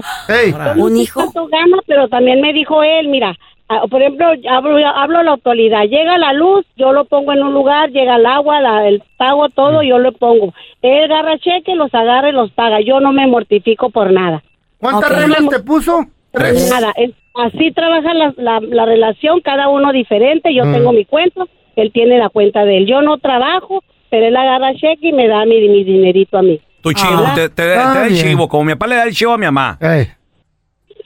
¿Un 0.78 0.98
hijo? 0.98 1.23
gana, 1.52 1.78
pero 1.88 2.07
también 2.07 2.40
me 2.40 2.53
dijo 2.53 2.84
él, 2.84 3.07
mira, 3.07 3.36
ah, 3.68 3.82
por 3.90 3.99
ejemplo, 4.02 4.28
hablo, 4.48 4.78
hablo 4.88 5.19
a 5.19 5.23
la 5.23 5.32
autoridad, 5.32 5.84
llega 5.86 6.19
la 6.19 6.34
luz, 6.34 6.65
yo 6.76 6.94
lo 6.94 7.06
pongo 7.06 7.34
en 7.34 7.41
un 7.41 7.52
lugar, 7.53 7.90
llega 7.90 8.18
el 8.18 8.28
agua, 8.28 8.61
la- 8.61 8.88
el 8.88 9.02
pago, 9.18 9.48
Mm. 9.48 9.52
todo, 9.53 9.82
yo 9.82 9.98
lo 9.98 10.11
pongo. 10.11 10.53
Él 10.84 11.11
agarra 11.11 11.40
cheque, 11.40 11.73
los 11.73 11.91
agarra 11.95 12.30
y 12.30 12.34
los 12.34 12.52
paga. 12.52 12.80
Yo 12.82 12.99
no 12.99 13.11
me 13.11 13.26
mortifico 13.26 13.90
por 13.90 14.11
nada. 14.11 14.44
¿cuántas 14.78 15.10
reglas 15.15 15.48
te 15.49 15.60
puso? 15.61 16.06
Tres. 16.32 16.70
Nada, 16.70 16.94
es- 16.95 17.12
así 17.36 17.72
trabaja 17.72 18.14
la, 18.14 18.34
la, 18.38 18.60
la 18.62 18.86
relación, 18.86 19.41
cada 19.41 19.68
uno 19.70 19.91
diferente. 19.91 20.53
Yo 20.53 20.66
Mm. 20.66 20.74
tengo 20.74 20.91
mi 20.94 21.06
cuenta, 21.06 21.45
él 21.76 21.91
tiene 21.91 22.18
la 22.18 22.30
cuenta 22.30 22.66
de 22.66 22.78
él. 22.78 22.86
Yo 22.88 23.02
no 23.02 23.18
trabajo, 23.18 23.84
pero 24.10 24.26
él 24.28 24.36
agarra 24.36 24.74
cheque 24.74 25.10
y 25.10 25.14
me 25.14 25.28
da 25.28 25.45
mi, 25.45 25.60
mi 25.68 25.84
dinerito 25.84 26.38
a 26.38 26.41
mí. 26.41 26.60
Tu 26.82 26.94
chivo, 26.94 27.24
Ah. 27.26 27.34
te, 27.36 27.49
te- 27.49 27.56
te 27.68 27.74
Ah, 27.74 27.94
da 27.94 28.08
el 28.08 28.16
chivo. 28.16 28.48
Como 28.48 28.64
mi 28.66 28.74
papá 28.74 28.88
le 28.88 28.95
da 28.95 29.03
el 29.03 29.14
chivo 29.14 29.34
a 29.34 29.38
mi 29.38 29.45
mamá. 29.45 29.78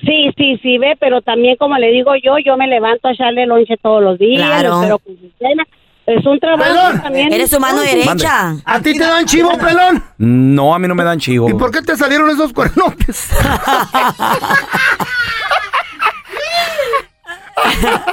Sí, 0.06 0.30
sí, 0.38 0.58
sí, 0.62 0.78
ve, 0.78 0.96
pero 1.00 1.22
también 1.22 1.56
como 1.56 1.78
le 1.78 1.90
digo 1.92 2.14
yo, 2.22 2.38
yo 2.38 2.58
me 2.58 2.68
levanto 2.68 3.08
a 3.08 3.12
echarle 3.14 3.46
lonche 3.46 3.76
todos 3.78 4.04
los 4.04 4.20
días, 4.20 4.46
Claro. 4.48 4.70
lo 4.70 4.76
espero 4.76 5.00
con 5.00 5.16
su 5.18 5.32
cena. 5.40 5.66
Es 6.08 6.24
un 6.26 6.40
trabajo 6.40 6.64
Pelón. 6.72 7.02
también. 7.02 7.34
Eres 7.34 7.50
su 7.50 7.60
mano 7.60 7.82
derecha. 7.82 8.56
¿A 8.64 8.80
ti 8.80 8.94
te 8.94 9.04
dan 9.04 9.26
chivo, 9.26 9.58
pelón? 9.58 10.04
No, 10.20 10.76
a 10.76 10.80
mí 10.80 10.88
no 10.88 10.94
me 10.96 11.04
dan 11.04 11.20
chivo. 11.20 11.50
¿Y 11.50 11.54
por 11.56 11.72
qué 11.72 11.82
te 11.82 11.98
salieron 11.98 12.30
esos 12.30 12.54
cuernotes? 12.54 13.30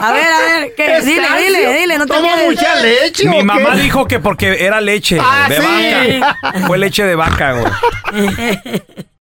A 0.00 0.12
ver, 0.12 0.24
a 0.32 0.38
ver, 0.40 0.74
¿qué? 0.76 1.00
Dile, 1.02 1.26
dile, 1.44 1.74
dile, 1.80 1.98
no 1.98 2.06
te 2.06 2.14
Toma 2.14 2.30
mucha 2.46 2.76
leche. 2.76 3.28
Mi 3.28 3.40
¿o 3.40 3.44
mamá 3.44 3.74
qué? 3.74 3.82
dijo 3.82 4.06
que 4.06 4.18
porque 4.20 4.64
era 4.64 4.80
leche 4.80 5.18
Ah, 5.20 5.46
de 5.48 5.60
sí. 5.60 6.20
vaca. 6.20 6.66
Fue 6.66 6.78
leche 6.78 7.04
de 7.04 7.14
vaca, 7.14 7.52
güey. 7.52 7.72